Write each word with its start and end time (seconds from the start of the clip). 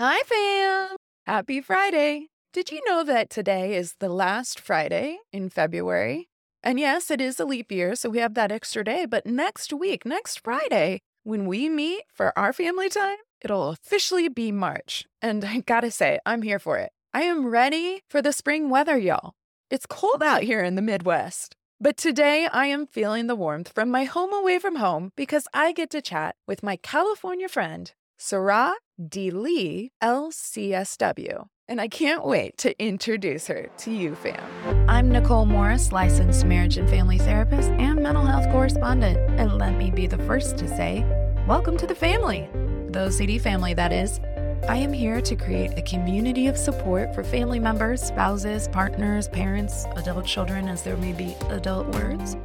Hi, 0.00 0.22
fam! 0.26 0.96
Happy 1.26 1.60
Friday! 1.60 2.28
Did 2.52 2.70
you 2.70 2.80
know 2.86 3.02
that 3.02 3.30
today 3.30 3.74
is 3.74 3.96
the 3.98 4.08
last 4.08 4.60
Friday 4.60 5.18
in 5.32 5.48
February? 5.48 6.28
And 6.62 6.78
yes, 6.78 7.10
it 7.10 7.20
is 7.20 7.40
a 7.40 7.44
leap 7.44 7.72
year, 7.72 7.96
so 7.96 8.08
we 8.08 8.18
have 8.18 8.34
that 8.34 8.52
extra 8.52 8.84
day. 8.84 9.06
But 9.06 9.26
next 9.26 9.72
week, 9.72 10.06
next 10.06 10.38
Friday, 10.44 11.00
when 11.24 11.46
we 11.46 11.68
meet 11.68 12.02
for 12.14 12.32
our 12.38 12.52
family 12.52 12.88
time, 12.88 13.16
it'll 13.40 13.70
officially 13.70 14.28
be 14.28 14.52
March. 14.52 15.04
And 15.20 15.44
I 15.44 15.62
gotta 15.66 15.90
say, 15.90 16.20
I'm 16.24 16.42
here 16.42 16.60
for 16.60 16.78
it. 16.78 16.92
I 17.12 17.22
am 17.22 17.48
ready 17.48 18.02
for 18.08 18.22
the 18.22 18.32
spring 18.32 18.70
weather, 18.70 18.96
y'all. 18.96 19.32
It's 19.68 19.84
cold 19.84 20.22
out 20.22 20.44
here 20.44 20.62
in 20.62 20.76
the 20.76 20.80
Midwest. 20.80 21.56
But 21.80 21.96
today 21.96 22.46
I 22.52 22.66
am 22.66 22.86
feeling 22.86 23.26
the 23.26 23.34
warmth 23.34 23.72
from 23.74 23.90
my 23.90 24.04
home 24.04 24.32
away 24.32 24.60
from 24.60 24.76
home 24.76 25.10
because 25.16 25.48
I 25.52 25.72
get 25.72 25.90
to 25.90 26.00
chat 26.00 26.36
with 26.46 26.62
my 26.62 26.76
California 26.76 27.48
friend, 27.48 27.92
Saraa 28.16 28.74
D. 29.06 29.30
Lee, 29.30 29.92
LCSW. 30.02 31.46
And 31.68 31.80
I 31.80 31.86
can't 31.86 32.26
wait 32.26 32.58
to 32.58 32.76
introduce 32.82 33.46
her 33.46 33.68
to 33.78 33.92
you, 33.92 34.16
fam. 34.16 34.42
I'm 34.88 35.08
Nicole 35.12 35.46
Morris, 35.46 35.92
licensed 35.92 36.44
marriage 36.44 36.78
and 36.78 36.90
family 36.90 37.18
therapist 37.18 37.68
and 37.70 38.02
mental 38.02 38.24
health 38.24 38.50
correspondent. 38.50 39.18
And 39.38 39.56
let 39.56 39.76
me 39.76 39.92
be 39.92 40.08
the 40.08 40.18
first 40.24 40.58
to 40.58 40.66
say, 40.66 41.06
welcome 41.46 41.76
to 41.76 41.86
the 41.86 41.94
family, 41.94 42.48
the 42.90 43.06
OCD 43.06 43.40
family, 43.40 43.72
that 43.74 43.92
is. 43.92 44.18
I 44.68 44.78
am 44.78 44.92
here 44.92 45.20
to 45.20 45.36
create 45.36 45.78
a 45.78 45.82
community 45.82 46.48
of 46.48 46.56
support 46.56 47.14
for 47.14 47.22
family 47.22 47.60
members, 47.60 48.02
spouses, 48.02 48.66
partners, 48.66 49.28
parents, 49.28 49.84
adult 49.94 50.26
children, 50.26 50.66
as 50.66 50.82
there 50.82 50.96
may 50.96 51.12
be 51.12 51.36
adult 51.50 51.86
words, 51.94 52.36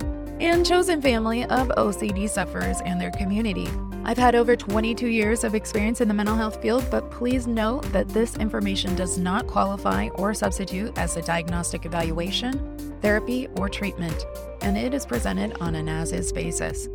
and 0.43 0.65
chosen 0.65 1.01
family 1.01 1.45
of 1.45 1.69
OCD 1.69 2.29
sufferers 2.29 2.81
and 2.81 2.99
their 2.99 3.11
community. 3.11 3.69
I've 4.03 4.17
had 4.17 4.35
over 4.35 4.57
22 4.57 5.07
years 5.07 5.45
of 5.45 5.55
experience 5.55 6.01
in 6.01 6.09
the 6.09 6.13
mental 6.13 6.35
health 6.35 6.61
field, 6.61 6.85
but 6.91 7.09
please 7.09 7.47
note 7.47 7.83
that 7.93 8.09
this 8.09 8.35
information 8.35 8.93
does 8.95 9.17
not 9.17 9.47
qualify 9.47 10.09
or 10.15 10.33
substitute 10.33 10.97
as 10.97 11.15
a 11.15 11.21
diagnostic 11.21 11.85
evaluation, 11.85 12.97
therapy, 13.01 13.47
or 13.55 13.69
treatment, 13.69 14.25
and 14.61 14.77
it 14.77 14.93
is 14.93 15.05
presented 15.05 15.57
on 15.61 15.75
an 15.75 15.87
as 15.87 16.11
is 16.11 16.33
basis. 16.33 16.89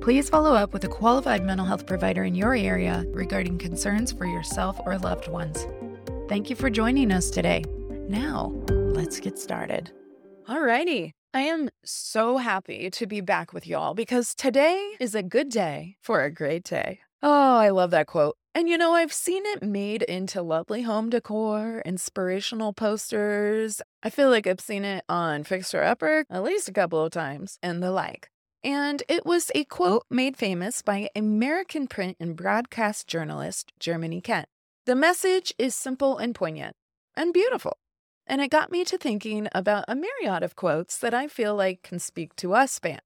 Please 0.00 0.28
follow 0.28 0.54
up 0.54 0.72
with 0.72 0.84
a 0.84 0.88
qualified 0.88 1.44
mental 1.44 1.66
health 1.66 1.86
provider 1.86 2.22
in 2.22 2.36
your 2.36 2.54
area 2.54 3.04
regarding 3.08 3.58
concerns 3.58 4.12
for 4.12 4.26
yourself 4.26 4.80
or 4.86 4.96
loved 4.98 5.26
ones. 5.26 5.66
Thank 6.28 6.48
you 6.50 6.54
for 6.54 6.70
joining 6.70 7.10
us 7.10 7.30
today. 7.30 7.64
Now, 8.08 8.52
let's 8.68 9.18
get 9.18 9.40
started. 9.40 9.90
Alrighty. 10.48 11.12
I 11.34 11.42
am 11.42 11.70
so 11.82 12.36
happy 12.36 12.90
to 12.90 13.06
be 13.06 13.22
back 13.22 13.54
with 13.54 13.66
y'all 13.66 13.94
because 13.94 14.34
today 14.34 14.92
is 15.00 15.14
a 15.14 15.22
good 15.22 15.48
day 15.48 15.96
for 16.02 16.22
a 16.22 16.30
great 16.30 16.62
day. 16.62 17.00
Oh, 17.22 17.56
I 17.56 17.70
love 17.70 17.90
that 17.92 18.06
quote. 18.06 18.36
And 18.54 18.68
you 18.68 18.76
know, 18.76 18.92
I've 18.92 19.14
seen 19.14 19.42
it 19.46 19.62
made 19.62 20.02
into 20.02 20.42
lovely 20.42 20.82
home 20.82 21.08
decor, 21.08 21.82
inspirational 21.86 22.74
posters. 22.74 23.80
I 24.02 24.10
feel 24.10 24.28
like 24.28 24.46
I've 24.46 24.60
seen 24.60 24.84
it 24.84 25.04
on 25.08 25.42
Fixer 25.44 25.82
Upper 25.82 26.26
at 26.28 26.42
least 26.42 26.68
a 26.68 26.72
couple 26.72 27.02
of 27.02 27.12
times 27.12 27.58
and 27.62 27.82
the 27.82 27.92
like. 27.92 28.28
And 28.62 29.02
it 29.08 29.24
was 29.24 29.50
a 29.54 29.64
quote 29.64 30.04
made 30.10 30.36
famous 30.36 30.82
by 30.82 31.08
American 31.16 31.86
print 31.86 32.18
and 32.20 32.36
broadcast 32.36 33.06
journalist 33.06 33.72
Germany 33.80 34.20
Kent. 34.20 34.48
The 34.84 34.94
message 34.94 35.54
is 35.56 35.74
simple 35.74 36.18
and 36.18 36.34
poignant 36.34 36.76
and 37.16 37.32
beautiful. 37.32 37.78
And 38.32 38.40
it 38.40 38.48
got 38.48 38.72
me 38.72 38.82
to 38.86 38.96
thinking 38.96 39.46
about 39.52 39.84
a 39.88 39.94
myriad 39.94 40.42
of 40.42 40.56
quotes 40.56 40.96
that 40.96 41.12
I 41.12 41.28
feel 41.28 41.54
like 41.54 41.82
can 41.82 41.98
speak 41.98 42.34
to 42.36 42.54
us 42.54 42.78
fans, 42.78 43.02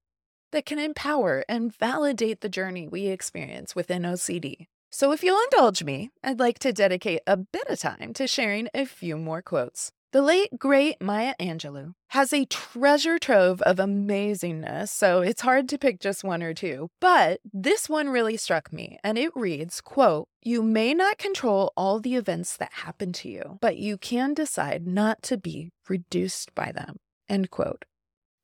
that 0.53 0.65
can 0.65 0.79
empower 0.79 1.43
and 1.49 1.75
validate 1.75 2.39
the 2.39 2.47
journey 2.47 2.87
we 2.87 3.07
experience 3.07 3.75
within 3.75 4.03
OCD. 4.03 4.67
So, 4.89 5.11
if 5.11 5.25
you'll 5.25 5.43
indulge 5.51 5.83
me, 5.83 6.11
I'd 6.23 6.39
like 6.39 6.59
to 6.59 6.71
dedicate 6.71 7.23
a 7.27 7.35
bit 7.35 7.67
of 7.67 7.77
time 7.77 8.13
to 8.13 8.25
sharing 8.25 8.69
a 8.73 8.85
few 8.85 9.17
more 9.17 9.41
quotes. 9.41 9.91
The 10.13 10.21
late, 10.21 10.57
great 10.57 11.01
Maya 11.01 11.33
Angelou 11.37 11.93
has 12.11 12.31
a 12.31 12.45
treasure 12.45 13.19
trove 13.19 13.61
of 13.63 13.75
amazingness, 13.75 14.87
so 14.87 15.19
it's 15.19 15.41
hard 15.41 15.67
to 15.67 15.77
pick 15.77 15.99
just 15.99 16.23
one 16.23 16.41
or 16.41 16.53
two. 16.53 16.89
But 17.01 17.41
this 17.53 17.89
one 17.89 18.07
really 18.07 18.37
struck 18.37 18.71
me, 18.71 18.99
and 19.03 19.17
it 19.17 19.35
reads, 19.35 19.81
quote, 19.81 20.29
You 20.41 20.63
may 20.63 20.93
not 20.93 21.17
control 21.17 21.73
all 21.75 21.99
the 21.99 22.15
events 22.15 22.55
that 22.55 22.71
happen 22.71 23.11
to 23.13 23.29
you, 23.29 23.57
but 23.59 23.75
you 23.75 23.97
can 23.97 24.33
decide 24.33 24.87
not 24.87 25.21
to 25.23 25.37
be 25.37 25.71
reduced 25.89 26.55
by 26.55 26.71
them, 26.71 26.95
end 27.27 27.51
quote. 27.51 27.83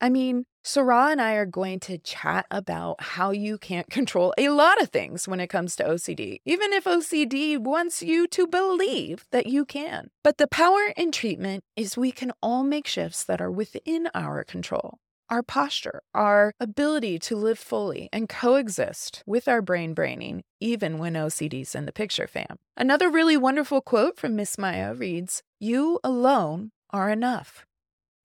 I 0.01 0.09
mean, 0.09 0.43
Saraa 0.65 1.11
and 1.11 1.21
I 1.21 1.33
are 1.33 1.45
going 1.45 1.81
to 1.81 1.97
chat 1.97 2.45
about 2.49 3.01
how 3.01 3.31
you 3.31 3.57
can't 3.57 3.89
control 3.89 4.33
a 4.37 4.47
lot 4.47 4.81
of 4.81 4.89
things 4.89 5.27
when 5.27 5.41
it 5.41 5.47
comes 5.47 5.75
to 5.75 5.83
OCD, 5.83 6.39
even 6.45 6.71
if 6.71 6.85
OCD 6.85 7.57
wants 7.57 8.01
you 8.01 8.27
to 8.27 8.47
believe 8.47 9.25
that 9.31 9.45
you 9.45 9.65
can. 9.65 10.09
But 10.23 10.37
the 10.37 10.47
power 10.47 10.93
in 10.95 11.11
treatment 11.11 11.65
is 11.75 11.97
we 11.97 12.13
can 12.13 12.31
all 12.41 12.63
make 12.63 12.87
shifts 12.87 13.25
that 13.25 13.41
are 13.41 13.51
within 13.51 14.07
our 14.13 14.45
control. 14.45 14.99
Our 15.29 15.43
posture, 15.43 16.01
our 16.13 16.53
ability 16.61 17.19
to 17.19 17.35
live 17.35 17.59
fully 17.59 18.07
and 18.13 18.29
coexist 18.29 19.21
with 19.25 19.49
our 19.49 19.61
brain 19.61 19.93
braining, 19.93 20.43
even 20.61 20.97
when 20.97 21.15
OCD's 21.15 21.75
in 21.75 21.85
the 21.85 21.91
picture, 21.91 22.27
fam. 22.27 22.57
Another 22.77 23.09
really 23.09 23.35
wonderful 23.35 23.81
quote 23.81 24.17
from 24.17 24.37
Miss 24.37 24.57
Maya 24.57 24.93
reads 24.93 25.43
You 25.59 25.99
alone 26.05 26.71
are 26.91 27.09
enough. 27.09 27.65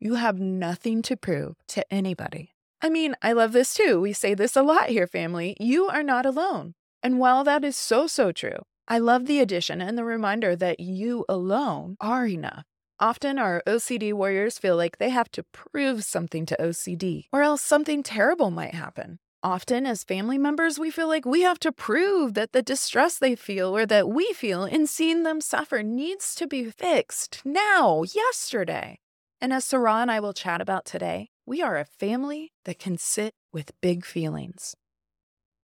You 0.01 0.15
have 0.15 0.39
nothing 0.39 1.03
to 1.03 1.17
prove 1.17 1.57
to 1.69 1.85
anybody. 1.93 2.55
I 2.81 2.89
mean, 2.89 3.17
I 3.21 3.33
love 3.33 3.53
this 3.53 3.75
too. 3.75 4.01
We 4.01 4.13
say 4.13 4.35
this 4.35 4.55
a 4.55 4.63
lot 4.63 4.91
here, 4.91 5.09
family. 5.09 5.57
You 5.59 5.89
are 5.89 6.05
not 6.05 6.25
alone. 6.25 6.75
And 7.03 7.19
while 7.19 7.43
that 7.43 7.65
is 7.65 7.77
so, 7.77 8.07
so 8.07 8.31
true, 8.31 8.61
I 8.87 8.99
love 8.99 9.27
the 9.27 9.41
addition 9.41 9.81
and 9.81 9.99
the 9.99 10.05
reminder 10.05 10.55
that 10.55 10.79
you 10.79 11.25
alone 11.29 11.97
are 12.01 12.27
enough. 12.27 12.65
Often 13.01 13.39
our 13.39 13.63
OCD 13.67 14.13
warriors 14.13 14.59
feel 14.59 14.77
like 14.77 14.99
they 14.99 15.11
have 15.11 15.31
to 15.33 15.45
prove 15.53 16.05
something 16.05 16.47
to 16.47 16.57
OCD, 16.61 17.27
or 17.33 17.43
else 17.43 17.63
something 17.63 18.03
terrible 18.03 18.51
might 18.51 18.75
happen. 18.75 19.19
Often, 19.43 19.87
as 19.87 20.03
family 20.03 20.37
members, 20.37 20.81
we 20.81 20.91
feel 20.91 21.07
like 21.07 21.25
we 21.25 21.43
have 21.43 21.61
to 21.61 21.71
prove 21.71 22.35
that 22.35 22.53
the 22.53 22.63
distress 22.63 23.19
they 23.19 23.37
feel 23.37 23.77
or 23.77 23.87
that 23.87 24.09
we 24.09 24.33
feel 24.33 24.65
in 24.65 24.89
seeing 24.89 25.23
them 25.23 25.41
suffer 25.41 25.83
needs 25.83 26.35
to 26.35 26.49
be 26.49 26.71
fixed 26.71 27.43
now, 27.45 28.03
yesterday. 28.03 28.99
And 29.41 29.53
as 29.53 29.65
Saraa 29.65 30.03
and 30.03 30.11
I 30.11 30.21
will 30.21 30.33
chat 30.33 30.61
about 30.61 30.85
today, 30.85 31.31
we 31.47 31.63
are 31.63 31.79
a 31.79 31.85
family 31.85 32.53
that 32.65 32.79
can 32.79 32.99
sit 32.99 33.35
with 33.53 33.81
big 33.81 34.05
feelings. 34.05 34.75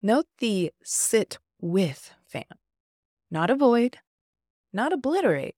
Note 0.03 0.27
the 0.39 0.73
sit 0.83 1.39
with 1.61 2.13
fam, 2.27 2.45
not 3.31 3.51
avoid, 3.51 3.99
not 4.73 4.93
obliterate, 4.93 5.57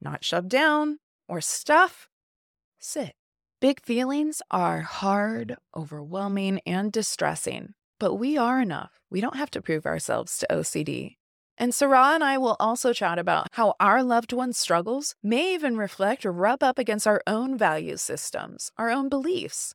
not 0.00 0.24
shove 0.24 0.48
down 0.48 0.98
or 1.28 1.40
stuff. 1.40 2.08
Sit. 2.78 3.14
Big 3.60 3.82
feelings 3.82 4.42
are 4.50 4.82
hard, 4.82 5.56
overwhelming, 5.74 6.60
and 6.66 6.92
distressing, 6.92 7.72
but 7.98 8.14
we 8.14 8.36
are 8.36 8.60
enough. 8.60 9.00
We 9.10 9.20
don't 9.20 9.36
have 9.36 9.50
to 9.52 9.62
prove 9.62 9.86
ourselves 9.86 10.38
to 10.38 10.46
OCD. 10.50 11.16
And 11.58 11.72
Saraa 11.72 12.14
and 12.14 12.22
I 12.22 12.36
will 12.38 12.56
also 12.60 12.92
chat 12.92 13.18
about 13.18 13.48
how 13.52 13.74
our 13.80 14.02
loved 14.02 14.32
ones' 14.32 14.58
struggles 14.58 15.14
may 15.22 15.54
even 15.54 15.76
reflect 15.76 16.26
or 16.26 16.32
rub 16.32 16.62
up 16.62 16.78
against 16.78 17.06
our 17.06 17.22
own 17.26 17.56
value 17.56 17.96
systems, 17.96 18.70
our 18.76 18.90
own 18.90 19.08
beliefs. 19.08 19.74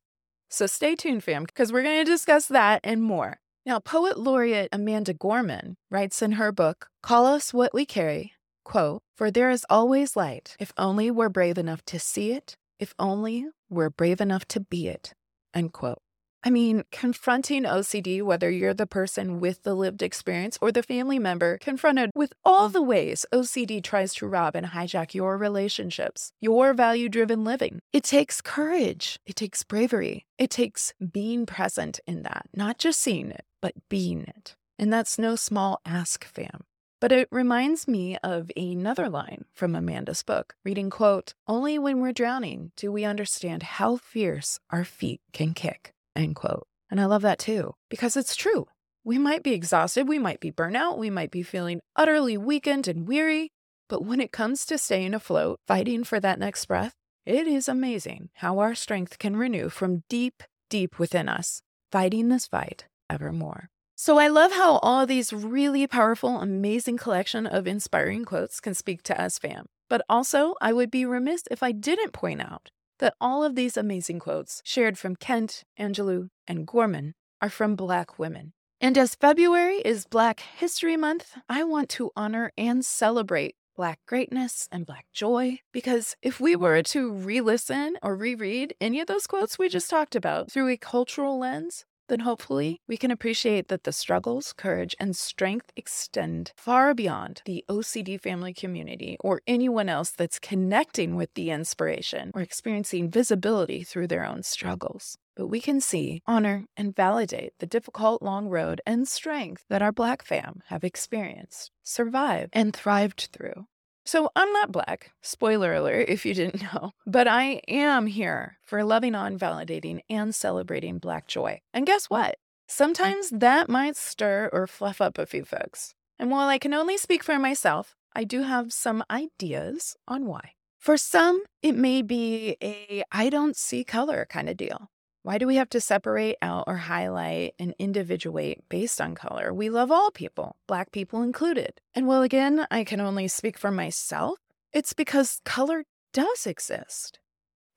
So 0.50 0.68
stay 0.68 0.96
tuned, 0.96 1.24
fam, 1.24 1.44
because 1.44 1.72
we're 1.72 1.84
going 1.84 2.06
to 2.06 2.12
discuss 2.12 2.46
that 2.48 2.82
and 2.84 3.02
more. 3.02 3.40
Now, 3.66 3.80
poet 3.80 4.20
laureate 4.20 4.70
Amanda 4.72 5.14
Gorman 5.14 5.78
writes 5.90 6.22
in 6.22 6.34
her 6.34 6.52
book, 6.52 6.88
Call 7.02 7.26
Us 7.26 7.54
What 7.54 7.74
We 7.74 7.86
Carry, 7.86 8.34
quote, 8.64 9.02
For 9.16 9.32
there 9.32 9.50
is 9.50 9.66
always 9.70 10.16
light, 10.16 10.56
if 10.60 10.74
only 10.78 11.10
we're 11.10 11.30
brave 11.30 11.58
enough 11.58 11.84
to 11.86 12.00
see 12.00 12.32
it, 12.32 12.56
if 12.80 12.94
only 13.00 13.48
we're 13.70 13.90
brave 13.90 14.20
enough 14.20 14.46
to 14.50 14.60
be 14.60 14.88
it, 14.88 15.14
end 15.54 15.74
quote. 15.74 16.02
I 16.44 16.50
mean, 16.50 16.86
confronting 16.92 17.64
OCD, 17.64 18.24
whether 18.24 18.50
you're 18.50 18.74
the 18.74 18.88
person 18.88 19.40
with 19.40 19.62
the 19.62 19.76
lived 19.76 20.02
experience 20.02 20.58
or 20.60 20.72
the 20.72 20.82
family 20.82 21.20
member 21.20 21.60
confronted 21.60 22.10
with 22.16 22.34
all 22.44 22.68
the 22.68 22.82
ways 22.82 23.28
OCD 23.32 23.84
tries 23.84 24.16
to 24.16 24.28
rob 24.28 24.56
and 24.56 24.68
hijack 24.68 25.14
your 25.14 25.38
relationships, 25.38 26.32
your 26.42 26.74
value 26.74 27.10
driven 27.10 27.44
living, 27.44 27.80
it 27.94 28.04
takes 28.04 28.42
courage. 28.42 29.20
It 29.28 29.36
takes 29.36 29.64
bravery. 29.64 30.26
It 30.40 30.50
takes 30.50 30.94
being 31.12 31.46
present 31.46 32.00
in 32.08 32.24
that, 32.24 32.48
not 32.56 32.80
just 32.80 33.00
seeing 33.00 33.30
it, 33.30 33.46
but 33.62 33.76
being 33.88 34.22
it. 34.24 34.56
And 34.80 34.92
that's 34.92 35.20
no 35.20 35.36
small 35.36 35.80
ask, 35.86 36.26
fam. 36.26 36.64
But 37.00 37.12
it 37.12 37.28
reminds 37.32 37.88
me 37.88 38.18
of 38.24 38.52
another 38.58 39.10
line 39.10 39.46
from 39.54 39.76
Amanda's 39.76 40.24
book, 40.24 40.56
reading 40.66 40.90
quote, 40.90 41.36
"Only 41.48 41.78
when 41.78 42.02
we're 42.02 42.14
drowning 42.14 42.72
do 42.76 42.92
we 42.92 43.06
understand 43.06 43.62
how 43.64 43.98
fierce 43.98 44.60
our 44.72 44.84
feet 44.84 45.22
can 45.34 45.54
kick." 45.54 45.94
End 46.16 46.36
quote. 46.36 46.68
And 46.90 47.00
I 47.00 47.06
love 47.06 47.22
that 47.22 47.40
too, 47.40 47.76
because 47.90 48.18
it's 48.18 48.36
true. 48.36 48.68
We 49.04 49.18
might 49.18 49.44
be 49.44 49.54
exhausted, 49.54 50.08
we 50.08 50.20
might 50.20 50.40
be 50.40 50.52
burnout, 50.52 50.98
we 50.98 51.10
might 51.10 51.32
be 51.32 51.42
feeling 51.42 51.82
utterly 51.96 52.38
weakened 52.38 52.88
and 52.88 53.08
weary, 53.08 53.52
but 53.90 54.06
when 54.06 54.22
it 54.22 54.32
comes 54.32 54.66
to 54.68 54.78
staying 54.78 55.14
afloat, 55.14 55.60
fighting 55.68 56.04
for 56.04 56.20
that 56.20 56.40
next 56.40 56.66
breath, 56.66 56.94
it 57.26 57.48
is 57.48 57.68
amazing 57.68 58.30
how 58.36 58.60
our 58.60 58.76
strength 58.76 59.20
can 59.20 59.36
renew 59.36 59.70
from 59.70 60.04
deep, 60.10 60.44
deep 60.70 61.00
within 61.00 61.30
us, 61.30 61.62
fighting 61.92 62.30
this 62.30 62.48
fight 62.48 62.86
evermore. 63.10 63.70
So 63.96 64.18
I 64.18 64.28
love 64.28 64.54
how 64.54 64.78
all 64.78 65.06
these 65.06 65.32
really 65.32 65.86
powerful, 65.86 66.40
amazing 66.40 66.98
collection 66.98 67.46
of 67.46 67.68
inspiring 67.68 68.26
quotes 68.26 68.60
can 68.60 68.74
speak 68.74 69.04
to 69.04 69.22
us 69.22 69.38
fam. 69.38 69.68
But 69.90 70.04
also, 70.10 70.56
I 70.62 70.74
would 70.74 70.90
be 70.90 71.06
remiss 71.06 71.44
if 71.52 71.62
I 71.62 71.72
didn't 71.72 72.14
point 72.14 72.42
out 72.42 72.72
that 73.02 73.16
all 73.20 73.44
of 73.44 73.56
these 73.56 73.76
amazing 73.76 74.20
quotes 74.20 74.62
shared 74.64 74.98
from 74.98 75.18
Kent, 75.18 75.64
Angelou, 75.78 76.30
and 76.48 76.66
Gorman 76.66 77.14
are 77.42 77.50
from 77.50 77.76
Black 77.76 78.18
women. 78.18 78.54
And 78.80 78.98
as 78.98 79.16
February 79.16 79.80
is 79.80 80.06
Black 80.06 80.40
History 80.40 80.96
Month, 80.96 81.36
I 81.50 81.64
want 81.64 81.90
to 81.90 82.12
honor 82.16 82.52
and 82.58 82.86
celebrate 82.86 83.56
Black 83.76 84.00
greatness 84.08 84.68
and 84.72 84.86
Black 84.86 85.06
joy. 85.14 85.60
Because 85.72 86.16
if 86.22 86.40
we 86.40 86.56
were 86.56 86.82
to 86.84 87.12
re 87.12 87.42
listen 87.42 87.98
or 88.02 88.16
reread 88.16 88.74
any 88.80 89.00
of 89.00 89.08
those 89.08 89.28
quotes 89.28 89.60
we 89.60 89.70
just 89.70 89.90
talked 89.90 90.16
about 90.16 90.52
through 90.52 90.70
a 90.70 90.78
cultural 90.78 91.40
lens, 91.40 91.86
then 92.12 92.20
hopefully 92.20 92.82
we 92.90 92.98
can 92.98 93.10
appreciate 93.10 93.70
that 93.70 93.86
the 93.86 93.94
struggles, 93.94 94.52
courage, 94.52 94.94
and 95.00 95.16
strength 95.16 95.72
extend 95.78 96.52
far 96.58 96.94
beyond 96.94 97.42
the 97.46 97.64
OCD 97.70 98.20
family 98.20 98.54
community 98.54 99.16
or 99.22 99.42
anyone 99.48 99.88
else 99.88 100.12
that's 100.12 100.38
connecting 100.38 101.16
with 101.16 101.34
the 101.36 101.50
inspiration 101.50 102.32
or 102.36 102.42
experiencing 102.42 103.10
visibility 103.10 103.82
through 103.82 104.08
their 104.08 104.26
own 104.26 104.44
struggles. 104.44 105.18
But 105.38 105.48
we 105.48 105.62
can 105.62 105.80
see, 105.80 106.22
honor, 106.28 106.66
and 106.76 106.94
validate 106.94 107.54
the 107.60 107.66
difficult 107.66 108.22
long 108.22 108.50
road 108.50 108.82
and 108.86 109.08
strength 109.08 109.64
that 109.70 109.82
our 109.82 109.94
Black 109.94 110.22
fam 110.26 110.64
have 110.68 110.84
experienced, 110.84 111.72
survived, 111.82 112.50
and 112.52 112.76
thrived 112.76 113.30
through. 113.32 113.68
So 114.06 114.30
I'm 114.36 114.52
not 114.52 114.72
black, 114.72 115.12
spoiler 115.22 115.74
alert 115.74 116.10
if 116.10 116.26
you 116.26 116.34
didn't 116.34 116.62
know, 116.74 116.92
but 117.06 117.28
I 117.28 117.62
am 117.68 118.08
here 118.08 118.58
for 118.64 118.84
loving 118.84 119.16
on, 119.16 119.38
validating, 119.38 120.02
and 120.10 120.34
celebrating 120.34 120.98
Black 120.98 121.28
joy. 121.28 121.62
And 121.74 121.86
guess 121.86 122.10
what? 122.10 122.32
Mm. 122.32 122.36
Sometimes 122.68 123.30
that 123.30 123.70
might 123.70 123.96
stir 123.96 124.50
or 124.52 124.68
fluff 124.68 125.02
up 125.02 125.18
a 125.18 125.26
few 125.26 125.46
folks. 125.46 125.94
And 126.18 126.32
while 126.32 126.48
I 126.48 126.58
can 126.58 126.74
only 126.74 126.98
speak 126.98 127.24
for 127.24 127.40
myself, 127.40 127.96
I 128.16 128.24
do 128.24 128.44
have 128.44 128.74
some 128.74 129.04
ideas 129.10 129.96
on 130.08 130.26
why. 130.26 130.52
For 130.80 130.98
some, 130.98 131.44
it 131.62 131.76
may 131.76 132.02
be 132.02 132.58
a 132.62 133.04
I 133.12 133.30
don't 133.30 133.56
see 133.56 133.84
color 133.84 134.26
kind 134.30 134.50
of 134.50 134.58
deal. 134.58 134.90
Why 135.24 135.38
do 135.38 135.46
we 135.46 135.58
have 135.58 135.70
to 135.70 135.82
separate 135.82 136.38
out 136.42 136.64
or 136.66 136.78
highlight 136.78 137.54
and 137.60 137.76
individuate 137.78 138.64
based 138.70 139.00
on 139.00 139.14
color? 139.14 139.54
We 139.54 139.70
love 139.70 139.92
all 139.92 140.10
people, 140.10 140.56
Black 140.68 140.92
people 140.92 141.22
included. 141.22 141.80
And 141.94 142.08
well, 142.08 142.24
again, 142.24 142.66
I 142.72 142.84
can 142.84 143.00
only 143.00 143.28
speak 143.28 143.60
for 143.60 143.70
myself. 143.70 144.40
It's 144.74 144.94
because 144.94 145.40
color 145.46 145.84
does 146.12 146.48
exist. 146.48 147.20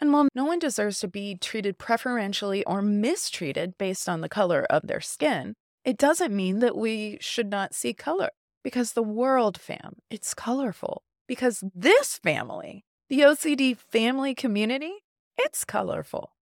And 0.01 0.11
while 0.13 0.29
no 0.35 0.47
one 0.47 0.59
deserves 0.59 1.01
to 1.01 1.09
be 1.09 1.37
treated 1.37 1.77
preferentially 1.77 2.65
or 2.65 2.81
mistreated 2.81 3.77
based 3.77 4.09
on 4.09 4.23
the 4.23 4.29
color 4.29 4.65
of 4.71 4.87
their 4.87 5.03
skin, 5.03 5.55
it 5.85 5.99
doesn't 5.99 6.35
mean 6.35 6.61
that 6.61 6.77
we 6.77 7.19
should 7.21 7.51
not 7.51 7.75
see 7.75 7.93
color. 7.93 8.31
Because 8.63 8.93
the 8.93 9.03
world, 9.03 9.61
fam, 9.61 9.97
it's 10.11 10.33
colorful. 10.33 11.03
Because 11.29 11.63
this 11.75 12.17
family, 12.17 12.87
the 13.11 13.21
OCD 13.21 13.77
family 13.77 14.35
community, 14.35 14.95
it's 15.37 15.67
colorful. 15.67 16.34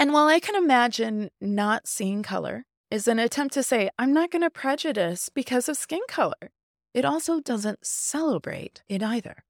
And 0.00 0.14
while 0.14 0.28
I 0.28 0.40
can 0.40 0.56
imagine 0.56 1.28
not 1.42 1.86
seeing 1.86 2.22
color 2.22 2.64
is 2.90 3.06
an 3.06 3.18
attempt 3.18 3.52
to 3.52 3.62
say, 3.62 3.90
I'm 3.98 4.14
not 4.14 4.30
going 4.30 4.40
to 4.40 4.48
prejudice 4.48 5.28
because 5.28 5.68
of 5.68 5.76
skin 5.76 6.00
color, 6.08 6.52
it 6.94 7.04
also 7.04 7.38
doesn't 7.38 7.84
celebrate 7.84 8.82
it 8.88 9.02
either. 9.02 9.44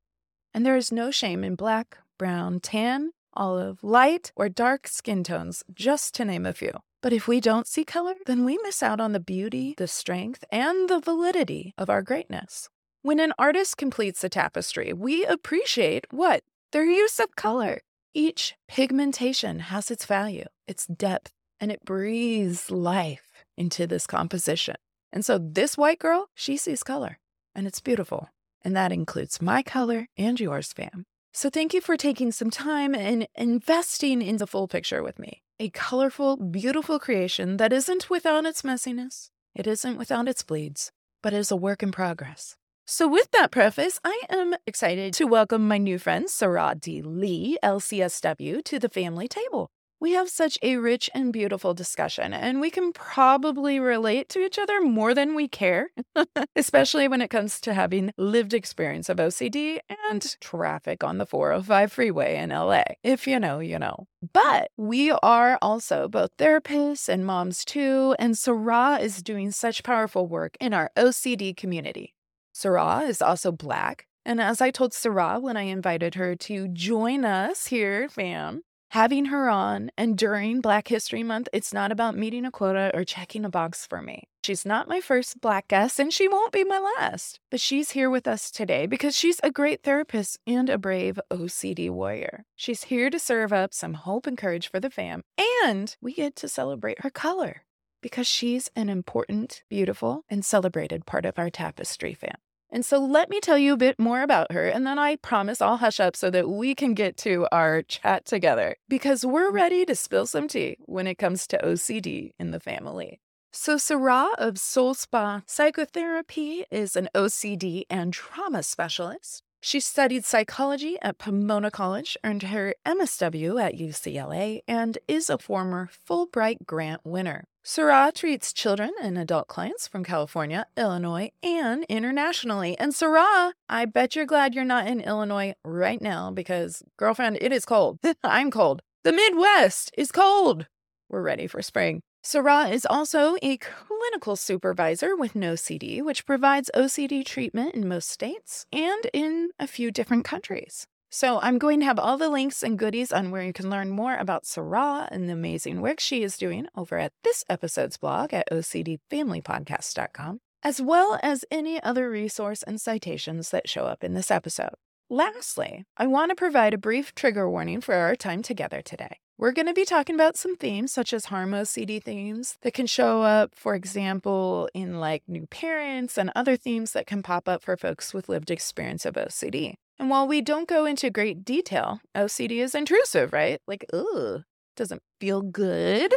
And 0.52 0.66
there 0.66 0.76
is 0.76 0.90
no 0.90 1.12
shame 1.12 1.44
in 1.44 1.54
black, 1.54 1.98
brown, 2.18 2.58
tan, 2.58 3.12
olive, 3.32 3.84
light, 3.84 4.32
or 4.34 4.48
dark 4.48 4.88
skin 4.88 5.22
tones, 5.22 5.62
just 5.72 6.16
to 6.16 6.24
name 6.24 6.44
a 6.44 6.52
few. 6.52 6.72
But 7.00 7.12
if 7.12 7.28
we 7.28 7.40
don't 7.40 7.68
see 7.68 7.84
color, 7.84 8.16
then 8.26 8.44
we 8.44 8.58
miss 8.64 8.82
out 8.82 8.98
on 8.98 9.12
the 9.12 9.20
beauty, 9.20 9.74
the 9.78 9.86
strength, 9.86 10.42
and 10.50 10.90
the 10.90 10.98
validity 10.98 11.74
of 11.78 11.88
our 11.88 12.02
greatness. 12.02 12.68
When 13.02 13.20
an 13.20 13.34
artist 13.38 13.76
completes 13.76 14.24
a 14.24 14.28
tapestry, 14.28 14.92
we 14.92 15.24
appreciate 15.24 16.06
what? 16.10 16.42
Their 16.72 16.86
use 16.86 17.20
of 17.20 17.36
color. 17.36 17.82
Each 18.14 18.54
pigmentation 18.66 19.60
has 19.60 19.88
its 19.88 20.04
value, 20.04 20.46
its 20.66 20.86
depth, 20.86 21.30
and 21.60 21.70
it 21.70 21.84
breathes 21.84 22.68
life 22.68 23.44
into 23.56 23.86
this 23.86 24.06
composition. 24.06 24.74
And 25.12 25.24
so 25.24 25.38
this 25.38 25.78
white 25.78 26.00
girl, 26.00 26.28
she 26.34 26.56
sees 26.56 26.82
color, 26.82 27.18
and 27.54 27.68
it's 27.68 27.78
beautiful. 27.78 28.28
And 28.62 28.74
that 28.74 28.90
includes 28.90 29.40
my 29.40 29.62
color 29.62 30.08
and 30.18 30.40
yours, 30.40 30.72
fam. 30.72 31.04
So 31.32 31.50
thank 31.50 31.72
you 31.72 31.80
for 31.80 31.96
taking 31.96 32.32
some 32.32 32.50
time 32.50 32.96
and 32.96 33.28
investing 33.36 34.22
in 34.22 34.38
the 34.38 34.46
full 34.46 34.66
picture 34.66 35.04
with 35.04 35.20
me. 35.20 35.42
A 35.60 35.70
colorful, 35.70 36.36
beautiful 36.36 36.98
creation 36.98 37.58
that 37.58 37.72
isn't 37.72 38.10
without 38.10 38.44
its 38.44 38.62
messiness, 38.62 39.30
it 39.54 39.68
isn't 39.68 39.98
without 39.98 40.26
its 40.26 40.42
bleeds, 40.42 40.90
but 41.22 41.32
is 41.32 41.52
a 41.52 41.56
work 41.56 41.82
in 41.82 41.92
progress. 41.92 42.56
So, 42.92 43.06
with 43.06 43.30
that 43.30 43.52
preface, 43.52 44.00
I 44.02 44.20
am 44.28 44.56
excited 44.66 45.14
to 45.14 45.24
welcome 45.24 45.68
my 45.68 45.78
new 45.78 45.96
friend, 45.96 46.26
Saraa 46.26 46.78
D. 46.78 47.02
Lee, 47.02 47.56
LCSW, 47.62 48.64
to 48.64 48.80
the 48.80 48.88
family 48.88 49.28
table. 49.28 49.70
We 50.00 50.14
have 50.14 50.28
such 50.28 50.58
a 50.60 50.76
rich 50.76 51.08
and 51.14 51.32
beautiful 51.32 51.72
discussion, 51.72 52.34
and 52.34 52.60
we 52.60 52.68
can 52.68 52.92
probably 52.92 53.78
relate 53.78 54.28
to 54.30 54.40
each 54.40 54.58
other 54.58 54.80
more 54.80 55.14
than 55.14 55.36
we 55.36 55.46
care, 55.46 55.90
especially 56.56 57.06
when 57.06 57.22
it 57.22 57.30
comes 57.30 57.60
to 57.60 57.74
having 57.74 58.12
lived 58.18 58.52
experience 58.52 59.08
of 59.08 59.18
OCD 59.18 59.78
and 60.10 60.36
traffic 60.40 61.04
on 61.04 61.18
the 61.18 61.26
405 61.26 61.92
freeway 61.92 62.38
in 62.38 62.50
LA. 62.50 62.82
If 63.04 63.28
you 63.28 63.38
know, 63.38 63.60
you 63.60 63.78
know. 63.78 64.08
But 64.32 64.72
we 64.76 65.12
are 65.12 65.60
also 65.62 66.08
both 66.08 66.36
therapists 66.38 67.08
and 67.08 67.24
moms 67.24 67.64
too, 67.64 68.16
and 68.18 68.34
Saraa 68.34 69.00
is 69.00 69.22
doing 69.22 69.52
such 69.52 69.84
powerful 69.84 70.26
work 70.26 70.56
in 70.58 70.74
our 70.74 70.90
OCD 70.96 71.56
community. 71.56 72.14
Saraa 72.54 73.08
is 73.08 73.22
also 73.22 73.52
Black. 73.52 74.06
And 74.24 74.40
as 74.40 74.60
I 74.60 74.70
told 74.70 74.92
Saraa 74.92 75.40
when 75.40 75.56
I 75.56 75.62
invited 75.62 76.14
her 76.14 76.36
to 76.36 76.68
join 76.68 77.24
us 77.24 77.66
here, 77.68 78.08
fam, 78.08 78.62
having 78.90 79.26
her 79.26 79.48
on 79.48 79.90
and 79.96 80.16
during 80.16 80.60
Black 80.60 80.88
History 80.88 81.22
Month, 81.22 81.48
it's 81.52 81.72
not 81.72 81.90
about 81.90 82.16
meeting 82.16 82.44
a 82.44 82.50
quota 82.50 82.90
or 82.92 83.04
checking 83.04 83.44
a 83.44 83.50
box 83.50 83.86
for 83.86 84.02
me. 84.02 84.24
She's 84.44 84.64
not 84.64 84.88
my 84.88 85.00
first 85.00 85.40
Black 85.40 85.68
guest, 85.68 85.98
and 86.00 86.12
she 86.12 86.26
won't 86.26 86.52
be 86.52 86.64
my 86.64 86.78
last. 86.98 87.40
But 87.50 87.60
she's 87.60 87.90
here 87.90 88.08
with 88.08 88.26
us 88.26 88.50
today 88.50 88.86
because 88.86 89.16
she's 89.16 89.40
a 89.42 89.50
great 89.50 89.82
therapist 89.82 90.38
and 90.46 90.68
a 90.70 90.78
brave 90.78 91.20
OCD 91.30 91.90
warrior. 91.90 92.44
She's 92.56 92.84
here 92.84 93.10
to 93.10 93.18
serve 93.18 93.52
up 93.52 93.74
some 93.74 93.94
hope 93.94 94.26
and 94.26 94.38
courage 94.38 94.70
for 94.70 94.80
the 94.80 94.90
fam, 94.90 95.22
and 95.64 95.94
we 96.00 96.14
get 96.14 96.36
to 96.36 96.48
celebrate 96.48 97.02
her 97.02 97.10
color 97.10 97.62
because 98.00 98.26
she's 98.26 98.70
an 98.74 98.88
important, 98.88 99.62
beautiful, 99.68 100.24
and 100.28 100.44
celebrated 100.44 101.06
part 101.06 101.24
of 101.24 101.38
our 101.38 101.50
tapestry 101.50 102.14
fam. 102.14 102.36
And 102.72 102.84
so 102.84 102.98
let 103.04 103.28
me 103.28 103.40
tell 103.40 103.58
you 103.58 103.72
a 103.72 103.76
bit 103.76 103.98
more 103.98 104.22
about 104.22 104.52
her, 104.52 104.68
and 104.68 104.86
then 104.86 104.98
I 104.98 105.16
promise 105.16 105.60
I'll 105.60 105.78
hush 105.78 105.98
up 105.98 106.14
so 106.14 106.30
that 106.30 106.48
we 106.48 106.74
can 106.74 106.94
get 106.94 107.16
to 107.18 107.48
our 107.50 107.82
chat 107.82 108.24
together 108.24 108.76
because 108.88 109.26
we're 109.26 109.50
mm. 109.50 109.54
ready 109.54 109.84
to 109.84 109.96
spill 109.96 110.26
some 110.26 110.46
tea 110.46 110.76
when 110.86 111.06
it 111.06 111.16
comes 111.16 111.46
to 111.48 111.58
OCD 111.58 112.30
in 112.38 112.52
the 112.52 112.60
family. 112.60 113.20
So, 113.52 113.76
Saraa 113.76 114.34
of 114.38 114.60
Soul 114.60 114.94
Spa 114.94 115.42
Psychotherapy 115.46 116.64
is 116.70 116.94
an 116.94 117.08
OCD 117.16 117.82
and 117.90 118.12
trauma 118.12 118.62
specialist. 118.62 119.42
She 119.60 119.80
studied 119.80 120.24
psychology 120.24 120.96
at 121.02 121.18
Pomona 121.18 121.70
College, 121.70 122.16
earned 122.24 122.44
her 122.44 122.74
MSW 122.86 123.60
at 123.60 123.74
UCLA, 123.74 124.60
and 124.68 124.96
is 125.08 125.28
a 125.28 125.36
former 125.36 125.90
Fulbright 126.08 126.64
Grant 126.64 127.02
winner. 127.04 127.44
Saraa 127.64 128.12
treats 128.14 128.54
children 128.54 128.90
and 129.02 129.18
adult 129.18 129.46
clients 129.46 129.86
from 129.86 130.02
California, 130.02 130.66
Illinois, 130.78 131.30
and 131.42 131.84
internationally. 131.90 132.76
And 132.78 132.92
Saraa, 132.92 133.52
I 133.68 133.84
bet 133.84 134.16
you're 134.16 134.24
glad 134.24 134.54
you're 134.54 134.64
not 134.64 134.86
in 134.86 135.00
Illinois 135.00 135.54
right 135.62 136.00
now 136.00 136.30
because, 136.30 136.82
girlfriend, 136.96 137.36
it 137.40 137.52
is 137.52 137.66
cold. 137.66 137.98
I'm 138.24 138.50
cold. 138.50 138.80
The 139.04 139.12
Midwest 139.12 139.90
is 139.98 140.10
cold. 140.10 140.66
We're 141.10 141.22
ready 141.22 141.46
for 141.46 141.60
spring. 141.60 142.00
Saraa 142.24 142.72
is 142.72 142.86
also 142.86 143.36
a 143.42 143.58
clinical 143.58 144.36
supervisor 144.36 145.14
with 145.14 145.34
NOCD, 145.34 146.02
which 146.02 146.26
provides 146.26 146.70
OCD 146.74 147.24
treatment 147.24 147.74
in 147.74 147.88
most 147.88 148.08
states 148.08 148.64
and 148.72 149.06
in 149.12 149.50
a 149.58 149.66
few 149.66 149.90
different 149.90 150.24
countries. 150.24 150.86
So 151.12 151.40
I'm 151.42 151.58
going 151.58 151.80
to 151.80 151.86
have 151.86 151.98
all 151.98 152.16
the 152.16 152.28
links 152.28 152.62
and 152.62 152.78
goodies 152.78 153.10
on 153.10 153.32
where 153.32 153.42
you 153.42 153.52
can 153.52 153.68
learn 153.68 153.90
more 153.90 154.14
about 154.14 154.44
Saraa 154.44 155.08
and 155.10 155.28
the 155.28 155.32
amazing 155.32 155.80
work 155.80 155.98
she 155.98 156.22
is 156.22 156.38
doing 156.38 156.68
over 156.76 156.98
at 156.98 157.12
this 157.24 157.44
episode's 157.50 157.96
blog 157.96 158.32
at 158.32 158.48
OCDFamilyPodcast.com, 158.48 160.38
as 160.62 160.80
well 160.80 161.18
as 161.20 161.44
any 161.50 161.82
other 161.82 162.08
resource 162.08 162.62
and 162.62 162.80
citations 162.80 163.50
that 163.50 163.68
show 163.68 163.86
up 163.86 164.04
in 164.04 164.14
this 164.14 164.30
episode. 164.30 164.74
Lastly, 165.08 165.84
I 165.96 166.06
want 166.06 166.30
to 166.30 166.36
provide 166.36 166.74
a 166.74 166.78
brief 166.78 167.12
trigger 167.16 167.50
warning 167.50 167.80
for 167.80 167.96
our 167.96 168.14
time 168.14 168.42
together 168.42 168.80
today. 168.80 169.18
We're 169.36 169.50
going 169.50 169.66
to 169.66 169.74
be 169.74 169.84
talking 169.84 170.14
about 170.14 170.36
some 170.36 170.54
themes 170.54 170.92
such 170.92 171.12
as 171.12 171.24
harm 171.24 171.50
OCD 171.50 172.00
themes 172.00 172.56
that 172.62 172.74
can 172.74 172.86
show 172.86 173.22
up, 173.22 173.56
for 173.56 173.74
example, 173.74 174.68
in 174.74 175.00
like 175.00 175.24
new 175.26 175.48
parents 175.48 176.16
and 176.16 176.30
other 176.36 176.56
themes 176.56 176.92
that 176.92 177.08
can 177.08 177.24
pop 177.24 177.48
up 177.48 177.64
for 177.64 177.76
folks 177.76 178.14
with 178.14 178.28
lived 178.28 178.52
experience 178.52 179.04
of 179.04 179.14
OCD. 179.14 179.74
And 180.00 180.08
while 180.08 180.26
we 180.26 180.40
don't 180.40 180.66
go 180.66 180.86
into 180.86 181.10
great 181.10 181.44
detail, 181.44 182.00
OCD 182.16 182.52
is 182.62 182.74
intrusive, 182.74 183.34
right? 183.34 183.60
Like, 183.68 183.84
ooh, 183.94 184.44
doesn't 184.74 185.02
feel 185.20 185.42
good. 185.42 186.14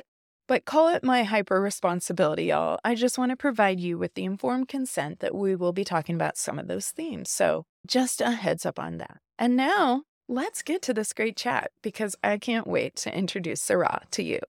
But 0.48 0.64
call 0.64 0.88
it 0.88 1.04
my 1.04 1.24
hyper 1.24 1.60
responsibility, 1.60 2.46
y'all. 2.46 2.80
I 2.86 2.96
just 2.96 3.18
want 3.18 3.32
to 3.32 3.36
provide 3.36 3.82
you 3.82 3.98
with 3.98 4.14
the 4.14 4.24
informed 4.24 4.70
consent 4.70 5.20
that 5.20 5.36
we 5.36 5.58
will 5.58 5.74
be 5.74 5.84
talking 5.84 6.16
about 6.16 6.38
some 6.38 6.60
of 6.60 6.70
those 6.70 6.92
themes. 6.92 7.30
So, 7.30 7.66
just 7.86 8.22
a 8.22 8.32
heads 8.32 8.66
up 8.66 8.80
on 8.80 9.00
that. 9.00 9.18
And 9.38 9.58
now, 9.58 10.04
let's 10.30 10.62
get 10.62 10.82
to 10.84 10.94
this 10.94 11.12
great 11.12 11.36
chat 11.36 11.72
because 11.82 12.16
I 12.24 12.38
can't 12.38 12.66
wait 12.66 12.96
to 12.98 13.14
introduce 13.14 13.62
Saraa 13.66 14.10
to 14.12 14.24
you. 14.24 14.40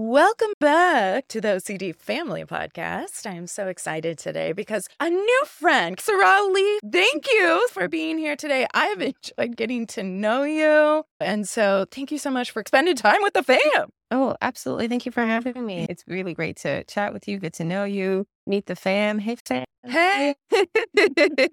Welcome 0.00 0.52
back 0.60 1.26
to 1.26 1.40
the 1.40 1.48
OCD 1.48 1.92
Family 1.92 2.44
Podcast. 2.44 3.26
I'm 3.26 3.48
so 3.48 3.66
excited 3.66 4.16
today 4.16 4.52
because 4.52 4.86
a 5.00 5.10
new 5.10 5.42
friend, 5.44 5.96
Saraa 5.96 6.54
Lee, 6.54 6.78
thank 6.88 7.26
you 7.26 7.66
for 7.72 7.88
being 7.88 8.16
here 8.16 8.36
today. 8.36 8.68
I've 8.72 9.02
enjoyed 9.02 9.56
getting 9.56 9.88
to 9.88 10.04
know 10.04 10.44
you. 10.44 11.02
And 11.18 11.48
so 11.48 11.84
thank 11.90 12.12
you 12.12 12.18
so 12.18 12.30
much 12.30 12.52
for 12.52 12.62
spending 12.64 12.94
time 12.94 13.22
with 13.22 13.34
the 13.34 13.42
fam. 13.42 13.90
Oh, 14.10 14.36
absolutely. 14.40 14.88
Thank 14.88 15.04
you 15.06 15.12
for 15.12 15.24
having 15.24 15.66
me. 15.66 15.86
It's 15.88 16.04
really 16.06 16.32
great 16.34 16.56
to 16.58 16.84
chat 16.84 17.12
with 17.12 17.28
you, 17.28 17.38
get 17.38 17.52
to 17.54 17.64
know 17.64 17.84
you, 17.84 18.26
meet 18.46 18.66
the 18.66 18.76
fam. 18.76 19.18
Hey, 19.18 19.36
fam. 19.44 19.64
Hey. 19.86 20.34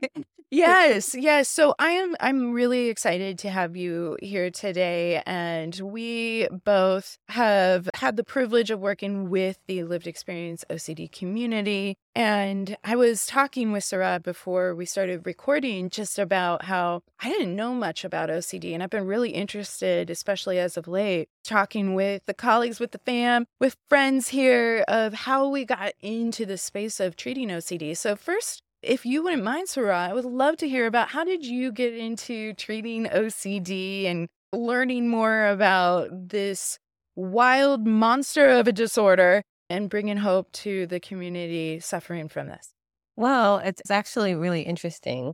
Yes, 0.52 1.16
yes. 1.16 1.50
So 1.50 1.74
I 1.80 1.90
am 1.90 2.16
I'm 2.20 2.54
really 2.54 2.88
excited 2.88 3.40
to 3.40 3.50
have 3.50 3.76
you 3.76 4.16
here 4.22 4.50
today 4.52 5.22
and 5.26 5.78
we 5.84 6.48
both 6.64 7.18
have 7.30 7.90
had 7.96 8.16
the 8.16 8.24
privilege 8.24 8.70
of 8.70 8.80
working 8.80 9.30
with 9.30 9.58
the 9.68 9.84
lived 9.84 10.08
experience 10.08 10.64
OCD 10.70 11.12
community 11.12 11.98
and 12.16 12.78
I 12.84 12.96
was 12.96 13.26
talking 13.26 13.74
with 13.74 13.84
Saraa 13.84 14.24
before 14.24 14.74
we 14.74 14.86
started 14.86 15.26
recording 15.26 15.90
just 15.90 16.18
about 16.18 16.64
how 16.64 17.02
I 17.22 17.30
didn't 17.30 17.56
know 17.56 17.74
much 17.74 18.06
about 18.06 18.30
OCD 18.30 18.74
and 18.74 18.82
I've 18.82 18.90
been 18.90 19.06
really 19.06 19.32
interested 19.32 20.10
especially 20.10 20.58
as 20.58 20.78
of 20.78 20.88
late 20.88 21.28
talking 21.44 21.94
with 21.94 22.26
the 22.26 22.34
colleagues 22.34 22.80
with 22.80 22.92
the 22.92 23.02
fam, 23.06 23.46
with 23.60 23.76
friends 23.90 24.30
here 24.30 24.86
of 24.88 25.14
how 25.14 25.50
we 25.50 25.66
got 25.66 25.94
into 26.02 26.46
the 26.46 26.58
space 26.58 27.00
of 27.00 27.16
treating 27.16 27.50
OCD. 27.50 27.96
So 27.98 28.16
first 28.16 28.62
if 28.82 29.06
you 29.06 29.24
wouldn't 29.24 29.44
mind, 29.44 29.68
Saraa, 29.68 30.10
I 30.10 30.14
would 30.14 30.26
love 30.26 30.58
to 30.58 30.70
hear 30.70 30.86
about 30.86 31.10
how 31.10 31.24
did 31.24 31.44
you 31.46 31.72
get 31.72 31.96
into 31.96 32.54
treating 32.54 33.06
OCD 33.06 34.06
and 34.06 34.28
learning 34.54 35.10
more 35.10 35.48
about 35.48 36.30
this 36.30 36.78
wild 37.16 37.88
monster 37.88 38.48
of 38.48 38.68
a 38.68 38.72
disorder 38.72 39.42
and 39.70 39.90
bringing 39.90 40.18
hope 40.18 40.52
to 40.52 40.88
the 40.88 41.00
community 41.00 41.80
suffering 41.80 42.28
from 42.28 42.48
this? 42.48 42.72
Well, 43.16 43.58
it's 43.58 43.90
actually 43.90 44.36
really 44.36 44.62
interesting. 44.62 45.34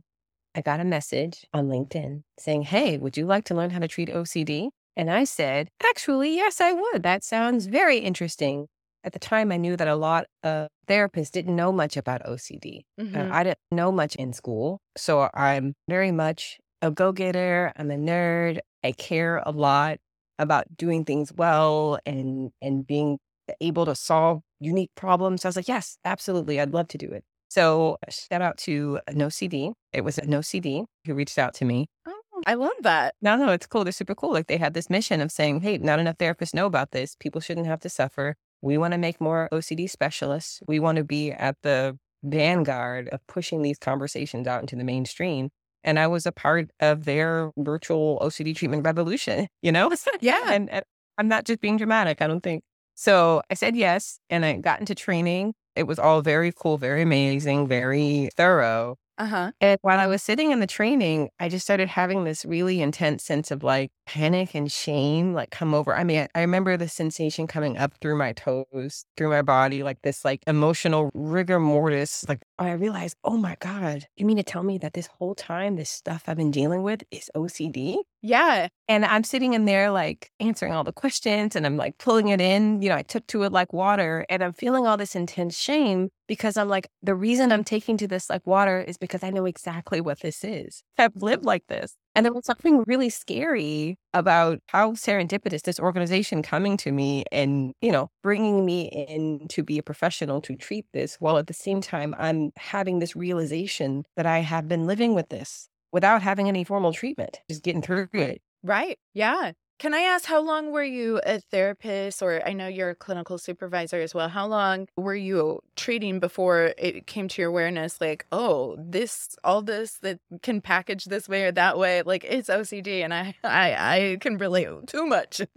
I 0.54 0.60
got 0.60 0.80
a 0.80 0.84
message 0.84 1.46
on 1.52 1.68
LinkedIn 1.68 2.22
saying, 2.38 2.62
Hey, 2.62 2.98
would 2.98 3.16
you 3.16 3.26
like 3.26 3.44
to 3.46 3.54
learn 3.54 3.70
how 3.70 3.78
to 3.78 3.88
treat 3.88 4.08
OCD? 4.08 4.68
And 4.96 5.10
I 5.10 5.24
said, 5.24 5.68
Actually, 5.82 6.36
yes, 6.36 6.60
I 6.60 6.72
would. 6.72 7.02
That 7.02 7.24
sounds 7.24 7.66
very 7.66 7.98
interesting 7.98 8.66
at 9.04 9.12
the 9.12 9.18
time, 9.18 9.50
I 9.50 9.56
knew 9.56 9.76
that 9.76 9.88
a 9.88 9.96
lot 9.96 10.26
of 10.42 10.68
therapists 10.88 11.30
didn't 11.30 11.56
know 11.56 11.72
much 11.72 11.96
about 11.96 12.22
OCD. 12.24 12.82
Uh, 12.98 13.02
mm-hmm. 13.02 13.16
Uh, 13.16 13.34
I 13.34 13.44
didn't 13.44 13.58
know 13.70 13.90
much 13.90 14.14
in 14.16 14.32
school. 14.32 14.80
So 14.96 15.28
I'm 15.34 15.74
very 15.88 16.12
much 16.12 16.58
a 16.80 16.90
go 16.90 17.12
getter. 17.12 17.72
I'm 17.76 17.90
a 17.90 17.96
nerd. 17.96 18.58
I 18.84 18.92
care 18.92 19.42
a 19.44 19.50
lot 19.50 19.98
about 20.38 20.76
doing 20.76 21.04
things 21.04 21.32
well 21.32 21.98
and, 22.06 22.50
and 22.60 22.86
being 22.86 23.18
able 23.60 23.86
to 23.86 23.94
solve 23.94 24.42
unique 24.60 24.90
problems. 24.94 25.44
I 25.44 25.48
was 25.48 25.56
like, 25.56 25.68
yes, 25.68 25.96
absolutely. 26.04 26.60
I'd 26.60 26.72
love 26.72 26.88
to 26.88 26.98
do 26.98 27.08
it. 27.08 27.24
So 27.48 27.98
uh, 28.06 28.10
shout 28.10 28.40
out 28.40 28.56
to 28.58 29.00
uh, 29.08 29.12
NOCD. 29.12 29.72
It 29.92 30.02
was 30.02 30.18
a 30.18 30.22
NOCD 30.22 30.84
who 31.06 31.14
reached 31.14 31.38
out 31.38 31.52
to 31.54 31.64
me. 31.64 31.86
Oh, 32.06 32.20
I 32.46 32.54
love 32.54 32.72
that. 32.80 33.14
No, 33.20 33.36
no, 33.36 33.50
it's 33.50 33.66
cool. 33.66 33.84
They're 33.84 33.92
super 33.92 34.14
cool. 34.14 34.32
Like 34.32 34.46
they 34.46 34.56
had 34.56 34.74
this 34.74 34.88
mission 34.88 35.20
of 35.20 35.30
saying, 35.30 35.60
hey, 35.60 35.78
not 35.78 35.98
enough 35.98 36.18
therapists 36.18 36.54
know 36.54 36.66
about 36.66 36.92
this. 36.92 37.14
People 37.20 37.40
shouldn't 37.40 37.66
have 37.66 37.80
to 37.80 37.88
suffer. 37.88 38.36
We 38.62 38.78
want 38.78 38.92
to 38.92 38.98
make 38.98 39.20
more 39.20 39.48
OCD 39.52 39.90
specialists. 39.90 40.60
We 40.66 40.80
want 40.80 40.96
to 40.96 41.04
be 41.04 41.32
at 41.32 41.56
the 41.62 41.98
vanguard 42.22 43.08
of 43.08 43.20
pushing 43.26 43.62
these 43.62 43.78
conversations 43.78 44.46
out 44.46 44.60
into 44.60 44.76
the 44.76 44.84
mainstream. 44.84 45.50
And 45.84 45.98
I 45.98 46.06
was 46.06 46.26
a 46.26 46.32
part 46.32 46.70
of 46.80 47.04
their 47.04 47.50
virtual 47.58 48.20
OCD 48.22 48.56
treatment 48.56 48.84
revolution, 48.84 49.48
you 49.62 49.72
know? 49.72 49.92
Yeah. 50.20 50.52
and, 50.52 50.70
and 50.70 50.84
I'm 51.18 51.28
not 51.28 51.44
just 51.44 51.60
being 51.60 51.76
dramatic, 51.76 52.22
I 52.22 52.28
don't 52.28 52.42
think. 52.42 52.62
So 52.94 53.42
I 53.50 53.54
said 53.54 53.76
yes, 53.76 54.18
and 54.30 54.44
I 54.44 54.56
got 54.56 54.80
into 54.80 54.94
training. 54.94 55.54
It 55.74 55.84
was 55.84 55.98
all 55.98 56.20
very 56.22 56.52
cool, 56.52 56.78
very 56.78 57.02
amazing, 57.02 57.66
very 57.66 58.28
thorough. 58.36 58.98
Uh-huh. 59.18 59.52
And 59.60 59.78
while 59.82 60.00
I 60.00 60.06
was 60.06 60.22
sitting 60.22 60.50
in 60.50 60.60
the 60.60 60.66
training, 60.66 61.30
I 61.38 61.48
just 61.48 61.64
started 61.64 61.88
having 61.88 62.24
this 62.24 62.44
really 62.44 62.80
intense 62.80 63.22
sense 63.22 63.50
of 63.50 63.62
like 63.62 63.92
panic 64.06 64.54
and 64.54 64.70
shame 64.72 65.34
like 65.34 65.50
come 65.50 65.74
over. 65.74 65.94
I 65.94 66.02
mean, 66.02 66.22
I, 66.22 66.28
I 66.34 66.40
remember 66.40 66.76
the 66.76 66.88
sensation 66.88 67.46
coming 67.46 67.76
up 67.76 67.92
through 68.00 68.16
my 68.16 68.32
toes, 68.32 69.04
through 69.16 69.30
my 69.30 69.42
body, 69.42 69.82
like 69.82 70.00
this 70.02 70.24
like 70.24 70.42
emotional 70.46 71.10
rigor 71.14 71.60
mortis. 71.60 72.24
Like 72.28 72.42
I 72.58 72.72
realized, 72.72 73.16
oh 73.22 73.36
my 73.36 73.56
God, 73.60 74.06
you 74.16 74.26
mean 74.26 74.38
to 74.38 74.42
tell 74.42 74.62
me 74.62 74.78
that 74.78 74.94
this 74.94 75.08
whole 75.18 75.34
time 75.34 75.76
this 75.76 75.90
stuff 75.90 76.24
I've 76.26 76.36
been 76.36 76.50
dealing 76.50 76.82
with 76.82 77.02
is 77.10 77.30
OCD? 77.36 77.98
Yeah. 78.24 78.68
And 78.86 79.04
I'm 79.04 79.24
sitting 79.24 79.52
in 79.54 79.64
there 79.64 79.90
like 79.90 80.30
answering 80.38 80.72
all 80.72 80.84
the 80.84 80.92
questions 80.92 81.56
and 81.56 81.66
I'm 81.66 81.76
like 81.76 81.98
pulling 81.98 82.28
it 82.28 82.40
in. 82.40 82.80
You 82.80 82.90
know, 82.90 82.94
I 82.94 83.02
took 83.02 83.26
to 83.28 83.42
it 83.42 83.50
like 83.50 83.72
water 83.72 84.24
and 84.28 84.44
I'm 84.44 84.52
feeling 84.52 84.86
all 84.86 84.96
this 84.96 85.16
intense 85.16 85.58
shame 85.58 86.08
because 86.28 86.56
I'm 86.56 86.68
like, 86.68 86.86
the 87.02 87.16
reason 87.16 87.50
I'm 87.50 87.64
taking 87.64 87.96
to 87.96 88.06
this 88.06 88.30
like 88.30 88.46
water 88.46 88.80
is 88.80 88.96
because 88.96 89.24
I 89.24 89.30
know 89.30 89.44
exactly 89.44 90.00
what 90.00 90.20
this 90.20 90.44
is. 90.44 90.84
I've 90.98 91.16
lived 91.16 91.44
like 91.44 91.66
this. 91.66 91.96
And 92.14 92.24
there 92.24 92.32
was 92.32 92.44
something 92.46 92.84
really 92.86 93.08
scary 93.10 93.96
about 94.14 94.60
how 94.68 94.92
serendipitous 94.92 95.62
this 95.62 95.80
organization 95.80 96.42
coming 96.42 96.76
to 96.78 96.92
me 96.92 97.24
and, 97.32 97.72
you 97.80 97.90
know, 97.90 98.08
bringing 98.22 98.64
me 98.64 98.82
in 99.08 99.48
to 99.48 99.64
be 99.64 99.78
a 99.78 99.82
professional 99.82 100.40
to 100.42 100.54
treat 100.54 100.86
this 100.92 101.16
while 101.18 101.38
at 101.38 101.48
the 101.48 101.54
same 101.54 101.80
time 101.80 102.14
I'm 102.18 102.52
having 102.56 103.00
this 103.00 103.16
realization 103.16 104.04
that 104.16 104.26
I 104.26 104.40
have 104.40 104.68
been 104.68 104.86
living 104.86 105.14
with 105.14 105.28
this 105.30 105.68
without 105.92 106.22
having 106.22 106.48
any 106.48 106.64
formal 106.64 106.92
treatment, 106.92 107.40
just 107.48 107.62
getting 107.62 107.82
through 107.82 108.08
it. 108.12 108.42
Right. 108.64 108.98
Yeah. 109.14 109.52
Can 109.82 109.94
I 109.94 110.02
ask 110.02 110.26
how 110.26 110.40
long 110.40 110.70
were 110.70 110.84
you 110.84 111.20
a 111.26 111.40
therapist, 111.40 112.22
or 112.22 112.40
I 112.46 112.52
know 112.52 112.68
you're 112.68 112.90
a 112.90 112.94
clinical 112.94 113.36
supervisor 113.36 114.00
as 114.00 114.14
well? 114.14 114.28
How 114.28 114.46
long 114.46 114.86
were 114.96 115.16
you 115.16 115.58
treating 115.74 116.20
before 116.20 116.72
it 116.78 117.08
came 117.08 117.26
to 117.26 117.42
your 117.42 117.48
awareness, 117.48 118.00
like, 118.00 118.24
oh, 118.30 118.76
this, 118.78 119.34
all 119.42 119.60
this 119.60 119.98
that 120.02 120.20
can 120.40 120.60
package 120.60 121.06
this 121.06 121.28
way 121.28 121.42
or 121.42 121.50
that 121.50 121.78
way, 121.78 122.02
like 122.02 122.22
it's 122.22 122.48
OCD, 122.48 123.02
and 123.02 123.12
I, 123.12 123.34
I, 123.42 123.72
I 123.74 124.16
can 124.20 124.38
relate 124.38 124.68
too 124.86 125.04
much. 125.04 125.40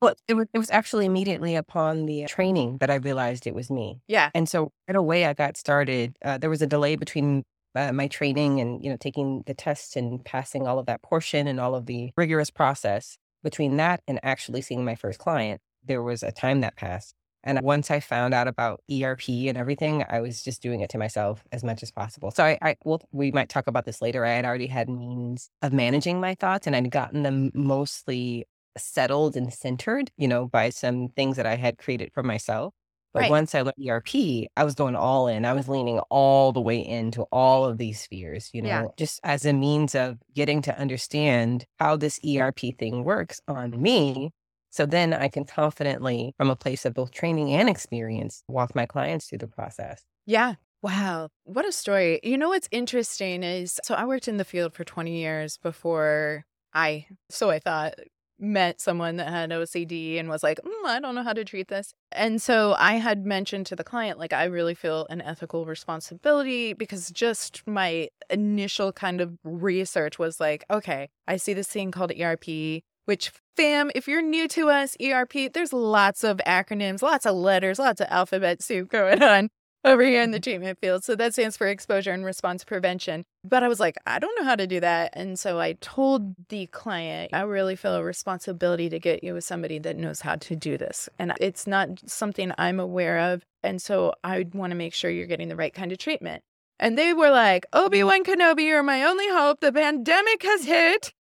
well, 0.00 0.14
it 0.28 0.34
was, 0.34 0.46
it 0.54 0.58
was 0.58 0.70
actually 0.70 1.06
immediately 1.06 1.56
upon 1.56 2.06
the 2.06 2.26
training 2.26 2.78
that 2.78 2.88
I 2.88 2.96
realized 2.96 3.48
it 3.48 3.54
was 3.56 3.68
me. 3.68 4.00
Yeah, 4.06 4.30
and 4.32 4.48
so 4.48 4.70
right 4.86 4.94
away 4.94 5.24
I 5.26 5.34
got 5.34 5.56
started. 5.56 6.14
Uh, 6.24 6.38
there 6.38 6.50
was 6.50 6.62
a 6.62 6.68
delay 6.68 6.94
between 6.94 7.42
uh, 7.74 7.92
my 7.92 8.08
training 8.08 8.60
and 8.60 8.82
you 8.82 8.90
know 8.90 8.96
taking 8.96 9.42
the 9.46 9.54
tests 9.54 9.96
and 9.96 10.24
passing 10.24 10.66
all 10.66 10.78
of 10.78 10.86
that 10.86 11.02
portion 11.02 11.46
and 11.46 11.60
all 11.60 11.74
of 11.74 11.86
the 11.86 12.10
rigorous 12.16 12.50
process 12.50 13.18
between 13.42 13.76
that 13.76 14.02
and 14.06 14.20
actually 14.22 14.60
seeing 14.60 14.84
my 14.84 14.94
first 14.94 15.18
client, 15.18 15.60
there 15.84 16.02
was 16.02 16.22
a 16.22 16.32
time 16.32 16.60
that 16.60 16.76
passed. 16.76 17.14
And 17.42 17.58
once 17.62 17.90
I 17.90 18.00
found 18.00 18.34
out 18.34 18.48
about 18.48 18.82
ERP 18.92 19.28
and 19.28 19.56
everything, 19.56 20.04
I 20.10 20.20
was 20.20 20.42
just 20.42 20.60
doing 20.60 20.80
it 20.80 20.90
to 20.90 20.98
myself 20.98 21.42
as 21.52 21.64
much 21.64 21.82
as 21.82 21.90
possible. 21.90 22.30
So 22.30 22.44
I, 22.44 22.58
I 22.60 22.76
well, 22.84 23.00
we 23.12 23.30
might 23.30 23.48
talk 23.48 23.66
about 23.66 23.86
this 23.86 24.02
later. 24.02 24.26
I 24.26 24.32
had 24.32 24.44
already 24.44 24.66
had 24.66 24.90
means 24.90 25.50
of 25.62 25.72
managing 25.72 26.20
my 26.20 26.34
thoughts 26.34 26.66
and 26.66 26.76
I'd 26.76 26.90
gotten 26.90 27.22
them 27.22 27.50
mostly 27.54 28.44
settled 28.76 29.36
and 29.36 29.52
centered, 29.52 30.10
you 30.18 30.28
know, 30.28 30.46
by 30.48 30.68
some 30.70 31.08
things 31.08 31.36
that 31.36 31.46
I 31.46 31.56
had 31.56 31.78
created 31.78 32.12
for 32.12 32.22
myself. 32.22 32.74
But 33.12 33.20
right. 33.20 33.30
once 33.30 33.54
I 33.54 33.62
learned 33.62 33.88
ERP, 33.88 34.46
I 34.56 34.64
was 34.64 34.74
going 34.74 34.94
all 34.94 35.26
in. 35.26 35.44
I 35.44 35.52
was 35.52 35.68
leaning 35.68 35.98
all 36.10 36.52
the 36.52 36.60
way 36.60 36.78
into 36.78 37.22
all 37.32 37.64
of 37.64 37.76
these 37.76 38.00
spheres, 38.00 38.50
you 38.52 38.62
know, 38.62 38.68
yeah. 38.68 38.84
just 38.96 39.18
as 39.24 39.44
a 39.44 39.52
means 39.52 39.94
of 39.96 40.18
getting 40.34 40.62
to 40.62 40.78
understand 40.78 41.64
how 41.80 41.96
this 41.96 42.20
ERP 42.24 42.60
thing 42.78 43.02
works 43.02 43.40
on 43.48 43.80
me. 43.82 44.30
So 44.70 44.86
then 44.86 45.12
I 45.12 45.26
can 45.26 45.44
confidently, 45.44 46.34
from 46.36 46.50
a 46.50 46.56
place 46.56 46.84
of 46.84 46.94
both 46.94 47.10
training 47.10 47.52
and 47.52 47.68
experience, 47.68 48.44
walk 48.46 48.76
my 48.76 48.86
clients 48.86 49.26
through 49.26 49.38
the 49.38 49.48
process. 49.48 50.04
Yeah. 50.26 50.54
Wow. 50.82 51.28
What 51.44 51.66
a 51.66 51.72
story. 51.72 52.20
You 52.22 52.38
know 52.38 52.50
what's 52.50 52.68
interesting 52.70 53.42
is 53.42 53.80
so 53.82 53.94
I 53.94 54.04
worked 54.04 54.28
in 54.28 54.36
the 54.36 54.44
field 54.44 54.72
for 54.72 54.84
20 54.84 55.14
years 55.18 55.58
before 55.58 56.44
I, 56.72 57.06
so 57.28 57.50
I 57.50 57.58
thought, 57.58 57.94
met 58.40 58.80
someone 58.80 59.16
that 59.16 59.28
had 59.28 59.50
OCD 59.50 60.18
and 60.18 60.28
was 60.28 60.42
like, 60.42 60.58
mm, 60.64 60.86
I 60.86 61.00
don't 61.00 61.14
know 61.14 61.22
how 61.22 61.32
to 61.32 61.44
treat 61.44 61.68
this. 61.68 61.94
And 62.12 62.40
so 62.40 62.74
I 62.78 62.94
had 62.94 63.26
mentioned 63.26 63.66
to 63.66 63.76
the 63.76 63.84
client, 63.84 64.18
like, 64.18 64.32
I 64.32 64.44
really 64.44 64.74
feel 64.74 65.06
an 65.10 65.20
ethical 65.20 65.66
responsibility 65.66 66.72
because 66.72 67.10
just 67.10 67.62
my 67.66 68.08
initial 68.28 68.92
kind 68.92 69.20
of 69.20 69.36
research 69.44 70.18
was 70.18 70.40
like, 70.40 70.64
okay, 70.70 71.08
I 71.28 71.36
see 71.36 71.54
this 71.54 71.68
thing 71.68 71.90
called 71.90 72.12
ERP, 72.18 72.82
which, 73.04 73.32
fam, 73.56 73.90
if 73.94 74.08
you're 74.08 74.22
new 74.22 74.48
to 74.48 74.68
us, 74.70 74.96
ERP, 75.02 75.52
there's 75.52 75.72
lots 75.72 76.24
of 76.24 76.38
acronyms, 76.46 77.02
lots 77.02 77.26
of 77.26 77.34
letters, 77.34 77.78
lots 77.78 78.00
of 78.00 78.06
alphabet 78.10 78.62
soup 78.62 78.88
going 78.88 79.22
on. 79.22 79.50
Over 79.84 80.02
here 80.02 80.22
in 80.22 80.30
the 80.30 80.38
mm-hmm. 80.38 80.50
treatment 80.50 80.78
field. 80.80 81.04
So 81.04 81.16
that 81.16 81.32
stands 81.32 81.56
for 81.56 81.66
exposure 81.66 82.12
and 82.12 82.24
response 82.24 82.64
prevention. 82.64 83.24
But 83.44 83.62
I 83.62 83.68
was 83.68 83.80
like, 83.80 83.96
I 84.06 84.18
don't 84.18 84.38
know 84.38 84.44
how 84.44 84.56
to 84.56 84.66
do 84.66 84.80
that. 84.80 85.12
And 85.14 85.38
so 85.38 85.58
I 85.58 85.74
told 85.80 86.34
the 86.48 86.66
client, 86.66 87.32
I 87.32 87.42
really 87.42 87.76
feel 87.76 87.94
a 87.94 88.04
responsibility 88.04 88.88
to 88.90 88.98
get 88.98 89.24
you 89.24 89.34
with 89.34 89.44
somebody 89.44 89.78
that 89.80 89.96
knows 89.96 90.20
how 90.20 90.36
to 90.36 90.56
do 90.56 90.76
this. 90.76 91.08
And 91.18 91.32
it's 91.40 91.66
not 91.66 91.88
something 92.06 92.52
I'm 92.58 92.80
aware 92.80 93.18
of. 93.32 93.42
And 93.62 93.80
so 93.80 94.14
I 94.24 94.46
want 94.52 94.72
to 94.72 94.76
make 94.76 94.94
sure 94.94 95.10
you're 95.10 95.26
getting 95.26 95.48
the 95.48 95.56
right 95.56 95.72
kind 95.72 95.92
of 95.92 95.98
treatment. 95.98 96.42
And 96.78 96.96
they 96.96 97.12
were 97.12 97.30
like, 97.30 97.66
Obi 97.72 98.02
Wan 98.02 98.24
Kenobi, 98.24 98.64
you're 98.64 98.82
my 98.82 99.04
only 99.04 99.28
hope. 99.28 99.60
The 99.60 99.72
pandemic 99.72 100.42
has 100.42 100.64
hit. 100.64 101.12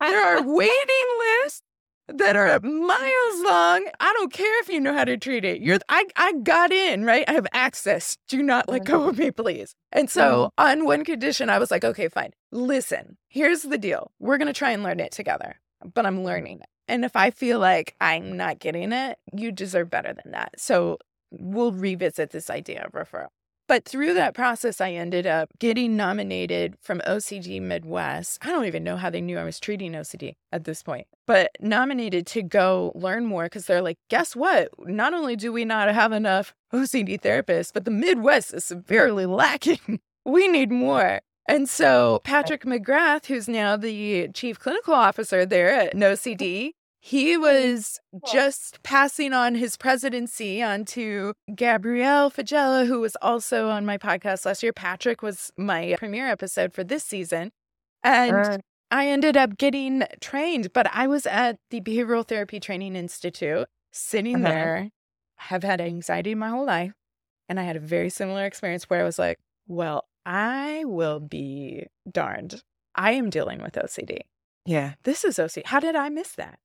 There 0.00 0.24
are 0.24 0.42
waiting 0.46 1.06
lists 1.44 1.62
that 2.08 2.36
are 2.36 2.58
miles 2.60 3.42
long. 3.44 3.86
I 4.00 4.12
don't 4.14 4.32
care 4.32 4.60
if 4.60 4.68
you 4.68 4.80
know 4.80 4.94
how 4.94 5.04
to 5.04 5.16
treat 5.16 5.44
it. 5.44 5.60
You're 5.60 5.78
I 5.88 6.06
I 6.16 6.32
got 6.42 6.72
in, 6.72 7.04
right? 7.04 7.24
I 7.28 7.32
have 7.32 7.46
access. 7.52 8.16
Do 8.28 8.42
not 8.42 8.68
let 8.68 8.84
go 8.84 9.08
of 9.08 9.18
me, 9.18 9.26
mm-hmm. 9.26 9.42
please. 9.42 9.74
And 9.92 10.10
so 10.10 10.52
mm-hmm. 10.58 10.66
on 10.66 10.84
one 10.86 11.04
condition, 11.04 11.50
I 11.50 11.58
was 11.58 11.70
like, 11.70 11.84
okay, 11.84 12.08
fine. 12.08 12.32
Listen, 12.50 13.16
here's 13.28 13.62
the 13.62 13.78
deal. 13.78 14.10
We're 14.18 14.38
gonna 14.38 14.52
try 14.52 14.72
and 14.72 14.82
learn 14.82 15.00
it 15.00 15.12
together. 15.12 15.60
But 15.94 16.06
I'm 16.06 16.24
learning 16.24 16.60
it. 16.60 16.66
And 16.88 17.04
if 17.04 17.14
I 17.14 17.30
feel 17.30 17.58
like 17.58 17.94
I'm 18.00 18.36
not 18.36 18.58
getting 18.58 18.92
it, 18.92 19.18
you 19.32 19.52
deserve 19.52 19.90
better 19.90 20.14
than 20.14 20.32
that. 20.32 20.58
So 20.58 20.98
we'll 21.30 21.72
revisit 21.72 22.30
this 22.30 22.50
idea 22.50 22.84
of 22.84 22.92
referral. 22.92 23.28
But 23.68 23.84
through 23.84 24.14
that 24.14 24.34
process, 24.34 24.80
I 24.80 24.92
ended 24.92 25.26
up 25.26 25.50
getting 25.58 25.94
nominated 25.94 26.76
from 26.80 27.00
OCD 27.06 27.60
Midwest. 27.60 28.38
I 28.40 28.46
don't 28.50 28.64
even 28.64 28.82
know 28.82 28.96
how 28.96 29.10
they 29.10 29.20
knew 29.20 29.38
I 29.38 29.44
was 29.44 29.60
treating 29.60 29.92
OCD 29.92 30.36
at 30.50 30.64
this 30.64 30.82
point, 30.82 31.06
but 31.26 31.50
nominated 31.60 32.26
to 32.28 32.42
go 32.42 32.92
learn 32.94 33.26
more 33.26 33.44
because 33.44 33.66
they're 33.66 33.82
like, 33.82 33.98
guess 34.08 34.34
what? 34.34 34.70
Not 34.80 35.12
only 35.12 35.36
do 35.36 35.52
we 35.52 35.66
not 35.66 35.94
have 35.94 36.12
enough 36.12 36.54
OCD 36.72 37.20
therapists, 37.20 37.70
but 37.72 37.84
the 37.84 37.90
Midwest 37.90 38.54
is 38.54 38.64
severely 38.64 39.26
lacking. 39.42 40.00
we 40.24 40.48
need 40.48 40.72
more. 40.72 41.20
And 41.46 41.68
so 41.68 42.20
Patrick 42.24 42.64
McGrath, 42.64 43.26
who's 43.26 43.48
now 43.48 43.76
the 43.76 44.28
chief 44.34 44.58
clinical 44.58 44.94
officer 44.94 45.44
there 45.46 45.70
at 45.70 45.94
NOCD, 45.94 46.72
he 47.08 47.38
was 47.38 47.98
just 48.30 48.82
passing 48.82 49.32
on 49.32 49.54
his 49.54 49.78
presidency 49.78 50.62
onto 50.62 51.32
Gabrielle 51.54 52.30
Faggella, 52.30 52.86
who 52.86 53.00
was 53.00 53.16
also 53.22 53.70
on 53.70 53.86
my 53.86 53.96
podcast 53.96 54.44
last 54.44 54.62
year. 54.62 54.74
Patrick 54.74 55.22
was 55.22 55.50
my 55.56 55.96
premiere 55.98 56.28
episode 56.28 56.74
for 56.74 56.84
this 56.84 57.02
season. 57.02 57.50
And 58.04 58.36
uh, 58.36 58.58
I 58.90 59.08
ended 59.08 59.38
up 59.38 59.56
getting 59.56 60.02
trained, 60.20 60.74
but 60.74 60.86
I 60.94 61.06
was 61.06 61.24
at 61.24 61.56
the 61.70 61.80
Behavioral 61.80 62.28
Therapy 62.28 62.60
Training 62.60 62.94
Institute 62.94 63.66
sitting 63.90 64.44
uh-huh. 64.44 64.54
there. 64.54 64.90
Have 65.36 65.62
had 65.62 65.80
anxiety 65.80 66.34
my 66.34 66.50
whole 66.50 66.66
life. 66.66 66.92
And 67.48 67.58
I 67.58 67.62
had 67.62 67.76
a 67.76 67.80
very 67.80 68.10
similar 68.10 68.44
experience 68.44 68.84
where 68.84 69.00
I 69.00 69.04
was 69.04 69.18
like, 69.18 69.38
well, 69.66 70.04
I 70.26 70.84
will 70.84 71.20
be 71.20 71.86
darned. 72.10 72.62
I 72.94 73.12
am 73.12 73.30
dealing 73.30 73.62
with 73.62 73.76
OCD. 73.76 74.18
Yeah. 74.66 74.94
This 75.04 75.24
is 75.24 75.38
OCD. 75.38 75.64
How 75.64 75.80
did 75.80 75.96
I 75.96 76.10
miss 76.10 76.32
that? 76.32 76.58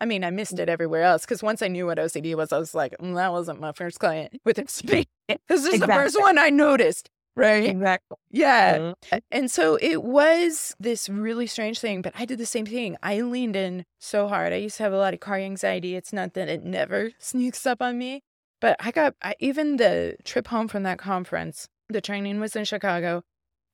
I 0.00 0.06
mean, 0.06 0.24
I 0.24 0.30
missed 0.30 0.58
it 0.58 0.68
everywhere 0.68 1.02
else 1.02 1.22
because 1.22 1.42
once 1.42 1.62
I 1.62 1.68
knew 1.68 1.86
what 1.86 1.98
OCD 1.98 2.34
was, 2.34 2.52
I 2.52 2.58
was 2.58 2.74
like, 2.74 2.94
mm, 3.00 3.14
that 3.16 3.32
wasn't 3.32 3.60
my 3.60 3.72
first 3.72 3.98
client 3.98 4.40
with 4.44 4.56
OCD. 4.56 5.06
This 5.46 5.60
is 5.60 5.66
exactly. 5.66 5.86
the 5.86 5.92
first 5.92 6.18
one 6.18 6.38
I 6.38 6.48
noticed. 6.48 7.10
Right. 7.36 7.68
Exactly. 7.68 8.16
Yeah. 8.30 8.78
Mm-hmm. 8.78 9.18
And 9.30 9.50
so 9.50 9.76
it 9.80 10.02
was 10.02 10.74
this 10.80 11.08
really 11.08 11.46
strange 11.46 11.78
thing, 11.78 12.02
but 12.02 12.12
I 12.16 12.24
did 12.24 12.38
the 12.38 12.46
same 12.46 12.66
thing. 12.66 12.96
I 13.02 13.20
leaned 13.20 13.54
in 13.54 13.84
so 14.00 14.26
hard. 14.26 14.52
I 14.52 14.56
used 14.56 14.78
to 14.78 14.82
have 14.82 14.92
a 14.92 14.96
lot 14.96 15.14
of 15.14 15.20
car 15.20 15.36
anxiety. 15.36 15.94
It's 15.94 16.12
not 16.12 16.34
that 16.34 16.48
it 16.48 16.64
never 16.64 17.10
sneaks 17.18 17.64
up 17.66 17.80
on 17.80 17.96
me, 17.98 18.22
but 18.60 18.76
I 18.80 18.90
got 18.90 19.14
I, 19.22 19.34
even 19.38 19.76
the 19.76 20.16
trip 20.24 20.48
home 20.48 20.66
from 20.66 20.82
that 20.82 20.98
conference, 20.98 21.68
the 21.88 22.00
training 22.00 22.40
was 22.40 22.56
in 22.56 22.64
Chicago. 22.64 23.22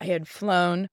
I 0.00 0.06
had 0.06 0.28
flown 0.28 0.88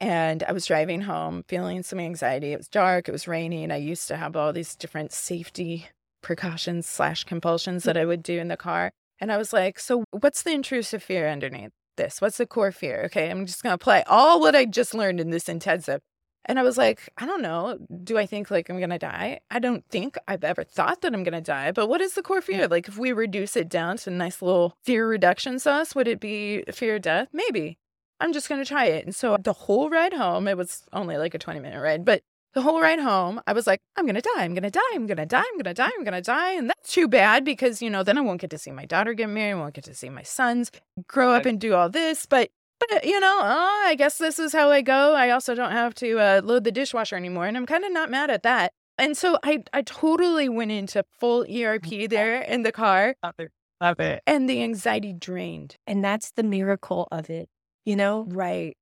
and 0.00 0.42
I 0.42 0.52
was 0.52 0.66
driving 0.66 1.02
home 1.02 1.44
feeling 1.48 1.82
some 1.82 2.00
anxiety. 2.00 2.52
It 2.52 2.58
was 2.58 2.68
dark, 2.68 3.08
it 3.08 3.12
was 3.12 3.28
raining. 3.28 3.70
I 3.70 3.76
used 3.76 4.08
to 4.08 4.16
have 4.16 4.36
all 4.36 4.52
these 4.52 4.76
different 4.76 5.12
safety 5.12 5.88
precautions 6.22 6.86
slash 6.86 7.24
compulsions 7.24 7.84
that 7.84 7.96
mm. 7.96 8.00
I 8.00 8.04
would 8.04 8.22
do 8.22 8.38
in 8.38 8.48
the 8.48 8.56
car. 8.56 8.90
And 9.20 9.32
I 9.32 9.36
was 9.36 9.52
like, 9.52 9.78
so 9.78 10.04
what's 10.10 10.42
the 10.42 10.52
intrusive 10.52 11.02
fear 11.02 11.28
underneath 11.28 11.70
this? 11.96 12.20
What's 12.20 12.36
the 12.36 12.46
core 12.46 12.72
fear? 12.72 13.04
Okay, 13.06 13.30
I'm 13.30 13.46
just 13.46 13.62
gonna 13.62 13.74
apply 13.74 14.04
all 14.06 14.40
what 14.40 14.54
I 14.56 14.64
just 14.66 14.94
learned 14.94 15.20
in 15.20 15.30
this 15.30 15.48
intensive. 15.48 16.00
And 16.48 16.60
I 16.60 16.62
was 16.62 16.78
like, 16.78 17.08
I 17.18 17.26
don't 17.26 17.42
know. 17.42 17.76
Do 18.04 18.16
I 18.18 18.26
think 18.26 18.50
like 18.50 18.70
I'm 18.70 18.78
going 18.78 18.90
to 18.90 18.98
die? 18.98 19.40
I 19.50 19.58
don't 19.58 19.84
think 19.88 20.16
I've 20.28 20.44
ever 20.44 20.62
thought 20.62 21.02
that 21.02 21.12
I'm 21.12 21.24
going 21.24 21.34
to 21.34 21.40
die. 21.40 21.72
But 21.72 21.88
what 21.88 22.00
is 22.00 22.14
the 22.14 22.22
core 22.22 22.40
fear? 22.40 22.68
Mm. 22.68 22.70
Like, 22.70 22.88
if 22.88 22.96
we 22.96 23.12
reduce 23.12 23.56
it 23.56 23.68
down 23.68 23.96
to 23.98 24.10
a 24.10 24.12
nice 24.12 24.40
little 24.40 24.76
fear 24.84 25.08
reduction 25.08 25.58
sauce, 25.58 25.94
would 25.96 26.06
it 26.06 26.20
be 26.20 26.62
fear 26.72 26.96
of 26.96 27.02
death? 27.02 27.28
Maybe. 27.32 27.78
I'm 28.20 28.32
just 28.32 28.48
going 28.48 28.62
to 28.62 28.68
try 28.68 28.86
it. 28.86 29.04
And 29.04 29.14
so 29.14 29.36
the 29.38 29.52
whole 29.52 29.90
ride 29.90 30.12
home, 30.12 30.48
it 30.48 30.56
was 30.56 30.84
only 30.92 31.16
like 31.16 31.34
a 31.34 31.38
20 31.38 31.60
minute 31.60 31.80
ride, 31.80 32.04
but 32.04 32.22
the 32.56 32.62
whole 32.62 32.80
ride 32.80 33.00
home, 33.00 33.38
I 33.46 33.52
was 33.52 33.66
like, 33.66 33.82
I'm 33.96 34.06
going 34.06 34.14
to 34.14 34.22
die. 34.22 34.42
I'm 34.42 34.54
going 34.54 34.62
to 34.62 34.70
die. 34.70 34.80
I'm 34.94 35.06
going 35.06 35.18
to 35.18 35.26
die. 35.26 35.44
I'm 35.46 35.56
going 35.56 35.64
to 35.64 35.74
die. 35.74 35.90
I'm 35.94 36.04
going 36.04 36.14
to 36.14 36.22
die. 36.22 36.52
And 36.52 36.70
that's 36.70 36.90
too 36.90 37.06
bad 37.06 37.44
because, 37.44 37.82
you 37.82 37.90
know, 37.90 38.02
then 38.02 38.16
I 38.16 38.22
won't 38.22 38.40
get 38.40 38.48
to 38.50 38.58
see 38.58 38.70
my 38.70 38.86
daughter 38.86 39.12
get 39.12 39.28
married. 39.28 39.52
I 39.52 39.56
won't 39.56 39.74
get 39.74 39.84
to 39.84 39.94
see 39.94 40.08
my 40.08 40.22
sons 40.22 40.72
grow 41.06 41.32
up 41.32 41.44
and 41.44 41.60
do 41.60 41.74
all 41.74 41.90
this. 41.90 42.24
But, 42.24 42.48
but 42.80 43.04
you 43.04 43.20
know, 43.20 43.40
oh, 43.42 43.82
I 43.86 43.94
guess 43.94 44.16
this 44.16 44.38
is 44.38 44.54
how 44.54 44.70
I 44.70 44.80
go. 44.80 45.14
I 45.14 45.30
also 45.30 45.54
don't 45.54 45.72
have 45.72 45.94
to 45.96 46.18
uh, 46.18 46.40
load 46.42 46.64
the 46.64 46.72
dishwasher 46.72 47.16
anymore. 47.16 47.46
And 47.46 47.58
I'm 47.58 47.66
kind 47.66 47.84
of 47.84 47.92
not 47.92 48.10
mad 48.10 48.30
at 48.30 48.42
that. 48.44 48.72
And 48.96 49.18
so 49.18 49.38
I, 49.42 49.62
I 49.74 49.82
totally 49.82 50.48
went 50.48 50.72
into 50.72 51.04
full 51.20 51.44
ERP 51.54 52.08
there 52.08 52.40
in 52.40 52.62
the 52.62 52.72
car. 52.72 53.16
Love 53.22 53.34
it. 53.38 53.50
Love 53.82 54.00
it. 54.00 54.22
And 54.26 54.48
the 54.48 54.62
anxiety 54.62 55.12
drained. 55.12 55.76
And 55.86 56.02
that's 56.02 56.30
the 56.30 56.42
miracle 56.42 57.06
of 57.12 57.28
it 57.28 57.50
you 57.86 57.96
know? 57.96 58.26
Right. 58.28 58.76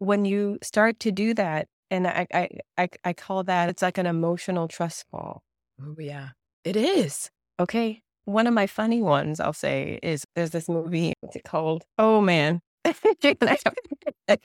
When 0.00 0.26
you 0.26 0.58
start 0.62 1.00
to 1.00 1.10
do 1.10 1.32
that, 1.34 1.66
and 1.90 2.06
I, 2.06 2.26
I, 2.34 2.48
I, 2.76 2.88
I 3.04 3.12
call 3.14 3.44
that 3.44 3.70
it's 3.70 3.80
like 3.80 3.96
an 3.96 4.06
emotional 4.06 4.68
trust 4.68 5.06
fall. 5.10 5.42
Oh, 5.82 5.94
yeah. 5.98 6.30
It 6.64 6.76
is. 6.76 7.30
Okay. 7.58 8.02
One 8.26 8.46
of 8.46 8.52
my 8.52 8.66
funny 8.66 9.00
ones, 9.00 9.40
I'll 9.40 9.54
say, 9.54 9.98
is 10.02 10.26
there's 10.36 10.50
this 10.50 10.68
movie. 10.68 11.14
What's 11.20 11.36
it 11.36 11.44
called? 11.44 11.84
Oh, 11.98 12.20
man. 12.20 12.60
the 12.84 14.38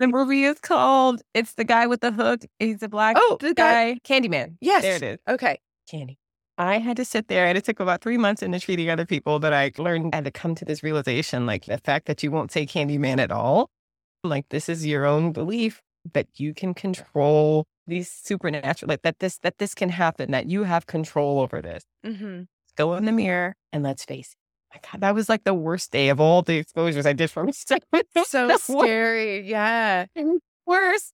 movie 0.00 0.44
is 0.44 0.60
called 0.60 1.22
It's 1.34 1.54
the 1.54 1.64
Guy 1.64 1.88
with 1.88 2.02
the 2.02 2.12
Hook. 2.12 2.42
He's 2.60 2.82
a 2.82 2.88
black 2.88 3.16
oh, 3.18 3.38
the 3.40 3.52
guy. 3.52 3.94
guy. 3.94 4.00
Candyman. 4.04 4.56
Yes. 4.60 4.82
There 4.82 4.96
it 4.96 5.02
is. 5.02 5.18
Okay. 5.28 5.58
Candy. 5.90 6.18
I 6.58 6.78
had 6.78 6.96
to 6.96 7.04
sit 7.04 7.28
there 7.28 7.46
and 7.46 7.58
it 7.58 7.64
took 7.64 7.80
about 7.80 8.00
three 8.00 8.16
months 8.16 8.42
into 8.42 8.58
treating 8.58 8.88
other 8.88 9.04
people 9.04 9.38
that 9.40 9.52
I 9.52 9.72
learned 9.76 10.14
I 10.14 10.18
had 10.18 10.24
to 10.24 10.30
come 10.30 10.54
to 10.54 10.64
this 10.64 10.82
realization 10.82 11.44
like 11.44 11.66
the 11.66 11.78
fact 11.78 12.06
that 12.06 12.22
you 12.22 12.30
won't 12.30 12.50
say 12.50 12.66
Candyman 12.66 13.18
at 13.18 13.30
all, 13.30 13.70
like 14.24 14.48
this 14.48 14.68
is 14.68 14.86
your 14.86 15.04
own 15.04 15.32
belief 15.32 15.82
that 16.14 16.28
you 16.36 16.54
can 16.54 16.72
control 16.72 17.66
these 17.86 18.10
supernatural, 18.10 18.88
like 18.88 19.02
that 19.02 19.18
this, 19.18 19.38
that 19.38 19.58
this 19.58 19.74
can 19.74 19.90
happen, 19.90 20.30
that 20.30 20.46
you 20.46 20.64
have 20.64 20.86
control 20.86 21.40
over 21.40 21.60
this. 21.60 21.84
Mm-hmm. 22.04 22.42
Go 22.76 22.94
in 22.94 23.04
the 23.04 23.12
mirror 23.12 23.54
and 23.72 23.82
let's 23.82 24.04
face 24.04 24.32
it. 24.32 24.36
My 24.74 24.80
God, 24.90 25.00
that 25.02 25.14
was 25.14 25.28
like 25.28 25.44
the 25.44 25.54
worst 25.54 25.92
day 25.92 26.08
of 26.08 26.20
all 26.20 26.42
the 26.42 26.56
exposures 26.56 27.06
I 27.06 27.12
did 27.12 27.30
for 27.30 27.44
myself. 27.46 27.82
so 28.26 28.56
scary. 28.56 29.48
Yeah. 29.48 30.06
Worse 30.66 31.12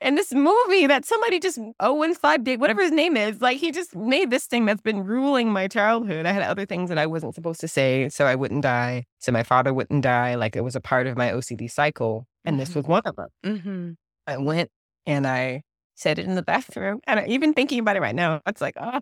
in 0.00 0.14
this 0.14 0.32
movie 0.32 0.86
that 0.86 1.04
somebody 1.04 1.38
just 1.38 1.58
Owen 1.80 2.14
Five 2.14 2.44
Day, 2.44 2.56
whatever 2.56 2.82
his 2.82 2.92
name 2.92 3.16
is, 3.16 3.40
like 3.40 3.58
he 3.58 3.70
just 3.70 3.94
made 3.94 4.30
this 4.30 4.46
thing 4.46 4.64
that's 4.64 4.80
been 4.80 5.04
ruling 5.04 5.52
my 5.52 5.68
childhood. 5.68 6.26
I 6.26 6.32
had 6.32 6.42
other 6.42 6.66
things 6.66 6.88
that 6.88 6.98
I 6.98 7.06
wasn't 7.06 7.34
supposed 7.34 7.60
to 7.60 7.68
say, 7.68 8.08
so 8.08 8.26
I 8.26 8.34
wouldn't 8.34 8.62
die, 8.62 9.04
so 9.18 9.32
my 9.32 9.42
father 9.42 9.74
wouldn't 9.74 10.02
die. 10.02 10.34
Like 10.34 10.56
it 10.56 10.64
was 10.64 10.76
a 10.76 10.80
part 10.80 11.06
of 11.06 11.16
my 11.16 11.30
OCD 11.30 11.70
cycle, 11.70 12.26
and 12.44 12.54
mm-hmm. 12.54 12.60
this 12.60 12.74
was 12.74 12.86
one 12.86 13.02
of 13.04 13.16
them. 13.16 13.28
Mm-hmm. 13.44 13.90
I 14.26 14.38
went 14.38 14.70
and 15.06 15.26
I 15.26 15.62
said 15.94 16.18
it 16.18 16.26
in 16.26 16.34
the 16.34 16.42
bathroom, 16.42 17.00
and 17.06 17.20
I, 17.20 17.26
even 17.26 17.52
thinking 17.52 17.78
about 17.78 17.96
it 17.96 18.00
right 18.00 18.14
now, 18.14 18.40
it's 18.46 18.60
like, 18.60 18.76
oh, 18.80 19.00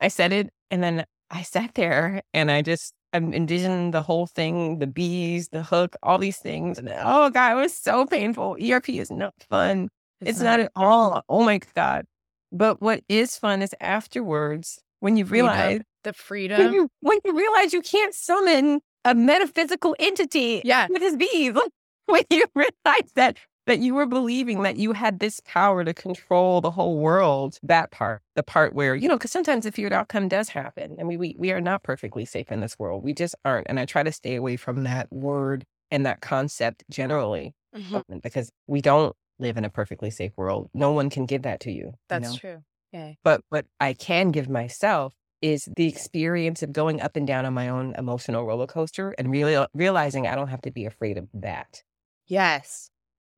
I 0.00 0.08
said 0.08 0.32
it, 0.32 0.50
and 0.70 0.82
then 0.82 1.04
I 1.30 1.42
sat 1.42 1.74
there 1.74 2.22
and 2.32 2.50
I 2.50 2.62
just 2.62 2.92
I 3.12 3.18
envisioned 3.18 3.94
the 3.94 4.02
whole 4.02 4.26
thing, 4.26 4.78
the 4.78 4.86
bees, 4.86 5.48
the 5.48 5.62
hook, 5.62 5.96
all 6.02 6.18
these 6.18 6.38
things. 6.38 6.78
And 6.78 6.92
oh 7.02 7.30
God, 7.30 7.52
it 7.52 7.60
was 7.60 7.74
so 7.74 8.06
painful. 8.06 8.56
ERP 8.62 8.90
is 8.90 9.10
not 9.10 9.34
fun. 9.48 9.88
It's, 10.20 10.30
it's 10.30 10.40
not, 10.40 10.58
not, 10.58 10.60
at 10.60 10.72
all. 10.76 11.22
Oh 11.28 11.44
my 11.44 11.60
God. 11.74 12.06
But 12.52 12.80
what 12.80 13.02
is 13.08 13.36
fun 13.36 13.62
is 13.62 13.74
afterwards 13.80 14.80
when 15.00 15.16
you 15.16 15.24
realize 15.24 15.80
the 16.04 16.12
freedom. 16.12 16.58
When 16.58 16.72
you, 16.72 16.88
when 17.00 17.18
you 17.24 17.36
realize 17.36 17.72
you 17.72 17.82
can't 17.82 18.14
summon 18.14 18.80
a 19.04 19.14
metaphysical 19.14 19.96
entity 19.98 20.62
yeah. 20.64 20.86
with 20.88 21.02
his 21.02 21.16
bees. 21.16 21.54
when 22.06 22.22
you 22.30 22.46
realize 22.54 23.10
that 23.16 23.36
that 23.66 23.80
you 23.80 23.94
were 23.94 24.06
believing 24.06 24.62
that 24.62 24.76
you 24.76 24.92
had 24.92 25.18
this 25.18 25.40
power 25.40 25.84
to 25.84 25.92
control 25.92 26.60
the 26.60 26.70
whole 26.70 26.98
world. 26.98 27.58
That 27.62 27.90
part, 27.90 28.22
the 28.36 28.42
part 28.42 28.74
where, 28.74 28.94
you 28.94 29.08
know, 29.08 29.16
because 29.16 29.32
sometimes 29.32 29.64
the 29.64 29.72
feared 29.72 29.92
outcome 29.92 30.28
does 30.28 30.48
happen. 30.48 30.96
I 31.00 31.02
mean, 31.02 31.18
we, 31.18 31.34
we 31.36 31.50
are 31.50 31.60
not 31.60 31.82
perfectly 31.82 32.24
safe 32.24 32.52
in 32.52 32.60
this 32.60 32.78
world. 32.78 33.02
We 33.02 33.12
just 33.12 33.34
aren't. 33.44 33.66
And 33.68 33.80
I 33.80 33.84
try 33.84 34.04
to 34.04 34.12
stay 34.12 34.36
away 34.36 34.56
from 34.56 34.84
that 34.84 35.12
word 35.12 35.64
and 35.90 36.06
that 36.06 36.20
concept 36.20 36.84
generally 36.90 37.54
mm-hmm. 37.76 38.18
because 38.18 38.50
we 38.66 38.80
don't 38.80 39.16
live 39.38 39.56
in 39.56 39.64
a 39.64 39.70
perfectly 39.70 40.10
safe 40.10 40.32
world. 40.36 40.70
No 40.74 40.92
one 40.92 41.10
can 41.10 41.26
give 41.26 41.42
that 41.42 41.60
to 41.60 41.72
you. 41.72 41.94
That's 42.08 42.24
you 42.24 42.30
know? 42.30 42.36
true. 42.38 42.64
Yeah. 42.92 43.12
But 43.22 43.42
what 43.48 43.66
I 43.80 43.92
can 43.92 44.30
give 44.30 44.48
myself 44.48 45.14
is 45.42 45.68
the 45.76 45.86
experience 45.86 46.62
of 46.62 46.72
going 46.72 47.00
up 47.00 47.16
and 47.16 47.26
down 47.26 47.44
on 47.44 47.54
my 47.54 47.68
own 47.68 47.94
emotional 47.98 48.46
roller 48.46 48.66
coaster 48.66 49.14
and 49.18 49.30
really 49.30 49.64
realizing 49.74 50.26
I 50.26 50.34
don't 50.34 50.48
have 50.48 50.62
to 50.62 50.70
be 50.70 50.86
afraid 50.86 51.18
of 51.18 51.28
that. 51.34 51.82
Yes. 52.26 52.90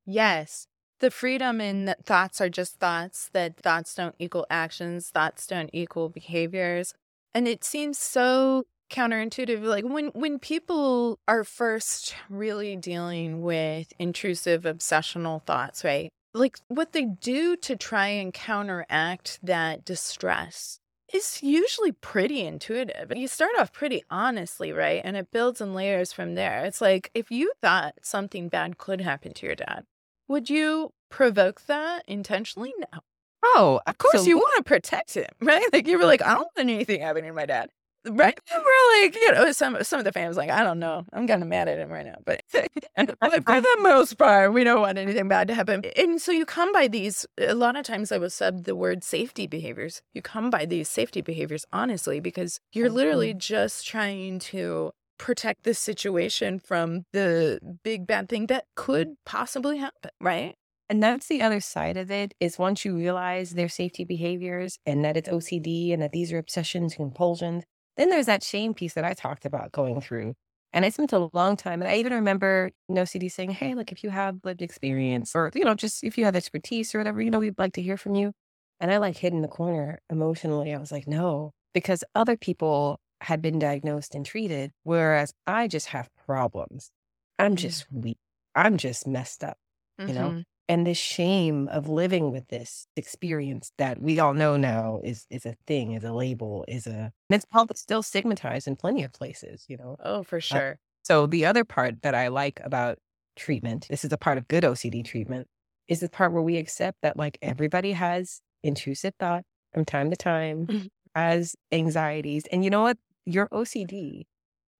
Yes. 0.07 0.67
The 1.01 1.11
freedom 1.11 1.61
in 1.61 1.85
that 1.85 2.05
thoughts 2.05 2.41
are 2.41 2.49
just 2.49 2.79
thoughts, 2.79 3.31
that 3.33 3.57
thoughts 3.57 3.95
don't 3.95 4.15
equal 4.19 4.47
actions, 4.51 5.11
thoughts 5.11 5.47
don't 5.47 5.71
equal 5.73 6.09
behaviors. 6.09 6.95
And 7.35 7.47
it 7.47 7.63
seems 7.63 7.99
so 7.99 8.67
counterintuitive 8.91 9.63
like 9.63 9.85
when 9.85 10.07
when 10.09 10.39
people 10.39 11.19
are 11.29 11.45
first 11.45 12.15
really 12.29 12.77
dealing 12.77 13.43
with 13.43 13.93
intrusive 13.99 14.63
obsessional 14.63 15.43
thoughts 15.45 15.85
right 15.85 16.09
like 16.35 16.59
what 16.69 16.93
they 16.93 17.05
do 17.05 17.57
to 17.57 17.77
try 17.77 18.09
and 18.09 18.33
counteract 18.33 19.39
that 19.43 19.85
distress 19.85 20.79
is 21.13 21.43
usually 21.43 21.93
pretty 21.93 22.45
intuitive. 22.45 23.13
You 23.17 23.29
start 23.29 23.53
off 23.59 23.73
pretty 23.73 24.05
honestly, 24.11 24.73
right? 24.73 25.01
And 25.03 25.17
it 25.17 25.31
builds 25.31 25.61
in 25.61 25.75
layers 25.75 26.13
from 26.13 26.35
there. 26.35 26.65
It's 26.65 26.81
like 26.81 27.11
if 27.15 27.31
you 27.31 27.53
thought 27.63 27.95
something 28.03 28.49
bad 28.49 28.79
could 28.79 29.01
happen 29.01 29.33
to 29.35 29.47
your 29.47 29.55
dad, 29.55 29.85
would 30.29 30.51
you 30.51 30.93
provoke 31.09 31.63
that 31.67 32.05
intentionally? 32.07 32.75
No. 32.79 33.01
Oh, 33.43 33.81
of 33.87 33.99
course 33.99 34.27
you 34.27 34.37
want 34.37 34.57
to 34.57 34.63
protect 34.65 35.15
him, 35.15 35.31
right? 35.41 35.67
Like 35.73 35.87
you 35.87 35.99
were 35.99 36.05
like, 36.05 36.23
I 36.23 36.35
don't 36.35 36.41
want 36.41 36.59
anything 36.59 37.01
happening 37.01 37.31
to 37.31 37.35
my 37.35 37.47
dad. 37.47 37.71
Right? 38.07 38.39
We're 38.53 39.03
like, 39.03 39.17
you 39.17 39.33
know, 39.33 39.53
some 39.53 39.83
some 39.83 39.99
of 39.99 40.05
the 40.05 40.13
fans 40.13 40.37
like, 40.37 40.51
I 40.51 40.63
don't 40.63 40.79
know. 40.79 41.05
I'm 41.13 41.27
kind 41.27 41.43
of 41.43 41.49
mad 41.49 41.69
at 41.69 41.79
him 41.79 41.91
right 41.91 42.07
now. 42.07 42.17
But 42.25 42.43
for 42.51 43.61
the 43.61 43.77
most 43.81 44.17
part, 44.19 44.53
we 44.53 44.65
don't 44.65 44.81
want 44.81 44.99
anything 44.99 45.29
bad 45.29 45.49
to 45.49 45.55
happen. 45.55 45.83
And 45.97 46.21
so 46.21 46.33
you 46.33 46.47
come 46.47 46.73
by 46.73 46.89
these 46.89 47.27
a 47.39 47.55
lot 47.55 47.77
of 47.77 47.85
times 47.85 48.13
I 48.13 48.19
will 48.19 48.31
sub 48.31 48.65
the 48.65 48.77
word 48.77 49.05
safety 49.05 49.47
behaviors. 49.47 50.01
You 50.15 50.23
come 50.23 50.51
by 50.51 50.65
these 50.65 50.89
safety 50.89 51.21
behaviors 51.21 51.65
honestly 51.73 52.21
because 52.21 52.61
you're 52.73 52.91
literally 52.91 53.35
just 53.35 53.87
trying 53.87 54.39
to 54.41 54.93
protect 55.19 55.65
the 55.65 55.75
situation 55.75 56.59
from 56.59 57.05
the 57.13 57.59
big 57.83 58.07
bad 58.07 58.29
thing 58.29 58.47
that 58.47 58.65
could 58.77 59.17
possibly 59.27 59.79
happen, 59.79 60.13
right? 60.21 60.55
And 60.89 61.03
that's 61.03 61.27
the 61.27 61.43
other 61.43 61.61
side 61.61 61.99
of 61.99 62.11
it 62.11 62.33
is 62.41 62.59
once 62.59 62.85
you 62.85 62.97
realize 62.97 63.51
their 63.51 63.69
safety 63.69 64.05
behaviors 64.05 64.79
and 64.87 65.05
that 65.05 65.19
it's 65.19 65.29
OCD 65.29 65.93
and 65.93 66.01
that 66.01 66.13
these 66.13 66.33
are 66.33 66.39
obsessions 66.39 66.95
compulsions, 66.95 67.65
then 67.99 68.11
there's 68.11 68.27
that 68.27 68.43
shame 68.43 68.75
piece 68.75 68.95
that 68.95 69.05
I 69.05 69.13
talked 69.13 69.45
about 69.45 69.73
going 69.73 70.01
through. 70.01 70.35
And 70.73 70.85
I 70.85 70.91
spent 70.91 71.13
a 71.13 71.31
long 71.33 71.57
time. 71.57 71.81
And 71.81 71.91
I 71.91 71.97
even 71.97 72.13
remember, 72.13 72.71
you 72.89 72.95
know, 72.95 73.05
CD 73.05 73.29
saying, 73.29 73.51
Hey, 73.51 73.75
like 73.75 73.91
if 73.91 74.05
you 74.05 74.11
have 74.11 74.37
lived 74.45 74.63
experience 74.63 75.35
or, 75.35 75.51
you 75.55 75.65
know, 75.65 75.75
just 75.75 76.05
if 76.05 76.19
you 76.19 76.25
have 76.25 76.37
expertise 76.37 76.95
or 76.95 76.99
whatever, 76.99 77.23
you 77.23 77.31
know, 77.31 77.39
we'd 77.39 77.59
like 77.59 77.73
to 77.75 77.83
hear 77.83 77.97
from 77.97 78.15
you. 78.15 78.33
And 78.81 78.93
I 78.93 78.99
like 78.99 79.17
hid 79.17 79.33
in 79.33 79.43
the 79.43 79.49
corner 79.49 80.01
emotionally. 80.09 80.73
I 80.73 80.79
was 80.79 80.93
like, 80.93 81.09
no, 81.09 81.53
because 81.75 82.05
other 82.15 82.37
people 82.37 83.01
had 83.23 83.43
been 83.43 83.59
diagnosed 83.59 84.15
and 84.15 84.25
treated, 84.25 84.71
whereas 84.85 85.33
I 85.47 85.67
just 85.67 85.89
have 85.89 86.09
problems. 86.27 86.91
I'm 87.39 87.57
just 87.57 87.87
weak. 87.91 88.19
I'm 88.55 88.77
just 88.77 89.07
messed 89.07 89.43
up, 89.43 89.57
you 89.99 90.07
mm-hmm. 90.07 90.15
know? 90.15 90.43
And 90.69 90.87
the 90.87 90.95
shame 90.95 91.67
of 91.69 91.89
living 91.89 92.31
with 92.31 92.49
this 92.49 92.87
experience 92.95 93.73
that 93.79 94.03
we 94.03 94.19
all 94.19 94.35
know 94.35 94.57
now 94.57 95.01
is 95.03 95.27
is 95.31 95.47
a 95.47 95.57
thing, 95.67 95.93
is 95.93 96.05
a 96.05 96.13
label, 96.13 96.65
is 96.69 96.87
a 96.87 97.13
and 97.31 97.43
it's 97.71 97.81
still 97.81 98.03
stigmatized 98.03 98.69
in 98.69 98.77
plenty 98.77 99.03
of 99.03 99.13
places, 99.13 99.65
you 99.69 99.77
know. 99.77 99.97
Oh, 100.05 100.23
for 100.23 100.37
uh, 100.37 100.41
sure. 100.41 100.73
Uh, 100.73 100.75
so 101.03 101.27
the 101.27 101.47
other 101.47 101.65
part 101.65 102.03
that 102.03 102.15
I 102.15 102.29
like 102.29 102.61
about 102.63 102.99
treatment, 103.35 103.87
this 103.89 104.05
is 104.05 104.13
a 104.13 104.19
part 104.19 104.37
of 104.37 104.47
good 104.47 104.65
OCD 104.65 105.05
treatment, 105.05 105.47
is 105.89 106.01
the 106.01 106.09
part 106.09 106.33
where 106.33 106.43
we 106.43 106.59
accept 106.59 106.99
that 107.03 107.17
like 107.17 107.39
everybody 107.41 107.93
has 107.93 108.43
intrusive 108.63 109.15
thought 109.19 109.45
from 109.73 109.87
time 109.87 110.11
to 110.11 110.17
time, 110.17 110.67
mm-hmm. 110.71 110.87
has 111.15 111.57
anxieties. 111.73 112.45
And 112.53 112.63
you 112.63 112.71
know 112.71 112.83
what? 112.83 112.99
Your 113.25 113.49
OCD, 113.49 114.25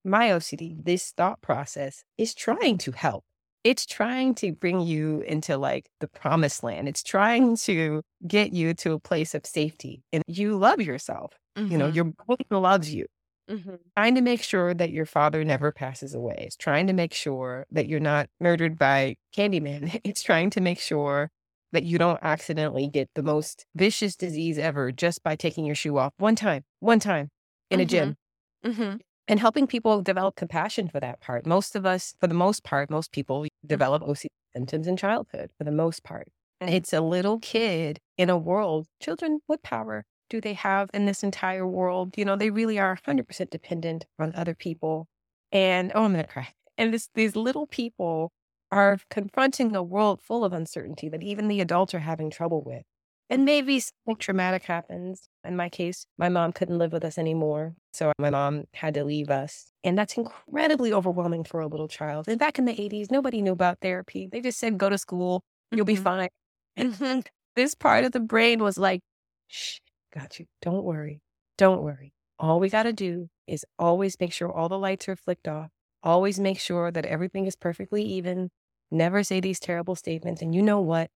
my 0.05 0.29
OCD, 0.29 0.85
this 0.85 1.13
thought 1.17 1.41
process 1.41 2.05
is 2.19 2.35
trying 2.35 2.79
to 2.79 2.93
help 2.93 3.25
it's 3.69 3.85
trying 3.85 4.35
to 4.35 4.51
bring 4.51 4.81
you 4.81 5.21
into 5.27 5.59
like 5.59 5.91
the 6.01 6.09
promised 6.09 6.63
land. 6.63 6.89
It's 6.89 7.03
trying 7.03 7.55
to 7.59 8.01
get 8.27 8.55
you 8.55 8.73
to 8.73 8.93
a 8.93 8.99
place 8.99 9.35
of 9.35 9.45
safety 9.45 10.03
and 10.11 10.23
you 10.27 10.57
love 10.57 10.81
yourself. 10.81 11.35
Mm-hmm. 11.55 11.73
You 11.73 11.77
know, 11.77 11.87
mm-hmm. 11.89 11.95
your 11.95 12.05
brain 12.05 12.63
loves 12.63 12.95
you. 12.95 13.05
Mm-hmm. 13.51 13.75
Trying 13.95 14.15
to 14.15 14.23
make 14.23 14.43
sure 14.43 14.73
that 14.73 14.91
your 14.91 15.05
father 15.05 15.45
never 15.45 15.71
passes 15.71 16.15
away. 16.15 16.37
It's 16.39 16.57
trying 16.57 16.87
to 16.87 16.95
make 16.95 17.13
sure 17.13 17.67
that 17.71 17.89
you're 17.89 18.01
not 18.01 18.31
murdered 18.41 18.79
by 18.79 19.17
Candyman. 19.37 20.01
It's 20.05 20.23
trying 20.23 20.49
to 20.51 20.63
make 20.63 20.81
sure 20.81 21.31
that 21.73 21.85
you 21.85 21.99
don't 21.99 22.21
accidentally 22.23 22.89
get 22.89 23.11
the 23.15 23.23
most 23.23 23.67
vicious 23.75 24.17
disease 24.17 24.57
ever 24.57 24.93
just 24.93 25.23
by 25.23 25.37
taking 25.37 25.67
your 25.67 25.75
shoe 25.75 25.99
off 25.99 26.15
one 26.17 26.37
time, 26.37 26.65
one 26.81 27.01
time 27.01 27.29
in 27.71 27.81
mm-hmm. 27.81 27.83
a 27.83 27.85
gym. 27.85 28.17
Mm-hmm 28.65 28.97
and 29.29 29.39
helping 29.39 29.67
people 29.67 30.03
develop 30.03 30.35
compassion 30.35 30.89
for 30.89 30.99
that 31.01 31.21
part. 31.21 31.47
Most 31.47 31.77
of 31.77 31.85
us, 31.85 32.15
for 32.19 32.27
the 32.27 32.35
most 32.35 32.65
part, 32.65 32.91
most 32.91 33.13
people 33.13 33.41
develop 33.67 34.03
OCD 34.03 34.27
symptoms 34.55 34.87
in 34.87 34.97
childhood 34.97 35.51
for 35.57 35.65
the 35.65 35.73
most 35.73 36.03
part. 36.05 36.29
And 36.61 36.71
it's 36.71 36.93
a 36.93 37.01
little 37.01 37.39
kid 37.39 38.01
in 38.17 38.31
a 38.31 38.39
world. 38.39 38.87
Children, 39.01 39.41
what 39.47 39.63
power 39.63 40.05
do 40.29 40.41
they 40.41 40.55
have 40.55 40.91
in 40.93 41.07
this 41.07 41.23
entire 41.23 41.67
world? 41.67 42.15
You 42.17 42.25
know, 42.25 42.37
they 42.37 42.51
really 42.51 42.79
are 42.79 42.99
100% 43.07 43.51
dependent 43.51 44.07
on 44.19 44.35
other 44.35 44.55
people. 44.55 45.07
And 45.53 45.93
oh, 45.95 46.05
I'm 46.05 46.13
going 46.13 46.25
to 46.25 46.31
cry. 46.31 46.49
And 46.77 46.93
this, 46.93 47.09
these 47.15 47.37
little 47.37 47.67
people 47.67 48.33
are 48.71 48.99
confronting 49.11 49.75
a 49.75 49.83
world 49.83 50.21
full 50.21 50.45
of 50.45 50.53
uncertainty 50.53 51.09
that 51.09 51.23
even 51.23 51.49
the 51.49 51.61
adults 51.61 51.95
are 51.95 52.01
having 52.01 52.31
trouble 52.31 52.63
with. 52.65 52.83
And 53.31 53.45
maybe 53.45 53.81
something 53.81 54.17
traumatic 54.19 54.65
happens. 54.65 55.29
In 55.45 55.57
my 55.57 55.69
case, 55.69 56.07
my 56.17 56.29
mom 56.29 56.53
couldn't 56.53 56.79
live 56.79 56.93
with 56.93 57.05
us 57.05 57.19
anymore. 57.19 57.75
So 57.93 58.13
my 58.19 58.31
mom 58.31 58.65
had 58.73 58.95
to 58.95 59.05
leave 59.05 59.31
us. 59.31 59.68
And 59.89 59.97
that's 59.97 60.19
incredibly 60.19 60.93
overwhelming 60.93 61.45
for 61.45 61.63
a 61.63 61.67
little 61.67 61.89
child. 61.89 62.29
And 62.29 62.39
back 62.39 62.59
in 62.59 62.67
the 62.67 62.75
80s, 62.75 63.11
nobody 63.11 63.41
knew 63.41 63.53
about 63.53 63.79
therapy. 63.81 64.29
They 64.31 64.43
just 64.43 64.59
said, 64.59 64.77
go 64.77 64.91
to 64.91 64.99
school, 64.99 65.43
you'll 65.73 65.87
be 65.87 65.95
mm-hmm. 65.95 66.03
fine. 66.03 66.29
And 66.77 67.27
this 67.57 67.75
part 67.75 68.05
of 68.05 68.13
the 68.13 68.21
brain 68.21 68.63
was 68.63 68.77
like, 68.77 69.01
shh, 69.47 69.79
got 70.15 70.39
you. 70.39 70.45
Don't 70.61 70.85
worry. 70.85 71.23
Don't 71.57 71.81
worry. 71.81 72.13
All 72.39 72.61
we 72.61 72.69
got 72.69 72.83
to 72.83 72.93
do 72.93 73.31
is 73.47 73.65
always 73.79 74.21
make 74.21 74.35
sure 74.35 74.53
all 74.53 74.69
the 74.69 74.79
lights 74.79 75.09
are 75.09 75.17
flicked 75.17 75.49
off. 75.49 75.71
Always 76.03 76.39
make 76.39 76.61
sure 76.61 76.91
that 76.91 77.07
everything 77.07 77.47
is 77.47 77.57
perfectly 77.57 78.03
even. 78.03 78.51
Never 78.91 79.23
say 79.23 79.41
these 79.41 79.59
terrible 79.59 79.97
statements. 79.97 80.43
And 80.43 80.55
you 80.55 80.61
know 80.61 80.83
what? 80.83 81.11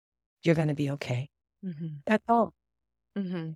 You're 0.44 0.54
going 0.54 0.68
to 0.68 0.74
be 0.74 0.88
okay. 0.92 1.28
Mm-hmm. 1.62 1.88
That's 2.06 2.24
all. 2.26 2.54
Mm-hmm. 3.18 3.50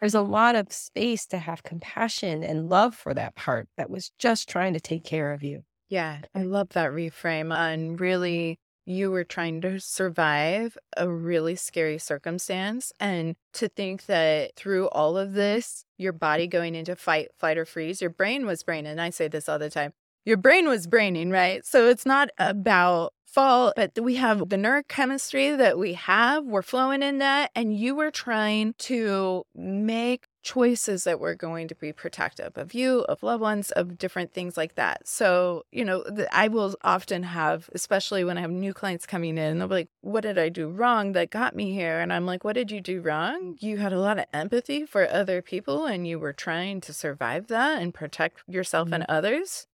There's 0.00 0.14
a 0.14 0.22
lot 0.22 0.54
of 0.54 0.72
space 0.72 1.26
to 1.26 1.38
have 1.38 1.62
compassion 1.62 2.44
and 2.44 2.68
love 2.68 2.94
for 2.94 3.14
that 3.14 3.34
part 3.34 3.68
that 3.76 3.90
was 3.90 4.12
just 4.18 4.48
trying 4.48 4.74
to 4.74 4.80
take 4.80 5.04
care 5.04 5.32
of 5.32 5.42
you. 5.42 5.62
Yeah, 5.88 6.18
I 6.34 6.42
love 6.42 6.70
that 6.70 6.90
reframe. 6.90 7.56
And 7.56 8.00
really, 8.00 8.58
you 8.84 9.10
were 9.10 9.24
trying 9.24 9.60
to 9.62 9.80
survive 9.80 10.78
a 10.96 11.08
really 11.08 11.56
scary 11.56 11.98
circumstance. 11.98 12.92
And 13.00 13.36
to 13.54 13.68
think 13.68 14.06
that 14.06 14.54
through 14.56 14.88
all 14.88 15.18
of 15.18 15.32
this, 15.32 15.84
your 15.96 16.12
body 16.12 16.46
going 16.46 16.74
into 16.74 16.96
fight, 16.96 17.28
flight, 17.38 17.58
or 17.58 17.64
freeze, 17.64 18.00
your 18.00 18.10
brain 18.10 18.46
was 18.46 18.62
braining. 18.62 18.92
And 18.92 19.00
I 19.00 19.10
say 19.10 19.28
this 19.28 19.48
all 19.48 19.58
the 19.58 19.70
time 19.70 19.92
your 20.28 20.36
brain 20.36 20.68
was 20.68 20.86
braining, 20.86 21.30
right? 21.30 21.64
So 21.64 21.88
it's 21.88 22.04
not 22.04 22.28
about 22.38 23.14
fall, 23.28 23.72
but 23.76 23.92
we 24.00 24.16
have 24.16 24.48
the 24.48 24.56
neurochemistry 24.56 25.56
that 25.56 25.78
we 25.78 25.92
have. 25.94 26.44
We're 26.44 26.62
flowing 26.62 27.02
in 27.02 27.18
that. 27.18 27.50
And 27.54 27.76
you 27.76 27.94
were 27.94 28.10
trying 28.10 28.74
to 28.78 29.44
make 29.54 30.26
choices 30.42 31.04
that 31.04 31.20
were 31.20 31.34
going 31.34 31.68
to 31.68 31.74
be 31.74 31.92
protective 31.92 32.56
of 32.56 32.72
you, 32.72 33.00
of 33.00 33.22
loved 33.22 33.42
ones, 33.42 33.70
of 33.72 33.98
different 33.98 34.32
things 34.32 34.56
like 34.56 34.76
that. 34.76 35.06
So, 35.06 35.64
you 35.70 35.84
know, 35.84 36.04
I 36.32 36.48
will 36.48 36.74
often 36.82 37.22
have, 37.22 37.68
especially 37.74 38.24
when 38.24 38.38
I 38.38 38.40
have 38.40 38.50
new 38.50 38.72
clients 38.72 39.04
coming 39.04 39.36
in, 39.36 39.58
they'll 39.58 39.68
be 39.68 39.74
like, 39.74 39.90
What 40.00 40.22
did 40.22 40.38
I 40.38 40.48
do 40.48 40.68
wrong 40.68 41.12
that 41.12 41.30
got 41.30 41.54
me 41.54 41.72
here? 41.72 42.00
And 42.00 42.12
I'm 42.12 42.24
like, 42.24 42.44
What 42.44 42.54
did 42.54 42.70
you 42.70 42.80
do 42.80 43.02
wrong? 43.02 43.56
You 43.60 43.76
had 43.76 43.92
a 43.92 44.00
lot 44.00 44.18
of 44.18 44.24
empathy 44.32 44.86
for 44.86 45.06
other 45.08 45.42
people 45.42 45.84
and 45.84 46.06
you 46.06 46.18
were 46.18 46.32
trying 46.32 46.80
to 46.82 46.94
survive 46.94 47.48
that 47.48 47.82
and 47.82 47.92
protect 47.92 48.42
yourself 48.48 48.86
mm-hmm. 48.86 48.94
and 48.94 49.06
others. 49.08 49.66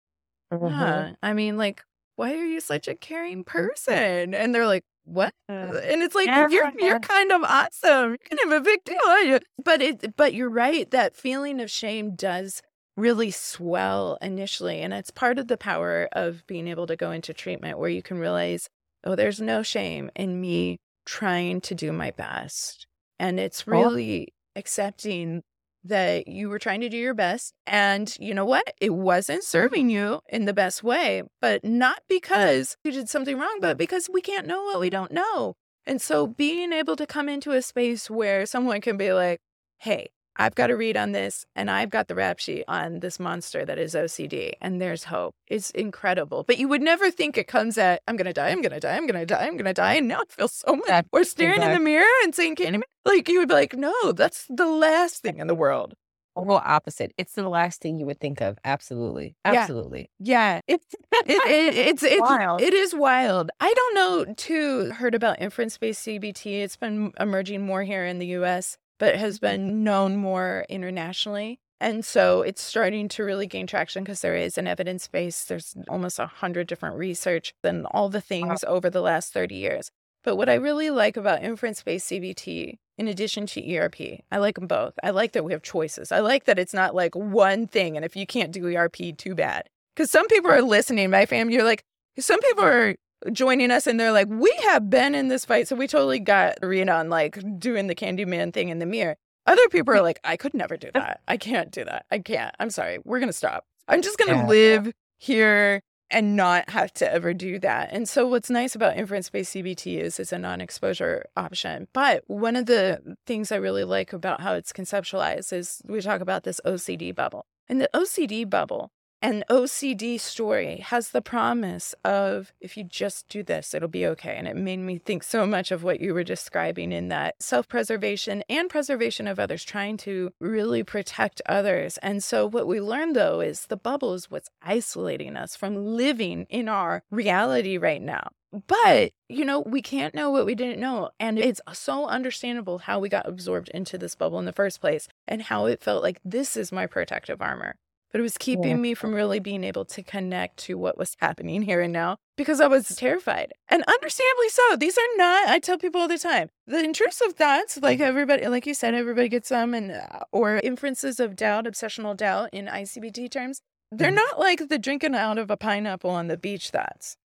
Mm-hmm. 0.51 0.67
Yeah. 0.67 1.11
I 1.21 1.33
mean, 1.33 1.57
like, 1.57 1.83
why 2.15 2.33
are 2.33 2.45
you 2.45 2.59
such 2.59 2.87
a 2.87 2.95
caring 2.95 3.43
person? 3.43 4.33
And 4.33 4.53
they're 4.53 4.67
like, 4.67 4.83
what? 5.05 5.33
And 5.49 6.01
it's 6.01 6.15
like 6.15 6.27
you're 6.27 6.71
you're 6.79 6.99
kind 6.99 7.31
of 7.31 7.43
awesome. 7.43 8.09
You're 8.11 8.17
kind 8.17 8.51
of 8.51 8.51
a 8.51 8.61
big 8.61 8.83
deal? 8.83 9.39
But 9.63 9.81
it 9.81 10.15
but 10.15 10.33
you're 10.33 10.49
right. 10.49 10.89
That 10.91 11.15
feeling 11.15 11.59
of 11.59 11.69
shame 11.69 12.15
does 12.15 12.61
really 12.95 13.31
swell 13.31 14.17
initially. 14.21 14.81
And 14.81 14.93
it's 14.93 15.11
part 15.11 15.39
of 15.39 15.47
the 15.47 15.57
power 15.57 16.07
of 16.13 16.45
being 16.47 16.67
able 16.67 16.87
to 16.87 16.95
go 16.95 17.11
into 17.11 17.33
treatment 17.33 17.79
where 17.79 17.89
you 17.89 18.01
can 18.01 18.19
realize, 18.19 18.69
oh, 19.03 19.15
there's 19.15 19.41
no 19.41 19.63
shame 19.63 20.11
in 20.15 20.39
me 20.39 20.77
trying 21.05 21.59
to 21.61 21.75
do 21.75 21.91
my 21.91 22.11
best. 22.11 22.87
And 23.19 23.39
it's 23.39 23.67
really 23.67 24.33
accepting 24.55 25.43
that 25.83 26.27
you 26.27 26.49
were 26.49 26.59
trying 26.59 26.81
to 26.81 26.89
do 26.89 26.97
your 26.97 27.13
best. 27.13 27.53
And 27.67 28.15
you 28.19 28.33
know 28.33 28.45
what? 28.45 28.73
It 28.79 28.93
wasn't 28.93 29.43
serving 29.43 29.89
you 29.89 30.21
in 30.29 30.45
the 30.45 30.53
best 30.53 30.83
way, 30.83 31.23
but 31.41 31.63
not 31.63 32.01
because 32.07 32.77
you 32.83 32.91
did 32.91 33.09
something 33.09 33.37
wrong, 33.37 33.57
but 33.61 33.77
because 33.77 34.09
we 34.11 34.21
can't 34.21 34.47
know 34.47 34.63
what 34.63 34.79
we 34.79 34.89
don't 34.89 35.11
know. 35.11 35.55
And 35.85 36.01
so 36.01 36.27
being 36.27 36.71
able 36.71 36.95
to 36.95 37.05
come 37.05 37.27
into 37.27 37.51
a 37.51 37.61
space 37.61 38.09
where 38.09 38.45
someone 38.45 38.81
can 38.81 38.97
be 38.97 39.11
like, 39.11 39.41
hey, 39.79 40.11
I've 40.35 40.55
got 40.55 40.67
to 40.67 40.75
read 40.75 40.97
on 40.97 41.11
this 41.11 41.45
and 41.55 41.69
I've 41.69 41.89
got 41.89 42.07
the 42.07 42.15
rap 42.15 42.39
sheet 42.39 42.63
on 42.67 42.99
this 43.01 43.19
monster 43.19 43.65
that 43.65 43.77
is 43.77 43.93
OCD 43.93 44.53
and 44.61 44.81
there's 44.81 45.05
hope. 45.05 45.35
It's 45.47 45.69
incredible. 45.71 46.43
But 46.47 46.57
you 46.57 46.67
would 46.67 46.81
never 46.81 47.11
think 47.11 47.37
it 47.37 47.47
comes 47.47 47.77
at, 47.77 48.01
I'm 48.07 48.15
going 48.15 48.25
to 48.25 48.33
die, 48.33 48.49
I'm 48.49 48.61
going 48.61 48.71
to 48.73 48.79
die, 48.79 48.95
I'm 48.95 49.05
going 49.07 49.19
to 49.19 49.25
die, 49.25 49.45
I'm 49.45 49.53
going 49.53 49.65
to 49.65 49.73
die. 49.73 49.93
And 49.95 50.07
now 50.07 50.21
I 50.21 50.23
feel 50.29 50.47
so 50.47 50.75
much. 50.75 50.87
That- 50.87 51.05
Or 51.11 51.23
staring 51.23 51.61
in 51.61 51.71
the 51.73 51.79
mirror 51.79 52.05
and 52.23 52.33
saying, 52.33 52.55
Candyman. 52.55 52.81
Like 53.05 53.27
you 53.29 53.39
would 53.39 53.49
be 53.49 53.53
like, 53.53 53.75
no, 53.75 54.11
that's 54.13 54.45
the 54.49 54.65
last 54.65 55.21
thing 55.21 55.39
in 55.39 55.47
the 55.47 55.55
world. 55.55 55.93
Total 56.35 56.55
opposite. 56.55 57.11
It's 57.19 57.33
the 57.33 57.47
last 57.47 57.79
thing 57.79 57.99
you 57.99 58.07
would 58.07 58.19
think 58.19 58.41
of. 58.41 58.57
Absolutely. 58.65 59.35
Yeah. 59.45 59.51
Absolutely. 59.53 60.09
Yeah. 60.17 60.61
It's, 60.67 60.83
it, 60.93 61.25
it, 61.27 61.75
it's, 61.75 62.01
it's, 62.03 62.21
Wild. 62.21 62.59
it 62.59 62.73
is 62.73 62.95
wild. 62.95 63.51
I 63.59 63.71
don't 63.71 63.93
know 63.93 64.33
too, 64.33 64.89
heard 64.91 65.13
about 65.13 65.39
inference 65.39 65.77
based 65.77 66.03
CBT. 66.07 66.63
It's 66.63 66.75
been 66.75 67.11
emerging 67.19 67.61
more 67.63 67.83
here 67.83 68.03
in 68.03 68.17
the 68.17 68.25
US, 68.27 68.77
but 68.99 69.15
has 69.15 69.39
been 69.39 69.83
known 69.83 70.15
more 70.15 70.65
internationally. 70.69 71.59
And 71.79 72.05
so 72.05 72.43
it's 72.43 72.61
starting 72.61 73.09
to 73.09 73.23
really 73.23 73.45
gain 73.45 73.67
traction 73.67 74.03
because 74.03 74.21
there 74.21 74.35
is 74.35 74.57
an 74.57 74.67
evidence 74.67 75.07
base. 75.07 75.43
There's 75.43 75.75
almost 75.89 76.17
a 76.17 76.27
hundred 76.27 76.67
different 76.67 76.95
research 76.95 77.53
and 77.63 77.85
all 77.87 78.07
the 78.07 78.21
things 78.21 78.63
over 78.63 78.89
the 78.89 79.01
last 79.01 79.33
30 79.33 79.55
years. 79.55 79.91
But 80.23 80.37
what 80.37 80.47
I 80.47 80.53
really 80.53 80.89
like 80.89 81.17
about 81.17 81.43
inference 81.43 81.83
based 81.83 82.09
CBT, 82.09 82.77
in 82.97 83.07
addition 83.09 83.45
to 83.47 83.75
ERP, 83.75 84.21
I 84.31 84.37
like 84.37 84.55
them 84.55 84.67
both. 84.67 84.93
I 85.03 85.09
like 85.09 85.33
that 85.33 85.43
we 85.43 85.51
have 85.51 85.61
choices. 85.61 86.11
I 86.11 86.19
like 86.19 86.45
that 86.45 86.59
it's 86.59 86.73
not 86.73 86.95
like 86.95 87.15
one 87.15 87.67
thing. 87.67 87.97
And 87.97 88.05
if 88.05 88.15
you 88.15 88.25
can't 88.25 88.53
do 88.53 88.73
ERP, 88.73 89.17
too 89.17 89.35
bad. 89.35 89.67
Because 89.93 90.09
some 90.09 90.27
people 90.27 90.51
are 90.51 90.61
listening, 90.61 91.09
my 91.09 91.25
fam, 91.25 91.49
you're 91.49 91.65
like, 91.65 91.83
some 92.17 92.39
people 92.39 92.63
are 92.63 92.95
joining 93.31 93.71
us 93.71 93.87
and 93.87 93.99
they're 93.99 94.11
like, 94.11 94.27
we 94.29 94.53
have 94.63 94.89
been 94.89 95.15
in 95.15 95.27
this 95.27 95.45
fight. 95.45 95.67
So 95.67 95.75
we 95.75 95.87
totally 95.87 96.19
got 96.19 96.57
Rena 96.61 96.93
on 96.93 97.09
like 97.09 97.37
doing 97.59 97.87
the 97.87 97.95
Candyman 97.95 98.53
thing 98.53 98.69
in 98.69 98.79
the 98.79 98.85
mirror. 98.85 99.15
Other 99.45 99.67
people 99.69 99.93
are 99.93 100.01
like, 100.01 100.19
I 100.23 100.37
could 100.37 100.53
never 100.53 100.77
do 100.77 100.89
that. 100.93 101.21
I 101.27 101.37
can't 101.37 101.71
do 101.71 101.83
that. 101.83 102.05
I 102.11 102.19
can't. 102.19 102.55
I'm 102.59 102.69
sorry. 102.69 102.99
We're 103.03 103.19
going 103.19 103.29
to 103.29 103.33
stop. 103.33 103.65
I'm 103.87 104.01
just 104.01 104.17
going 104.17 104.39
to 104.39 104.47
live 104.47 104.91
here 105.17 105.81
and 106.09 106.35
not 106.35 106.69
have 106.69 106.93
to 106.93 107.11
ever 107.11 107.33
do 107.33 107.59
that. 107.59 107.89
And 107.91 108.07
so 108.07 108.27
what's 108.27 108.49
nice 108.49 108.75
about 108.75 108.97
inference 108.97 109.29
based 109.29 109.53
CBT 109.53 109.99
is 109.99 110.19
it's 110.19 110.31
a 110.31 110.37
non-exposure 110.37 111.25
option. 111.35 111.87
But 111.91 112.23
one 112.27 112.55
of 112.55 112.67
the 112.67 113.17
things 113.25 113.51
I 113.51 113.55
really 113.55 113.83
like 113.83 114.13
about 114.13 114.41
how 114.41 114.53
it's 114.53 114.71
conceptualized 114.71 115.51
is 115.51 115.81
we 115.85 115.99
talk 116.01 116.21
about 116.21 116.43
this 116.43 116.61
OCD 116.65 117.13
bubble. 117.13 117.45
And 117.67 117.81
the 117.81 117.89
OCD 117.93 118.49
bubble 118.49 118.91
and 119.23 119.45
OCD 119.49 120.19
story 120.19 120.79
has 120.79 121.11
the 121.11 121.21
promise 121.21 121.95
of 122.03 122.51
if 122.59 122.75
you 122.75 122.83
just 122.83 123.29
do 123.29 123.41
this, 123.41 123.73
it'll 123.73 123.87
be 123.87 124.05
okay. 124.05 124.35
And 124.35 124.49
it 124.49 124.57
made 124.57 124.79
me 124.79 124.97
think 124.97 125.23
so 125.23 125.45
much 125.45 125.71
of 125.71 125.81
what 125.81 126.01
you 126.01 126.13
were 126.13 126.25
describing 126.25 126.91
in 126.91 127.07
that 127.07 127.41
self 127.41 127.69
preservation 127.69 128.43
and 128.49 128.69
preservation 128.69 129.25
of 129.29 129.39
others, 129.39 129.63
trying 129.63 129.95
to 129.99 130.31
really 130.41 130.83
protect 130.83 131.41
others. 131.45 131.97
And 131.99 132.21
so, 132.21 132.45
what 132.45 132.67
we 132.67 132.81
learned 132.81 133.15
though 133.15 133.39
is 133.39 133.67
the 133.67 133.77
bubble 133.77 134.13
is 134.13 134.29
what's 134.29 134.49
isolating 134.61 135.37
us 135.37 135.55
from 135.55 135.95
living 135.95 136.45
in 136.49 136.67
our 136.67 137.03
reality 137.09 137.77
right 137.77 138.01
now. 138.01 138.27
But, 138.67 139.13
you 139.29 139.45
know, 139.45 139.61
we 139.61 139.81
can't 139.81 140.13
know 140.13 140.31
what 140.31 140.45
we 140.45 140.53
didn't 140.53 140.81
know. 140.81 141.11
And 141.17 141.39
it's 141.39 141.61
so 141.71 142.07
understandable 142.07 142.79
how 142.79 142.99
we 142.99 143.07
got 143.07 143.27
absorbed 143.27 143.69
into 143.69 143.97
this 143.97 144.15
bubble 144.15 144.37
in 144.37 144.45
the 144.45 144.51
first 144.51 144.81
place 144.81 145.07
and 145.29 145.43
how 145.43 145.65
it 145.67 145.81
felt 145.81 146.03
like 146.03 146.19
this 146.25 146.57
is 146.57 146.73
my 146.73 146.87
protective 146.87 147.41
armor 147.41 147.77
but 148.13 148.19
it 148.19 148.21
was 148.21 148.37
keeping 148.37 148.69
Yeah. 148.69 148.75
me 148.77 148.93
from 148.93 149.13
really 149.13 149.39
being 149.39 149.63
able 149.65 149.83
to 149.85 150.01
connect 150.03 150.55
to 150.65 150.77
what 150.77 150.97
was 150.97 151.17
happening 151.19 151.63
here 151.63 151.81
and 151.81 151.91
now 151.91 152.15
because 152.37 152.61
I 152.61 152.67
was 152.67 152.87
terrified. 152.95 153.51
And 153.69 153.83
understandably 153.87 154.49
so. 154.49 154.75
These 154.77 154.97
are 154.97 155.17
not, 155.17 155.49
I 155.49 155.59
tell 155.59 155.77
people 155.77 155.99
all 156.01 156.07
the 156.07 156.17
time, 156.17 156.49
the 156.67 156.81
intrusive 156.83 157.33
thoughts, 157.33 157.77
like 157.81 157.99
everybody, 157.99 158.47
like 158.47 158.65
you 158.65 158.73
said, 158.73 158.93
everybody 158.93 159.27
gets 159.29 159.49
them, 159.49 159.73
and 159.73 159.91
uh, 159.91 160.19
or 160.31 160.57
inferences 160.63 161.19
of 161.19 161.35
doubt, 161.35 161.65
obsessional 161.65 162.15
doubt 162.15 162.49
in 162.53 162.67
ICBT 162.67 163.29
terms. 163.29 163.59
They're 163.91 164.11
Mhm. 164.11 164.15
not 164.15 164.39
like 164.39 164.69
the 164.69 164.79
drinking 164.79 165.13
out 165.15 165.37
of 165.37 165.51
a 165.51 165.57
pineapple 165.57 166.09
on 166.11 166.27
the 166.27 166.37
beach 166.37 166.69
thoughts. 166.69 167.17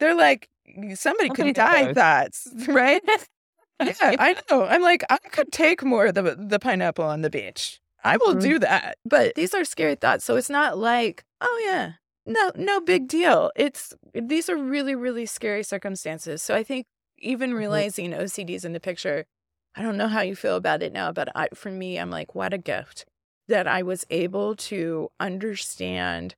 They're 0.00 0.14
like 0.14 0.48
somebody 0.94 1.30
could 1.30 1.54
die 1.54 1.92
thoughts, 1.92 2.48
right? 2.68 3.02
yeah, 3.82 4.16
I 4.18 4.36
know. 4.50 4.64
I'm 4.64 4.82
like, 4.82 5.04
I 5.10 5.18
could 5.18 5.52
take 5.52 5.84
more 5.84 6.06
of 6.06 6.14
the 6.14 6.34
the 6.38 6.58
pineapple 6.58 7.04
on 7.04 7.22
the 7.22 7.30
beach. 7.30 7.80
I 8.04 8.16
will 8.16 8.34
Mhm. 8.34 8.40
do 8.40 8.58
that. 8.60 8.98
But 9.04 9.34
these 9.34 9.54
are 9.54 9.64
scary 9.64 9.94
thoughts. 9.96 10.24
So 10.24 10.36
it's 10.36 10.50
not 10.50 10.78
like, 10.78 11.24
oh 11.40 11.62
yeah, 11.66 11.94
no, 12.26 12.52
no 12.54 12.80
big 12.80 13.08
deal. 13.08 13.50
It's 13.56 13.94
these 14.14 14.48
are 14.48 14.56
really, 14.56 14.94
really 14.94 15.26
scary 15.26 15.62
circumstances. 15.62 16.42
So 16.42 16.54
I 16.54 16.62
think 16.62 16.86
even 17.18 17.54
realizing 17.54 18.12
OCD's 18.14 18.64
in 18.64 18.72
the 18.72 18.80
picture, 18.80 19.26
I 19.74 19.82
don't 19.82 19.96
know 19.96 20.08
how 20.08 20.20
you 20.22 20.36
feel 20.36 20.56
about 20.56 20.82
it 20.82 20.92
now, 20.92 21.12
but 21.12 21.28
I, 21.34 21.48
for 21.54 21.70
me, 21.70 21.98
I'm 21.98 22.10
like, 22.10 22.34
what 22.34 22.52
a 22.54 22.58
gift 22.58 23.04
that 23.48 23.66
I 23.66 23.82
was 23.82 24.04
able 24.10 24.54
to 24.56 25.08
understand. 25.20 26.34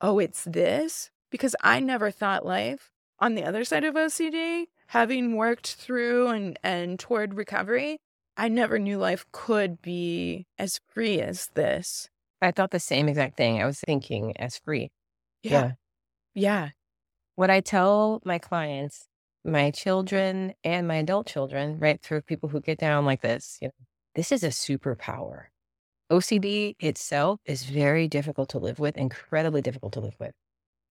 Oh, 0.00 0.18
it's 0.18 0.44
this 0.44 1.10
because 1.30 1.56
I 1.62 1.80
never 1.80 2.10
thought 2.10 2.44
life 2.46 2.90
on 3.18 3.34
the 3.34 3.44
other 3.44 3.64
side 3.64 3.84
of 3.84 3.94
OCD, 3.96 4.66
having 4.88 5.36
worked 5.36 5.74
through 5.74 6.28
and 6.28 6.58
and 6.62 6.98
toward 6.98 7.34
recovery. 7.34 7.98
I 8.36 8.48
never 8.48 8.78
knew 8.78 8.98
life 8.98 9.26
could 9.32 9.82
be 9.82 10.46
as 10.58 10.80
free 10.88 11.20
as 11.20 11.50
this. 11.54 12.08
I 12.40 12.50
thought 12.50 12.70
the 12.70 12.80
same 12.80 13.08
exact 13.08 13.36
thing. 13.36 13.62
I 13.62 13.66
was 13.66 13.80
thinking 13.80 14.36
as 14.36 14.58
free. 14.58 14.90
Yeah. 15.42 15.72
Yeah. 16.34 16.70
What 17.36 17.50
I 17.50 17.60
tell 17.60 18.20
my 18.24 18.38
clients, 18.38 19.06
my 19.44 19.70
children 19.70 20.54
and 20.64 20.88
my 20.88 20.96
adult 20.96 21.26
children, 21.26 21.78
right, 21.78 22.00
through 22.02 22.22
people 22.22 22.48
who 22.48 22.60
get 22.60 22.78
down 22.78 23.04
like 23.04 23.22
this, 23.22 23.58
you 23.60 23.68
know, 23.68 23.74
this 24.14 24.32
is 24.32 24.42
a 24.42 24.48
superpower. 24.48 25.44
OCD 26.10 26.74
itself 26.78 27.40
is 27.46 27.64
very 27.64 28.06
difficult 28.08 28.50
to 28.50 28.58
live 28.58 28.78
with, 28.78 28.96
incredibly 28.96 29.62
difficult 29.62 29.94
to 29.94 30.00
live 30.00 30.14
with. 30.18 30.32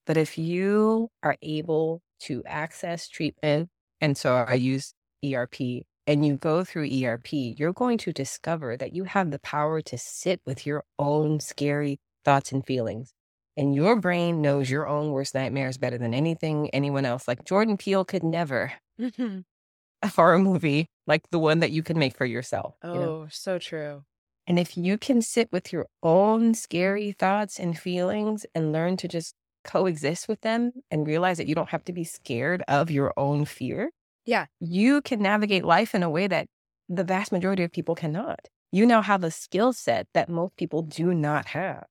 But 0.08 0.18
if 0.18 0.38
you 0.38 1.10
are 1.22 1.38
able 1.42 2.02
to 2.22 2.44
access 2.46 3.08
treatment, 3.08 3.70
and 4.00 4.18
so 4.18 4.34
I 4.36 4.56
use 4.56 4.94
ERP, 5.24 5.84
and 6.08 6.26
you 6.26 6.38
go 6.38 6.64
through 6.64 6.86
ERP, 6.86 7.32
you're 7.34 7.74
going 7.74 7.98
to 8.00 8.14
discover 8.14 8.76
that 8.78 8.94
you 8.94 9.04
have 9.06 9.32
the 9.32 9.40
power 9.40 9.82
to 9.82 9.98
sit 9.98 10.42
with 10.46 10.66
your 10.66 10.84
own 11.00 11.40
scary 11.40 12.00
thoughts 12.26 12.52
and 12.52 12.66
feelings. 12.66 13.14
And 13.58 13.76
your 13.76 13.96
brain 14.00 14.42
knows 14.42 14.70
your 14.70 14.88
own 14.88 15.12
worst 15.12 15.36
nightmares 15.36 15.78
better 15.78 15.98
than 15.98 16.14
anything 16.14 16.70
anyone 16.72 17.06
else. 17.06 17.28
Like 17.28 17.46
Jordan 17.46 17.78
Peele 17.78 18.06
could 18.06 18.24
never 18.24 18.74
Mhm. 19.00 19.44
a 20.02 20.08
horror 20.16 20.40
movie 20.40 20.88
like 21.08 21.30
the 21.32 21.40
one 21.40 21.60
that 21.60 21.72
you 21.72 21.84
can 21.84 21.98
make 22.00 22.16
for 22.18 22.26
yourself. 22.26 22.76
you 22.84 23.00
know? 23.00 23.24
Oh, 23.24 23.28
so 23.30 23.60
true. 23.60 24.04
And 24.48 24.58
if 24.60 24.78
you 24.78 24.98
can 24.98 25.22
sit 25.22 25.52
with 25.52 25.72
your 25.72 25.88
own 26.04 26.54
scary 26.54 27.12
thoughts 27.12 27.60
and 27.60 27.78
feelings 27.78 28.46
and 28.56 28.72
learn 28.72 28.98
to 28.98 29.08
just 29.08 29.36
coexist 29.64 30.28
with 30.28 30.42
them 30.42 30.72
and 30.90 31.06
realize 31.06 31.38
that 31.38 31.48
you 31.48 31.56
don't 31.56 31.70
have 31.70 31.86
to 31.86 31.94
be 31.94 32.04
scared 32.04 32.64
of 32.68 32.90
your 32.90 33.14
own 33.18 33.46
fear, 33.46 33.92
Yeah. 34.26 34.46
you 34.60 35.02
can 35.02 35.22
navigate 35.22 35.66
life 35.66 35.96
in 35.96 36.04
a 36.04 36.10
way 36.10 36.28
that 36.28 36.48
the 36.88 37.04
vast 37.04 37.32
majority 37.32 37.64
of 37.64 37.72
people 37.72 37.96
cannot. 37.96 38.48
You 38.72 38.86
now 38.86 39.02
have 39.02 39.24
a 39.24 39.32
skill 39.32 39.74
set 39.74 40.08
that 40.14 40.30
most 40.30 40.56
people 40.58 40.82
do 40.82 41.14
not 41.14 41.48
have. 41.48 41.86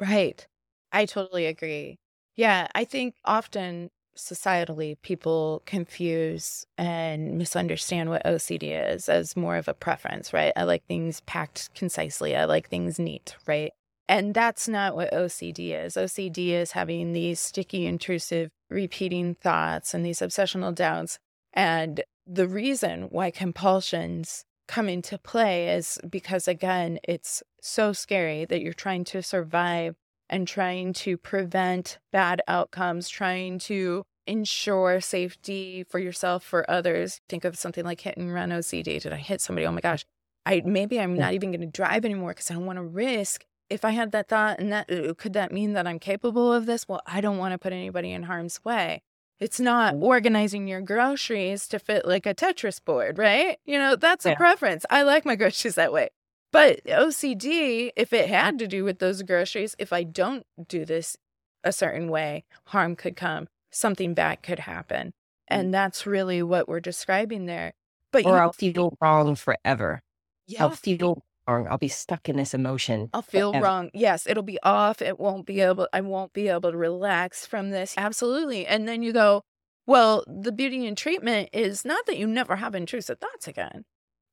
Right. 0.00 0.46
I 0.92 1.06
totally 1.06 1.46
agree. 1.46 1.98
Yeah. 2.36 2.68
I 2.74 2.84
think 2.84 3.14
often 3.24 3.90
societally 4.16 4.96
people 5.02 5.62
confuse 5.66 6.66
and 6.76 7.38
misunderstand 7.38 8.10
what 8.10 8.24
OCD 8.24 8.92
is 8.94 9.08
as 9.08 9.36
more 9.36 9.56
of 9.56 9.68
a 9.68 9.74
preference, 9.74 10.32
right? 10.32 10.52
I 10.56 10.64
like 10.64 10.84
things 10.86 11.20
packed 11.22 11.72
concisely, 11.74 12.36
I 12.36 12.44
like 12.44 12.68
things 12.68 12.98
neat, 12.98 13.36
right? 13.46 13.72
And 14.08 14.34
that's 14.34 14.68
not 14.68 14.96
what 14.96 15.12
OCD 15.12 15.70
is. 15.84 15.94
OCD 15.94 16.48
is 16.48 16.72
having 16.72 17.12
these 17.12 17.38
sticky, 17.38 17.86
intrusive, 17.86 18.50
repeating 18.68 19.36
thoughts 19.36 19.94
and 19.94 20.04
these 20.04 20.18
obsessional 20.18 20.74
doubts. 20.74 21.18
And 21.52 22.02
the 22.26 22.48
reason 22.48 23.08
why 23.10 23.30
compulsions 23.30 24.44
come 24.68 24.88
into 24.88 25.18
play 25.18 25.68
is 25.74 25.98
because, 26.08 26.46
again, 26.46 26.98
it's 27.02 27.42
so 27.60 27.92
scary 27.92 28.44
that 28.44 28.60
you're 28.60 28.72
trying 28.72 29.04
to 29.04 29.22
survive 29.22 29.96
and 30.28 30.46
trying 30.46 30.92
to 30.92 31.16
prevent 31.16 31.98
bad 32.12 32.40
outcomes, 32.46 33.08
trying 33.08 33.58
to 33.58 34.04
ensure 34.26 35.00
safety 35.00 35.84
for 35.88 35.98
yourself, 35.98 36.44
for 36.44 36.70
others. 36.70 37.20
Think 37.28 37.44
of 37.44 37.58
something 37.58 37.84
like 37.84 38.00
hit 38.00 38.16
and 38.16 38.32
run 38.32 38.50
OCD. 38.50 39.02
Did 39.02 39.12
I 39.12 39.16
hit 39.16 39.40
somebody? 39.40 39.66
Oh 39.66 39.72
my 39.72 39.80
gosh. 39.80 40.04
I 40.46 40.62
maybe 40.64 41.00
I'm 41.00 41.14
not 41.14 41.34
even 41.34 41.50
going 41.50 41.60
to 41.60 41.66
drive 41.66 42.04
anymore 42.04 42.30
because 42.30 42.50
I 42.50 42.54
don't 42.54 42.66
want 42.66 42.78
to 42.78 42.84
risk. 42.84 43.44
If 43.68 43.84
I 43.84 43.90
had 43.90 44.12
that 44.12 44.28
thought, 44.28 44.58
and 44.58 44.72
that 44.72 44.90
uh, 44.90 45.14
could 45.14 45.32
that 45.34 45.52
mean 45.52 45.74
that 45.74 45.86
I'm 45.86 45.98
capable 45.98 46.52
of 46.52 46.66
this? 46.66 46.88
Well, 46.88 47.02
I 47.06 47.20
don't 47.20 47.38
want 47.38 47.52
to 47.52 47.58
put 47.58 47.72
anybody 47.72 48.12
in 48.12 48.22
harm's 48.22 48.64
way. 48.64 49.02
It's 49.40 49.58
not 49.60 49.96
Mm. 49.96 50.00
organizing 50.00 50.68
your 50.68 50.82
groceries 50.82 51.66
to 51.68 51.78
fit 51.78 52.06
like 52.06 52.26
a 52.26 52.34
Tetris 52.34 52.82
board, 52.84 53.18
right? 53.18 53.58
You 53.64 53.78
know, 53.78 53.96
that's 53.96 54.26
a 54.26 54.32
Yeah. 54.32 54.34
preference. 54.34 54.84
I 54.90 55.02
like 55.02 55.24
my 55.24 55.36
groceries 55.36 55.76
that 55.76 55.92
way. 55.92 56.10
But 56.52 56.80
OCD, 56.88 57.92
if 57.96 58.12
it 58.12 58.28
had 58.28 58.58
to 58.58 58.66
do 58.68 58.84
with 58.84 58.98
those 58.98 59.22
groceries, 59.22 59.74
if 59.78 59.92
I 59.92 60.02
don't 60.02 60.44
do 60.68 60.84
this 60.84 61.16
a 61.64 61.72
certain 61.72 62.08
way, 62.10 62.44
harm 62.66 62.96
could 62.96 63.16
come, 63.16 63.48
something 63.70 64.14
bad 64.14 64.42
could 64.42 64.58
happen. 64.60 65.12
And 65.48 65.72
that's 65.72 66.06
really 66.06 66.42
what 66.42 66.68
we're 66.68 66.80
describing 66.80 67.46
there. 67.46 67.72
But 68.12 68.24
Or 68.24 68.36
you, 68.36 68.40
I'll 68.40 68.52
feel 68.52 68.96
wrong 69.00 69.34
forever. 69.34 70.02
yeah, 70.46 70.68
I'll 70.68 70.70
feel 70.72 71.24
wrong. 71.46 71.66
I'll 71.68 71.78
be 71.78 71.88
stuck 71.88 72.28
in 72.28 72.36
this 72.36 72.54
emotion. 72.54 73.10
I'll 73.12 73.22
feel 73.22 73.52
forever. 73.52 73.64
wrong. 73.64 73.90
Yes, 73.94 74.26
it'll 74.26 74.42
be 74.42 74.58
off. 74.62 75.02
It 75.02 75.18
won't 75.18 75.46
be 75.46 75.60
able, 75.60 75.88
I 75.92 76.00
won't 76.00 76.32
be 76.32 76.48
able 76.48 76.70
to 76.70 76.76
relax 76.76 77.46
from 77.46 77.70
this. 77.70 77.94
Absolutely. 77.96 78.66
And 78.66 78.86
then 78.86 79.02
you 79.02 79.12
go, 79.12 79.42
well, 79.86 80.24
the 80.26 80.52
beauty 80.52 80.86
in 80.86 80.94
treatment 80.94 81.48
is 81.52 81.84
not 81.84 82.06
that 82.06 82.18
you 82.18 82.26
never 82.26 82.56
have 82.56 82.74
intrusive 82.74 83.18
thoughts 83.18 83.48
again, 83.48 83.84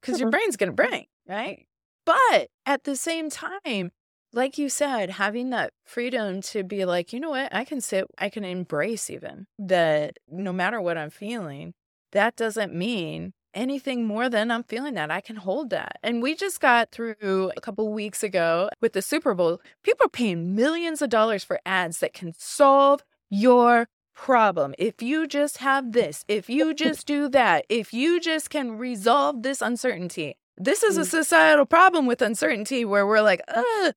because 0.02 0.20
your 0.20 0.30
brain's 0.30 0.58
going 0.58 0.70
to 0.70 0.76
brain, 0.76 1.06
right? 1.28 1.65
But 2.06 2.50
at 2.65 2.84
the 2.84 2.96
same 2.96 3.30
time, 3.30 3.91
like 4.34 4.58
you 4.58 4.70
said, 4.70 5.10
having 5.12 5.50
that 5.50 5.72
freedom 5.86 6.41
to 6.41 6.63
be 6.63 6.86
like, 6.86 7.12
you 7.12 7.20
know 7.20 7.32
what, 7.32 7.56
I 7.56 7.63
can 7.63 7.82
sit, 7.82 8.06
I 8.20 8.30
can 8.30 8.43
embrace 8.43 9.10
even 9.10 9.48
that 9.58 10.17
no 10.30 10.54
matter 10.54 10.80
what 10.80 10.98
I'm 10.98 11.10
feeling, 11.10 11.74
that 12.12 12.36
doesn't 12.36 12.74
mean 12.74 13.34
anything 13.53 14.05
more 14.05 14.29
than 14.29 14.51
I'm 14.51 14.63
feeling 14.63 14.93
that. 14.95 15.12
I 15.12 15.21
can 15.21 15.36
hold 15.38 15.69
that. 15.71 15.97
And 16.03 16.21
we 16.21 16.36
just 16.36 16.60
got 16.60 16.91
through 16.91 17.51
a 17.55 17.62
couple 17.62 17.91
weeks 17.91 18.23
ago 18.23 18.69
with 18.81 18.93
the 18.93 19.01
Super 19.01 19.33
Bowl. 19.33 19.60
People 19.83 20.05
are 20.05 20.10
paying 20.10 20.55
millions 20.55 21.01
of 21.01 21.10
dollars 21.10 21.43
for 21.43 21.60
ads 21.65 21.99
that 21.99 22.13
can 22.13 22.33
solve 22.38 23.03
your 23.29 23.88
problem. 24.15 24.73
If 24.77 25.01
you 25.01 25.27
just 25.27 25.57
have 25.60 25.91
this, 25.91 26.23
if 26.27 26.49
you 26.49 26.73
just 26.73 27.05
do 27.05 27.29
that, 27.29 27.65
if 27.69 27.93
you 27.93 28.19
just 28.19 28.49
can 28.49 28.77
resolve 28.77 29.43
this 29.43 29.62
uncertainty. 29.62 30.38
This 30.57 30.81
is 30.81 30.97
a 30.97 31.01
Mm. 31.01 31.10
societal 31.10 31.65
problem 31.67 32.07
with 32.07 32.21
uncertainty 32.21 32.83
where 32.83 33.05
we're 33.05 33.21
like, 33.21 33.41
ugh. 33.47 33.93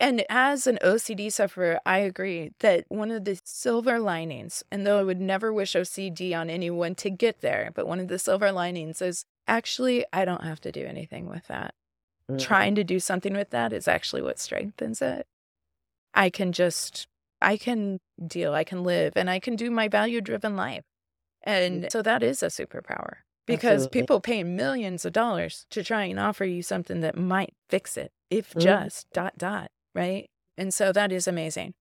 And 0.00 0.24
as 0.30 0.66
an 0.66 0.78
OCD 0.82 1.30
sufferer, 1.30 1.78
I 1.84 1.98
agree 1.98 2.52
that 2.60 2.86
one 2.88 3.10
of 3.10 3.26
the 3.26 3.38
silver 3.44 3.98
linings, 3.98 4.64
and 4.70 4.86
though 4.86 4.98
I 4.98 5.02
would 5.02 5.20
never 5.20 5.52
wish 5.52 5.74
OCD 5.76 6.34
on 6.34 6.48
anyone 6.48 6.94
to 6.96 7.10
get 7.10 7.42
there, 7.42 7.70
but 7.74 7.86
one 7.86 8.00
of 8.00 8.08
the 8.08 8.18
silver 8.18 8.50
linings 8.50 9.02
is 9.02 9.26
actually, 9.46 10.06
I 10.12 10.24
don't 10.24 10.42
have 10.44 10.60
to 10.62 10.72
do 10.72 10.86
anything 10.86 11.28
with 11.28 11.46
that. 11.48 11.74
Mm. 12.30 12.40
Trying 12.40 12.74
to 12.76 12.84
do 12.84 12.98
something 12.98 13.34
with 13.34 13.50
that 13.50 13.74
is 13.74 13.86
actually 13.86 14.22
what 14.22 14.38
strengthens 14.38 15.02
it. 15.02 15.26
I 16.14 16.30
can 16.30 16.52
just, 16.52 17.06
I 17.42 17.58
can 17.58 18.00
deal, 18.26 18.54
I 18.54 18.64
can 18.64 18.82
live, 18.84 19.12
and 19.16 19.28
I 19.28 19.38
can 19.38 19.54
do 19.54 19.70
my 19.70 19.88
value 19.88 20.22
driven 20.22 20.56
life. 20.56 20.84
And 21.42 21.92
so 21.92 22.02
that 22.02 22.22
is 22.22 22.42
a 22.42 22.46
superpower 22.46 23.18
because 23.46 23.82
Absolutely. 23.82 24.00
people 24.00 24.20
pay 24.20 24.44
millions 24.44 25.04
of 25.04 25.12
dollars 25.12 25.66
to 25.70 25.82
try 25.84 26.04
and 26.04 26.18
offer 26.18 26.44
you 26.44 26.62
something 26.62 27.00
that 27.00 27.16
might 27.18 27.54
fix 27.68 27.96
it, 27.98 28.12
if 28.30 28.54
Mhm. 28.54 28.62
just 28.62 29.06
dot 29.12 29.36
dot, 29.38 29.70
right? 29.94 30.28
And 30.56 30.72
so 30.72 30.92
that 30.92 31.12
is 31.12 31.26
amazing. 31.26 31.74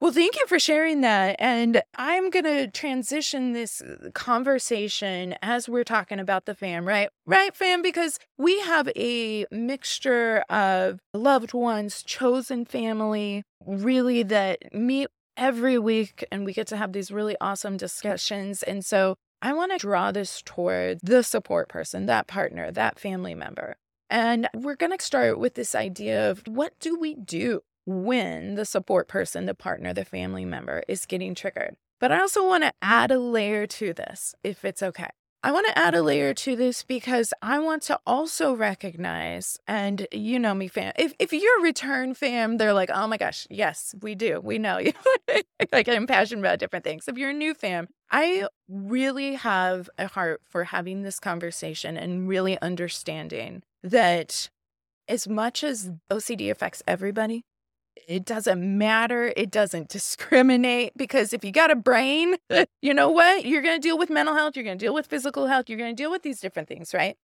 Well, 0.00 0.12
thank 0.12 0.36
you 0.36 0.46
for 0.46 0.60
sharing 0.60 1.00
that. 1.00 1.34
And 1.40 1.82
I'm 1.96 2.30
going 2.30 2.44
to 2.44 2.68
transition 2.68 3.52
this 3.52 3.82
uh, 3.82 4.10
conversation 4.14 5.34
as 5.42 5.68
we're 5.68 5.82
talking 5.82 6.20
about 6.20 6.46
the 6.46 6.54
fam, 6.54 6.86
right? 6.86 7.08
Right, 7.26 7.54
fam? 7.54 7.82
Because 7.82 8.20
we 8.38 8.60
have 8.60 8.88
a 8.94 9.44
mixture 9.50 10.44
of 10.48 11.00
loved 11.12 11.52
ones, 11.52 12.04
chosen 12.04 12.64
family, 12.64 13.42
really 13.66 14.22
that 14.22 14.72
meet 14.72 15.08
every 15.36 15.78
week 15.78 16.24
and 16.30 16.44
we 16.44 16.52
get 16.52 16.68
to 16.68 16.76
have 16.76 16.92
these 16.92 17.10
really 17.10 17.36
awesome 17.40 17.76
discussions. 17.76 18.62
And 18.62 18.84
so 18.84 19.16
I 19.42 19.52
want 19.52 19.72
to 19.72 19.78
draw 19.78 20.12
this 20.12 20.42
toward 20.44 21.00
the 21.02 21.22
support 21.22 21.68
person, 21.68 22.06
that 22.06 22.28
partner, 22.28 22.70
that 22.70 23.00
family 23.00 23.34
member. 23.34 23.76
And 24.10 24.48
we're 24.54 24.76
going 24.76 24.96
to 24.96 25.04
start 25.04 25.38
with 25.38 25.54
this 25.54 25.74
idea 25.74 26.30
of 26.30 26.42
what 26.46 26.78
do 26.80 26.98
we 26.98 27.14
do 27.14 27.62
when 27.84 28.54
the 28.54 28.64
support 28.64 29.08
person, 29.08 29.46
the 29.46 29.54
partner, 29.54 29.92
the 29.92 30.04
family 30.04 30.44
member 30.44 30.82
is 30.88 31.06
getting 31.06 31.34
triggered? 31.34 31.76
But 32.00 32.12
I 32.12 32.20
also 32.20 32.46
want 32.46 32.64
to 32.64 32.72
add 32.80 33.10
a 33.10 33.18
layer 33.18 33.66
to 33.66 33.92
this, 33.92 34.34
if 34.42 34.64
it's 34.64 34.82
okay. 34.82 35.10
I 35.40 35.52
want 35.52 35.68
to 35.68 35.78
add 35.78 35.94
a 35.94 36.02
layer 36.02 36.34
to 36.34 36.56
this 36.56 36.82
because 36.82 37.32
I 37.40 37.60
want 37.60 37.82
to 37.82 38.00
also 38.04 38.54
recognize, 38.54 39.56
and 39.68 40.04
you 40.10 40.36
know 40.40 40.52
me, 40.52 40.66
fam. 40.66 40.92
If 40.98 41.14
if 41.20 41.32
you're 41.32 41.60
a 41.60 41.62
return 41.62 42.14
fam, 42.14 42.56
they're 42.56 42.72
like, 42.72 42.90
oh 42.92 43.06
my 43.06 43.18
gosh, 43.18 43.46
yes, 43.48 43.94
we 44.02 44.16
do, 44.16 44.40
we 44.40 44.58
know 44.58 44.78
you. 44.78 44.92
like 45.72 45.88
I'm 45.88 46.08
passionate 46.08 46.40
about 46.40 46.58
different 46.58 46.84
things. 46.84 47.06
If 47.06 47.16
you're 47.16 47.30
a 47.30 47.34
new 47.34 47.54
fam, 47.54 47.86
I 48.10 48.48
really 48.68 49.34
have 49.34 49.88
a 49.96 50.08
heart 50.08 50.40
for 50.48 50.64
having 50.64 51.02
this 51.02 51.20
conversation 51.20 51.96
and 51.96 52.28
really 52.28 52.60
understanding 52.60 53.62
that 53.84 54.50
as 55.06 55.28
much 55.28 55.62
as 55.62 55.92
OCD 56.10 56.50
affects 56.50 56.82
everybody, 56.88 57.44
it 58.06 58.24
doesn't 58.24 58.78
matter. 58.78 59.32
It 59.36 59.50
doesn't 59.50 59.88
discriminate 59.88 60.92
because 60.96 61.32
if 61.32 61.44
you 61.44 61.52
got 61.52 61.70
a 61.70 61.76
brain, 61.76 62.36
you 62.82 62.94
know 62.94 63.10
what? 63.10 63.44
You're 63.44 63.62
going 63.62 63.80
to 63.80 63.86
deal 63.86 63.98
with 63.98 64.10
mental 64.10 64.34
health, 64.34 64.56
you're 64.56 64.64
going 64.64 64.78
to 64.78 64.84
deal 64.84 64.94
with 64.94 65.06
physical 65.06 65.46
health, 65.46 65.68
you're 65.68 65.78
going 65.78 65.94
to 65.94 66.02
deal 66.02 66.10
with 66.10 66.22
these 66.22 66.40
different 66.40 66.68
things, 66.68 66.94
right? 66.94 67.16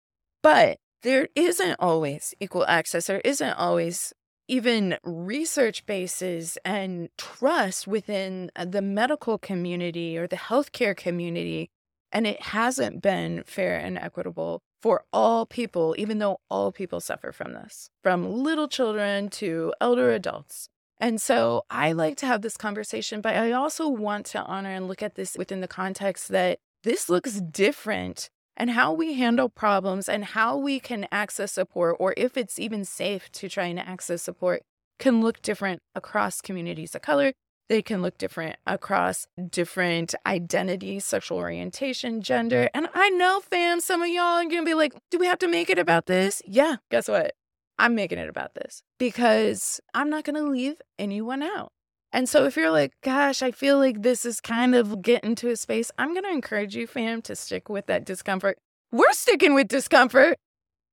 But 0.43 0.79
there 1.03 1.29
isn't 1.35 1.77
always 1.79 2.35
equal 2.41 2.67
access. 2.67 3.07
There 3.07 3.21
isn't 3.25 3.53
always 3.53 4.13
even 4.49 4.97
research 5.05 5.87
bases 5.87 6.59
and 6.65 7.09
trust 7.17 7.87
within 7.87 8.51
uh, 8.57 8.65
the 8.65 8.83
medical 8.83 9.39
community 9.39 10.19
or 10.19 10.27
the 10.27 10.37
healthcare 10.37 10.97
community. 10.97 11.71
And 12.13 12.27
it 12.27 12.41
hasn't 12.43 13.03
been 13.03 13.43
fair 13.47 13.77
and 13.77 13.99
equitable 13.99 14.63
for 14.85 15.03
all 15.14 15.47
people, 15.47 15.94
even 15.97 16.18
though 16.18 16.37
all 16.51 16.70
people 16.70 17.01
suffer 17.01 17.33
from 17.33 17.55
this, 17.55 17.88
from 18.03 18.31
little 18.31 18.68
children 18.68 19.31
to 19.31 19.73
elder 19.81 20.12
adults. 20.12 20.68
And 21.01 21.23
so 21.23 21.62
I 21.70 21.92
like 21.92 22.18
to 22.18 22.27
have 22.27 22.42
this 22.42 22.59
conversation, 22.59 23.23
but 23.23 23.35
I 23.35 23.53
also 23.53 23.88
want 23.88 24.27
to 24.27 24.42
honor 24.42 24.68
and 24.68 24.87
look 24.87 25.03
at 25.03 25.14
this 25.14 25.37
within 25.38 25.62
the 25.62 25.68
context 25.68 26.29
that 26.29 26.59
this 26.83 27.09
looks 27.09 27.40
different 27.40 28.29
and 28.59 28.73
how 28.73 28.92
we 28.92 29.14
handle 29.14 29.49
problems 29.49 30.07
and 30.07 30.23
how 30.23 30.59
we 30.59 30.81
can 30.81 31.09
access 31.11 31.53
support, 31.53 31.97
or 31.99 32.12
if 32.18 32.37
it's 32.37 32.59
even 32.59 32.85
safe 32.85 33.33
to 33.33 33.49
try 33.49 33.64
and 33.64 33.79
access 33.79 34.20
support, 34.20 34.61
can 34.99 35.23
look 35.23 35.40
different 35.40 35.81
across 35.94 36.42
communities 36.42 36.94
of 36.94 37.01
color. 37.01 37.33
They 37.68 37.81
can 37.81 38.03
look 38.03 38.18
different 38.18 38.57
across 38.66 39.27
different 39.50 40.14
identities, 40.27 41.05
sexual 41.05 41.38
orientation, 41.38 42.20
gender. 42.20 42.68
And 42.74 42.88
I 42.92 43.09
know, 43.11 43.40
fam, 43.40 43.81
some 43.81 44.03
of 44.03 44.09
y'all 44.09 44.38
are 44.38 44.44
gonna 44.44 44.64
be 44.64 44.74
like, 44.74 44.92
do 45.11 45.18
we 45.18 45.27
have 45.27 45.38
to 45.38 45.48
make 45.48 45.70
it 45.70 45.79
about 45.79 46.07
this? 46.07 46.42
Yeah, 46.46 46.77
guess 46.90 47.09
what? 47.09 47.33
I'm 47.79 47.94
making 47.94 48.18
it 48.18 48.29
about 48.29 48.55
this 48.55 48.83
because 48.98 49.81
I'm 49.94 50.11
not 50.11 50.24
gonna 50.24 50.42
leave 50.42 50.77
anyone 50.98 51.42
out. 51.42 51.72
And 52.12 52.29
so 52.29 52.44
if 52.44 52.57
you're 52.57 52.70
like, 52.70 52.92
gosh, 53.03 53.42
I 53.42 53.50
feel 53.50 53.79
like 53.79 54.03
this 54.03 54.24
is 54.24 54.40
kind 54.40 54.74
of 54.74 55.03
getting 55.03 55.35
to 55.37 55.50
a 55.50 55.57
space, 55.57 55.90
I'm 55.98 56.14
to 56.14 56.29
encourage 56.31 56.77
you, 56.77 56.87
fam, 56.87 57.22
to 57.22 57.35
stick 57.35 57.68
with 57.68 57.87
that 57.87 58.05
discomfort. 58.05 58.59
We're 58.92 59.12
sticking 59.12 59.55
with 59.55 59.68
discomfort. 59.68 60.37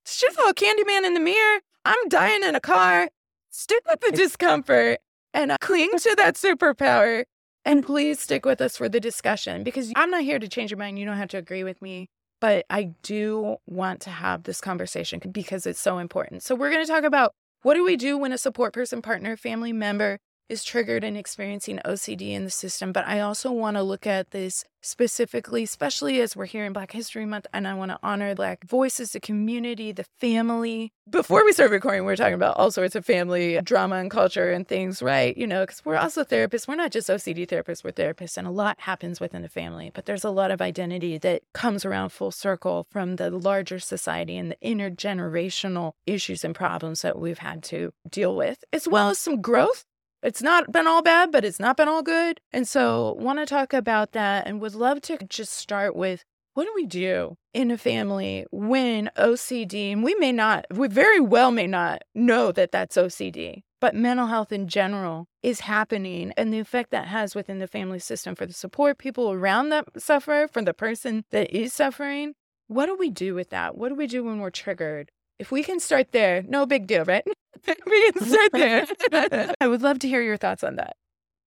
Shit 0.04 0.32
for 0.32 0.48
a 0.48 0.54
Candyman 0.54 1.04
in 1.04 1.14
the 1.14 1.20
mirror. 1.20 1.60
I'm 1.84 2.08
dying 2.08 2.42
in 2.42 2.56
a 2.56 2.60
car. 2.60 3.08
Stick 3.50 3.82
with 3.86 4.00
the 4.00 4.10
discomfort 4.10 4.98
and 5.34 5.54
cling 5.60 5.90
to 5.98 6.14
that 6.16 6.34
superpower. 6.34 7.24
And 7.64 7.84
please 7.84 8.18
stick 8.18 8.44
with 8.44 8.60
us 8.60 8.76
for 8.76 8.88
the 8.88 8.98
discussion 8.98 9.62
because 9.62 9.92
I'm 9.94 10.10
not 10.10 10.22
here 10.22 10.38
to 10.38 10.48
change 10.48 10.70
your 10.70 10.78
mind. 10.78 10.98
You 10.98 11.04
don't 11.04 11.16
have 11.16 11.28
to 11.28 11.38
agree 11.38 11.62
with 11.62 11.80
me. 11.80 12.08
But 12.40 12.66
I 12.68 12.90
do 13.04 13.56
want 13.66 14.00
to 14.00 14.10
have 14.10 14.42
this 14.42 14.60
conversation 14.60 15.20
because 15.30 15.64
it's 15.64 15.80
so 15.80 15.98
important. 15.98 16.42
So, 16.42 16.56
we're 16.56 16.70
going 16.70 16.84
to 16.84 16.90
talk 16.90 17.04
about 17.04 17.34
what 17.62 17.74
do 17.74 17.84
we 17.84 17.96
do 17.96 18.18
when 18.18 18.32
a 18.32 18.38
support 18.38 18.72
person, 18.72 19.00
partner, 19.00 19.36
family 19.36 19.72
member 19.72 20.18
is 20.48 20.64
triggered 20.64 21.04
and 21.04 21.16
experiencing 21.16 21.80
OCD 21.84 22.32
in 22.32 22.44
the 22.44 22.50
system. 22.50 22.92
But 22.92 23.06
I 23.06 23.20
also 23.20 23.50
want 23.50 23.76
to 23.76 23.82
look 23.82 24.06
at 24.06 24.30
this 24.30 24.64
specifically, 24.82 25.62
especially 25.62 26.20
as 26.20 26.36
we're 26.36 26.46
here 26.46 26.64
in 26.64 26.72
Black 26.72 26.92
History 26.92 27.24
Month, 27.24 27.46
and 27.54 27.66
I 27.66 27.74
want 27.74 27.90
to 27.90 27.98
honor 28.02 28.34
Black 28.34 28.64
voices, 28.64 29.12
the 29.12 29.20
community, 29.20 29.92
the 29.92 30.04
family. 30.18 30.92
Before 31.08 31.44
we 31.44 31.52
start 31.52 31.70
recording, 31.70 32.04
we 32.04 32.12
are 32.12 32.16
talking 32.16 32.34
about 32.34 32.56
all 32.56 32.70
sorts 32.70 32.94
of 32.94 33.04
family 33.04 33.60
drama 33.62 33.96
and 33.96 34.10
culture 34.10 34.50
and 34.50 34.66
things, 34.66 35.00
right? 35.00 35.36
You 35.36 35.46
know, 35.46 35.62
because 35.62 35.84
we're 35.84 35.96
also 35.96 36.24
therapists. 36.24 36.66
We're 36.66 36.74
not 36.74 36.90
just 36.90 37.08
OCD 37.08 37.46
therapists, 37.46 37.84
we're 37.84 37.92
therapists, 37.92 38.36
and 38.36 38.46
a 38.46 38.50
lot 38.50 38.80
happens 38.80 39.20
within 39.20 39.42
the 39.42 39.48
family. 39.48 39.90
But 39.94 40.06
there's 40.06 40.24
a 40.24 40.30
lot 40.30 40.50
of 40.50 40.60
identity 40.60 41.18
that 41.18 41.42
comes 41.54 41.84
around 41.84 42.10
full 42.10 42.32
circle 42.32 42.86
from 42.90 43.16
the 43.16 43.30
larger 43.30 43.78
society 43.78 44.36
and 44.36 44.50
the 44.50 44.56
intergenerational 44.64 45.92
issues 46.06 46.44
and 46.44 46.54
problems 46.54 47.02
that 47.02 47.18
we've 47.18 47.38
had 47.38 47.62
to 47.64 47.92
deal 48.08 48.34
with, 48.34 48.64
as 48.72 48.88
well 48.88 49.10
as 49.10 49.18
some 49.18 49.40
growth 49.40 49.84
it's 50.22 50.42
not 50.42 50.70
been 50.70 50.86
all 50.86 51.02
bad, 51.02 51.32
but 51.32 51.44
it's 51.44 51.60
not 51.60 51.76
been 51.76 51.88
all 51.88 52.02
good. 52.02 52.40
And 52.52 52.66
so, 52.66 53.16
want 53.18 53.38
to 53.38 53.46
talk 53.46 53.72
about 53.72 54.12
that 54.12 54.46
and 54.46 54.60
would 54.60 54.74
love 54.74 55.00
to 55.02 55.18
just 55.28 55.52
start 55.52 55.96
with 55.96 56.24
what 56.54 56.64
do 56.64 56.72
we 56.74 56.86
do 56.86 57.36
in 57.54 57.70
a 57.70 57.78
family 57.78 58.44
when 58.50 59.10
OCD, 59.16 59.92
and 59.92 60.04
we 60.04 60.14
may 60.16 60.32
not, 60.32 60.66
we 60.70 60.86
very 60.86 61.18
well 61.18 61.50
may 61.50 61.66
not 61.66 62.02
know 62.14 62.52
that 62.52 62.72
that's 62.72 62.96
OCD, 62.96 63.62
but 63.80 63.94
mental 63.94 64.26
health 64.26 64.52
in 64.52 64.68
general 64.68 65.28
is 65.42 65.60
happening 65.60 66.32
and 66.36 66.52
the 66.52 66.58
effect 66.58 66.90
that 66.90 67.08
has 67.08 67.34
within 67.34 67.58
the 67.58 67.66
family 67.66 67.98
system 67.98 68.34
for 68.34 68.44
the 68.44 68.52
support 68.52 68.98
people 68.98 69.32
around 69.32 69.70
that 69.70 69.86
suffer, 69.96 70.46
for 70.52 70.62
the 70.62 70.74
person 70.74 71.24
that 71.30 71.50
is 71.50 71.72
suffering. 71.72 72.34
What 72.68 72.86
do 72.86 72.96
we 72.96 73.10
do 73.10 73.34
with 73.34 73.48
that? 73.50 73.76
What 73.76 73.88
do 73.88 73.94
we 73.94 74.06
do 74.06 74.22
when 74.22 74.38
we're 74.38 74.50
triggered? 74.50 75.10
If 75.38 75.50
we 75.50 75.62
can 75.62 75.80
start 75.80 76.12
there, 76.12 76.42
no 76.46 76.66
big 76.66 76.86
deal, 76.86 77.04
right? 77.04 77.24
we 77.86 78.12
can 78.12 78.24
start 78.24 78.52
there. 78.52 78.86
I 79.60 79.68
would 79.68 79.82
love 79.82 79.98
to 80.00 80.08
hear 80.08 80.22
your 80.22 80.36
thoughts 80.36 80.62
on 80.64 80.76
that. 80.76 80.96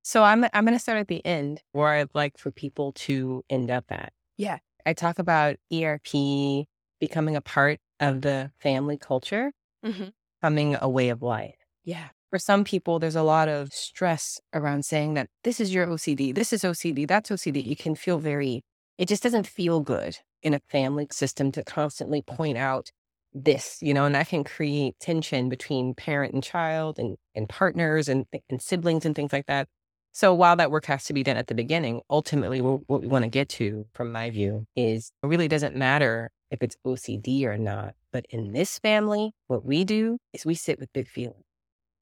So 0.04 0.24
I'm 0.24 0.44
I'm 0.54 0.66
going 0.66 0.76
to 0.76 0.80
start 0.80 1.00
at 1.00 1.08
the 1.08 1.26
end 1.26 1.62
where 1.72 1.88
I'd 1.90 2.10
like 2.14 2.38
for 2.38 2.52
people 2.52 2.92
to 2.94 3.44
end 3.50 3.72
up 3.72 3.86
at. 3.90 4.14
Yeah. 4.38 4.60
I 4.86 4.94
talk 4.94 5.18
about 5.18 5.56
ERP 5.74 6.68
becoming 7.00 7.36
a 7.36 7.42
part 7.42 7.80
of 8.00 8.22
the 8.22 8.52
family 8.60 8.98
culture 8.98 9.52
Mhm. 9.84 10.12
becoming 10.42 10.78
a 10.80 10.90
way 10.90 11.10
of 11.10 11.22
life. 11.22 11.56
Yeah. 11.84 12.10
For 12.30 12.40
some 12.40 12.64
people, 12.64 13.00
there's 13.00 13.16
a 13.16 13.24
lot 13.24 13.48
of 13.48 13.74
stress 13.74 14.40
around 14.54 14.84
saying 14.86 15.14
that 15.16 15.30
this 15.44 15.60
is 15.60 15.74
your 15.74 15.88
OCD, 15.88 16.34
this 16.36 16.52
is 16.54 16.64
OCD, 16.64 17.06
that's 17.08 17.32
OCD. 17.32 17.72
It 17.72 17.80
can 17.80 17.96
feel 17.96 18.20
very, 18.20 18.64
it 18.98 19.08
just 19.08 19.24
doesn't 19.24 19.48
feel 19.48 19.80
good 19.80 20.18
in 20.44 20.54
a 20.54 20.60
family 20.70 21.08
system 21.12 21.52
to 21.54 21.64
constantly 21.64 22.22
point 22.22 22.58
out 22.58 22.92
this, 23.36 23.78
you 23.82 23.94
know, 23.94 24.06
and 24.06 24.16
that 24.16 24.30
can 24.30 24.44
create 24.44 24.98
tension 25.00 25.50
between 25.50 25.94
parent 25.94 26.34
and 26.34 26.42
child 26.42 26.98
and, 26.98 27.18
and 27.36 27.50
partners 27.50 28.08
and, 28.08 28.26
and 28.50 28.62
siblings 28.62 29.06
and 29.06 29.14
things 29.14 29.34
like 29.34 29.46
that. 29.48 29.68
So 30.14 30.34
while 30.34 30.56
that 30.56 30.72
work 30.72 30.86
has 30.86 31.04
to 31.06 31.14
be 31.14 31.24
done 31.24 31.36
at 31.36 31.48
the 31.48 31.56
beginning, 31.56 32.02
ultimately 32.10 32.62
what, 32.62 32.82
what 32.88 33.02
we 33.02 33.08
want 33.08 33.24
to 33.24 33.30
get 33.30 33.50
to, 33.50 33.86
from 33.94 34.14
my 34.14 34.30
view, 34.30 34.66
is 34.76 35.12
it 35.22 35.28
really 35.28 35.50
doesn't 35.50 35.76
matter 35.76 36.32
if 36.50 36.64
it's 36.64 36.78
OCD 36.88 37.44
or 37.44 37.58
not. 37.58 37.96
But 38.14 38.26
in 38.30 38.54
this 38.54 38.80
family, 38.80 39.34
what 39.48 39.66
we 39.66 39.84
do 39.84 40.18
is 40.32 40.46
we 40.46 40.56
sit 40.56 40.80
with 40.80 40.94
big 40.94 41.10
feelings. 41.10 41.44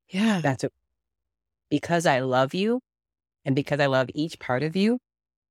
Yeah. 0.10 0.42
That's 0.44 0.64
it. 0.64 0.72
Because 1.72 2.06
I 2.06 2.20
love 2.20 2.54
you 2.54 2.82
and 3.44 3.56
because 3.56 3.80
I 3.80 3.88
love 3.88 4.10
each 4.14 4.38
part 4.38 4.62
of 4.62 4.76
you, 4.76 5.00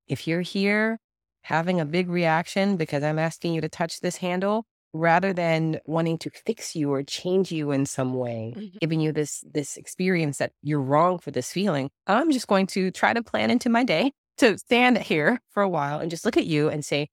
if 0.07 0.29
you're 0.29 0.43
here 0.43 0.99
having 1.43 1.81
a 1.81 1.85
big 1.85 2.09
reaction 2.09 2.77
because 2.77 3.03
I'm 3.03 3.19
asking 3.19 3.55
you 3.55 3.61
to 3.61 3.69
touch 3.69 3.99
this 3.99 4.19
handle, 4.19 4.65
rather 4.93 5.33
than 5.33 5.81
wanting 5.87 6.19
to 6.19 6.31
fix 6.31 6.75
you 6.77 6.93
or 6.93 7.03
change 7.03 7.51
you 7.53 7.71
in 7.73 7.87
some 7.87 8.15
way, 8.15 8.57
Mhm. 8.57 8.79
giving 8.81 9.01
you 9.01 9.13
this 9.13 9.45
this 9.53 9.77
experience 9.77 10.39
that 10.39 10.53
you're 10.63 10.81
wrong 10.83 11.19
for 11.19 11.31
this 11.31 11.53
feeling, 11.53 11.91
I'm 12.07 12.31
just 12.31 12.47
going 12.49 12.67
to 12.69 12.91
try 12.91 13.15
to 13.15 13.23
plan 13.23 13.51
into 13.51 13.69
my 13.71 13.85
day 13.85 14.13
to 14.39 14.59
stand 14.59 14.99
here 14.99 15.41
for 15.51 15.63
a 15.63 15.69
while 15.69 16.01
and 16.01 16.11
just 16.11 16.25
look 16.25 16.37
at 16.37 16.47
you 16.47 16.69
and 16.69 16.85
say, 16.85 17.09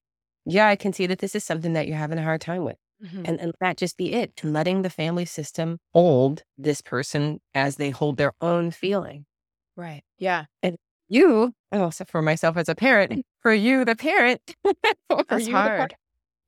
yeah, 0.46 0.68
I 0.68 0.76
can 0.76 0.94
see 0.94 1.06
that 1.08 1.20
this 1.20 1.36
is 1.36 1.44
something 1.44 1.74
that 1.74 1.88
you're 1.88 1.98
having 1.98 2.18
a 2.18 2.24
hard 2.24 2.42
time 2.42 2.64
with 2.66 2.78
Mhm. 3.04 3.28
and, 3.28 3.40
and 3.40 3.54
that 3.62 3.78
just 3.78 3.98
be 3.98 4.14
it 4.14 4.34
and 4.44 4.54
letting 4.54 4.82
the 4.82 4.90
family 4.90 5.26
system 5.26 5.78
hold 5.94 6.44
this 6.58 6.82
person 6.82 7.40
as 7.54 7.76
they 7.78 7.90
hold 7.92 8.18
their 8.18 8.34
own 8.42 8.72
feeling 8.72 9.26
right. 9.76 10.04
Yeah. 10.18 10.46
And 10.64 10.78
you 11.08 11.54
oh 11.72 11.88
except 11.88 12.12
for 12.12 12.22
myself 12.22 12.58
as 12.58 12.70
a 12.70 12.76
parent 12.76 13.26
for 13.42 13.54
you 13.54 13.86
the 13.86 13.96
parent 13.96 14.42
for 15.10 15.24
That's 15.30 15.46
you, 15.48 15.54
hard. 15.54 15.96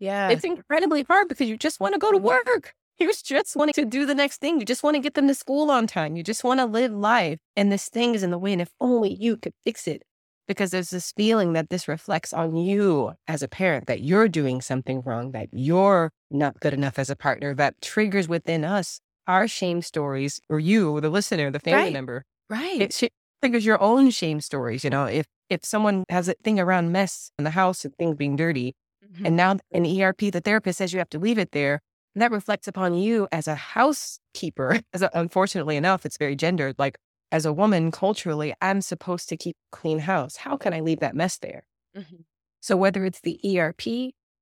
Yeah. 0.01 0.29
it's 0.29 0.43
incredibly 0.43 1.03
hard 1.03 1.29
because 1.29 1.47
you 1.47 1.55
just 1.57 1.79
want 1.79 1.93
to 1.93 1.99
go 1.99 2.11
to 2.11 2.17
work. 2.17 2.73
You 2.99 3.11
just 3.23 3.55
want 3.55 3.73
to 3.73 3.83
do 3.85 4.05
the 4.05 4.13
next 4.13 4.41
thing. 4.41 4.59
You 4.59 4.65
just 4.65 4.83
want 4.83 4.93
to 4.93 4.99
get 4.99 5.15
them 5.15 5.27
to 5.27 5.33
school 5.33 5.71
on 5.71 5.87
time. 5.87 6.15
You 6.15 6.21
just 6.21 6.43
want 6.43 6.59
to 6.59 6.67
live 6.67 6.91
life 6.91 7.39
and 7.55 7.71
this 7.71 7.89
thing 7.89 8.13
is 8.13 8.21
in 8.21 8.29
the 8.29 8.37
way 8.37 8.53
and 8.53 8.61
if 8.61 8.69
only 8.79 9.11
you 9.11 9.37
could 9.37 9.53
fix 9.63 9.87
it. 9.87 10.03
Because 10.47 10.69
there's 10.69 10.91
this 10.91 11.11
feeling 11.17 11.53
that 11.53 11.71
this 11.71 11.87
reflects 11.87 12.31
on 12.31 12.55
you 12.55 13.13
as 13.27 13.41
a 13.41 13.47
parent 13.47 13.87
that 13.87 14.01
you're 14.01 14.27
doing 14.27 14.61
something 14.61 15.01
wrong 15.03 15.31
that 15.31 15.47
you're 15.51 16.11
not 16.29 16.59
good 16.59 16.73
enough 16.75 16.99
as 16.99 17.09
a 17.09 17.15
partner 17.15 17.55
that 17.55 17.81
triggers 17.81 18.27
within 18.27 18.63
us 18.63 18.99
our 19.27 19.47
shame 19.47 19.81
stories 19.81 20.39
or 20.47 20.59
you 20.59 20.99
the 21.01 21.09
listener 21.09 21.49
the 21.49 21.59
family 21.59 21.85
Right. 21.85 21.93
member. 21.93 22.23
Right. 22.51 22.81
it 22.81 22.93
sh- 22.93 23.05
triggers 23.41 23.65
your 23.65 23.81
own 23.81 24.11
shame 24.11 24.41
stories 24.41 24.83
you 24.83 24.91
know? 24.91 25.05
If 25.05 25.25
if 25.49 25.65
someone 25.65 26.03
has 26.09 26.27
a 26.29 26.35
thing 26.43 26.59
around 26.59 26.91
mess 26.91 27.31
in 27.39 27.45
the 27.45 27.51
house 27.51 27.83
and 27.83 27.95
things 27.95 28.15
being 28.15 28.35
dirty 28.35 28.75
Mhm. 29.11 29.25
and 29.27 29.35
now 29.35 29.57
in 29.71 29.85
erp 29.85 30.17
the 30.31 30.41
therapist 30.41 30.77
says 30.77 30.93
you 30.93 30.99
have 30.99 31.09
to 31.09 31.19
leave 31.19 31.37
it 31.37 31.51
there 31.51 31.81
and 32.15 32.21
that 32.21 32.31
reflects 32.31 32.67
upon 32.67 32.93
you 32.93 33.27
as 33.31 33.47
a 33.47 33.55
housekeeper 33.55 34.79
as 34.93 35.01
a, 35.01 35.09
unfortunately 35.13 35.75
enough 35.77 36.05
it's 36.05 36.17
very 36.17 36.35
gendered 36.35 36.75
like 36.79 36.97
as 37.31 37.45
a 37.45 37.53
woman 37.53 37.91
culturally 37.91 38.53
i'm 38.61 38.81
supposed 38.81 39.29
to 39.29 39.37
keep 39.37 39.55
a 39.73 39.75
clean 39.77 39.99
house 39.99 40.37
how 40.37 40.57
can 40.57 40.73
i 40.73 40.79
leave 40.79 40.99
that 40.99 41.15
mess 41.15 41.37
there 41.37 41.63
Mhm. 41.95 42.23
so 42.61 42.77
whether 42.77 43.03
it's 43.05 43.19
the 43.21 43.39
erp 43.57 43.81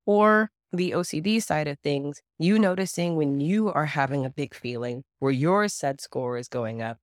or 0.05 0.51
the 0.71 0.91
ocd 0.91 1.39
side 1.41 1.67
of 1.67 1.79
things 1.79 2.21
you 2.37 2.59
noticing 2.59 3.15
when 3.15 3.39
you 3.39 3.69
are 3.71 3.85
having 3.87 4.25
a 4.25 4.29
big 4.29 4.53
feeling 4.53 5.03
where 5.19 5.31
your 5.31 5.67
SUD 5.67 5.99
score 6.01 6.37
is 6.37 6.47
going 6.47 6.81
up 6.81 6.97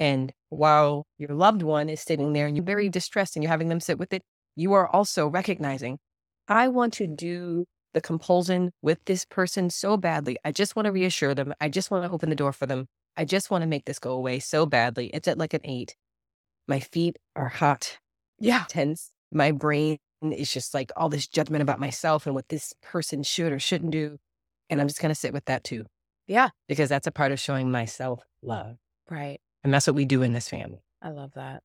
and 0.00 0.32
while 0.48 1.06
your 1.18 1.30
loved 1.34 1.62
one 1.62 1.88
is 1.88 2.00
sitting 2.00 2.32
there 2.32 2.46
and 2.46 2.56
you're 2.56 2.64
very 2.64 2.88
distressed 2.88 3.36
and 3.36 3.42
you're 3.44 3.50
having 3.50 3.68
them 3.68 3.78
sit 3.80 3.98
with 3.98 4.12
it, 4.12 4.22
you 4.56 4.72
are 4.72 4.88
also 4.88 5.28
recognizing, 5.28 5.98
I 6.52 6.68
want 6.68 6.92
to 6.94 7.06
do 7.06 7.64
the 7.94 8.00
compulsion 8.02 8.72
with 8.82 8.98
this 9.06 9.24
person 9.24 9.70
so 9.70 9.96
badly. 9.96 10.36
I 10.44 10.52
just 10.52 10.76
want 10.76 10.84
to 10.86 10.92
reassure 10.92 11.34
them. 11.34 11.54
I 11.60 11.68
just 11.70 11.90
want 11.90 12.04
to 12.04 12.10
open 12.10 12.28
the 12.28 12.36
door 12.36 12.52
for 12.52 12.66
them. 12.66 12.86
I 13.16 13.24
just 13.24 13.50
want 13.50 13.62
to 13.62 13.66
make 13.68 13.86
this 13.86 13.98
go 13.98 14.12
away 14.12 14.38
so 14.38 14.66
badly. 14.66 15.06
It's 15.14 15.28
at 15.28 15.38
like 15.38 15.54
an 15.54 15.62
eight. 15.64 15.96
My 16.68 16.78
feet 16.80 17.16
are 17.36 17.48
hot, 17.48 17.98
Yeah. 18.38 18.64
tense. 18.68 19.12
My 19.32 19.50
brain 19.52 19.96
is 20.22 20.52
just 20.52 20.74
like 20.74 20.92
all 20.94 21.08
this 21.08 21.26
judgment 21.26 21.62
about 21.62 21.80
myself 21.80 22.26
and 22.26 22.34
what 22.34 22.48
this 22.48 22.74
person 22.82 23.22
should 23.22 23.50
or 23.52 23.58
shouldn't 23.58 23.90
do. 23.90 24.18
And 24.68 24.78
I'm 24.80 24.88
just 24.88 25.00
going 25.00 25.10
to 25.10 25.18
sit 25.18 25.32
with 25.32 25.46
that 25.46 25.64
too. 25.64 25.86
Yeah. 26.26 26.50
Because 26.68 26.88
that's 26.90 27.06
a 27.06 27.12
part 27.12 27.32
of 27.32 27.40
showing 27.40 27.70
myself 27.70 28.22
love. 28.42 28.76
Right. 29.10 29.40
And 29.64 29.72
that's 29.72 29.86
what 29.86 29.96
we 29.96 30.04
do 30.04 30.22
in 30.22 30.32
this 30.34 30.48
family. 30.48 30.82
I 31.00 31.10
love 31.10 31.32
that. 31.34 31.62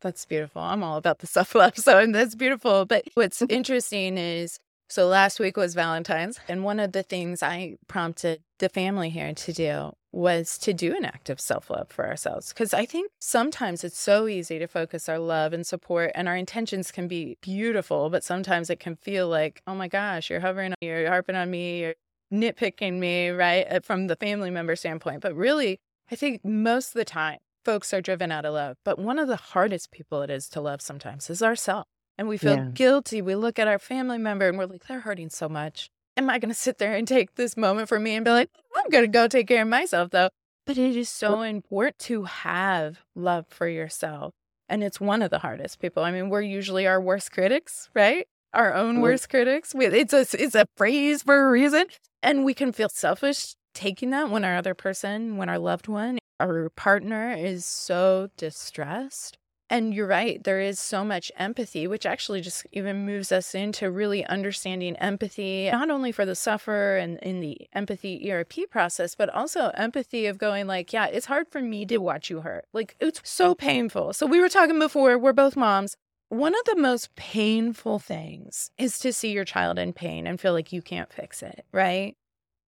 That's 0.00 0.24
beautiful. 0.24 0.62
I'm 0.62 0.82
all 0.82 0.96
about 0.96 1.18
the 1.18 1.26
self 1.26 1.54
love. 1.54 1.76
So 1.76 2.06
that's 2.06 2.34
beautiful. 2.34 2.84
But 2.84 3.04
what's 3.14 3.42
interesting 3.48 4.16
is 4.16 4.58
so 4.88 5.06
last 5.06 5.38
week 5.38 5.56
was 5.56 5.74
Valentine's. 5.74 6.40
And 6.48 6.64
one 6.64 6.80
of 6.80 6.92
the 6.92 7.02
things 7.02 7.42
I 7.42 7.76
prompted 7.88 8.40
the 8.58 8.68
family 8.68 9.10
here 9.10 9.34
to 9.34 9.52
do 9.52 9.92
was 10.10 10.56
to 10.58 10.72
do 10.72 10.96
an 10.96 11.04
act 11.04 11.28
of 11.28 11.40
self 11.40 11.68
love 11.68 11.88
for 11.90 12.06
ourselves. 12.06 12.48
Because 12.48 12.72
I 12.72 12.86
think 12.86 13.10
sometimes 13.20 13.84
it's 13.84 13.98
so 13.98 14.26
easy 14.26 14.58
to 14.58 14.66
focus 14.66 15.08
our 15.08 15.18
love 15.18 15.52
and 15.52 15.66
support, 15.66 16.12
and 16.14 16.26
our 16.28 16.36
intentions 16.36 16.90
can 16.90 17.08
be 17.08 17.36
beautiful, 17.42 18.08
but 18.08 18.24
sometimes 18.24 18.70
it 18.70 18.80
can 18.80 18.96
feel 18.96 19.28
like, 19.28 19.62
oh 19.66 19.74
my 19.74 19.88
gosh, 19.88 20.30
you're 20.30 20.40
hovering, 20.40 20.72
on, 20.72 20.76
you're 20.80 21.08
harping 21.08 21.36
on 21.36 21.50
me, 21.50 21.80
you're 21.80 21.94
nitpicking 22.32 22.94
me, 22.98 23.28
right? 23.28 23.66
uh, 23.70 23.80
From 23.80 24.06
the 24.06 24.16
family 24.16 24.50
member 24.50 24.76
standpoint. 24.76 25.20
But 25.20 25.34
really, 25.34 25.78
I 26.10 26.16
think 26.16 26.44
most 26.44 26.88
of 26.88 26.94
the 26.94 27.04
time, 27.04 27.38
folks 27.68 27.92
are 27.92 28.00
driven 28.00 28.32
out 28.32 28.46
of 28.46 28.54
love. 28.54 28.78
But 28.82 28.98
one 28.98 29.18
of 29.18 29.28
the 29.28 29.36
hardest 29.36 29.92
people 29.92 30.22
it 30.22 30.30
is 30.30 30.48
to 30.50 30.60
love 30.62 30.80
sometimes 30.80 31.28
is 31.28 31.42
ourselves. 31.42 31.84
And 32.16 32.26
we 32.26 32.38
feel 32.38 32.56
Yeah. 32.56 32.70
guilty. 32.72 33.20
We 33.20 33.34
look 33.34 33.58
at 33.58 33.68
our 33.68 33.78
family 33.78 34.16
member 34.16 34.48
and 34.48 34.56
we're 34.56 34.64
like, 34.64 34.86
they're 34.86 35.00
hurting 35.00 35.28
so 35.28 35.50
much. 35.50 35.90
Am 36.16 36.30
I 36.30 36.38
going 36.38 36.48
to 36.48 36.54
sit 36.54 36.78
there 36.78 36.94
and 36.94 37.06
take 37.06 37.34
this 37.34 37.58
moment 37.58 37.90
for 37.90 38.00
me 38.00 38.14
and 38.14 38.24
be 38.24 38.30
like, 38.30 38.48
I'm 38.74 38.88
going 38.88 39.04
to 39.04 39.08
go 39.08 39.28
take 39.28 39.48
care 39.48 39.60
of 39.60 39.68
myself, 39.68 40.12
though? 40.12 40.30
But 40.66 40.78
it 40.78 40.96
is 40.96 41.10
so 41.10 41.42
important 41.42 41.98
to 42.00 42.24
have 42.24 43.00
love 43.14 43.44
for 43.50 43.68
yourself. 43.68 44.32
And 44.66 44.82
it's 44.82 44.98
one 44.98 45.20
of 45.20 45.28
the 45.28 45.40
hardest 45.40 45.78
people. 45.78 46.02
I 46.02 46.10
mean, 46.10 46.30
we're 46.30 46.40
usually 46.40 46.86
our 46.86 47.02
worst 47.02 47.32
critics, 47.32 47.90
right? 47.94 48.26
Our 48.54 48.72
own 48.72 49.02
worst 49.02 49.28
critics. 49.28 49.74
It's 49.76 50.14
a, 50.14 50.20
it's 50.42 50.54
a 50.54 50.66
phrase 50.78 51.22
for 51.22 51.48
a 51.48 51.50
reason. 51.50 51.84
And 52.22 52.46
we 52.46 52.54
can 52.54 52.72
feel 52.72 52.88
selfish 52.88 53.56
taking 53.74 54.08
that 54.10 54.30
when 54.30 54.42
our 54.42 54.56
other 54.56 54.74
person, 54.74 55.36
when 55.36 55.50
our 55.50 55.58
loved 55.58 55.86
one, 55.86 56.16
our 56.40 56.70
partner 56.70 57.32
is 57.32 57.66
so 57.66 58.30
distressed. 58.36 59.38
And 59.70 59.92
you're 59.92 60.06
right, 60.06 60.42
there 60.42 60.60
is 60.60 60.80
so 60.80 61.04
much 61.04 61.30
empathy, 61.36 61.86
which 61.86 62.06
actually 62.06 62.40
just 62.40 62.66
even 62.72 63.04
moves 63.04 63.30
us 63.30 63.54
into 63.54 63.90
really 63.90 64.24
understanding 64.24 64.96
empathy, 64.96 65.68
not 65.70 65.90
only 65.90 66.10
for 66.10 66.24
the 66.24 66.34
sufferer 66.34 66.96
and 66.96 67.18
in 67.18 67.40
the 67.40 67.68
empathy 67.74 68.30
ERP 68.32 68.70
process, 68.70 69.14
but 69.14 69.28
also 69.28 69.70
empathy 69.74 70.24
of 70.24 70.38
going 70.38 70.66
like, 70.66 70.92
yeah, 70.94 71.04
it's 71.06 71.26
hard 71.26 71.48
for 71.50 71.60
me 71.60 71.84
to 71.84 71.98
watch 71.98 72.30
you 72.30 72.40
hurt. 72.40 72.64
Like 72.72 72.96
it's 72.98 73.20
so 73.24 73.54
painful. 73.54 74.14
So 74.14 74.24
we 74.24 74.40
were 74.40 74.48
talking 74.48 74.78
before, 74.78 75.18
we're 75.18 75.34
both 75.34 75.54
moms. 75.56 75.96
One 76.30 76.54
of 76.54 76.64
the 76.64 76.76
most 76.76 77.14
painful 77.14 77.98
things 77.98 78.70
is 78.78 78.98
to 79.00 79.12
see 79.12 79.32
your 79.32 79.44
child 79.44 79.78
in 79.78 79.92
pain 79.92 80.26
and 80.26 80.40
feel 80.40 80.54
like 80.54 80.72
you 80.72 80.80
can't 80.80 81.12
fix 81.12 81.42
it, 81.42 81.66
right? 81.72 82.16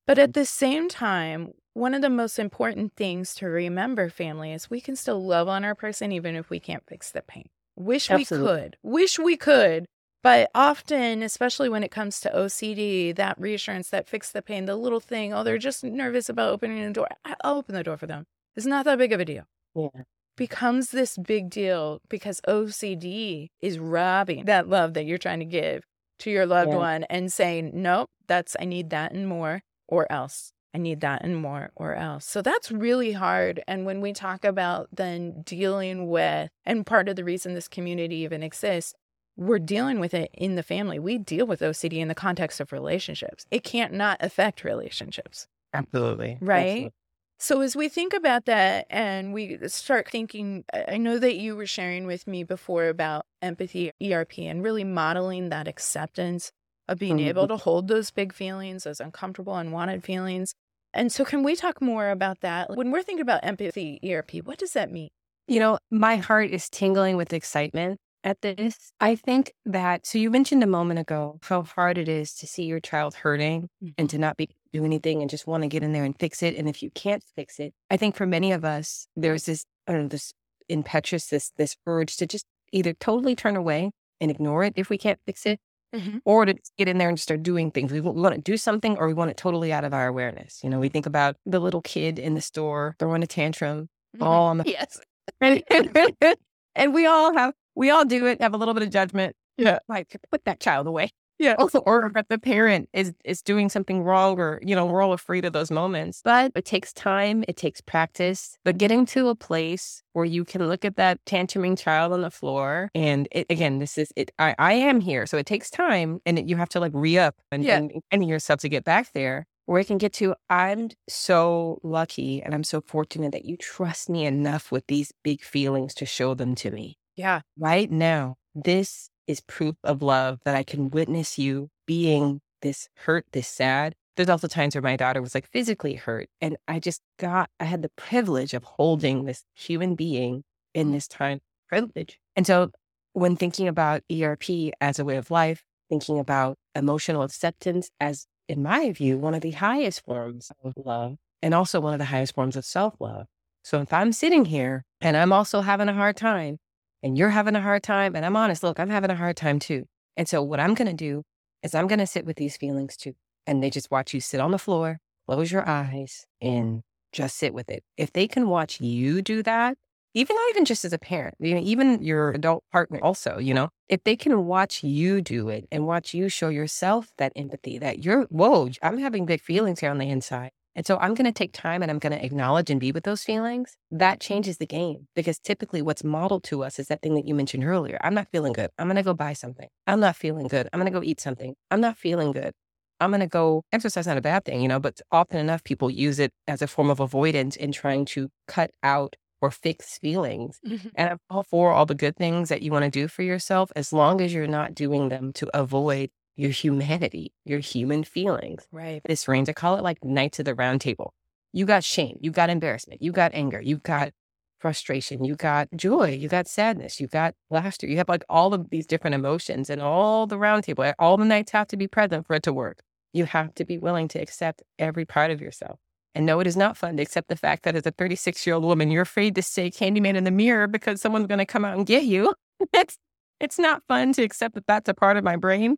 But 0.05 0.19
at 0.19 0.33
the 0.33 0.45
same 0.45 0.89
time, 0.89 1.53
one 1.79 1.93
of 1.93 2.01
the 2.01 2.09
most 2.09 2.37
important 2.37 2.93
things 2.95 3.33
to 3.35 3.47
remember, 3.47 4.09
family, 4.09 4.51
is 4.51 4.69
we 4.69 4.81
can 4.81 4.95
still 4.95 5.23
love 5.25 5.47
on 5.47 5.63
our 5.63 5.75
person 5.75 6.11
even 6.11 6.35
if 6.35 6.49
we 6.49 6.59
can't 6.59 6.83
fix 6.87 7.11
the 7.11 7.21
pain. 7.21 7.47
Wish 7.75 8.11
Absolutely. 8.11 8.51
we 8.51 8.59
could. 8.61 8.77
Wish 8.83 9.19
we 9.19 9.37
could. 9.37 9.85
But 10.21 10.51
often, 10.53 11.23
especially 11.23 11.69
when 11.69 11.81
it 11.83 11.91
comes 11.91 12.19
to 12.21 12.29
OCD, 12.29 13.15
that 13.15 13.39
reassurance, 13.39 13.89
that 13.89 14.09
fix 14.09 14.31
the 14.31 14.41
pain, 14.41 14.65
the 14.65 14.75
little 14.75 14.99
thing, 14.99 15.33
oh, 15.33 15.43
they're 15.45 15.57
just 15.57 15.81
nervous 15.83 16.27
about 16.27 16.49
opening 16.51 16.83
the 16.85 16.91
door. 16.91 17.07
I'll 17.41 17.57
open 17.57 17.73
the 17.73 17.83
door 17.83 17.95
for 17.95 18.05
them. 18.07 18.25
It's 18.57 18.65
not 18.65 18.83
that 18.83 18.97
big 18.97 19.13
of 19.13 19.21
a 19.21 19.25
deal. 19.25 19.45
Yeah. 19.73 19.87
Becomes 20.35 20.89
this 20.91 21.17
big 21.17 21.49
deal 21.49 22.01
because 22.09 22.41
OCD 22.47 23.47
is 23.61 23.79
robbing 23.79 24.45
that 24.45 24.67
love 24.67 24.93
that 24.95 25.05
you're 25.05 25.17
trying 25.17 25.39
to 25.39 25.45
give 25.45 25.83
to 26.19 26.29
your 26.29 26.45
loved 26.45 26.71
Yeah. 26.71 26.77
one 26.77 27.03
and 27.05 27.31
saying, 27.31 27.71
nope, 27.73 28.09
that's, 28.27 28.57
I 28.59 28.65
need 28.65 28.89
that 28.89 29.13
and 29.13 29.25
more, 29.25 29.61
or 29.87 30.11
else. 30.11 30.51
I 30.73 30.77
need 30.77 31.01
that 31.01 31.23
and 31.23 31.35
more, 31.37 31.71
or 31.75 31.95
else. 31.95 32.25
So 32.25 32.41
that's 32.41 32.71
really 32.71 33.11
hard. 33.11 33.63
And 33.67 33.85
when 33.85 34.01
we 34.01 34.13
talk 34.13 34.45
about 34.45 34.87
then 34.91 35.41
dealing 35.43 36.09
with, 36.09 36.49
and 36.65 36.85
part 36.85 37.09
of 37.09 37.15
the 37.15 37.23
reason 37.23 37.53
this 37.53 37.67
community 37.67 38.17
even 38.17 38.43
exists, 38.43 38.93
we're 39.35 39.59
dealing 39.59 39.99
with 39.99 40.13
it 40.13 40.29
in 40.33 40.55
the 40.55 40.63
family. 40.63 40.99
We 40.99 41.17
deal 41.17 41.47
with 41.47 41.61
OCD 41.61 41.93
in 41.93 42.07
the 42.07 42.15
context 42.15 42.59
of 42.59 42.71
relationships. 42.71 43.45
It 43.49 43.63
can't 43.63 43.93
not 43.93 44.17
affect 44.19 44.63
relationships. 44.63 45.47
Absolutely. 45.73 46.37
Right? 46.41 46.67
Absolutely. 46.67 46.93
So 47.41 47.61
as 47.61 47.73
we 47.73 47.87
think 47.87 48.13
about 48.13 48.45
that 48.45 48.85
and 48.89 49.33
we 49.33 49.57
start 49.69 50.09
thinking, 50.09 50.65
I 50.73 50.89
I 50.89 50.97
know 50.97 51.17
that 51.19 51.37
you 51.37 51.55
were 51.55 51.65
sharing 51.65 52.05
with 52.05 52.27
me 52.27 52.43
before 52.43 52.89
about 52.89 53.25
empathy, 53.41 53.91
ERP, 54.03 54.39
and 54.39 54.61
really 54.61 54.83
modeling 54.83 55.49
that 55.49 55.67
acceptance 55.67 56.51
of 56.89 56.99
being 56.99 57.19
able 57.19 57.47
to 57.47 57.55
hold 57.55 57.87
those 57.87 58.11
big 58.11 58.33
feelings, 58.33 58.83
those 58.83 58.99
uncomfortable, 58.99 59.55
unwanted 59.55 60.03
feelings. 60.03 60.55
And 60.93 61.11
so, 61.11 61.23
can 61.23 61.43
we 61.43 61.55
talk 61.55 61.81
more 61.81 62.09
about 62.09 62.41
that? 62.41 62.75
When 62.75 62.91
we're 62.91 63.03
thinking 63.03 63.21
about 63.21 63.41
empathy 63.43 63.99
ERP, 64.03 64.43
what 64.43 64.57
does 64.57 64.73
that 64.73 64.91
mean? 64.91 65.09
You 65.47 65.59
know, 65.59 65.77
my 65.91 66.17
heart 66.17 66.49
is 66.49 66.67
tingling 66.69 67.15
with 67.15 67.31
excitement 67.31 67.99
at 68.23 68.41
this. 68.41 68.91
I 68.99 69.15
think 69.15 69.53
that, 69.65 70.05
so 70.05 70.17
you 70.17 70.31
mentioned 70.31 70.63
a 70.63 70.67
moment 70.67 70.99
ago 70.99 71.39
how 71.43 71.61
hard 71.63 71.97
it 71.97 72.09
is 72.09 72.33
to 72.35 72.47
see 72.47 72.63
your 72.63 72.79
child 72.79 73.15
hurting 73.15 73.69
and 73.81 73.91
mm-hmm. 73.95 74.05
to 74.07 74.17
not 74.17 74.37
be 74.37 74.49
do 74.73 74.85
anything 74.85 75.21
and 75.21 75.29
just 75.29 75.47
want 75.47 75.63
to 75.63 75.69
get 75.69 75.83
in 75.83 75.93
there 75.93 76.03
and 76.03 76.17
fix 76.19 76.43
it. 76.43 76.55
And 76.55 76.67
if 76.67 76.83
you 76.83 76.91
can't 76.91 77.23
fix 77.35 77.59
it, 77.59 77.73
I 77.89 77.97
think 77.97 78.15
for 78.15 78.25
many 78.25 78.51
of 78.51 78.65
us, 78.65 79.07
there's 79.15 79.45
this, 79.45 79.65
I 79.87 79.93
don't 79.93 80.03
know, 80.03 80.07
this 80.07 80.33
impetuous, 80.67 81.27
this, 81.27 81.51
this 81.57 81.75
urge 81.87 82.17
to 82.17 82.27
just 82.27 82.45
either 82.71 82.93
totally 82.93 83.35
turn 83.35 83.55
away 83.55 83.91
and 84.21 84.29
ignore 84.29 84.63
it 84.63 84.73
if 84.75 84.89
we 84.89 84.97
can't 84.97 85.19
fix 85.25 85.45
it, 85.45 85.59
Mhm. 85.95 86.21
or 86.25 86.45
to 86.45 86.55
get 86.77 86.87
in 86.87 86.97
there 86.99 87.09
and 87.09 87.19
start 87.19 87.41
doing 87.43 87.71
things. 87.71 87.91
We, 87.91 87.99
want 88.01 88.35
to 88.35 88.41
do 88.41 88.57
something 88.57 88.97
or 88.97 89.07
we 89.07 89.13
want 89.13 89.31
it 89.31 89.37
totally 89.37 89.73
out 89.73 89.83
of 89.83 89.93
our 89.93 90.07
awareness. 90.07 90.59
You 90.63 90.69
know, 90.69 90.79
we 90.79 90.89
think 90.89 91.05
about 91.05 91.35
the 91.45 91.59
little 91.59 91.81
kid 91.81 92.19
in 92.19 92.35
the 92.35 92.41
store 92.41 92.95
throwing 92.99 93.23
a 93.23 93.27
tantrum 93.27 93.89
all 94.21 94.47
on 94.47 94.57
the 94.59 94.63
Yes. 94.67 94.99
and, 95.41 95.63
and 96.75 96.93
we 96.93 97.05
all 97.05 97.33
have 97.33 97.53
we 97.75 97.89
all 97.89 98.05
do 98.05 98.25
it 98.25 98.41
have 98.41 98.53
a 98.53 98.57
little 98.57 98.73
bit 98.73 98.83
of 98.83 98.89
judgment 98.89 99.35
Yeah. 99.57 99.79
like 99.87 100.15
put 100.31 100.43
that 100.45 100.59
child 100.59 100.87
away 100.87 101.09
Yeah. 101.39 101.55
also 101.57 101.79
or 101.79 102.11
if 102.15 102.27
the 102.27 102.37
parent 102.37 102.89
is 102.93 103.13
is 103.23 103.41
doing 103.41 103.69
something 103.69 104.03
wrong 104.03 104.37
or 104.39 104.59
you 104.61 104.75
know 104.75 104.85
we're 104.85 105.01
all 105.01 105.13
afraid 105.13 105.45
of 105.45 105.53
those 105.53 105.71
moments 105.71 106.21
but 106.23 106.51
it 106.55 106.65
takes 106.65 106.91
time 106.93 107.43
it 107.47 107.55
takes 107.55 107.79
practice 107.81 108.57
but 108.65 108.77
getting 108.77 109.05
to 109.07 109.29
a 109.29 109.35
place 109.35 110.03
where 110.13 110.25
you 110.25 110.43
can 110.43 110.67
look 110.67 110.83
at 110.83 110.97
that 110.97 111.23
tantruming 111.25 111.77
child 111.79 112.11
on 112.13 112.21
the 112.21 112.29
floor 112.31 112.89
and 112.93 113.27
it, 113.31 113.45
again 113.49 113.79
this 113.79 113.97
is 113.97 114.11
it 114.17 114.31
I, 114.37 114.53
I 114.59 114.73
am 114.73 114.99
here 114.99 115.25
so 115.25 115.37
it 115.37 115.45
takes 115.45 115.69
time 115.69 116.19
and 116.25 116.37
it, 116.39 116.45
you 116.49 116.57
have 116.57 116.69
to 116.69 116.79
like 116.79 116.91
re-up 116.93 117.35
and, 117.51 117.63
Yeah. 117.63 117.77
and, 117.77 117.91
and 118.11 118.27
yourself 118.27 118.59
to 118.61 118.69
get 118.69 118.83
back 118.83 119.13
there 119.13 119.45
where 119.65 119.79
it 119.79 119.87
can 119.87 119.97
get 119.97 120.11
to 120.13 120.35
i'm 120.49 120.89
so 121.07 121.79
lucky 121.83 122.41
and 122.41 122.53
i'm 122.53 122.63
so 122.65 122.81
fortunate 122.81 123.31
that 123.31 123.45
you 123.45 123.55
trust 123.55 124.09
me 124.09 124.25
enough 124.25 124.71
with 124.71 124.85
these 124.87 125.11
big 125.23 125.41
feelings 125.41 125.93
to 125.95 126.05
show 126.05 126.33
them 126.33 126.53
to 126.55 126.71
me 126.71 126.97
Yeah. 127.15 127.41
right 127.57 127.89
now 127.89 128.35
this 128.55 129.09
is 129.29 129.39
proof 129.41 129.75
of 129.83 130.01
love 130.01 130.39
that 130.43 130.55
i 130.55 130.63
can 130.63 130.89
witness 130.89 131.37
you 131.37 131.69
being 131.85 132.41
this 132.61 132.89
hurt 132.95 133.25
this 133.31 133.47
sad. 133.47 133.95
There's 134.15 134.29
also 134.29 134.47
times 134.47 134.75
where 134.75 134.81
my 134.81 134.97
daughter 134.97 135.21
was 135.21 135.33
like 135.33 135.47
physically 135.47 135.93
hurt 135.93 136.27
and 136.41 136.57
i 136.67 136.79
just 136.79 137.01
got 137.17 137.49
i 137.59 137.63
had 137.63 137.81
the 137.81 137.91
privilege 137.95 138.53
of 138.53 138.63
holding 138.63 139.23
this 139.25 139.43
human 139.55 139.95
being 139.95 140.43
in 140.73 140.91
this 140.91 141.07
time 141.07 141.39
privilege. 141.69 142.19
And 142.35 142.45
so 142.45 142.71
when 143.13 143.35
thinking 143.35 143.67
about 143.67 144.01
erp 144.11 144.43
as 144.81 144.99
a 144.99 145.05
way 145.05 145.15
of 145.15 145.31
life 145.31 145.63
thinking 145.89 146.19
about 146.19 146.57
emotional 146.75 147.23
acceptance 147.23 147.89
as 147.99 148.27
in 148.47 148.61
my 148.61 148.91
view 148.91 149.17
one 149.17 149.33
of 149.33 149.41
the 149.41 149.51
highest 149.51 150.03
forms 150.05 150.51
of 150.63 150.73
love 150.77 151.15
and 151.41 151.53
also 151.53 151.79
one 151.79 151.93
of 151.93 151.99
the 151.99 152.05
highest 152.05 152.35
forms 152.35 152.55
of 152.57 152.65
self-love. 152.65 153.25
So 153.63 153.81
if 153.81 153.93
i'm 153.93 154.11
sitting 154.11 154.45
here 154.45 154.83
and 154.99 155.15
i'm 155.15 155.31
also 155.31 155.61
having 155.61 155.87
a 155.87 155.93
hard 155.93 156.17
time 156.17 156.57
and 157.03 157.17
you're 157.17 157.29
having 157.29 157.55
a 157.55 157.61
hard 157.61 157.83
time 157.83 158.15
and 158.15 158.25
i'm 158.25 158.35
honest 158.35 158.63
look 158.63 158.79
i'm 158.79 158.89
having 158.89 159.11
a 159.11 159.15
hard 159.15 159.37
time 159.37 159.59
too. 159.59 159.85
And 160.17 160.27
so 160.27 160.43
what 160.43 160.59
i'm 160.59 160.73
going 160.73 160.87
to 160.87 160.93
do 160.93 161.23
is 161.63 161.73
i'm 161.75 161.87
going 161.87 161.99
to 161.99 162.07
sit 162.07 162.25
with 162.25 162.37
these 162.37 162.57
feelings 162.57 162.97
too 162.97 163.13
and 163.47 163.63
they 163.63 163.69
just 163.69 163.91
watch 163.91 164.13
you 164.13 164.21
sit 164.21 164.39
on 164.39 164.51
the 164.51 164.59
floor 164.59 164.99
close 165.27 165.51
your 165.51 165.67
eyes 165.67 166.25
and 166.41 166.81
just 167.11 167.37
sit 167.37 167.53
with 167.53 167.69
it. 167.69 167.83
If 167.97 168.13
they 168.13 168.27
can 168.27 168.49
watch 168.49 168.81
you 168.81 169.21
do 169.21 169.43
that 169.43 169.77
even 170.13 170.35
not 170.35 170.49
even 170.49 170.65
just 170.65 170.85
as 170.85 170.93
a 170.93 170.97
parent 170.97 171.35
even 171.39 172.01
your 172.01 172.31
adult 172.31 172.63
partner 172.71 172.99
also 173.01 173.37
you 173.37 173.53
know 173.53 173.69
if 173.87 174.03
they 174.03 174.15
can 174.15 174.45
watch 174.45 174.83
you 174.83 175.21
do 175.21 175.49
it 175.49 175.67
and 175.71 175.85
watch 175.85 176.13
you 176.13 176.29
show 176.29 176.49
yourself 176.49 177.11
that 177.17 177.31
empathy 177.35 177.77
that 177.77 178.03
you're 178.03 178.23
whoa 178.25 178.69
i'm 178.81 178.97
having 178.97 179.25
big 179.25 179.41
feelings 179.41 179.79
here 179.79 179.91
on 179.91 179.97
the 179.97 180.09
inside 180.09 180.51
and 180.75 180.85
so 180.85 180.97
I'm 180.97 181.13
going 181.13 181.25
to 181.25 181.31
take 181.31 181.51
time 181.51 181.81
and 181.81 181.91
I'm 181.91 181.99
going 181.99 182.17
to 182.17 182.23
acknowledge 182.23 182.69
and 182.69 182.79
be 182.79 182.91
with 182.91 183.03
those 183.03 183.23
feelings. 183.23 183.75
That 183.91 184.19
changes 184.19 184.57
the 184.57 184.65
game 184.65 185.07
because 185.15 185.39
typically 185.39 185.81
what's 185.81 186.03
modeled 186.03 186.43
to 186.45 186.63
us 186.63 186.79
is 186.79 186.87
that 186.87 187.01
thing 187.01 187.15
that 187.15 187.27
you 187.27 187.33
mentioned 187.33 187.63
earlier. 187.63 187.97
I'm 188.01 188.13
not 188.13 188.27
feeling 188.31 188.53
good. 188.53 188.69
I'm 188.77 188.87
going 188.87 188.95
to 188.95 189.03
go 189.03 189.13
buy 189.13 189.33
something. 189.33 189.67
I'm 189.87 189.99
not 189.99 190.15
feeling 190.15 190.47
good. 190.47 190.69
I'm 190.71 190.79
going 190.79 190.91
to 190.91 190.97
go 190.97 191.03
eat 191.03 191.19
something. 191.19 191.55
I'm 191.71 191.81
not 191.81 191.97
feeling 191.97 192.31
good. 192.31 192.53
I'm 192.99 193.11
going 193.11 193.21
to 193.21 193.27
go 193.27 193.63
exercise, 193.71 194.07
not 194.07 194.17
a 194.17 194.21
bad 194.21 194.45
thing, 194.45 194.61
you 194.61 194.67
know, 194.67 194.79
but 194.79 194.99
often 195.11 195.39
enough 195.39 195.63
people 195.63 195.89
use 195.89 196.19
it 196.19 196.31
as 196.47 196.61
a 196.61 196.67
form 196.67 196.89
of 196.89 196.99
avoidance 196.99 197.55
in 197.55 197.71
trying 197.71 198.05
to 198.05 198.29
cut 198.47 198.71
out 198.83 199.15
or 199.41 199.51
fix 199.51 199.97
feelings. 199.97 200.59
Mm-hmm. 200.67 200.89
And 200.95 201.11
I'm 201.11 201.17
all 201.29 201.43
for 201.43 201.71
all 201.71 201.85
the 201.85 201.95
good 201.95 202.17
things 202.17 202.49
that 202.49 202.61
you 202.61 202.71
want 202.71 202.83
to 202.83 202.91
do 202.91 203.07
for 203.07 203.23
yourself 203.23 203.71
as 203.75 203.93
long 203.93 204.21
as 204.21 204.33
you're 204.33 204.47
not 204.47 204.75
doing 204.75 205.09
them 205.09 205.31
to 205.33 205.49
avoid 205.57 206.09
your 206.39 206.51
humanity, 206.51 207.33
your 207.43 207.59
human 207.59 208.03
feelings 208.03 208.65
Right. 208.71 209.01
this 209.05 209.27
range. 209.27 209.49
I 209.49 209.53
call 209.53 209.75
it 209.75 209.83
like 209.83 210.03
Knights 210.05 210.39
of 210.39 210.45
the 210.45 210.55
Round 210.55 210.79
Table. 210.79 211.13
You 211.51 211.65
got 211.65 211.83
shame, 211.83 212.17
you 212.21 212.31
got 212.31 212.49
embarrassment, 212.49 213.01
you 213.01 213.11
got 213.11 213.33
anger, 213.33 213.59
you 213.59 213.77
got 213.77 214.13
frustration, 214.59 215.25
you 215.25 215.35
got 215.35 215.67
joy, 215.75 216.11
you 216.11 216.29
got 216.29 216.47
sadness, 216.47 217.01
you 217.01 217.07
got 217.07 217.35
laughter. 217.49 217.87
You 217.87 217.97
have 217.97 218.07
like 218.07 218.23
all 218.29 218.53
of 218.53 218.69
these 218.69 218.85
different 218.85 219.15
emotions 219.15 219.69
and 219.69 219.81
all 219.81 220.27
the 220.27 220.37
round 220.37 220.63
table. 220.63 220.93
All 220.97 221.17
the 221.17 221.25
knights 221.25 221.51
have 221.51 221.67
to 221.67 221.77
be 221.77 221.87
present 221.87 222.25
for 222.25 222.35
it 222.35 222.43
to 222.43 222.53
work. 222.53 222.79
You 223.11 223.25
have 223.25 223.53
to 223.55 223.65
be 223.65 223.77
willing 223.77 224.07
to 224.09 224.19
accept 224.19 224.63
every 224.77 225.05
part 225.05 225.31
of 225.31 225.41
yourself. 225.41 225.79
And 226.15 226.25
no, 226.25 226.39
it 226.39 226.47
is 226.47 226.55
not 226.57 226.77
fun 226.77 226.95
to 226.97 227.03
accept 227.03 227.27
the 227.27 227.35
fact 227.35 227.63
that 227.63 227.75
as 227.75 227.85
a 227.85 227.91
36 227.91 228.45
year 228.47 228.55
old 228.55 228.63
woman, 228.63 228.91
you're 228.91 229.01
afraid 229.01 229.35
to 229.35 229.41
say 229.41 229.69
Candyman 229.69 230.15
in 230.15 230.23
the 230.23 230.31
mirror 230.31 230.67
because 230.67 231.01
someone's 231.01 231.27
going 231.27 231.39
to 231.39 231.45
come 231.45 231.65
out 231.65 231.77
and 231.77 231.85
get 231.85 232.03
you. 232.03 232.33
it's, 232.73 232.97
it's 233.41 233.59
not 233.59 233.83
fun 233.89 234.13
to 234.13 234.23
accept 234.23 234.55
that 234.55 234.67
that's 234.67 234.87
a 234.89 234.93
part 234.93 235.17
of 235.17 235.23
my 235.23 235.35
brain. 235.35 235.75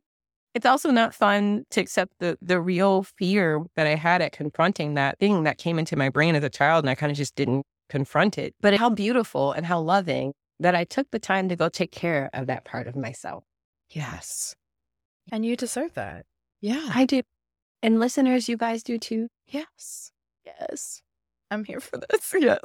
It's 0.54 0.66
also 0.66 0.92
not 0.92 1.14
fun 1.14 1.64
to 1.72 1.82
accept 1.82 2.14
the 2.20 2.38
the 2.42 2.60
real 2.60 3.04
fear 3.04 3.64
that 3.76 3.88
I 3.88 3.96
had 3.96 4.22
at 4.22 4.34
confronting 4.34 4.96
that 4.96 5.18
thing 5.20 5.44
that 5.44 5.58
came 5.58 5.80
into 5.80 5.96
my 5.96 6.10
brain 6.10 6.36
as 6.36 6.44
a 6.44 6.50
child 6.50 6.84
and 6.84 6.90
I 6.90 6.96
kind 6.96 7.12
of 7.12 7.18
just 7.18 7.36
didn't 7.36 7.66
confront 7.90 8.38
it. 8.38 8.54
But 8.62 8.74
how 8.76 8.90
beautiful 8.90 9.52
and 9.52 9.66
how 9.66 9.80
loving 9.80 10.34
that 10.60 10.76
I 10.76 10.84
took 10.84 11.10
the 11.12 11.20
time 11.20 11.50
to 11.50 11.56
go 11.56 11.70
take 11.70 11.92
care 11.92 12.30
of 12.34 12.48
that 12.48 12.66
part 12.66 12.88
of 12.88 12.96
myself. 12.96 13.44
Yes. 13.90 14.56
And 15.32 15.46
you 15.46 15.56
deserve 15.56 15.94
that. 15.96 16.26
Yeah. 16.62 16.90
I 16.94 17.06
do. 17.06 17.22
And 17.82 18.00
listeners, 18.00 18.48
you 18.48 18.58
guys 18.58 18.84
do 18.84 18.98
too. 18.98 19.28
Yes. 19.48 20.12
Yes. 20.46 21.02
I'm 21.52 21.64
here 21.64 21.80
for 21.80 21.98
this. 21.98 22.34
Yes. 22.40 22.60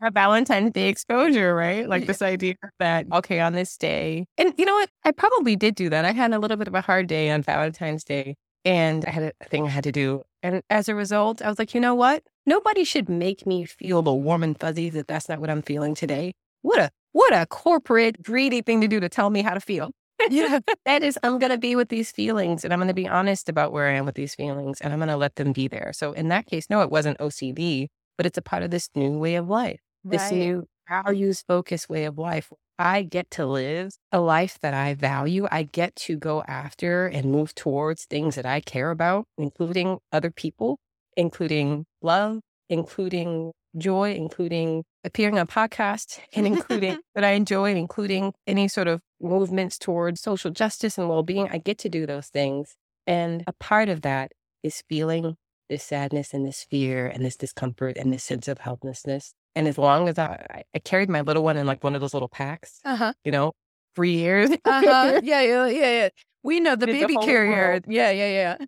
Our 0.00 0.10
Valentine's 0.10 0.72
Day 0.72 0.88
exposure, 0.88 1.54
right? 1.54 1.88
Like 1.88 2.02
Yeah. 2.02 2.06
this 2.06 2.22
idea 2.22 2.54
that, 2.78 3.06
okay, 3.12 3.40
on 3.40 3.54
this 3.54 3.76
day. 3.76 4.26
And 4.38 4.52
you 4.58 4.64
know 4.64 4.74
what? 4.74 4.90
I 5.04 5.10
probably 5.12 5.56
did 5.56 5.74
do 5.74 5.88
that. 5.90 6.04
I 6.04 6.12
had 6.12 6.32
a 6.32 6.38
little 6.38 6.56
bit 6.56 6.68
of 6.68 6.74
a 6.74 6.80
hard 6.80 7.06
day 7.06 7.30
on 7.30 7.42
Valentine's 7.42 8.04
Day 8.04 8.36
and 8.64 9.04
I 9.06 9.10
had 9.10 9.32
a 9.40 9.44
thing 9.48 9.64
I 9.66 9.70
had 9.70 9.84
to 9.84 9.92
do. 9.92 10.22
And 10.42 10.62
as 10.70 10.88
a 10.88 10.94
result, 10.94 11.42
I 11.42 11.48
was 11.48 11.58
like, 11.58 11.74
you 11.74 11.80
know 11.80 11.94
what? 11.94 12.22
Nobody 12.44 12.84
should 12.84 13.08
make 13.08 13.46
me 13.46 13.64
feel 13.64 14.02
the 14.02 14.14
warm 14.14 14.42
and 14.42 14.58
fuzzy 14.58 14.90
that 14.90 15.08
that's 15.08 15.28
not 15.28 15.40
what 15.40 15.50
I'm 15.50 15.62
feeling 15.62 15.94
today. 15.94 16.32
What 16.62 16.78
a, 16.78 16.90
what 17.12 17.32
a 17.32 17.46
corporate, 17.46 18.22
greedy 18.22 18.62
thing 18.62 18.80
to 18.80 18.88
do 18.88 19.00
to 19.00 19.08
tell 19.08 19.30
me 19.30 19.42
how 19.42 19.54
to 19.54 19.60
feel. 19.60 19.90
Yeah. 20.28 20.60
that 20.84 21.02
is, 21.02 21.18
I'm 21.22 21.38
going 21.38 21.52
to 21.52 21.58
be 21.58 21.76
with 21.76 21.88
these 21.88 22.10
feelings 22.10 22.64
and 22.64 22.72
I'm 22.72 22.78
going 22.78 22.88
to 22.88 22.94
be 22.94 23.08
honest 23.08 23.48
about 23.48 23.72
where 23.72 23.88
I 23.88 23.92
am 23.94 24.06
with 24.06 24.14
these 24.14 24.34
feelings 24.34 24.80
and 24.80 24.92
I'm 24.92 24.98
going 24.98 25.08
to 25.08 25.16
let 25.16 25.36
them 25.36 25.52
be 25.52 25.68
there. 25.68 25.92
So 25.94 26.12
in 26.12 26.28
that 26.28 26.46
case, 26.46 26.68
no, 26.70 26.80
it 26.82 26.90
wasn't 26.90 27.18
OCD, 27.20 27.88
but 28.16 28.26
it's 28.26 28.38
a 28.38 28.42
part 28.42 28.62
of 28.62 28.70
this 28.70 28.88
new 28.94 29.18
way 29.18 29.36
of 29.36 29.48
life, 29.48 29.80
this 30.10 30.30
Right. 30.30 30.32
new 30.32 30.66
values 30.88 31.42
focused 31.46 31.88
way 31.88 32.04
of 32.04 32.18
life. 32.18 32.50
I 32.78 33.02
get 33.02 33.30
to 33.32 33.46
live 33.46 33.92
a 34.12 34.20
life 34.20 34.58
that 34.60 34.74
I 34.74 34.94
value. 34.94 35.46
I 35.50 35.62
get 35.62 35.96
to 35.96 36.16
go 36.16 36.42
after 36.42 37.06
and 37.06 37.30
move 37.32 37.54
towards 37.54 38.04
things 38.04 38.34
that 38.34 38.46
I 38.46 38.60
care 38.60 38.90
about, 38.90 39.26
including 39.38 39.98
other 40.12 40.30
people, 40.30 40.78
including 41.16 41.86
love, 42.02 42.40
including 42.68 43.52
joy, 43.78 44.12
including 44.14 44.84
appearing 45.04 45.38
on 45.38 45.46
podcasts, 45.46 46.18
and 46.34 46.46
including 46.46 46.98
that 47.14 47.24
I 47.24 47.30
enjoy, 47.32 47.74
including 47.74 48.34
any 48.46 48.68
sort 48.68 48.88
of 48.88 49.00
movements 49.20 49.78
towards 49.78 50.20
social 50.20 50.50
justice 50.50 50.98
and 50.98 51.08
well 51.08 51.22
being. 51.22 51.48
I 51.50 51.58
get 51.58 51.78
to 51.78 51.88
do 51.88 52.06
those 52.06 52.26
things. 52.28 52.76
And 53.06 53.44
a 53.46 53.52
part 53.54 53.88
of 53.88 54.02
that 54.02 54.32
is 54.62 54.82
feeling 54.88 55.36
this 55.68 55.84
sadness 55.84 56.32
and 56.34 56.46
this 56.46 56.64
fear 56.70 57.06
and 57.06 57.24
this 57.24 57.36
discomfort 57.36 57.96
and 57.96 58.12
this 58.12 58.24
sense 58.24 58.48
of 58.48 58.58
helplessness. 58.58 59.32
And 59.54 59.66
as 59.66 59.78
long 59.78 60.08
as 60.08 60.18
I, 60.18 60.64
I- 60.74 60.78
carried 60.80 61.08
my 61.08 61.22
little 61.22 61.42
one 61.42 61.56
in 61.56 61.66
like 61.66 61.82
one 61.82 61.94
of 61.94 62.00
those 62.00 62.14
little 62.14 62.28
packs, 62.28 62.80
Uh 62.84 62.96
huh. 62.96 63.12
you 63.24 63.32
know, 63.32 63.52
for 63.94 64.04
years. 64.04 64.50
Uh 64.50 64.56
huh. 64.64 65.20
Yeah. 65.24 65.40
Yeah. 65.40 65.66
Yeah. 65.68 65.90
Yeah. 65.90 66.08
We 66.42 66.60
know 66.60 66.76
the 66.76 66.86
Did 66.86 67.00
baby 67.00 67.16
carrier. 67.16 67.70
world. 67.72 67.84
Yeah. 67.88 68.10
Yeah. 68.10 68.28
Yeah. 68.58 68.66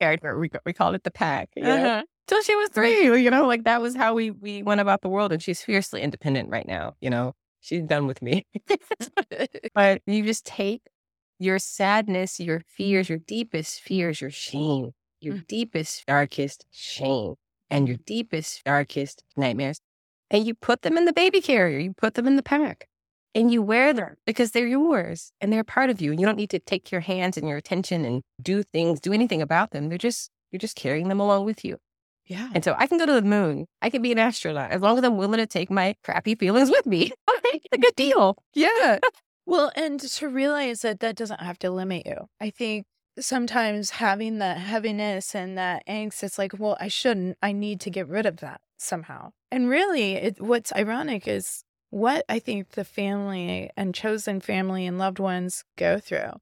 carried. 0.00 0.20
We, 0.22 0.50
we 0.64 0.72
called 0.72 0.94
it 0.94 1.02
the 1.04 1.10
pack. 1.10 1.50
You? 1.56 1.64
Uh-huh. 1.64 2.02
Till 2.28 2.42
she 2.42 2.54
was 2.54 2.68
three, 2.70 3.02
you 3.22 3.28
know, 3.30 3.46
like 3.46 3.64
that 3.64 3.82
was 3.82 3.96
how 3.96 4.14
we 4.14 4.30
we 4.30 4.62
went 4.62 4.80
about 4.80 5.02
the 5.02 5.08
world. 5.08 5.32
And 5.32 5.42
she's 5.42 5.62
fiercely 5.62 6.00
independent 6.00 6.48
right 6.48 6.66
now. 6.66 6.94
You 7.00 7.10
know, 7.10 7.34
she's 7.60 7.82
done 7.84 8.06
with 8.06 8.22
me. 8.22 8.46
but 9.74 10.02
you 10.06 10.24
just 10.24 10.46
take 10.46 10.82
your 11.38 11.58
sadness, 11.58 12.38
your 12.40 12.62
fears, 12.66 13.08
your 13.08 13.18
deepest 13.18 13.80
fears, 13.80 14.20
your 14.20 14.30
shame, 14.30 14.90
your 15.20 15.34
Mm. 15.36 15.46
deepest, 15.46 16.04
darkest 16.06 16.66
shame, 16.70 17.34
and 17.70 17.88
your 17.88 17.96
deepest, 18.06 18.62
darkest 18.64 19.22
nightmares, 19.36 19.80
and 20.30 20.46
you 20.46 20.54
put 20.54 20.82
them 20.82 20.96
in 20.98 21.04
the 21.04 21.12
baby 21.12 21.40
carrier. 21.40 21.78
You 21.78 21.92
put 21.94 22.14
them 22.14 22.26
in 22.26 22.36
the 22.36 22.42
pack. 22.42 22.86
and 23.32 23.52
you 23.52 23.62
wear 23.62 23.92
them 23.92 24.16
because 24.26 24.50
they're 24.50 24.66
yours 24.66 25.30
and 25.40 25.52
they're 25.52 25.62
part 25.62 25.88
of 25.88 26.00
you. 26.00 26.10
And 26.10 26.18
you 26.20 26.26
don't 26.26 26.34
need 26.36 26.50
to 26.50 26.58
take 26.58 26.90
your 26.90 27.00
hands 27.02 27.36
and 27.36 27.46
your 27.48 27.58
attention 27.58 28.04
and 28.04 28.22
do 28.42 28.64
things, 28.64 28.98
do 29.00 29.12
anything 29.12 29.40
about 29.40 29.70
them. 29.70 29.88
They're 29.88 29.98
just, 29.98 30.30
you're 30.50 30.58
just 30.58 30.74
carrying 30.74 31.06
them 31.08 31.20
along 31.20 31.44
with 31.44 31.64
you. 31.64 31.78
Yeah. 32.30 32.48
And 32.54 32.62
so 32.62 32.76
I 32.78 32.86
can 32.86 32.96
go 32.96 33.06
to 33.06 33.12
the 33.12 33.22
moon. 33.22 33.66
I 33.82 33.90
can 33.90 34.02
be 34.02 34.12
an 34.12 34.18
astronaut 34.20 34.70
as 34.70 34.80
long 34.80 34.96
as 34.96 35.02
I'm 35.02 35.16
willing 35.16 35.38
to 35.38 35.48
take 35.48 35.68
my 35.68 35.96
crappy 36.04 36.36
feelings 36.36 36.70
with 36.70 36.86
me. 36.86 37.10
it's 37.28 37.66
a 37.72 37.78
good 37.78 37.96
deal. 37.96 38.36
Yeah. 38.54 39.00
well, 39.46 39.72
and 39.74 39.98
to 39.98 40.28
realize 40.28 40.82
that 40.82 41.00
that 41.00 41.16
doesn't 41.16 41.40
have 41.40 41.58
to 41.58 41.70
limit 41.70 42.06
you. 42.06 42.28
I 42.40 42.50
think 42.50 42.86
sometimes 43.18 43.90
having 43.90 44.38
that 44.38 44.58
heaviness 44.58 45.34
and 45.34 45.58
that 45.58 45.84
angst, 45.88 46.22
it's 46.22 46.38
like, 46.38 46.52
well, 46.56 46.76
I 46.78 46.86
shouldn't. 46.86 47.36
I 47.42 47.50
need 47.50 47.80
to 47.80 47.90
get 47.90 48.06
rid 48.06 48.26
of 48.26 48.36
that 48.36 48.60
somehow. 48.78 49.32
And 49.50 49.68
really, 49.68 50.12
it, 50.12 50.40
what's 50.40 50.72
ironic 50.72 51.26
is 51.26 51.64
what 51.90 52.24
I 52.28 52.38
think 52.38 52.70
the 52.70 52.84
family 52.84 53.70
and 53.76 53.92
chosen 53.92 54.40
family 54.40 54.86
and 54.86 54.98
loved 54.98 55.18
ones 55.18 55.64
go 55.76 55.98
through 55.98 56.34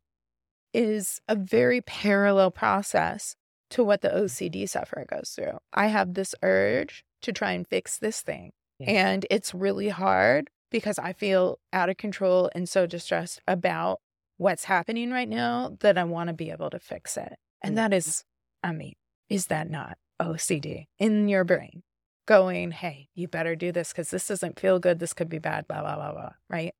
is 0.75 1.23
a 1.27 1.35
very 1.35 1.81
parallel 1.81 2.51
process 2.51 3.37
to 3.71 3.85
what 3.85 4.01
the 4.01 4.09
OCD 4.09 4.69
sufferer 4.69 5.05
goes 5.09 5.31
through. 5.31 5.59
I 5.73 5.89
have 5.89 6.15
this 6.15 6.35
urge 6.43 7.05
to 7.23 7.33
try 7.33 7.53
and 7.53 7.67
fix 7.67 7.99
this 7.99 8.23
thing. 8.23 8.53
Yeah. 8.79 8.91
And 8.91 9.27
it's 9.31 9.55
really 9.55 9.89
hard 9.89 10.51
because 10.71 10.99
I 10.99 11.13
feel 11.13 11.59
out 11.73 11.89
of 11.89 11.97
control 11.97 12.51
and 12.55 12.69
so 12.69 12.87
distressed 12.87 13.41
about 13.47 14.01
what's 14.37 14.65
happening 14.65 15.11
right 15.11 15.29
now 15.29 15.77
that 15.81 15.99
I 15.99 16.05
want 16.05 16.29
to 16.29 16.35
be 16.35 16.51
able 16.51 16.71
to 16.71 16.79
fix 16.79 17.17
it. 17.17 17.35
And 17.63 17.73
mm. 17.73 17.77
that 17.77 17.93
is, 17.93 18.25
I 18.63 18.73
mean, 18.73 18.95
is 19.29 19.47
that 19.47 19.69
not 19.69 19.99
OCD 20.21 20.87
in 20.99 21.29
your 21.29 21.45
brain 21.45 21.83
going, 22.27 22.71
hey, 22.71 23.09
you 23.15 23.27
better 23.27 23.57
do 23.57 23.73
this 23.73 23.91
because 23.91 24.11
this 24.11 24.29
doesn't 24.29 24.61
feel 24.61 24.79
good. 24.79 24.99
This 24.99 25.15
could 25.15 25.29
be 25.29 25.39
bad, 25.39 25.67
blah, 25.67 25.81
blah, 25.81 25.97
blah, 25.97 26.13
blah. 26.13 26.33
Right. 26.49 26.75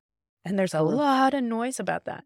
And 0.45 0.57
there's 0.57 0.73
a 0.73 0.81
lot 0.81 1.33
of 1.33 1.43
noise 1.43 1.79
about 1.79 2.05
that. 2.05 2.23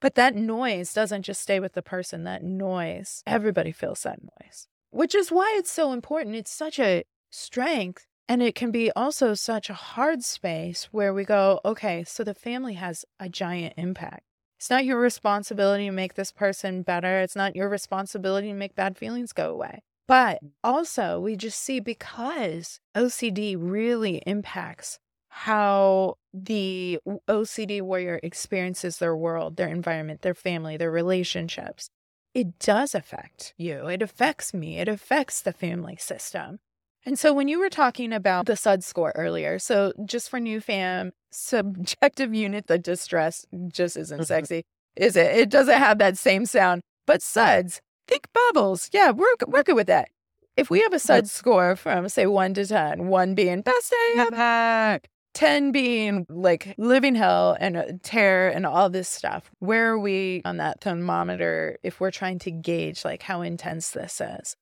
But 0.00 0.14
that 0.14 0.34
noise 0.34 0.92
doesn't 0.92 1.22
just 1.22 1.42
stay 1.42 1.60
with 1.60 1.74
the 1.74 1.82
person, 1.82 2.24
that 2.24 2.42
noise, 2.42 3.22
everybody 3.26 3.70
feels 3.70 4.02
that 4.02 4.20
noise, 4.22 4.66
which 4.90 5.14
is 5.14 5.30
why 5.30 5.54
it's 5.58 5.70
so 5.70 5.92
important. 5.92 6.36
It's 6.36 6.50
such 6.50 6.78
a 6.78 7.04
strength. 7.30 8.06
And 8.28 8.42
it 8.42 8.54
can 8.54 8.70
be 8.70 8.92
also 8.92 9.34
such 9.34 9.68
a 9.68 9.74
hard 9.74 10.22
space 10.22 10.84
where 10.92 11.12
we 11.12 11.24
go, 11.24 11.60
okay, 11.64 12.04
so 12.04 12.22
the 12.22 12.32
family 12.32 12.74
has 12.74 13.04
a 13.18 13.28
giant 13.28 13.74
impact. 13.76 14.22
It's 14.56 14.70
not 14.70 14.84
your 14.84 15.00
responsibility 15.00 15.86
to 15.86 15.90
make 15.90 16.14
this 16.14 16.30
person 16.30 16.82
better. 16.82 17.20
It's 17.20 17.34
not 17.34 17.56
your 17.56 17.68
responsibility 17.68 18.48
to 18.48 18.54
make 18.54 18.76
bad 18.76 18.96
feelings 18.96 19.32
go 19.32 19.50
away. 19.50 19.82
But 20.06 20.40
also, 20.62 21.18
we 21.18 21.34
just 21.34 21.60
see 21.60 21.80
because 21.80 22.78
OCD 22.96 23.56
really 23.58 24.22
impacts 24.26 25.00
how 25.30 26.16
the 26.34 26.98
OCD 27.28 27.80
warrior 27.80 28.20
experiences 28.22 28.98
their 28.98 29.16
world, 29.16 29.56
their 29.56 29.68
environment, 29.68 30.22
their 30.22 30.34
family, 30.34 30.76
their 30.76 30.90
relationships. 30.90 31.88
It 32.34 32.58
does 32.58 32.94
affect 32.94 33.54
you. 33.56 33.88
It 33.88 34.02
affects 34.02 34.52
me. 34.52 34.78
It 34.78 34.88
affects 34.88 35.40
the 35.40 35.52
family 35.52 35.96
system. 35.96 36.58
And 37.06 37.18
so 37.18 37.32
when 37.32 37.48
you 37.48 37.58
were 37.58 37.70
talking 37.70 38.12
about 38.12 38.46
the 38.46 38.56
SUD 38.56 38.84
score 38.84 39.12
earlier, 39.16 39.58
so 39.58 39.92
just 40.04 40.28
for 40.28 40.38
new 40.38 40.60
fam, 40.60 41.12
subjective 41.32 42.34
unit 42.34 42.66
the 42.66 42.78
distress 42.78 43.46
just 43.68 43.96
isn't 43.96 44.18
mm-hmm. 44.18 44.24
sexy, 44.24 44.64
is 44.96 45.16
it? 45.16 45.34
It 45.36 45.48
doesn't 45.48 45.78
have 45.78 45.98
that 45.98 46.18
same 46.18 46.44
sound. 46.44 46.82
But 47.06 47.22
SUDs, 47.22 47.80
think 48.06 48.28
bubbles. 48.32 48.90
Yeah, 48.92 49.10
we're, 49.10 49.34
we're 49.46 49.62
good 49.62 49.76
with 49.76 49.86
that. 49.86 50.10
If 50.56 50.68
we 50.68 50.80
have 50.82 50.92
a 50.92 50.98
SUD 50.98 51.28
score 51.28 51.74
from, 51.74 52.08
say, 52.08 52.26
one 52.26 52.52
to 52.54 52.66
10, 52.66 53.06
one 53.06 53.34
being 53.34 53.62
best 53.62 53.90
day 53.90 54.14
ever, 54.18 55.00
10 55.34 55.72
being 55.72 56.26
like 56.28 56.74
living 56.76 57.14
hell 57.14 57.56
and 57.58 57.76
uh, 57.76 57.84
terror 58.02 58.48
and 58.48 58.66
all 58.66 58.90
this 58.90 59.08
stuff, 59.08 59.50
where 59.58 59.92
are 59.92 59.98
we 59.98 60.42
on 60.44 60.56
that 60.58 60.80
thermometer 60.80 61.78
if 61.82 62.00
we're 62.00 62.10
trying 62.10 62.38
to 62.40 62.50
gauge 62.50 63.04
like 63.04 63.22
how 63.22 63.42
intense 63.42 63.90
this 63.90 64.20
is? 64.20 64.56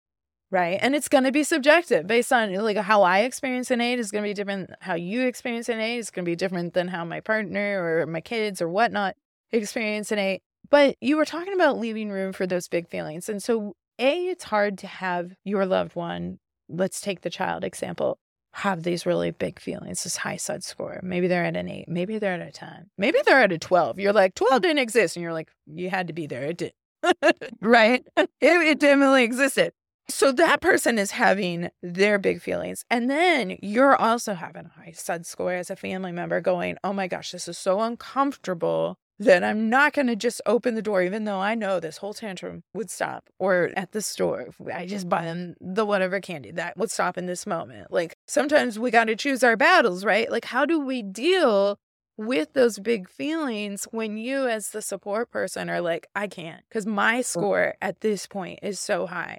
right? 0.50 0.78
And 0.80 0.94
it's 0.94 1.08
going 1.08 1.24
to 1.24 1.32
be 1.32 1.44
subjective 1.44 2.06
based 2.06 2.32
on 2.32 2.54
like 2.54 2.78
how 2.78 3.02
i 3.02 3.18
experience 3.18 3.70
an 3.70 3.82
aid 3.82 3.98
is 3.98 4.10
going 4.10 4.24
to 4.24 4.30
be 4.30 4.32
different 4.32 4.70
how 4.80 4.94
you 4.94 5.26
experience 5.26 5.68
an 5.68 5.78
aid 5.78 5.98
is 5.98 6.10
going 6.10 6.24
to 6.24 6.30
be 6.30 6.36
different 6.36 6.72
than 6.72 6.88
how 6.88 7.04
my 7.04 7.20
partner 7.20 8.00
or 8.00 8.06
my 8.06 8.22
kids 8.22 8.62
or 8.62 8.68
whatnot 8.70 9.14
experience 9.52 10.10
an 10.10 10.18
aid 10.18 10.40
but 10.70 10.96
you 11.00 11.16
were 11.16 11.24
talking 11.24 11.54
about 11.54 11.78
leaving 11.78 12.10
room 12.10 12.32
for 12.32 12.46
those 12.46 12.68
big 12.68 12.88
feelings. 12.88 13.28
And 13.28 13.42
so 13.42 13.74
a 13.98 14.26
it's 14.26 14.44
hard 14.44 14.78
to 14.78 14.86
have 14.86 15.32
your 15.44 15.66
loved 15.66 15.96
one 15.96 16.38
let's 16.68 17.00
take 17.00 17.22
the 17.22 17.30
child 17.30 17.64
example 17.64 18.18
have 18.58 18.82
these 18.82 19.06
really 19.06 19.30
big 19.30 19.60
feelings 19.60 20.02
this 20.02 20.16
high 20.16 20.36
sud 20.36 20.64
score. 20.64 21.00
Maybe 21.02 21.28
they're 21.28 21.44
at 21.44 21.56
an 21.56 21.68
8 21.68 21.88
maybe 21.88 22.18
they're 22.18 22.34
at 22.34 22.48
a 22.48 22.50
10 22.50 22.90
maybe 22.98 23.18
they're 23.24 23.40
at 23.40 23.52
a 23.52 23.58
12 23.58 23.98
you're 23.98 24.12
like 24.12 24.34
12 24.34 24.62
didn't 24.62 24.78
exist 24.78 25.16
and 25.16 25.22
you're 25.22 25.32
like 25.32 25.50
you 25.66 25.90
had 25.90 26.08
to 26.08 26.12
be 26.12 26.26
there 26.26 26.44
it 26.44 26.56
did. 26.56 26.72
Right? 27.60 28.04
It, 28.16 28.28
it 28.40 28.78
definitely 28.80 29.24
existed. 29.24 29.72
So 30.10 30.32
that 30.32 30.60
person 30.60 30.98
is 30.98 31.10
having 31.10 31.68
their 31.82 32.18
big 32.18 32.40
feelings. 32.40 32.84
And 32.90 33.10
then 33.10 33.58
you're 33.62 33.94
also 33.94 34.34
having 34.34 34.66
a 34.66 34.80
high 34.80 34.92
SUD 34.92 35.26
score 35.26 35.52
as 35.52 35.70
a 35.70 35.76
family 35.76 36.12
member 36.12 36.40
going, 36.40 36.78
oh 36.82 36.94
my 36.94 37.08
gosh, 37.08 37.32
this 37.32 37.46
is 37.46 37.58
so 37.58 37.80
uncomfortable 37.80 38.98
that 39.18 39.42
I'm 39.42 39.68
not 39.68 39.92
going 39.92 40.06
to 40.06 40.16
just 40.16 40.40
open 40.46 40.74
the 40.74 40.82
door, 40.82 41.02
even 41.02 41.24
though 41.24 41.40
I 41.40 41.54
know 41.54 41.80
this 41.80 41.98
whole 41.98 42.14
tantrum 42.14 42.62
would 42.72 42.90
stop. 42.90 43.28
Or 43.38 43.70
at 43.76 43.92
the 43.92 44.02
store, 44.02 44.48
I 44.72 44.86
just 44.86 45.08
buy 45.08 45.24
them 45.24 45.54
the 45.60 45.84
whatever 45.84 46.20
candy 46.20 46.52
that 46.52 46.76
would 46.76 46.90
stop 46.90 47.18
in 47.18 47.26
this 47.26 47.46
moment. 47.46 47.92
Like 47.92 48.16
sometimes 48.26 48.78
we 48.78 48.90
got 48.90 49.04
to 49.04 49.16
choose 49.16 49.42
our 49.42 49.56
battles, 49.56 50.04
right? 50.04 50.30
Like, 50.30 50.44
how 50.46 50.64
do 50.64 50.78
we 50.78 51.02
deal 51.02 51.78
with 52.16 52.52
those 52.52 52.78
big 52.78 53.08
feelings 53.08 53.84
when 53.90 54.18
you, 54.18 54.48
as 54.48 54.70
the 54.70 54.82
support 54.82 55.30
person, 55.30 55.70
are 55.70 55.80
like, 55.80 56.06
I 56.14 56.26
can't 56.26 56.62
because 56.68 56.86
my 56.86 57.20
score 57.20 57.74
at 57.80 58.00
this 58.00 58.26
point 58.26 58.58
is 58.62 58.78
so 58.80 59.06
high. 59.06 59.38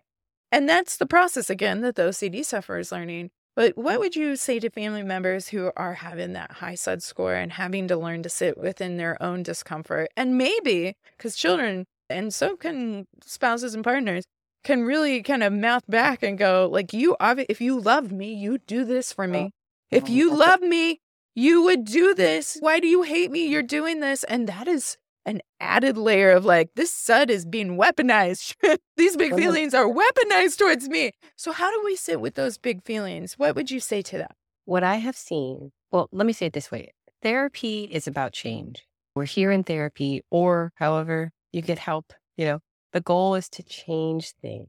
And 0.51 0.67
that's 0.67 0.97
the 0.97 1.05
process 1.05 1.49
again 1.49 1.81
that 1.81 1.95
the 1.95 2.03
OCD 2.03 2.43
sufferer 2.43 2.79
is 2.79 2.91
learning. 2.91 3.31
But 3.55 3.77
what 3.77 3.99
would 3.99 4.15
you 4.15 4.35
say 4.35 4.59
to 4.59 4.69
family 4.69 5.03
members 5.03 5.49
who 5.49 5.71
are 5.75 5.95
having 5.95 6.33
that 6.33 6.53
high 6.53 6.75
SUD 6.75 7.03
score 7.03 7.33
and 7.33 7.51
having 7.51 7.87
to 7.89 7.97
learn 7.97 8.23
to 8.23 8.29
sit 8.29 8.57
within 8.57 8.97
their 8.97 9.21
own 9.21 9.43
discomfort? 9.43 10.09
And 10.15 10.37
maybe 10.37 10.95
because 11.17 11.35
children, 11.35 11.85
and 12.09 12.33
so 12.33 12.55
can 12.55 13.05
spouses 13.25 13.75
and 13.75 13.83
partners, 13.83 14.23
can 14.63 14.83
really 14.83 15.21
kind 15.23 15.43
of 15.43 15.53
mouth 15.53 15.83
back 15.87 16.23
and 16.23 16.37
go, 16.37 16.69
like, 16.71 16.93
you, 16.93 17.15
if 17.19 17.59
you 17.61 17.79
love 17.79 18.11
me, 18.11 18.33
you 18.33 18.59
do 18.59 18.85
this 18.85 19.11
for 19.11 19.27
me. 19.27 19.51
If 19.91 20.09
you 20.09 20.35
love 20.35 20.61
me, 20.61 20.99
you 21.35 21.63
would 21.63 21.85
do 21.85 22.13
this. 22.13 22.57
Why 22.59 22.79
do 22.79 22.87
you 22.87 23.03
hate 23.03 23.31
me? 23.31 23.47
You're 23.47 23.63
doing 23.63 23.99
this. 23.99 24.23
And 24.25 24.47
that 24.47 24.67
is 24.67 24.97
an 25.25 25.41
added 25.59 25.97
layer 25.97 26.31
of 26.31 26.45
like, 26.45 26.71
this 26.75 26.93
SUD 26.93 27.29
is 27.29 27.45
being 27.45 27.77
weaponized. 27.77 28.55
These 28.97 29.17
big 29.17 29.35
feelings 29.35 29.73
are 29.73 29.87
weaponized 29.87 30.57
towards 30.57 30.89
me. 30.89 31.11
So, 31.35 31.51
how 31.51 31.71
do 31.71 31.81
we 31.85 31.95
sit 31.95 32.19
with 32.19 32.35
those 32.35 32.57
big 32.57 32.83
feelings? 32.83 33.35
What 33.37 33.55
would 33.55 33.71
you 33.71 33.79
say 33.79 34.01
to 34.03 34.17
that? 34.17 34.35
What 34.65 34.83
I 34.83 34.95
have 34.95 35.15
seen, 35.15 35.71
well, 35.91 36.09
let 36.11 36.25
me 36.25 36.33
say 36.33 36.47
it 36.47 36.53
this 36.53 36.71
way 36.71 36.93
therapy 37.21 37.83
is 37.91 38.07
about 38.07 38.33
change. 38.33 38.85
We're 39.15 39.25
here 39.25 39.51
in 39.51 39.63
therapy, 39.63 40.23
or 40.29 40.71
however 40.75 41.31
you 41.51 41.61
get 41.61 41.79
help, 41.79 42.13
you 42.37 42.45
know, 42.45 42.59
the 42.93 43.01
goal 43.01 43.35
is 43.35 43.49
to 43.49 43.63
change 43.63 44.33
things. 44.41 44.67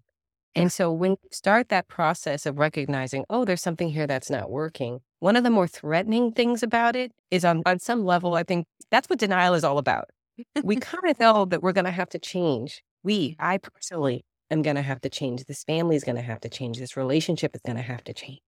And 0.56 0.72
so 0.72 0.90
when 0.90 1.12
you 1.12 1.28
start 1.30 1.68
that 1.68 1.86
process 1.86 2.44
of 2.44 2.58
recognizing, 2.58 3.24
oh, 3.30 3.44
there's 3.44 3.62
something 3.62 3.88
here 3.88 4.08
that's 4.08 4.30
not 4.30 4.50
working, 4.50 5.00
one 5.20 5.36
of 5.36 5.44
the 5.44 5.50
more 5.50 5.68
threatening 5.68 6.32
things 6.32 6.62
about 6.62 6.96
it 6.96 7.12
is 7.30 7.44
on, 7.44 7.62
on 7.66 7.78
some 7.78 8.04
level, 8.04 8.34
I 8.34 8.42
think 8.42 8.66
that's 8.90 9.08
what 9.08 9.20
denial 9.20 9.54
is 9.54 9.62
all 9.62 9.78
about 9.78 10.10
we 10.62 10.76
kind 10.76 11.08
of 11.08 11.18
know 11.18 11.44
that 11.46 11.62
we're 11.62 11.72
going 11.72 11.84
to 11.84 11.90
have 11.90 12.08
to 12.10 12.18
change. 12.18 12.82
We, 13.02 13.36
I 13.38 13.58
personally 13.58 14.24
am 14.50 14.62
going 14.62 14.76
to 14.76 14.82
have 14.82 15.00
to 15.02 15.08
change. 15.08 15.44
This 15.44 15.64
family 15.64 15.96
is 15.96 16.04
going 16.04 16.16
to 16.16 16.22
have 16.22 16.40
to 16.40 16.48
change. 16.48 16.78
This 16.78 16.96
relationship 16.96 17.54
is 17.54 17.62
going 17.64 17.76
to 17.76 17.82
have 17.82 18.04
to 18.04 18.12
change. 18.12 18.40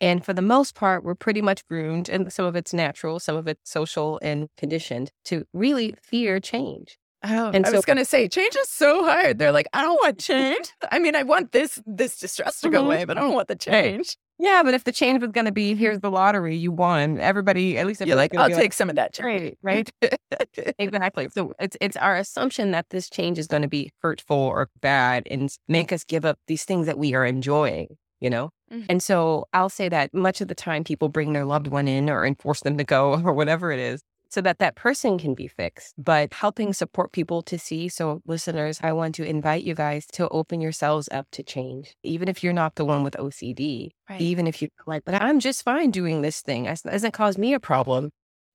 And 0.00 0.24
for 0.24 0.32
the 0.32 0.42
most 0.42 0.74
part, 0.74 1.04
we're 1.04 1.14
pretty 1.14 1.42
much 1.42 1.66
groomed, 1.68 2.08
and 2.08 2.32
some 2.32 2.46
of 2.46 2.56
it's 2.56 2.72
natural, 2.72 3.20
some 3.20 3.36
of 3.36 3.46
it's 3.46 3.70
social 3.70 4.18
and 4.22 4.48
conditioned 4.56 5.10
to 5.26 5.44
really 5.52 5.94
fear 6.02 6.40
change. 6.40 6.96
Oh, 7.22 7.50
and 7.50 7.66
I 7.66 7.70
so, 7.70 7.76
was 7.76 7.84
gonna 7.84 8.06
say 8.06 8.28
change 8.28 8.56
is 8.56 8.70
so 8.70 9.04
hard. 9.04 9.38
They're 9.38 9.52
like, 9.52 9.68
I 9.74 9.82
don't 9.82 10.00
want 10.02 10.18
change. 10.20 10.72
I 10.90 10.98
mean, 10.98 11.14
I 11.14 11.22
want 11.22 11.52
this 11.52 11.78
this 11.84 12.18
distress 12.18 12.62
to 12.62 12.70
go 12.70 12.78
mm-hmm. 12.78 12.86
away, 12.86 13.04
but 13.04 13.18
I 13.18 13.20
don't 13.20 13.34
want 13.34 13.48
the 13.48 13.56
change. 13.56 14.16
Yeah, 14.40 14.62
but 14.64 14.72
if 14.72 14.84
the 14.84 14.92
change 14.92 15.20
was 15.20 15.32
going 15.32 15.44
to 15.44 15.52
be 15.52 15.74
here's 15.74 16.00
the 16.00 16.10
lottery, 16.10 16.56
you 16.56 16.72
won. 16.72 17.20
Everybody, 17.20 17.76
at 17.76 17.86
least 17.86 18.00
you're 18.00 18.16
like, 18.16 18.34
I'll 18.34 18.48
take 18.48 18.56
like, 18.56 18.72
some 18.72 18.88
of 18.88 18.96
that 18.96 19.12
change, 19.12 19.56
right? 19.62 19.90
exactly. 20.78 21.28
So 21.30 21.52
it's 21.60 21.76
it's 21.78 21.96
our 21.98 22.16
assumption 22.16 22.70
that 22.70 22.86
this 22.88 23.10
change 23.10 23.38
is 23.38 23.46
going 23.46 23.62
to 23.62 23.68
be 23.68 23.90
hurtful 24.00 24.38
or 24.38 24.70
bad 24.80 25.28
and 25.30 25.54
make 25.68 25.92
us 25.92 26.04
give 26.04 26.24
up 26.24 26.38
these 26.46 26.64
things 26.64 26.86
that 26.86 26.96
we 26.96 27.14
are 27.14 27.26
enjoying. 27.26 27.98
You 28.20 28.30
know, 28.30 28.50
mm-hmm. 28.72 28.86
and 28.88 29.02
so 29.02 29.46
I'll 29.52 29.68
say 29.68 29.90
that 29.90 30.14
much 30.14 30.40
of 30.40 30.48
the 30.48 30.54
time 30.54 30.84
people 30.84 31.10
bring 31.10 31.34
their 31.34 31.44
loved 31.44 31.66
one 31.66 31.88
in 31.88 32.08
or 32.08 32.24
enforce 32.24 32.60
them 32.60 32.78
to 32.78 32.84
go 32.84 33.20
or 33.24 33.34
whatever 33.34 33.72
it 33.72 33.78
is 33.78 34.02
so 34.30 34.40
that 34.40 34.58
that 34.60 34.76
person 34.76 35.18
can 35.18 35.34
be 35.34 35.48
fixed, 35.48 35.94
but 35.98 36.32
helping 36.32 36.72
support 36.72 37.12
people 37.12 37.42
to 37.42 37.58
see. 37.58 37.88
So, 37.88 38.22
listeners, 38.26 38.80
I 38.82 38.92
want 38.92 39.14
to 39.16 39.24
invite 39.24 39.64
you 39.64 39.74
guys 39.74 40.06
to 40.12 40.28
open 40.28 40.60
yourselves 40.60 41.08
up 41.12 41.26
to 41.32 41.42
change, 41.42 41.96
even 42.02 42.28
if 42.28 42.42
you're 42.42 42.52
not 42.52 42.76
the 42.76 42.84
one 42.84 43.02
with 43.02 43.14
OCD, 43.14 43.90
right. 44.08 44.20
even 44.20 44.46
if 44.46 44.62
you're 44.62 44.70
like, 44.86 45.04
but 45.04 45.20
I'm 45.20 45.40
just 45.40 45.64
fine 45.64 45.90
doing 45.90 46.22
this 46.22 46.40
thing. 46.40 46.66
It 46.66 46.80
doesn't 46.84 47.12
cause 47.12 47.36
me 47.36 47.52
a 47.54 47.60
problem. 47.60 48.10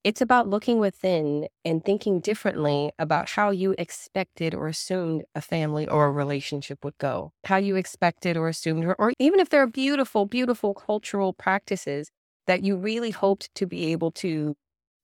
It's 0.06 0.22
about 0.22 0.48
looking 0.48 0.78
within 0.78 1.48
and 1.66 1.84
thinking 1.84 2.20
differently 2.20 2.92
about 3.00 3.28
how 3.28 3.50
you 3.50 3.74
expected 3.80 4.54
or 4.54 4.68
assumed 4.68 5.24
a 5.34 5.42
family 5.42 5.88
or 5.88 6.06
a 6.06 6.12
relationship 6.12 6.86
would 6.86 6.98
go, 7.00 7.34
how 7.46 7.58
you 7.58 7.76
expected 7.76 8.38
or 8.38 8.48
assumed, 8.48 8.86
or, 8.86 8.96
or 9.00 9.14
even 9.18 9.40
if 9.40 9.50
there 9.50 9.64
are 9.64 9.68
beautiful, 9.68 10.28
beautiful 10.28 10.76
cultural 10.76 11.34
practices 11.34 12.12
that 12.46 12.64
you 12.64 12.76
really 12.76 13.10
hoped 13.10 13.54
to 13.56 13.66
be 13.66 13.92
able 13.92 14.12
to 14.12 14.56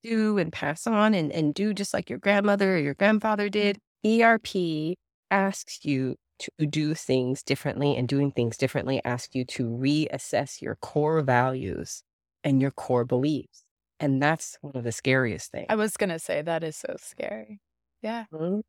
do 0.04 0.38
and 0.38 0.52
pass 0.52 0.88
on 0.88 1.14
and, 1.14 1.32
and 1.32 1.54
do 1.54 1.74
just 1.74 1.94
like 1.94 2.10
your 2.10 2.20
grandmother 2.20 2.76
or 2.76 2.80
your 2.80 2.94
grandfather 2.96 3.50
did. 3.50 3.80
ERP 4.04 4.98
asks 5.30 5.86
you 5.86 6.16
to 6.40 6.66
do 6.66 6.96
things 6.96 7.44
differently 7.44 7.96
and 7.96 8.08
doing 8.08 8.32
things 8.32 8.58
differently 8.58 9.02
asks 9.06 9.36
you 9.36 9.46
to 9.46 9.66
reassess 9.68 10.62
your 10.62 10.76
core 10.78 11.22
values 11.22 12.04
and 12.44 12.62
your 12.62 12.72
core 12.72 13.06
beliefs. 13.06 13.64
And 14.00 14.22
that's 14.22 14.58
one 14.62 14.76
of 14.76 14.84
the 14.84 14.92
scariest 14.92 15.52
things. 15.52 15.70
I 15.70 15.76
was 15.76 15.98
going 15.98 16.10
to 16.10 16.20
say 16.20 16.42
that 16.42 16.64
is 16.64 16.76
so 16.76 16.96
scary. 17.00 17.62
Yeah. 18.02 18.26
Mhm. 18.32 18.62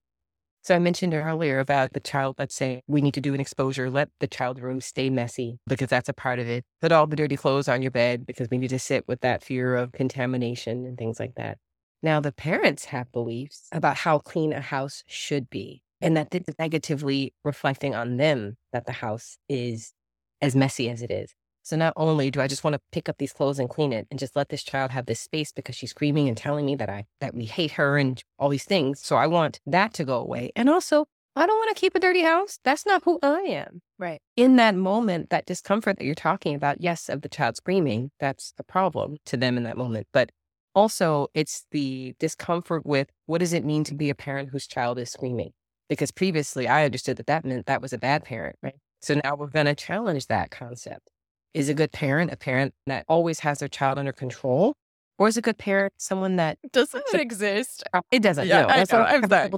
So 0.65 0.77
I 0.77 0.79
mentioned 0.79 1.13
earlier 1.13 1.59
about 1.59 1.93
the 1.93 1.99
child, 1.99 2.37
let's 2.39 2.55
say 2.55 2.83
we 2.87 3.01
need 3.01 3.15
to 3.15 3.21
do 3.21 3.35
an 3.35 3.41
exposure, 3.41 3.91
let 3.91 4.11
the 4.21 4.29
child 4.29 4.61
room 4.61 4.81
stay 4.81 5.11
messy 5.11 5.59
because 5.67 5.89
that's 5.89 6.09
a 6.09 6.13
part 6.13 6.39
of 6.39 6.49
it. 6.49 6.65
Put 6.81 6.93
all 6.93 7.09
the 7.09 7.17
dirty 7.17 7.37
clothes 7.37 7.67
on 7.67 7.83
your 7.83 7.91
bed 7.91 8.25
because 8.25 8.47
we 8.49 8.59
need 8.59 8.71
to 8.71 8.79
sit 8.79 9.09
with 9.09 9.23
that 9.23 9.43
fear 9.43 9.75
of 9.75 9.91
contamination 9.91 10.87
and 10.87 10.97
things 10.97 11.19
like 11.19 11.35
that. 11.35 11.59
Now 12.01 12.21
the 12.21 12.31
parents 12.31 12.87
have 12.87 13.11
beliefs 13.11 13.67
about 13.73 13.97
how 13.97 14.21
clean 14.21 14.53
a 14.53 14.61
house 14.61 15.03
should 15.09 15.51
be 15.51 15.83
and 16.01 16.17
that 16.17 16.33
it's 16.33 16.57
negatively 16.61 17.35
reflecting 17.45 17.97
on 17.97 18.17
them 18.17 18.57
that 18.73 18.87
the 18.87 18.93
house 18.93 19.39
is 19.49 19.93
as 20.41 20.55
messy 20.55 20.89
as 20.89 21.03
it 21.03 21.11
is. 21.11 21.35
So 21.63 21.77
not 21.77 21.93
only 21.97 22.31
do 22.31 22.41
I 22.41 22.49
just 22.49 22.65
want 22.65 22.75
to 22.75 22.81
pick 22.91 23.09
up 23.09 23.19
these 23.19 23.33
clothes 23.33 23.59
and 23.59 23.71
clean 23.71 23.93
it 23.93 24.07
and 24.11 24.19
just 24.19 24.35
let 24.35 24.49
this 24.49 24.63
child 24.63 24.91
have 24.91 25.07
this 25.07 25.21
space 25.21 25.53
because 25.53 25.77
she's 25.77 25.91
screaming 25.91 26.29
and 26.29 26.37
telling 26.37 26.67
me 26.67 26.75
that 26.77 26.91
I 26.91 27.07
that 27.21 27.35
we 27.35 27.45
hate 27.45 27.73
her 27.73 27.99
and 27.99 28.23
all 28.39 28.49
these 28.49 28.65
things. 28.65 29.01
So 29.01 29.17
I 29.17 29.27
want 29.27 29.61
that 29.67 29.95
to 29.95 30.05
go 30.05 30.19
away. 30.19 30.51
And 30.57 30.69
also, 30.69 31.07
I 31.35 31.47
don't 31.47 31.57
want 31.57 31.75
to 31.75 31.81
keep 31.81 31.95
a 31.95 32.01
dirty 32.01 32.23
house. 32.23 32.59
That's 32.63 32.85
not 32.85 33.05
who 33.05 33.19
I 33.23 33.41
am. 33.41 33.81
Right. 33.99 34.21
In 34.37 34.57
that 34.57 34.75
moment, 34.75 35.31
that 35.31 35.47
discomfort 35.47 35.99
that 35.99 36.05
you're 36.05 36.15
talking 36.15 36.55
about, 36.55 36.81
yes, 36.81 37.09
of 37.09 37.23
the 37.23 37.29
child 37.29 37.57
screaming, 37.57 38.11
that's 38.21 38.53
a 38.59 38.65
problem 38.65 39.17
to 39.27 39.37
them 39.37 39.57
in 39.57 39.63
that 39.63 39.79
moment. 39.79 40.09
But 40.13 40.31
also 40.75 41.29
it's 41.35 41.67
the 41.71 42.15
discomfort 42.19 42.85
with 42.85 43.09
what 43.27 43.39
does 43.39 43.53
it 43.53 43.65
mean 43.65 43.85
to 43.85 43.95
be 43.95 44.11
a 44.11 44.15
parent 44.15 44.51
whose 44.51 44.67
child 44.67 44.99
is 44.99 45.11
screaming? 45.11 45.53
Because 45.89 46.11
previously 46.11 46.67
I 46.67 46.85
understood 46.85 47.17
that 47.19 47.27
that 47.27 47.45
meant 47.45 47.67
that 47.67 47.83
was 47.83 47.93
a 47.93 47.99
bad 47.99 48.25
parent, 48.25 48.57
right? 48.63 48.75
So 49.01 49.21
now 49.23 49.35
we're 49.35 49.49
going 49.49 49.67
to 49.67 49.75
challenge 49.75 50.27
that 50.27 50.51
concept. 50.51 51.11
Is 51.55 51.69
a 51.69 51.75
good 51.75 51.93
parent 51.93 52.33
a 52.33 52.37
parent 52.37 52.73
that 52.87 53.05
always 53.09 53.41
has 53.41 53.59
their 53.59 53.69
child 53.69 53.99
under 53.99 54.13
control? 54.13 54.75
Or 55.19 55.29
is 55.29 55.37
a 55.37 55.43
good 55.43 55.59
parent 55.59 55.93
someone 55.99 56.37
that 56.37 56.59
Doesn't 56.73 57.07
So- 57.09 57.19
exist? 57.19 57.85
it 58.11 58.23
doesn't? 58.23 58.49
Yeah, 58.49 58.63
no, 58.63 58.69
I, 58.69 58.77
know, 58.77 58.81
I'm 58.81 58.87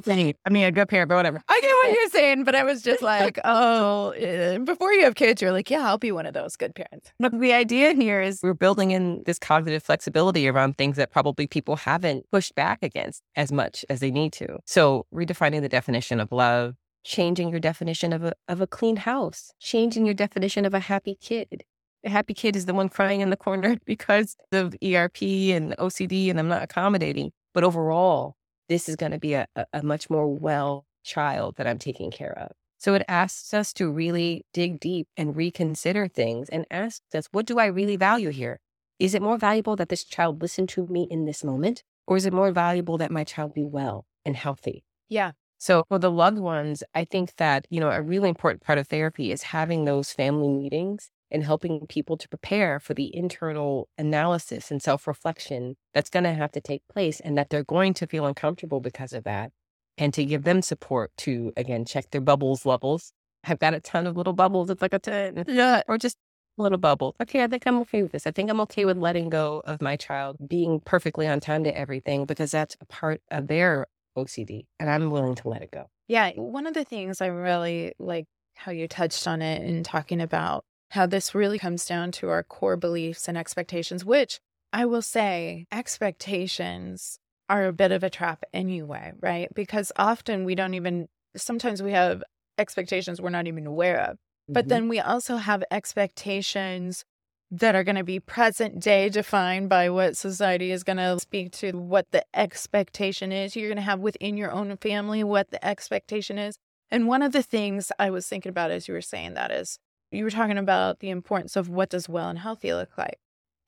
sorry. 0.03 0.35
I 0.45 0.51
mean, 0.51 0.65
a 0.65 0.73
good 0.73 0.89
parent, 0.89 1.09
but 1.09 1.15
whatever. 1.15 1.41
I 1.49 1.61
get 1.63 1.71
what 1.71 1.93
you're 1.95 2.11
saying, 2.11 2.45
but 2.45 2.55
I 2.57 2.65
was 2.65 2.83
just 2.83 3.01
like, 3.15 3.39
oh, 3.45 4.11
eh, 4.11 4.59
before 4.59 4.93
you 4.93 5.05
have 5.05 5.15
kids, 5.15 5.41
you're 5.41 5.53
like, 5.53 5.71
yeah, 5.71 5.87
I'll 5.89 5.97
be 5.97 6.11
one 6.13 6.27
of 6.27 6.35
those 6.35 6.57
good 6.57 6.75
parents. 6.75 7.13
But 7.21 7.39
the 7.41 7.53
idea 7.53 7.93
here 7.95 8.21
is 8.21 8.41
we're 8.43 8.53
building 8.53 8.91
in 8.91 9.23
this 9.25 9.39
cognitive 9.39 9.83
flexibility 9.85 10.49
around 10.49 10.77
things 10.77 10.97
that 10.97 11.13
probably 11.13 11.47
people 11.47 11.77
haven't 11.77 12.27
pushed 12.33 12.55
back 12.57 12.81
against 12.83 13.23
as 13.37 13.53
much 13.53 13.85
as 13.89 14.01
they 14.01 14.11
need 14.11 14.33
to. 14.35 14.59
So 14.67 15.07
redefining 15.15 15.61
the 15.63 15.69
definition 15.69 16.19
of 16.21 16.33
love, 16.33 16.75
changing 17.05 17.49
your 17.51 17.61
definition 17.61 18.13
of 18.13 18.25
a 18.25 18.33
of 18.49 18.61
a 18.61 18.67
clean 18.67 18.97
house, 18.97 19.53
changing 19.61 20.05
your 20.05 20.15
definition 20.15 20.65
of 20.67 20.75
a 20.75 20.81
happy 20.81 21.15
kid. 21.19 21.63
A 22.05 22.11
happy 22.11 22.35
kid 22.35 22.55
is 22.55 22.67
the 22.67 22.75
one 22.75 22.89
crying 22.89 23.21
in 23.21 23.31
the 23.31 23.37
corner 23.37 23.77
because 23.85 24.37
of 24.53 24.75
ERP 24.85 25.23
and 25.23 25.75
OCD 25.79 26.31
and 26.31 26.39
I'm 26.39 26.49
not 26.49 26.63
accommodating. 26.63 27.33
But 27.53 27.65
overall, 27.65 28.37
this 28.69 28.89
is 28.89 28.97
going 28.97 29.13
to 29.13 29.19
be 29.19 29.35
a, 29.35 29.47
a, 29.57 29.67
a 29.73 29.83
much 29.83 30.11
more 30.11 30.29
well 30.29 30.87
child 31.03 31.57
that 31.57 31.67
I'm 31.67 31.79
taking 31.79 32.11
care 32.11 32.37
of. 32.39 32.53
So 32.79 32.95
it 32.95 33.05
asks 33.09 33.55
us 33.55 33.73
to 33.75 33.91
really 33.91 34.45
dig 34.53 34.81
deep 34.81 35.09
and 35.17 35.35
reconsider 35.35 36.07
things 36.09 36.49
and 36.51 36.67
ask 36.71 37.01
us, 37.15 37.29
what 37.33 37.47
do 37.47 37.59
I 37.59 37.67
really 37.67 37.97
value 37.97 38.31
here? 38.31 38.61
Is 38.99 39.15
it 39.15 39.23
more 39.23 39.39
valuable 39.39 39.77
that 39.77 39.89
this 39.89 40.05
child 40.05 40.43
listen 40.43 40.67
to 40.69 40.87
me 40.87 41.07
in 41.11 41.25
this 41.25 41.43
moment? 41.43 41.83
Or 42.07 42.17
is 42.17 42.27
it 42.27 42.33
more 42.33 42.53
valuable 42.53 42.99
that 42.99 43.11
my 43.11 43.25
child 43.25 43.55
be 43.55 43.65
well 43.65 44.05
and 44.25 44.37
healthy? 44.37 44.85
Yeah. 45.09 45.33
So 45.57 45.85
for 45.89 45.99
the 45.99 46.11
loved 46.11 46.39
ones, 46.39 46.83
I 46.95 47.05
think 47.05 47.37
that, 47.37 47.67
you 47.71 47.81
know, 47.81 47.91
a 47.91 48.03
really 48.03 48.29
important 48.29 48.63
part 48.63 48.79
of 48.79 48.89
therapy 48.89 49.33
is 49.33 49.45
having 49.45 49.85
those 49.85 50.13
family 50.13 50.49
meetings 50.49 51.11
and 51.35 51.45
helping 51.45 51.87
people 51.87 52.17
to 52.17 52.29
prepare 52.29 52.81
for 52.81 52.95
the 52.95 53.15
internal 53.15 53.89
analysis 53.99 54.71
and 54.71 54.81
self-reflection 54.81 55.77
that's 55.93 56.09
going 56.09 56.25
to 56.25 56.33
have 56.33 56.53
to 56.53 56.61
take 56.61 56.83
place 56.89 57.21
and 57.21 57.37
that 57.37 57.51
they're 57.51 57.65
going 57.65 57.93
to 57.95 58.07
feel 58.07 58.25
uncomfortable 58.25 58.81
because 58.81 59.13
of 59.13 59.25
that 59.25 59.51
and 59.99 60.15
to 60.15 60.25
give 60.25 60.45
them 60.45 60.63
support 60.63 61.11
to 61.19 61.53
again 61.57 61.85
check 61.85 62.11
their 62.11 62.21
bubbles 62.21 62.65
levels. 62.65 63.13
I've 63.47 63.59
got 63.59 63.75
a 63.75 63.81
ton 63.81 64.07
of 64.07 64.17
little 64.17 64.33
bubbles. 64.33 64.71
It's 64.71 64.81
like 64.81 64.95
a 64.95 64.99
10 64.99 65.45
Yeah. 65.49 65.83
or 65.89 65.99
just 65.99 66.17
a 66.59 66.63
little 66.63 66.79
bubble. 66.79 67.15
Okay, 67.21 67.43
I 67.43 67.49
think 67.49 67.67
I'm 67.67 67.79
okay 67.81 68.03
with 68.03 68.13
this. 68.13 68.27
I 68.27 68.31
think 68.31 68.49
I'm 68.49 68.61
okay 68.63 68.85
with 68.85 68.97
letting 68.97 69.29
go 69.29 69.61
of 69.67 69.83
my 69.83 69.97
child 69.97 70.37
being 70.49 70.81
perfectly 70.81 71.27
on 71.27 71.41
time 71.41 71.65
to 71.65 71.77
everything 71.77 72.25
because 72.25 72.53
that's 72.53 72.77
a 72.81 72.87
part 72.87 73.21
of 73.31 73.49
their 73.49 73.87
OCD 74.17 74.67
and 74.79 74.89
I'm 74.89 75.11
willing 75.11 75.35
to 75.35 75.49
let 75.49 75.63
it 75.63 75.73
go. 75.73 75.87
Yeah. 76.09 76.31
One 76.37 76.67
of 76.67 76.75
the 76.75 76.85
things 76.85 77.21
I 77.21 77.27
really 77.27 77.93
like 77.99 78.27
how 78.57 78.71
you 78.71 78.87
touched 78.87 79.27
on 79.27 79.43
it 79.43 79.63
in 79.63 79.83
talking 79.83 80.21
about 80.21 80.65
how 80.95 81.07
this 81.07 81.35
really 81.35 81.59
comes 81.59 81.87
down 81.87 82.13
to 82.13 82.29
our 82.29 82.43
core 82.43 82.77
beliefs 82.77 83.29
and 83.29 83.37
expectations, 83.37 84.05
which 84.05 84.41
I 84.73 84.87
will 84.87 85.03
say 85.03 85.67
expectations 85.71 87.19
are 87.49 87.67
a 87.67 87.73
bit 87.73 87.93
of 87.93 88.03
a 88.03 88.11
trap 88.11 88.43
anyway, 88.53 89.13
right? 89.21 89.49
Because 89.55 89.93
often 89.97 90.45
we 90.45 90.55
don't 90.55 90.75
even, 90.75 91.09
sometimes 91.37 91.83
we 91.83 91.93
have 91.93 92.23
expectations 92.59 93.21
we're 93.21 93.31
not 93.31 93.47
even 93.47 93.67
aware 93.67 94.01
of. 94.01 94.19
But 94.49 94.67
Mhm. 94.67 94.69
then 94.69 94.89
we 94.89 95.01
also 95.01 95.37
have 95.37 95.65
expectations 95.71 97.05
that 97.51 97.75
are 97.75 97.85
going 97.85 97.97
to 97.97 98.05
be 98.05 98.19
present 98.19 98.81
day 98.81 99.09
defined 99.09 99.69
by 99.69 99.89
what 99.91 100.17
society 100.17 100.71
is 100.71 100.83
going 100.83 100.97
to 100.97 101.19
speak 101.21 101.53
to, 101.53 101.73
what 101.73 102.11
the 102.11 102.25
expectation 102.35 103.31
is. 103.31 103.55
You're 103.55 103.69
going 103.69 103.77
to 103.77 103.83
have 103.83 104.01
within 104.01 104.37
your 104.37 104.51
own 104.51 104.77
family 104.79 105.23
what 105.23 105.51
the 105.51 105.65
expectation 105.65 106.39
is. 106.39 106.57
And 106.91 107.07
one 107.07 107.23
of 107.23 107.33
the 107.33 107.43
things 107.43 107.93
I 107.99 108.11
was 108.11 108.27
thinking 108.27 108.51
about 108.51 108.71
as 108.71 108.89
you 108.89 108.95
were 108.95 109.01
saying 109.01 109.35
that 109.35 109.51
is 109.51 109.79
you 110.15 110.25
were 110.25 110.31
talking 110.31 110.59
about 110.59 111.01
the 111.01 111.11
importance 111.11 111.57
of 111.57 111.69
what 111.69 111.91
does 111.91 112.09
well 112.09 112.29
and 112.29 112.39
healthy 112.39 112.73
look 112.73 112.97
like. 112.97 113.19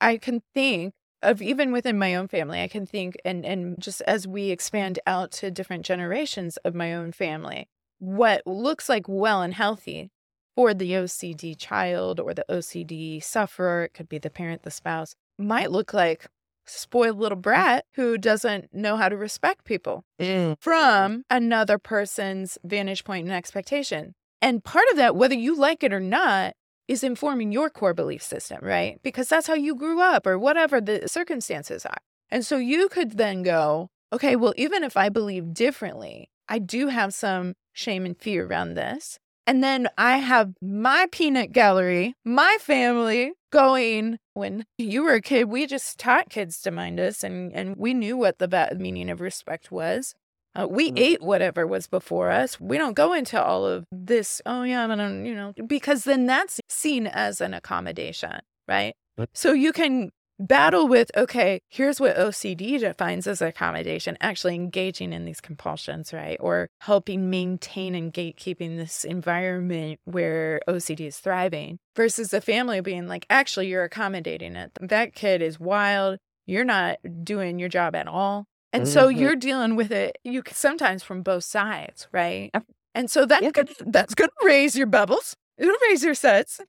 I 0.01 0.17
can 0.17 0.41
think 0.53 0.93
of 1.23 1.41
even 1.41 1.71
within 1.71 1.97
my 1.97 2.13
own 2.15 2.27
family, 2.27 2.61
I 2.61 2.67
can 2.67 2.85
think 2.85 3.15
and 3.25 3.45
and 3.45 3.79
just 3.81 4.01
as 4.01 4.27
we 4.27 4.49
expand 4.51 4.99
out 5.07 5.31
to 5.33 5.49
different 5.51 5.85
generations 5.85 6.57
of 6.57 6.75
my 6.75 6.93
own 6.93 7.11
family, 7.11 7.67
what 7.99 8.45
looks 8.45 8.87
like 8.87 9.05
well 9.07 9.41
and 9.41 9.53
healthy 9.55 10.09
for 10.55 10.73
the 10.73 10.91
OCD 10.93 11.55
child 11.57 12.19
or 12.19 12.33
the 12.33 12.45
OCD 12.49 13.21
sufferer, 13.23 13.83
it 13.85 13.93
could 13.93 14.09
be 14.09 14.17
the 14.19 14.29
parent, 14.29 14.63
the 14.63 14.71
spouse, 14.71 15.15
might 15.39 15.71
look 15.71 15.93
like 15.93 16.27
spoiled 16.65 17.17
little 17.17 17.37
brat 17.37 17.85
who 17.95 18.17
doesn't 18.17 18.73
know 18.73 18.97
how 18.97 19.07
to 19.09 19.15
respect 19.17 19.63
people 19.65 20.03
Mm. 20.19 20.57
from 20.59 21.23
another 21.29 21.77
person's 21.77 22.57
vantage 22.63 23.03
point 23.03 23.25
and 23.25 23.33
expectation. 23.33 24.13
And 24.41 24.63
part 24.63 24.85
of 24.91 24.97
that, 24.97 25.15
whether 25.15 25.35
you 25.35 25.55
like 25.55 25.83
it 25.83 25.93
or 25.93 25.99
not, 25.99 26.53
is 26.87 27.03
informing 27.03 27.51
your 27.51 27.69
core 27.69 27.93
belief 27.93 28.23
system, 28.23 28.59
right? 28.61 28.99
Because 29.03 29.27
that's 29.27 29.47
how 29.47 29.55
you 29.55 29.75
grew 29.75 30.01
up 30.01 30.25
or 30.25 30.39
whatever 30.39 30.79
the 30.79 31.07
circumstances 31.07 31.85
are. 31.85 31.97
And 32.29 32.45
so 32.45 32.57
you 32.57 32.87
could 32.89 33.17
then 33.17 33.43
go, 33.43 33.89
okay, 34.13 34.35
well, 34.35 34.53
even 34.57 34.83
if 34.83 34.95
I 34.95 35.09
believe 35.09 35.53
differently, 35.53 36.29
I 36.47 36.59
do 36.59 36.87
have 36.87 37.13
some 37.13 37.55
shame 37.73 38.05
and 38.05 38.17
fear 38.17 38.45
around 38.45 38.75
this. 38.75 39.19
And 39.45 39.63
then 39.63 39.87
I 39.97 40.17
have 40.17 40.53
my 40.61 41.07
peanut 41.11 41.53
gallery, 41.53 42.15
my 42.25 42.57
family 42.59 43.31
going, 43.49 44.19
when 44.33 44.65
you 44.77 45.03
were 45.03 45.13
a 45.13 45.21
kid, 45.21 45.45
we 45.45 45.65
just 45.65 45.97
taught 45.97 46.29
kids 46.29 46.61
to 46.61 46.71
mind 46.71 46.99
us 46.99 47.23
and, 47.23 47.53
and 47.53 47.77
we 47.77 47.93
knew 47.93 48.17
what 48.17 48.39
the 48.39 48.75
meaning 48.77 49.09
of 49.09 49.21
respect 49.21 49.71
was. 49.71 50.15
Uh, 50.57 50.67
we 50.67 50.91
Mhm. 50.91 50.99
ate 50.99 51.21
whatever 51.21 51.67
was 51.67 51.87
before 51.87 52.31
us. 52.31 52.59
We 52.59 52.77
don't 52.77 52.93
go 52.95 53.13
into 53.13 53.41
all 53.41 53.65
of 53.65 53.85
this, 53.91 54.41
oh, 54.45 54.63
yeah, 54.63 54.83
I'm 54.83 54.89
going 54.89 55.23
to, 55.23 55.29
you 55.29 55.35
know, 55.35 55.53
because 55.67 56.03
then 56.03 56.25
that's 56.25 56.59
seen 56.69 57.07
as 57.07 57.41
an 57.41 57.53
accommodation, 57.53 58.39
right? 58.67 58.95
Yep. 59.17 59.29
So 59.33 59.53
you 59.53 59.71
can 59.71 60.11
battle 60.39 60.87
with, 60.87 61.09
okay, 61.17 61.59
here's 61.69 61.99
what 61.99 62.15
OCD 62.15 62.77
defines 62.77 63.25
as 63.25 63.41
accommodation, 63.41 64.17
actually 64.21 64.53
engaging 64.55 65.11
in 65.13 65.25
these 65.25 65.41
compulsions, 65.41 66.13
right? 66.13 66.37
Or 66.39 66.67
helping 66.81 67.29
maintain 67.29 67.95
and 67.95 68.13
gatekeeping 68.13 68.77
this 68.77 69.03
environment 69.03 69.99
where 70.05 70.61
OCD 70.67 71.07
is 71.07 71.19
thriving 71.19 71.79
versus 71.95 72.29
the 72.29 72.41
family 72.41 72.81
being 72.81 73.07
like, 73.07 73.25
actually, 73.29 73.67
you're 73.67 73.83
accommodating 73.83 74.55
it. 74.55 74.71
That 74.79 75.15
kid 75.15 75.41
is 75.41 75.59
wild. 75.59 76.19
You're 76.45 76.63
not 76.65 76.99
doing 77.23 77.57
your 77.59 77.69
job 77.69 77.95
at 77.95 78.07
all. 78.07 78.45
And 78.73 78.87
so 78.87 79.07
Mhm. 79.09 79.19
you're 79.19 79.35
dealing 79.35 79.75
with 79.75 79.91
it 79.91 80.17
you 80.23 80.43
sometimes 80.51 81.03
from 81.03 81.21
both 81.23 81.43
sides, 81.43 82.07
right? 82.11 82.51
And 82.95 83.09
so 83.09 83.25
that's 83.25 83.43
Yep. 83.43 83.53
gonna 83.53 83.91
that's 83.91 84.13
gonna 84.15 84.31
raise 84.43 84.75
your 84.75 84.87
bubbles. 84.87 85.35
It'll 85.57 85.75
raise 85.89 86.03
your 86.03 86.13
SUDs. 86.13 86.59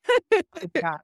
Yeah. 0.74 0.96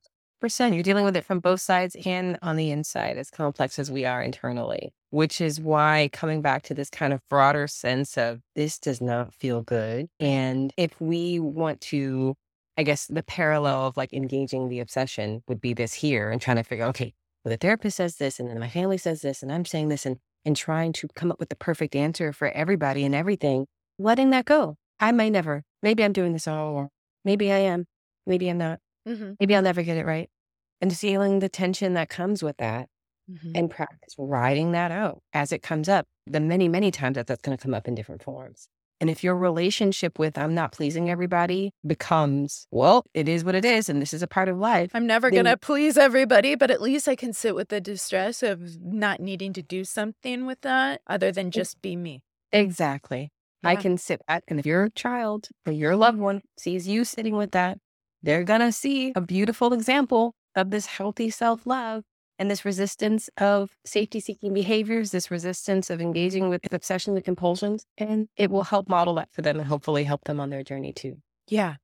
100%. 0.42 0.74
You're 0.74 0.82
dealing 0.82 1.04
with 1.04 1.16
it 1.16 1.24
from 1.24 1.40
both 1.40 1.60
sides 1.60 1.96
and 2.04 2.38
on 2.42 2.56
the 2.56 2.70
inside, 2.70 3.16
as 3.18 3.30
complex 3.30 3.78
as 3.78 3.90
we 3.90 4.04
are 4.04 4.22
internally, 4.22 4.92
which 5.10 5.40
is 5.40 5.60
why 5.60 6.10
coming 6.12 6.42
back 6.42 6.62
to 6.64 6.74
this 6.74 6.90
kind 6.90 7.12
of 7.12 7.20
broader 7.30 7.66
sense 7.66 8.16
of 8.18 8.40
this 8.54 8.78
does 8.78 9.00
not 9.00 9.34
feel 9.34 9.62
good. 9.62 10.08
And 10.20 10.72
if 10.76 11.00
we 11.00 11.38
want 11.40 11.80
to, 11.82 12.34
I 12.76 12.82
guess 12.82 13.06
the 13.06 13.22
parallel 13.22 13.86
of 13.86 13.96
like 13.96 14.12
engaging 14.12 14.68
the 14.68 14.80
obsession 14.80 15.42
would 15.48 15.60
be 15.60 15.72
this 15.74 15.94
here 15.94 16.30
and 16.30 16.40
trying 16.40 16.56
to 16.58 16.62
figure, 16.64 16.84
okay, 16.86 17.14
well, 17.44 17.50
the 17.50 17.56
therapist 17.58 17.96
says 17.96 18.16
this, 18.16 18.38
and 18.40 18.48
then 18.50 18.58
my 18.58 18.68
family 18.68 18.98
says 18.98 19.22
this, 19.22 19.42
and 19.42 19.52
I'm 19.52 19.64
saying 19.64 19.88
this, 19.88 20.06
and, 20.06 20.18
and 20.44 20.56
trying 20.56 20.92
to 20.94 21.08
come 21.14 21.30
up 21.30 21.40
with 21.40 21.48
the 21.48 21.56
perfect 21.56 21.94
answer 21.96 22.32
for 22.32 22.48
everybody 22.48 23.04
and 23.04 23.14
everything, 23.14 23.66
letting 23.98 24.30
that 24.30 24.44
go. 24.44 24.76
I 25.00 25.12
may 25.12 25.30
never, 25.30 25.62
maybe 25.82 26.04
I'm 26.04 26.12
doing 26.12 26.32
this 26.32 26.46
all 26.46 26.74
wrong. 26.74 26.88
Maybe 27.24 27.50
I 27.50 27.58
am. 27.58 27.86
Maybe 28.26 28.48
I'm 28.48 28.58
not. 28.58 28.78
Mm-hmm. 29.08 29.32
Maybe 29.40 29.54
I'll 29.56 29.62
never 29.62 29.82
get 29.82 29.96
it 29.96 30.06
right. 30.06 30.28
And 30.80 30.96
feeling 30.96 31.38
the 31.38 31.48
tension 31.48 31.94
that 31.94 32.08
comes 32.08 32.42
with 32.42 32.56
that 32.58 32.88
Mm-hmm. 33.30 33.52
and 33.54 33.70
practice 33.70 34.14
riding 34.18 34.72
that 34.72 34.92
out 34.92 35.22
as 35.32 35.50
it 35.50 35.62
comes 35.62 35.88
up, 35.88 36.04
the 36.26 36.40
many, 36.40 36.68
many 36.68 36.90
times 36.90 37.14
that 37.14 37.26
that's 37.26 37.40
going 37.40 37.56
to 37.56 37.62
come 37.62 37.72
up 37.72 37.88
in 37.88 37.94
different 37.94 38.22
forms. 38.22 38.68
And 39.00 39.10
if 39.10 39.24
your 39.24 39.36
relationship 39.36 40.18
with 40.18 40.38
I'm 40.38 40.54
not 40.54 40.72
pleasing 40.72 41.10
everybody 41.10 41.72
becomes, 41.86 42.66
well, 42.70 43.04
it 43.12 43.28
is 43.28 43.44
what 43.44 43.54
it 43.54 43.64
is, 43.64 43.88
and 43.88 44.00
this 44.00 44.14
is 44.14 44.22
a 44.22 44.26
part 44.26 44.48
of 44.48 44.58
life. 44.58 44.90
I'm 44.94 45.06
never 45.06 45.28
Then- 45.30 45.44
going 45.44 45.52
to 45.54 45.56
please 45.58 45.96
everybody, 45.98 46.54
but 46.54 46.70
at 46.70 46.80
least 46.80 47.08
I 47.08 47.16
can 47.16 47.32
sit 47.32 47.54
with 47.54 47.68
the 47.68 47.80
distress 47.80 48.42
of 48.42 48.80
not 48.80 49.20
needing 49.20 49.52
to 49.54 49.62
do 49.62 49.84
something 49.84 50.46
with 50.46 50.60
that 50.62 51.00
other 51.06 51.32
than 51.32 51.50
just 51.50 51.82
be 51.82 51.96
me. 51.96 52.22
Exactly. 52.52 53.30
I 53.66 53.76
can 53.76 53.96
sit 53.96 54.20
back, 54.26 54.44
and 54.48 54.60
if 54.60 54.66
your 54.66 54.90
child 54.90 55.48
or 55.66 55.72
your 55.72 55.96
loved 55.96 56.18
one 56.18 56.42
sees 56.58 56.86
you 56.86 57.04
sitting 57.04 57.34
with 57.34 57.52
that, 57.52 57.78
they're 58.22 58.44
going 58.44 58.60
to 58.60 58.70
see 58.72 59.12
a 59.16 59.22
beautiful 59.22 59.72
example 59.72 60.34
of 60.54 60.70
this 60.70 60.86
healthy 60.86 61.30
self 61.30 61.66
love 61.66 62.04
and 62.38 62.50
this 62.50 62.64
resistance 62.64 63.28
of 63.38 63.76
safety 63.84 64.20
seeking 64.20 64.52
behaviors, 64.52 65.10
this 65.10 65.30
resistance 65.30 65.90
of 65.90 66.00
engaging 66.00 66.48
with 66.48 66.72
obsession 66.72 67.14
and 67.14 67.24
compulsions. 67.24 67.86
And 67.96 68.28
it 68.36 68.50
will 68.50 68.64
help 68.64 68.88
model 68.88 69.14
that 69.14 69.32
for 69.32 69.42
them 69.42 69.58
and 69.58 69.68
hopefully 69.68 70.04
help 70.04 70.24
them 70.24 70.40
on 70.40 70.50
their 70.50 70.62
journey 70.62 70.92
too. 70.92 71.18
Yeah, 71.48 71.76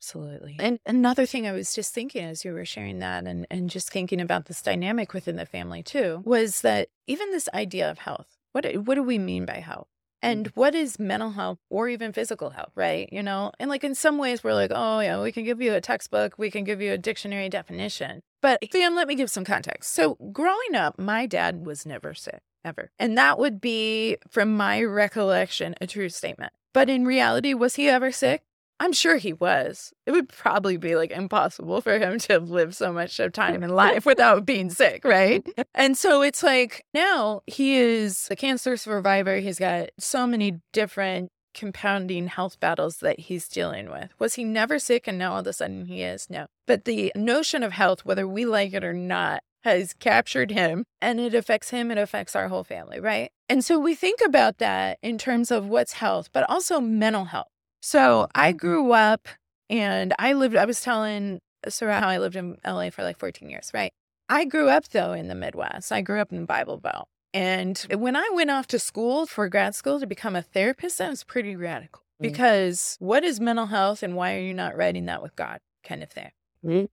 absolutely. 0.00 0.56
And 0.58 0.78
another 0.86 1.26
thing 1.26 1.46
I 1.46 1.52
was 1.52 1.74
just 1.74 1.92
thinking 1.92 2.24
as 2.24 2.44
you 2.44 2.52
were 2.52 2.64
sharing 2.64 3.00
that 3.00 3.26
and, 3.26 3.46
and 3.50 3.68
just 3.68 3.90
thinking 3.90 4.20
about 4.20 4.46
this 4.46 4.62
dynamic 4.62 5.12
within 5.12 5.36
the 5.36 5.46
family 5.46 5.82
too 5.82 6.22
was 6.24 6.62
that 6.62 6.88
even 7.06 7.30
this 7.30 7.48
idea 7.52 7.90
of 7.90 7.98
health, 7.98 8.38
what, 8.52 8.64
what 8.84 8.94
do 8.94 9.02
we 9.02 9.18
mean 9.18 9.44
by 9.44 9.60
health? 9.60 9.88
And 10.22 10.46
mm-hmm. 10.46 10.60
what 10.60 10.74
is 10.74 10.98
mental 10.98 11.30
health 11.30 11.58
or 11.70 11.88
even 11.88 12.12
physical 12.12 12.50
health, 12.50 12.72
right? 12.74 13.08
You 13.12 13.22
know, 13.22 13.52
and 13.58 13.70
like 13.70 13.84
in 13.84 13.94
some 13.94 14.18
ways 14.18 14.42
we're 14.42 14.54
like, 14.54 14.72
oh, 14.74 15.00
yeah, 15.00 15.20
we 15.20 15.32
can 15.32 15.44
give 15.44 15.60
you 15.60 15.74
a 15.74 15.80
textbook, 15.80 16.34
we 16.38 16.50
can 16.50 16.64
give 16.64 16.80
you 16.80 16.92
a 16.92 16.98
dictionary 16.98 17.48
definition. 17.48 18.22
But 18.40 18.60
fam, 18.70 18.94
let 18.94 19.08
me 19.08 19.14
give 19.14 19.30
some 19.30 19.44
context. 19.44 19.92
So 19.92 20.16
growing 20.32 20.74
up, 20.74 20.98
my 20.98 21.26
dad 21.26 21.66
was 21.66 21.86
never 21.86 22.14
sick, 22.14 22.40
ever. 22.64 22.90
And 22.98 23.18
that 23.18 23.38
would 23.38 23.60
be, 23.60 24.16
from 24.28 24.56
my 24.56 24.82
recollection, 24.82 25.74
a 25.80 25.86
true 25.86 26.08
statement. 26.08 26.52
But 26.72 26.88
in 26.88 27.04
reality, 27.04 27.54
was 27.54 27.74
he 27.74 27.88
ever 27.88 28.12
sick? 28.12 28.42
I'm 28.80 28.92
sure 28.92 29.16
he 29.16 29.32
was. 29.32 29.92
It 30.06 30.12
would 30.12 30.28
probably 30.28 30.76
be 30.76 30.94
like 30.94 31.10
impossible 31.10 31.80
for 31.80 31.98
him 31.98 32.18
to 32.20 32.34
have 32.34 32.50
lived 32.50 32.74
so 32.74 32.92
much 32.92 33.18
of 33.18 33.32
time 33.32 33.62
in 33.62 33.70
life 33.70 34.06
without 34.06 34.46
being 34.46 34.70
sick, 34.70 35.04
right? 35.04 35.46
And 35.74 35.96
so 35.96 36.22
it's 36.22 36.42
like 36.42 36.84
now 36.92 37.42
he 37.46 37.76
is 37.76 38.26
a 38.30 38.36
cancer 38.36 38.76
survivor. 38.76 39.36
He's 39.36 39.58
got 39.58 39.90
so 39.98 40.26
many 40.26 40.60
different 40.72 41.30
compounding 41.54 42.26
health 42.28 42.58
battles 42.58 42.98
that 42.98 43.20
he's 43.20 43.48
dealing 43.48 43.90
with. 43.90 44.10
Was 44.18 44.34
he 44.34 44.44
never 44.44 44.78
sick 44.78 45.06
and 45.06 45.18
now 45.18 45.32
all 45.32 45.40
of 45.40 45.46
a 45.46 45.52
sudden 45.52 45.86
he 45.86 46.02
is? 46.02 46.28
No. 46.28 46.46
But 46.66 46.84
the 46.84 47.12
notion 47.14 47.62
of 47.62 47.72
health, 47.72 48.04
whether 48.04 48.26
we 48.26 48.44
like 48.44 48.72
it 48.72 48.84
or 48.84 48.92
not, 48.92 49.42
has 49.62 49.92
captured 49.94 50.50
him 50.50 50.84
and 51.00 51.20
it 51.20 51.34
affects 51.34 51.70
him, 51.70 51.90
it 51.90 51.98
affects 51.98 52.36
our 52.36 52.48
whole 52.48 52.64
family, 52.64 53.00
right? 53.00 53.30
And 53.48 53.64
so 53.64 53.78
we 53.78 53.94
think 53.94 54.20
about 54.24 54.58
that 54.58 54.98
in 55.02 55.18
terms 55.18 55.50
of 55.50 55.66
what's 55.66 55.94
health, 55.94 56.28
but 56.32 56.48
also 56.48 56.80
mental 56.80 57.26
health. 57.26 57.48
So 57.88 58.28
I 58.34 58.52
grew 58.52 58.92
up 58.92 59.28
and 59.70 60.12
I 60.18 60.34
lived, 60.34 60.56
I 60.56 60.66
was 60.66 60.82
telling 60.82 61.40
Saraa 61.66 62.00
how 62.00 62.08
I 62.08 62.18
lived 62.18 62.36
in 62.36 62.58
LA 62.62 62.90
for 62.90 63.02
like 63.02 63.18
14 63.18 63.48
years, 63.48 63.70
right? 63.72 63.90
I 64.28 64.44
grew 64.44 64.68
up 64.68 64.90
though 64.90 65.14
in 65.14 65.28
the 65.28 65.34
Midwest. 65.34 65.90
I 65.90 66.02
grew 66.02 66.20
up 66.20 66.30
in 66.30 66.40
the 66.40 66.46
Bible 66.46 66.76
Belt. 66.76 67.08
And 67.32 67.78
when 67.90 68.14
I 68.14 68.28
went 68.34 68.50
off 68.50 68.66
to 68.66 68.78
school 68.78 69.24
for 69.24 69.48
grad 69.48 69.74
school 69.74 70.00
to 70.00 70.06
become 70.06 70.36
a 70.36 70.42
therapist, 70.42 70.98
that 70.98 71.08
was 71.08 71.24
pretty 71.24 71.56
radical 71.56 72.02
Mm. 72.20 72.24
because 72.28 72.96
what 72.98 73.24
is 73.24 73.40
mental 73.40 73.66
health 73.66 74.02
and 74.02 74.16
why 74.16 74.34
are 74.34 74.40
you 74.40 74.52
not 74.52 74.76
writing 74.76 75.06
that 75.06 75.22
with 75.22 75.34
God 75.34 75.60
kind 75.82 76.02
of 76.02 76.10
thing? 76.10 76.32
Mm. 76.62 76.88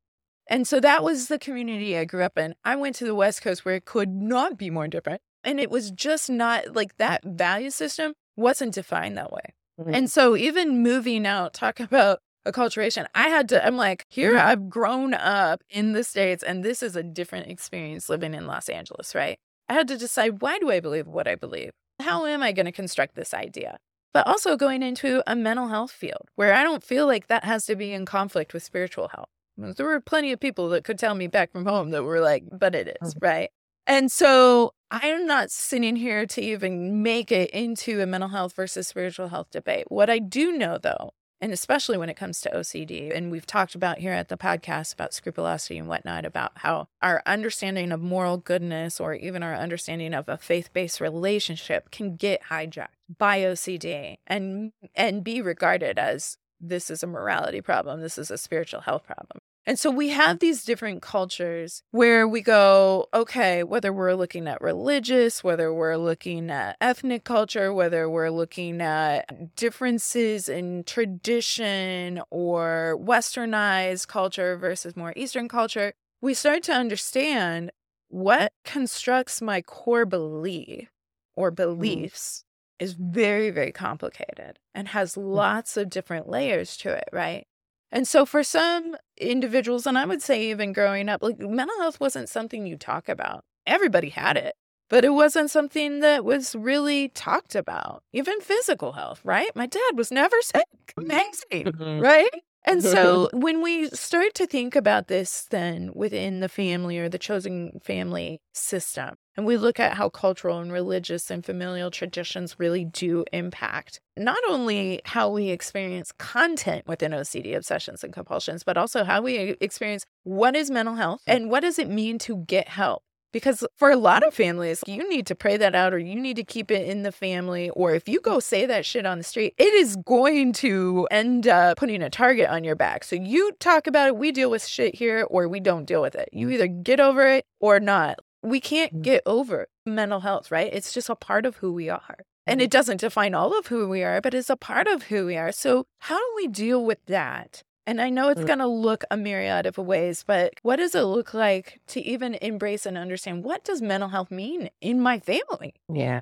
And 0.47 0.65
so 0.65 0.79
that 0.79 1.03
was 1.03 1.27
the 1.27 1.39
community 1.39 1.97
I 1.97 2.05
grew 2.05 2.23
up 2.23 2.37
in. 2.37 2.55
I 2.63 2.77
went 2.77 2.95
to 2.97 3.05
the 3.05 3.15
West 3.15 3.41
Coast 3.41 3.65
where 3.65 3.75
it 3.75 3.83
could 3.83 4.09
not 4.09 4.57
be 4.57 4.69
more 4.69 4.87
different. 4.87 5.21
And 5.43 5.59
it 5.59 5.69
was 5.69 5.91
just 5.91 6.29
not 6.29 6.73
like 6.73 6.95
that 6.97 7.25
value 7.25 7.71
system 7.71 8.13
wasn't 8.37 8.75
defined 8.75 9.17
that 9.17 9.33
way. 9.33 9.55
And 9.77 10.09
so 10.09 10.35
even 10.35 10.81
moving 10.81 11.25
out, 11.25 11.53
talk 11.53 11.79
about 11.79 12.19
acculturation, 12.45 13.07
I 13.15 13.29
had 13.29 13.49
to, 13.49 13.65
I'm 13.65 13.77
like, 13.77 14.05
here 14.09 14.35
mm-hmm. 14.35 14.47
I've 14.47 14.69
grown 14.69 15.13
up 15.13 15.63
in 15.69 15.93
the 15.93 16.03
States 16.03 16.43
and 16.43 16.63
this 16.63 16.83
is 16.83 16.95
a 16.95 17.03
different 17.03 17.49
experience 17.49 18.09
living 18.09 18.33
in 18.33 18.47
Los 18.47 18.69
Angeles, 18.69 19.15
right? 19.15 19.37
I 19.67 19.73
had 19.73 19.87
to 19.87 19.97
decide 19.97 20.41
why 20.41 20.59
do 20.59 20.69
I 20.69 20.79
believe 20.79 21.07
what 21.07 21.27
I 21.27 21.35
believe? 21.35 21.71
How 21.99 22.25
am 22.25 22.43
I 22.43 22.51
going 22.51 22.65
to 22.65 22.71
construct 22.71 23.15
this 23.15 23.33
idea? 23.33 23.77
But 24.13 24.27
also 24.27 24.55
going 24.55 24.83
into 24.83 25.23
a 25.27 25.35
mental 25.35 25.67
health 25.67 25.91
field 25.91 26.29
where 26.35 26.53
I 26.53 26.63
don't 26.63 26.83
feel 26.83 27.05
like 27.05 27.27
that 27.27 27.43
has 27.43 27.65
to 27.65 27.75
be 27.75 27.91
in 27.91 28.05
conflict 28.05 28.53
with 28.53 28.63
spiritual 28.63 29.09
health. 29.09 29.27
There 29.57 29.85
were 29.85 30.01
plenty 30.01 30.31
of 30.31 30.39
people 30.39 30.69
that 30.69 30.83
could 30.83 30.99
tell 30.99 31.15
me 31.15 31.27
back 31.27 31.51
from 31.51 31.65
home 31.65 31.91
that 31.91 32.03
were 32.03 32.19
like, 32.19 32.43
but 32.51 32.75
it 32.75 32.97
is, 33.01 33.13
mm-hmm. 33.13 33.25
right? 33.25 33.49
And 33.87 34.11
so 34.11 34.71
I'm 34.91 35.25
not 35.25 35.51
sitting 35.51 35.95
here 35.95 36.25
to 36.27 36.41
even 36.41 37.01
make 37.01 37.31
it 37.31 37.49
into 37.49 38.01
a 38.01 38.05
mental 38.05 38.29
health 38.29 38.53
versus 38.53 38.87
spiritual 38.87 39.29
health 39.29 39.47
debate. 39.51 39.85
What 39.89 40.09
I 40.09 40.19
do 40.19 40.51
know, 40.51 40.77
though, 40.77 41.13
and 41.41 41.51
especially 41.51 41.97
when 41.97 42.09
it 42.09 42.15
comes 42.15 42.39
to 42.41 42.49
OCD, 42.51 43.15
and 43.15 43.31
we've 43.31 43.45
talked 43.45 43.75
about 43.75 43.97
here 43.97 44.13
at 44.13 44.29
the 44.29 44.37
podcast 44.37 44.93
about 44.93 45.13
scrupulosity 45.13 45.77
and 45.77 45.87
whatnot, 45.87 46.23
about 46.23 46.53
how 46.55 46.87
our 47.01 47.21
understanding 47.25 47.91
of 47.91 47.99
moral 47.99 48.37
goodness 48.37 48.99
or 48.99 49.15
even 49.15 49.43
our 49.43 49.55
understanding 49.55 50.13
of 50.13 50.29
a 50.29 50.37
faith 50.37 50.71
based 50.71 51.01
relationship 51.01 51.91
can 51.91 52.15
get 52.15 52.43
hijacked 52.49 52.87
by 53.17 53.39
OCD 53.39 54.17
and 54.27 54.71
and 54.95 55.23
be 55.23 55.41
regarded 55.41 55.99
as 55.99 56.37
this 56.61 56.89
is 56.89 57.03
a 57.03 57.07
morality 57.07 57.61
problem, 57.61 58.01
this 58.01 58.17
is 58.17 58.31
a 58.31 58.37
spiritual 58.37 58.81
health 58.81 59.03
problem. 59.03 59.39
And 59.67 59.79
so 59.79 59.89
we 59.89 60.09
have 60.09 60.39
these 60.39 60.63
different 60.63 61.01
cultures 61.01 61.81
where 61.89 62.27
we 62.27 62.41
go, 62.41 63.07
okay, 63.13 63.63
whether 63.63 63.91
we're 63.91 64.13
looking 64.13 64.47
at 64.47 64.61
religious, 64.61 65.43
whether 65.43 65.73
we're 65.73 65.97
looking 65.97 66.51
at 66.51 66.77
ethnic 66.79 67.23
culture, 67.23 67.73
whether 67.73 68.07
we're 68.07 68.29
looking 68.29 68.79
at 68.79 69.55
differences 69.55 70.47
in 70.47 70.83
tradition 70.83 72.21
or 72.29 72.95
westernized 73.01 74.07
culture 74.07 74.55
versus 74.55 74.95
more 74.95 75.13
Eastern 75.15 75.47
culture, 75.47 75.93
we 76.21 76.35
start 76.35 76.61
to 76.63 76.73
understand 76.73 77.71
what 78.09 78.53
constructs 78.63 79.41
my 79.41 79.61
core 79.61 80.05
belief 80.05 80.89
or 81.35 81.51
mm. 81.51 81.55
beliefs 81.55 82.43
is 82.77 82.93
very, 82.93 83.49
very 83.49 83.71
complicated 83.71 84.59
and 84.75 84.89
has 84.89 85.15
mm. 85.15 85.33
lots 85.33 85.75
of 85.75 85.89
different 85.89 86.29
layers 86.29 86.77
to 86.77 86.89
it, 86.89 87.09
right? 87.11 87.47
And 87.95 88.05
so 88.05 88.25
for 88.25 88.43
some 88.43 88.97
individuals, 89.17 89.87
and 89.87 89.97
I 89.97 90.05
would 90.05 90.21
say 90.21 90.49
even 90.51 90.73
growing 90.73 91.07
up, 91.07 91.23
like 91.23 91.39
mental 91.39 91.77
health 91.79 91.97
wasn't 92.01 92.27
something 92.27 92.67
you 92.67 92.75
talk 92.77 93.07
about. 93.07 93.45
Everybody 93.65 94.09
had 94.09 94.35
it, 94.35 94.53
but 94.89 95.05
it 95.05 95.11
wasn't 95.13 95.49
something 95.49 96.01
that 96.01 96.25
was 96.25 96.55
really 96.55 97.07
talked 97.07 97.55
about. 97.55 98.03
Even 98.11 98.41
physical 98.41 98.91
health, 98.91 99.21
right? 99.23 99.49
My 99.55 99.65
dad 99.65 99.91
was 99.95 100.11
never 100.11 100.35
sick. 100.41 100.65
Amazing, 100.97 101.71
Mhm. 101.71 102.01
right? 102.03 102.29
And 102.65 102.83
so 102.83 103.29
when 103.33 103.61
we 103.61 103.89
start 103.89 104.33
to 104.35 104.47
think 104.47 104.75
about 104.75 105.07
this 105.07 105.47
then 105.49 105.91
within 105.93 106.39
the 106.39 106.49
family 106.49 106.97
or 106.97 107.09
the 107.09 107.17
chosen 107.17 107.79
family 107.83 108.41
system, 108.53 109.15
and 109.37 109.45
we 109.45 109.57
look 109.57 109.79
at 109.79 109.93
how 109.93 110.09
cultural 110.09 110.59
and 110.59 110.71
religious 110.71 111.29
and 111.29 111.45
familial 111.45 111.91
traditions 111.91 112.55
really 112.57 112.85
do 112.85 113.25
impact 113.33 113.99
not 114.17 114.37
only 114.49 115.01
how 115.05 115.29
we 115.29 115.49
experience 115.49 116.11
content 116.17 116.87
within 116.87 117.11
OCD 117.11 117.55
obsessions 117.55 118.03
and 118.03 118.13
compulsions, 118.13 118.63
but 118.63 118.77
also 118.77 119.03
how 119.03 119.21
we 119.21 119.55
experience 119.59 120.05
what 120.23 120.55
is 120.55 120.71
mental 120.71 120.95
health 120.95 121.19
and 121.27 121.49
what 121.49 121.61
does 121.61 121.77
it 121.79 121.89
mean 121.89 122.17
to 122.19 122.37
get 122.37 122.69
help. 122.69 123.03
Because 123.31 123.65
for 123.77 123.91
a 123.91 123.97
lot 123.97 124.25
of 124.25 124.33
families, 124.33 124.81
you 124.87 125.07
need 125.09 125.27
to 125.27 125.35
pray 125.35 125.57
that 125.57 125.75
out 125.75 125.93
or 125.93 125.97
you 125.97 126.15
need 126.15 126.37
to 126.37 126.43
keep 126.43 126.71
it 126.71 126.87
in 126.87 127.03
the 127.03 127.11
family. 127.11 127.69
Or 127.71 127.93
if 127.93 128.07
you 128.07 128.21
go 128.21 128.39
say 128.39 128.65
that 128.65 128.85
shit 128.85 129.05
on 129.05 129.17
the 129.17 129.23
street, 129.23 129.53
it 129.57 129.73
is 129.73 129.97
going 130.05 130.53
to 130.53 131.07
end 131.11 131.47
up 131.47 131.77
putting 131.77 132.01
a 132.01 132.09
target 132.09 132.49
on 132.49 132.63
your 132.63 132.75
back. 132.75 133.03
So 133.03 133.15
you 133.15 133.51
talk 133.59 133.87
about 133.87 134.07
it, 134.07 134.17
we 134.17 134.31
deal 134.31 134.49
with 134.49 134.65
shit 134.65 134.95
here, 134.95 135.25
or 135.29 135.47
we 135.47 135.59
don't 135.59 135.85
deal 135.85 136.01
with 136.01 136.15
it. 136.15 136.29
You 136.31 136.49
either 136.49 136.67
get 136.67 136.99
over 136.99 137.27
it 137.27 137.45
or 137.59 137.79
not. 137.79 138.19
We 138.41 138.59
can't 138.59 138.93
mm. 138.93 139.01
get 139.01 139.23
over 139.25 139.67
mental 139.85 140.21
health, 140.21 140.51
right? 140.51 140.71
It's 140.71 140.93
just 140.93 141.09
a 141.09 141.15
part 141.15 141.45
of 141.45 141.57
who 141.57 141.73
we 141.73 141.89
are. 141.89 142.17
And 142.47 142.61
mm. 142.61 142.63
it 142.63 142.71
doesn't 142.71 143.01
define 143.01 143.33
all 143.33 143.57
of 143.57 143.67
who 143.67 143.89
we 143.89 144.03
are, 144.03 144.21
but 144.21 144.33
it's 144.33 144.49
a 144.49 144.55
part 144.55 144.87
of 144.87 145.03
who 145.03 145.25
we 145.25 145.35
are. 145.35 145.51
So, 145.51 145.85
how 145.99 146.17
do 146.17 146.33
we 146.35 146.47
deal 146.47 146.85
with 146.85 146.99
that? 147.07 147.63
And 147.87 148.01
I 148.01 148.09
know 148.09 148.29
it's 148.29 148.41
Mm. 148.41 148.47
going 148.47 148.59
to 148.59 148.67
look 148.67 149.03
a 149.11 149.17
myriad 149.17 149.65
of 149.65 149.77
ways, 149.77 150.23
but 150.25 150.53
what 150.63 150.77
does 150.77 150.95
it 150.95 151.01
look 151.03 151.33
like 151.33 151.81
to 151.87 152.01
even 152.01 152.35
embrace 152.35 152.85
and 152.85 152.97
understand 152.97 153.43
what 153.43 153.63
does 153.63 153.81
mental 153.81 154.09
health 154.09 154.31
mean 154.31 154.69
in 154.81 154.99
my 154.99 155.19
family? 155.19 155.75
Yeah. 155.91 156.21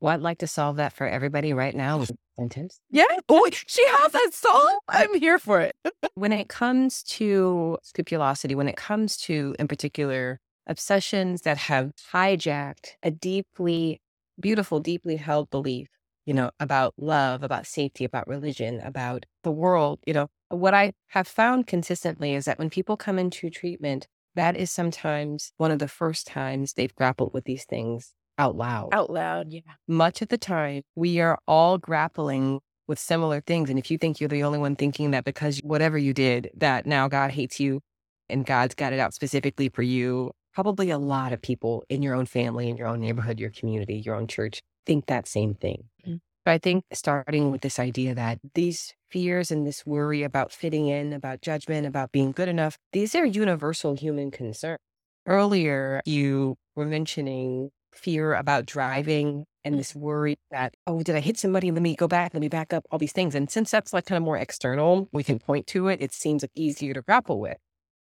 Well, 0.00 0.14
I'd 0.14 0.20
like 0.20 0.38
to 0.38 0.46
solve 0.46 0.76
that 0.76 0.92
for 0.92 1.06
everybody 1.06 1.52
right 1.52 1.74
now 1.74 1.98
with 1.98 2.10
a 2.10 2.16
sentence. 2.38 2.80
Yeah. 2.90 3.04
Oh, 3.28 3.48
she 3.52 3.86
has 3.86 4.12
that 4.12 4.30
song. 4.32 4.78
I'm 4.88 5.14
here 5.18 5.38
for 5.38 5.60
it. 5.60 5.74
When 6.14 6.32
it 6.32 6.48
comes 6.48 7.02
to 7.04 7.78
scrupulosity, 7.82 8.54
when 8.54 8.68
it 8.68 8.76
comes 8.76 9.16
to, 9.18 9.54
in 9.58 9.68
particular, 9.68 10.38
obsessions 10.66 11.42
that 11.42 11.56
have 11.56 11.92
hijacked 12.12 12.96
a 13.02 13.10
deeply 13.10 14.00
beautiful, 14.38 14.80
deeply 14.80 15.16
held 15.16 15.50
belief, 15.50 15.88
you 16.26 16.34
know, 16.34 16.50
about 16.60 16.94
love, 16.98 17.42
about 17.42 17.66
safety, 17.66 18.04
about 18.04 18.28
religion, 18.28 18.80
about 18.80 19.24
the 19.44 19.50
world, 19.50 20.00
you 20.06 20.12
know, 20.12 20.28
what 20.50 20.74
I 20.74 20.92
have 21.08 21.26
found 21.28 21.66
consistently 21.66 22.34
is 22.34 22.44
that 22.44 22.58
when 22.58 22.70
people 22.70 22.96
come 22.96 23.18
into 23.18 23.50
treatment, 23.50 24.06
that 24.34 24.56
is 24.56 24.70
sometimes 24.70 25.52
one 25.56 25.70
of 25.70 25.78
the 25.78 25.88
first 25.88 26.26
times 26.26 26.74
they've 26.74 26.94
grappled 26.94 27.32
with 27.34 27.44
these 27.44 27.64
things 27.64 28.12
out 28.38 28.56
loud. 28.56 28.88
Out 28.92 29.10
loud. 29.10 29.52
Yeah. 29.52 29.60
much 29.88 30.22
of 30.22 30.28
the 30.28 30.38
time 30.38 30.82
we 30.94 31.20
are 31.20 31.38
all 31.46 31.78
grappling 31.78 32.60
with 32.88 32.98
similar 32.98 33.40
things 33.40 33.70
and 33.70 33.78
if 33.78 33.90
you 33.90 33.98
think 33.98 34.18
you're 34.18 34.28
the 34.28 34.42
only 34.42 34.58
one 34.58 34.74
thinking 34.76 35.10
that 35.12 35.24
because 35.24 35.58
whatever 35.62 35.96
you 35.98 36.12
did 36.14 36.50
that 36.56 36.86
now 36.86 37.06
god 37.06 37.30
hates 37.30 37.60
you 37.60 37.80
and 38.28 38.44
god's 38.46 38.74
got 38.74 38.92
it 38.92 38.98
out 38.98 39.14
specifically 39.14 39.68
for 39.68 39.82
you 39.82 40.30
probably 40.54 40.90
a 40.90 40.98
lot 40.98 41.32
of 41.32 41.40
people 41.42 41.84
in 41.88 42.02
your 42.02 42.14
own 42.14 42.26
family 42.26 42.68
in 42.68 42.76
your 42.76 42.88
own 42.88 42.98
neighborhood 43.00 43.38
your 43.38 43.50
community 43.50 43.96
your 44.04 44.14
own 44.16 44.26
church 44.26 44.60
think 44.86 45.06
that 45.06 45.28
same 45.28 45.54
thing 45.54 45.84
Mhm. 46.06 46.20
but 46.44 46.50
i 46.52 46.58
think 46.58 46.84
starting 46.92 47.50
with 47.52 47.60
this 47.60 47.78
idea 47.78 48.14
that 48.14 48.38
these 48.54 48.92
fears 49.10 49.50
and 49.50 49.66
this 49.66 49.84
worry 49.84 50.22
about 50.22 50.52
fitting 50.52 50.86
in 50.88 51.12
about 51.12 51.42
judgment 51.42 51.86
about 51.86 52.12
being 52.12 52.32
good 52.32 52.48
enough 52.48 52.78
these 52.92 53.14
are 53.14 53.24
universal 53.24 53.94
human 53.94 54.30
concerns 54.30 54.78
earlier 55.26 56.00
you 56.04 56.56
were 56.76 56.86
mentioning 56.86 57.70
fear 57.92 58.34
about 58.34 58.66
driving 58.66 59.44
and 59.64 59.74
mm. 59.74 59.78
this 59.78 59.94
worry 59.94 60.38
that, 60.50 60.74
oh, 60.86 61.02
did 61.02 61.16
I 61.16 61.20
hit 61.20 61.38
somebody? 61.38 61.70
Let 61.70 61.82
me 61.82 61.96
go 61.96 62.08
back, 62.08 62.34
let 62.34 62.40
me 62.40 62.48
back 62.48 62.72
up, 62.72 62.84
all 62.90 62.98
these 62.98 63.12
things. 63.12 63.34
And 63.34 63.50
since 63.50 63.70
that's 63.70 63.92
like 63.92 64.06
kind 64.06 64.16
of 64.16 64.22
more 64.22 64.36
external, 64.36 65.08
we 65.12 65.22
can 65.22 65.38
point 65.38 65.66
to 65.68 65.88
it, 65.88 66.00
it 66.00 66.12
seems 66.12 66.42
like 66.42 66.50
easier 66.54 66.94
to 66.94 67.02
grapple 67.02 67.40
with. 67.40 67.58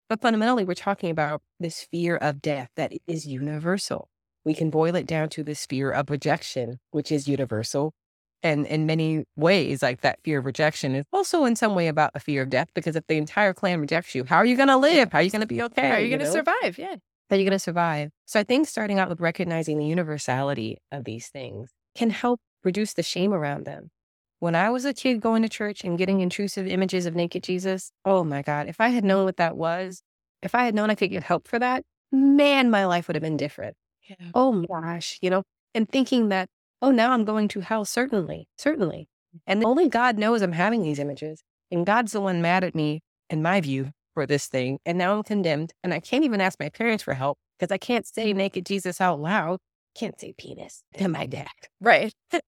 But 0.09 0.21
fundamentally, 0.21 0.65
we're 0.65 0.75
talking 0.75 1.11
about 1.11 1.43
this 1.59 1.87
fear 1.91 2.17
of 2.17 2.43
death 2.43 2.71
that 2.77 2.93
is 3.07 3.27
universal. 3.27 4.09
We 4.45 4.55
can 4.55 4.71
boil 4.71 4.97
it 4.97 5.07
down 5.07 5.29
to 5.31 5.45
this 5.45 5.65
fear 5.65 5.91
of 5.91 6.11
rejection, 6.11 6.81
which 6.91 7.13
is 7.13 7.29
universal. 7.29 7.95
And 8.43 8.67
in 8.67 8.87
many 8.87 9.25
ways, 9.37 9.83
like 9.83 10.01
that 10.01 10.19
fear 10.25 10.41
of 10.41 10.45
rejection 10.45 10.95
is 10.95 11.05
also 11.13 11.45
in 11.45 11.55
some 11.55 11.75
way 11.75 11.87
about 11.89 12.11
a 12.15 12.21
fear 12.21 12.43
of 12.43 12.51
death, 12.51 12.69
because 12.75 12.97
if 12.97 13.07
the 13.07 13.17
entire 13.17 13.55
clan 13.55 13.81
rejects 13.81 14.15
you, 14.15 14.25
how 14.25 14.37
are 14.37 14.45
you 14.45 14.57
going 14.57 14.69
to 14.69 14.77
live? 14.77 15.13
How 15.13 15.19
are 15.19 15.23
you 15.23 15.31
going 15.31 15.43
to 15.43 15.47
be 15.47 15.63
okay? 15.63 15.89
How 15.89 15.95
are 15.95 16.01
you 16.01 16.09
going 16.09 16.21
to 16.21 16.31
survive? 16.31 16.77
Yeah. 16.79 16.97
that 17.33 17.39
you're 17.39 17.45
going 17.45 17.53
to 17.53 17.59
survive. 17.59 18.11
So 18.27 18.39
I 18.39 18.45
think 18.45 18.69
starting 18.69 18.99
out 18.99 19.09
with 19.09 19.21
recognizing 19.21 19.79
the 19.79 19.87
universality 19.87 20.77
of 20.91 21.05
these 21.05 21.29
things 21.29 21.71
can 21.95 22.11
help 22.11 22.41
reduce 22.63 22.93
the 22.93 23.03
shame 23.03 23.33
around 23.33 23.65
them. 23.65 23.91
When 24.39 24.55
I 24.55 24.69
was 24.71 24.85
a 24.85 24.93
kid 24.93 25.21
going 25.21 25.43
to 25.43 25.49
church 25.49 25.83
and 25.83 25.97
getting 25.97 26.21
intrusive 26.21 26.67
images 26.67 27.07
of 27.07 27.15
naked 27.15 27.43
Jesus, 27.43 27.91
oh 28.05 28.23
my 28.23 28.43
God, 28.43 28.69
if 28.69 28.81
I 28.81 28.89
had 28.89 29.03
known 29.05 29.25
what 29.25 29.39
that 29.39 29.57
was, 29.57 30.03
if 30.43 30.55
I 30.55 30.65
had 30.65 30.75
known 30.75 30.91
I 30.91 30.95
could 30.95 31.11
get 31.11 31.23
help 31.23 31.49
for 31.49 31.59
that, 31.59 31.85
man, 32.11 32.71
my 32.71 32.85
life 32.85 33.09
would 33.09 33.15
have 33.15 33.23
been 33.23 33.37
different. 33.39 33.77
Yeah. 34.09 34.17
Oh 34.35 34.53
my 34.53 34.67
gosh, 34.67 35.19
you 35.23 35.31
know, 35.31 35.43
and 35.75 35.89
thinking 35.89 36.29
that, 36.31 36.49
oh, 36.83 36.91
now 36.91 37.13
I'm 37.13 37.25
going 37.25 37.49
to 37.49 37.61
hell, 37.61 37.85
certainly, 37.85 38.49
certainly. 38.59 39.09
And 39.47 39.65
only 39.65 39.89
God 39.89 40.19
knows 40.19 40.43
I'm 40.43 40.53
having 40.53 40.83
these 40.83 40.99
images. 40.99 41.43
And 41.71 41.87
God's 41.87 42.13
the 42.13 42.21
one 42.21 42.43
mad 42.43 42.65
at 42.65 42.75
me, 42.75 43.01
in 43.31 43.41
my 43.41 43.61
view, 43.61 43.93
for 44.13 44.27
this 44.27 44.47
thing. 44.47 44.79
And 44.85 44.99
now 44.99 45.15
I'm 45.17 45.23
condemned. 45.23 45.73
And 45.83 45.95
I 45.95 46.01
can't 46.01 46.25
even 46.25 46.41
ask 46.41 46.61
my 46.61 46.69
parents 46.69 47.03
for 47.03 47.15
help 47.15 47.39
because 47.59 47.73
I 47.73 47.79
can't 47.79 48.07
say 48.07 48.33
naked 48.33 48.67
Jesus 48.67 49.01
out 49.01 49.21
loud. 49.21 49.59
Can't 49.95 50.19
say 50.19 50.35
penis 50.37 50.83
to 50.97 51.09
my 51.09 51.27
dad. 51.27 51.49
Right. 51.81 52.13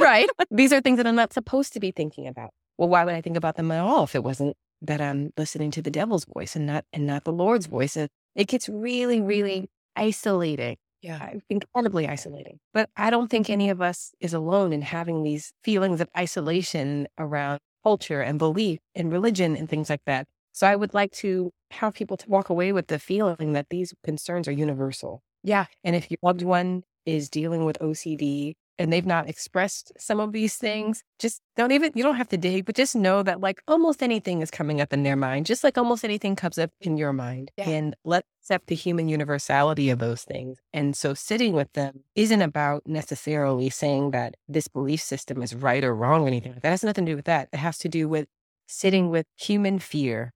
right. 0.00 0.28
These 0.50 0.72
are 0.72 0.80
things 0.80 0.98
that 0.98 1.06
I'm 1.06 1.16
not 1.16 1.32
supposed 1.32 1.72
to 1.72 1.80
be 1.80 1.90
thinking 1.90 2.26
about. 2.26 2.50
Well, 2.78 2.88
why 2.88 3.04
would 3.04 3.14
I 3.14 3.20
think 3.20 3.36
about 3.36 3.56
them 3.56 3.70
at 3.70 3.80
all 3.80 4.04
if 4.04 4.14
it 4.14 4.24
wasn't 4.24 4.56
that 4.82 5.00
I'm 5.00 5.32
listening 5.36 5.70
to 5.72 5.82
the 5.82 5.90
devil's 5.90 6.24
voice 6.24 6.56
and 6.56 6.66
not 6.66 6.84
and 6.92 7.06
not 7.06 7.24
the 7.24 7.32
Lord's 7.32 7.66
voice? 7.66 7.96
It, 7.96 8.10
it 8.34 8.46
gets 8.48 8.68
really, 8.68 9.20
really 9.20 9.70
isolating. 9.96 10.76
Yeah. 11.02 11.20
uh, 11.20 11.38
incredibly 11.50 12.08
isolating. 12.08 12.58
But 12.72 12.88
I 12.96 13.10
don't 13.10 13.28
think 13.28 13.50
any 13.50 13.70
of 13.70 13.80
us 13.82 14.12
is 14.20 14.34
alone 14.34 14.72
in 14.72 14.82
having 14.82 15.22
these 15.22 15.52
feelings 15.64 16.00
of 16.00 16.08
isolation 16.16 17.08
around 17.18 17.60
culture 17.82 18.20
and 18.20 18.38
belief 18.38 18.78
and 18.94 19.12
religion 19.12 19.56
and 19.56 19.68
things 19.68 19.90
like 19.90 20.02
that. 20.06 20.28
So 20.52 20.66
I 20.66 20.76
would 20.76 20.94
like 20.94 21.10
to 21.12 21.50
have 21.72 21.94
people 21.94 22.16
to 22.18 22.28
walk 22.28 22.50
away 22.50 22.72
with 22.72 22.86
the 22.86 22.98
feeling 22.98 23.52
that 23.54 23.66
these 23.70 23.92
concerns 24.04 24.46
are 24.46 24.52
universal. 24.52 25.22
Yeah. 25.42 25.66
And 25.82 25.96
if 25.96 26.10
your 26.10 26.18
loved 26.22 26.42
one 26.42 26.84
is 27.04 27.28
dealing 27.28 27.64
with 27.64 27.78
OCD 27.80 28.54
and 28.78 28.92
they've 28.92 29.06
not 29.06 29.28
expressed 29.28 29.92
some 29.98 30.18
of 30.20 30.32
these 30.32 30.56
things, 30.56 31.04
just 31.18 31.40
don't 31.56 31.72
even, 31.72 31.92
you 31.94 32.02
don't 32.02 32.16
have 32.16 32.28
to 32.28 32.36
dig, 32.36 32.64
but 32.64 32.74
just 32.74 32.96
know 32.96 33.22
that 33.22 33.40
like 33.40 33.62
almost 33.68 34.02
anything 34.02 34.40
is 34.40 34.50
coming 34.50 34.80
up 34.80 34.92
in 34.92 35.02
their 35.02 35.16
mind, 35.16 35.46
just 35.46 35.62
like 35.62 35.78
almost 35.78 36.04
anything 36.04 36.34
comes 36.36 36.58
up 36.58 36.70
in 36.80 36.96
your 36.96 37.12
mind. 37.12 37.50
Yeah. 37.56 37.68
And 37.68 37.96
let's 38.04 38.26
accept 38.42 38.66
the 38.66 38.74
human 38.74 39.08
universality 39.08 39.90
of 39.90 39.98
those 39.98 40.22
things. 40.22 40.58
And 40.72 40.96
so 40.96 41.14
sitting 41.14 41.52
with 41.52 41.72
them 41.74 42.04
isn't 42.14 42.42
about 42.42 42.82
necessarily 42.86 43.70
saying 43.70 44.10
that 44.12 44.36
this 44.48 44.68
belief 44.68 45.00
system 45.00 45.42
is 45.42 45.54
right 45.54 45.84
or 45.84 45.94
wrong 45.94 46.24
or 46.24 46.26
anything. 46.26 46.54
That 46.62 46.70
has 46.70 46.82
nothing 46.82 47.06
to 47.06 47.12
do 47.12 47.16
with 47.16 47.26
that. 47.26 47.48
It 47.52 47.58
has 47.58 47.78
to 47.78 47.88
do 47.88 48.08
with 48.08 48.26
sitting 48.66 49.10
with 49.10 49.26
human 49.36 49.78
fear 49.78 50.32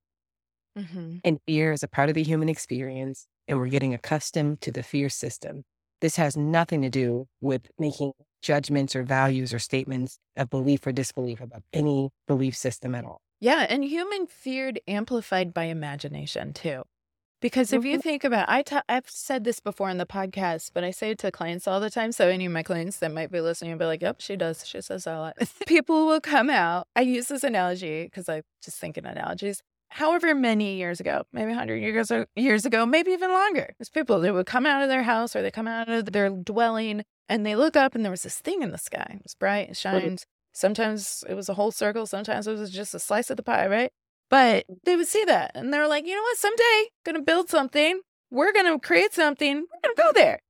Mm-hmm. 0.79 1.17
and 1.25 1.39
fear 1.47 1.73
is 1.73 1.83
a 1.83 1.89
part 1.89 2.11
of 2.11 2.15
the 2.15 2.23
human 2.23 2.51
experience, 2.51 3.27
and 3.49 3.59
we're 3.59 3.69
getting 3.69 3.95
accustomed 3.95 4.61
to 4.61 4.71
the 4.71 4.83
fear 4.83 5.09
system. 5.09 5.65
This 6.01 6.17
has 6.17 6.37
nothing 6.37 6.83
to 6.83 6.91
do 6.91 7.27
with 7.41 7.69
making 7.79 8.13
judgments 8.43 8.95
or 8.95 9.03
values 9.03 9.53
or 9.55 9.59
statements 9.59 10.19
of 10.37 10.51
belief 10.51 10.87
or 10.87 10.93
disbelief 10.93 11.41
about 11.41 11.63
any 11.73 12.11
belief 12.27 12.57
system 12.57 12.95
at 12.95 13.05
all. 13.05 13.21
Yeah, 13.41 13.67
and 13.69 13.85
human 13.85 14.27
feared 14.27 14.81
amplified 14.87 15.53
by 15.55 15.65
imagination 15.65 16.53
too. 16.53 16.83
Because 17.43 17.73
if 17.73 17.85
you 17.85 17.99
Mhm. 17.99 18.03
think 18.03 18.25
about 18.25 18.49
I 18.49 18.63
ta- 18.63 18.83
I've 18.89 19.11
said 19.11 19.45
this 19.45 19.61
before 19.61 19.91
in 19.91 19.99
the 19.99 20.07
podcast, 20.07 20.71
but 20.73 20.85
I 20.85 20.91
say 20.91 21.11
it 21.11 21.19
to 21.19 21.31
clients 21.31 21.69
all 21.69 21.81
the 21.81 21.91
time. 21.91 22.13
So 22.13 22.29
any 22.29 22.47
of 22.47 22.53
my 22.53 22.63
clients 22.63 22.99
that 22.99 23.13
might 23.13 23.31
be 23.31 23.41
listening 23.41 23.73
will 23.73 23.79
be 23.79 23.85
like, 23.85 24.01
yep, 24.03 24.21
she 24.21 24.37
does. 24.37 24.67
She 24.67 24.81
says 24.81 25.05
that 25.05 25.17
a 25.17 25.19
lot. 25.19 25.37
People 25.67 26.07
will 26.07 26.21
come 26.21 26.49
out. 26.49 26.89
I 26.97 27.03
use 27.03 27.29
this 27.29 27.45
analogy 27.45 28.05
because 28.05 28.29
I 28.29 28.43
just 28.63 28.79
think 28.79 28.97
in 28.97 29.05
analogies. 29.05 29.63
However 29.91 30.35
many 30.35 30.77
years 30.77 31.01
ago, 31.01 31.23
maybe 31.33 31.49
100 31.49 31.77
years, 31.77 32.13
years 32.35 32.67
ago, 32.67 32.85
maybe 32.85 33.13
even 33.13 33.31
longer, 33.31 33.75
there's 33.79 33.89
people 33.89 34.21
that 34.21 34.35
would 34.35 34.47
come 34.47 34.67
out 34.67 34.83
of 34.83 34.89
their 34.89 35.05
house 35.05 35.35
or 35.35 35.43
they 35.43 35.51
come 35.51 35.69
out 35.69 35.89
of 35.89 36.13
their 36.13 36.29
dwelling 36.29 37.03
and 37.29 37.47
they 37.47 37.57
look 37.57 37.77
up 37.77 37.95
and 37.95 38.05
there 38.05 38.11
was 38.11 38.23
this 38.23 38.39
thing 38.39 38.63
in 38.63 38.71
the 38.73 38.79
sky. 38.79 39.07
It 39.15 39.23
was 39.23 39.35
bright, 39.35 39.71
it 39.71 39.77
shines. 39.77 40.27
Sometimes 40.53 41.25
it 41.29 41.35
was 41.35 41.49
a 41.49 41.55
whole 41.55 41.71
circle. 41.71 42.07
Sometimes 42.07 42.47
it 42.47 42.59
was 42.59 42.71
just 42.71 42.95
a 42.95 42.99
slice 42.99 43.31
of 43.31 43.37
the 43.37 43.43
pie, 43.43 43.67
right? 43.67 43.91
But 44.29 44.65
they 44.85 44.97
would 44.97 45.07
see 45.07 45.25
that 45.25 45.53
and 45.55 45.73
they're 45.73 45.89
like, 45.89 46.07
you 46.07 46.15
know 46.15 46.23
what? 46.23 46.39
Someday, 46.39 46.91
gonna 47.05 47.23
build 47.23 47.49
something. 47.49 48.01
We're 48.31 48.53
gonna 48.53 48.79
create 48.81 49.15
something. 49.15 49.57
We're 49.57 49.81
gonna 49.95 49.95
go 49.97 50.13
there. 50.13 50.41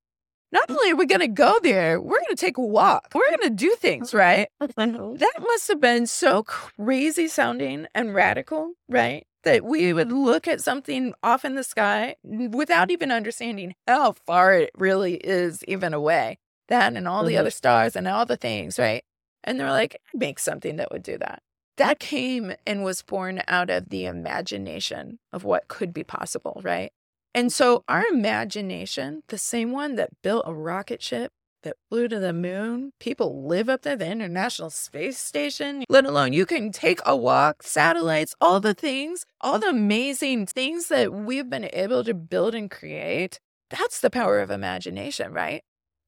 Not 0.57 0.71
only 0.71 0.93
are 0.93 0.97
we 0.97 1.05
gonna 1.05 1.29
go 1.29 1.59
there, 1.63 2.01
we're 2.01 2.19
gonna 2.23 2.35
take 2.35 2.57
a 2.57 2.63
walk. 2.63 3.09
We're 3.15 3.29
gonna 3.37 3.51
do 3.51 3.77
things, 3.79 4.15
right? 4.15 4.49
That 4.79 5.35
must 5.39 5.69
have 5.69 5.81
been 5.83 6.07
so 6.07 6.43
crazy 6.45 7.29
sounding 7.29 7.87
and 7.95 8.15
radical, 8.15 8.73
right? 8.89 9.27
That 9.45 9.67
we 9.67 9.93
would 9.93 10.11
look 10.11 10.49
at 10.49 10.63
something 10.63 11.13
off 11.23 11.45
in 11.45 11.57
the 11.57 11.63
sky 11.63 12.17
without 12.25 12.91
even 12.91 13.13
understanding 13.13 13.75
how 13.87 14.13
far 14.25 14.55
it 14.55 14.71
really 14.79 15.17
is 15.17 15.63
even 15.69 15.93
away. 15.93 16.39
That 16.69 16.95
and 16.95 17.07
all 17.07 17.25
the 17.25 17.35
Mhm. 17.35 17.41
other 17.41 17.51
stars 17.51 17.95
and 17.95 18.09
all 18.09 18.25
the 18.25 18.39
things, 18.39 18.79
right? 18.79 19.05
And 19.45 19.61
they're 19.61 19.71
like, 19.71 20.01
make 20.15 20.39
something 20.39 20.77
that 20.77 20.91
would 20.91 21.03
do 21.03 21.19
that. 21.19 21.43
That 21.77 21.99
came 21.99 22.55
and 22.67 22.83
was 22.83 23.03
born 23.03 23.43
out 23.47 23.69
of 23.69 23.91
the 23.91 24.07
imagination 24.07 25.19
of 25.35 25.45
what 25.45 25.69
could 25.69 25.93
be 25.93 26.03
possible, 26.03 26.63
right? 26.65 26.93
And 27.37 27.53
so 27.53 27.85
our 27.87 28.03
imagination, 28.07 29.23
the 29.29 29.37
same 29.37 29.71
one 29.71 29.97
that 29.97 30.23
built 30.23 30.45
a 30.47 30.55
rocket 30.55 31.03
ship 31.03 31.33
that 31.65 31.77
flew 31.91 32.09
to 32.09 32.19
the 32.19 32.33
moon, 32.33 32.93
people 32.99 33.47
live 33.47 33.69
up 33.69 33.83
there, 33.83 33.95
the 33.95 34.11
International 34.11 34.71
Space 34.71 35.19
Station, 35.19 35.85
let 35.91 36.07
alone 36.07 36.33
you 36.33 36.47
can 36.47 36.73
take 36.73 36.99
a 37.05 37.15
walk, 37.15 37.63
satellites, 37.63 38.35
all 38.41 38.59
the 38.59 38.73
things, 38.73 39.27
all 39.43 39.59
the 39.59 39.69
amazing 39.69 40.47
things 40.47 40.89
that 40.89 41.13
we've 41.13 41.51
been 41.51 41.69
able 41.75 42.03
to 42.05 42.15
build 42.15 42.55
and 42.55 42.71
create. 42.71 43.39
That's 43.69 44.01
the 44.01 44.09
power 44.09 44.41
of 44.41 44.51
imagination, 44.51 45.31
right? 45.31 45.61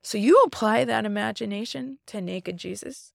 So 0.03 0.17
you 0.17 0.41
apply 0.47 0.87
that 0.87 1.05
imagination 1.05 1.99
to 2.07 2.23
naked 2.23 2.57
Jesus. 2.57 3.13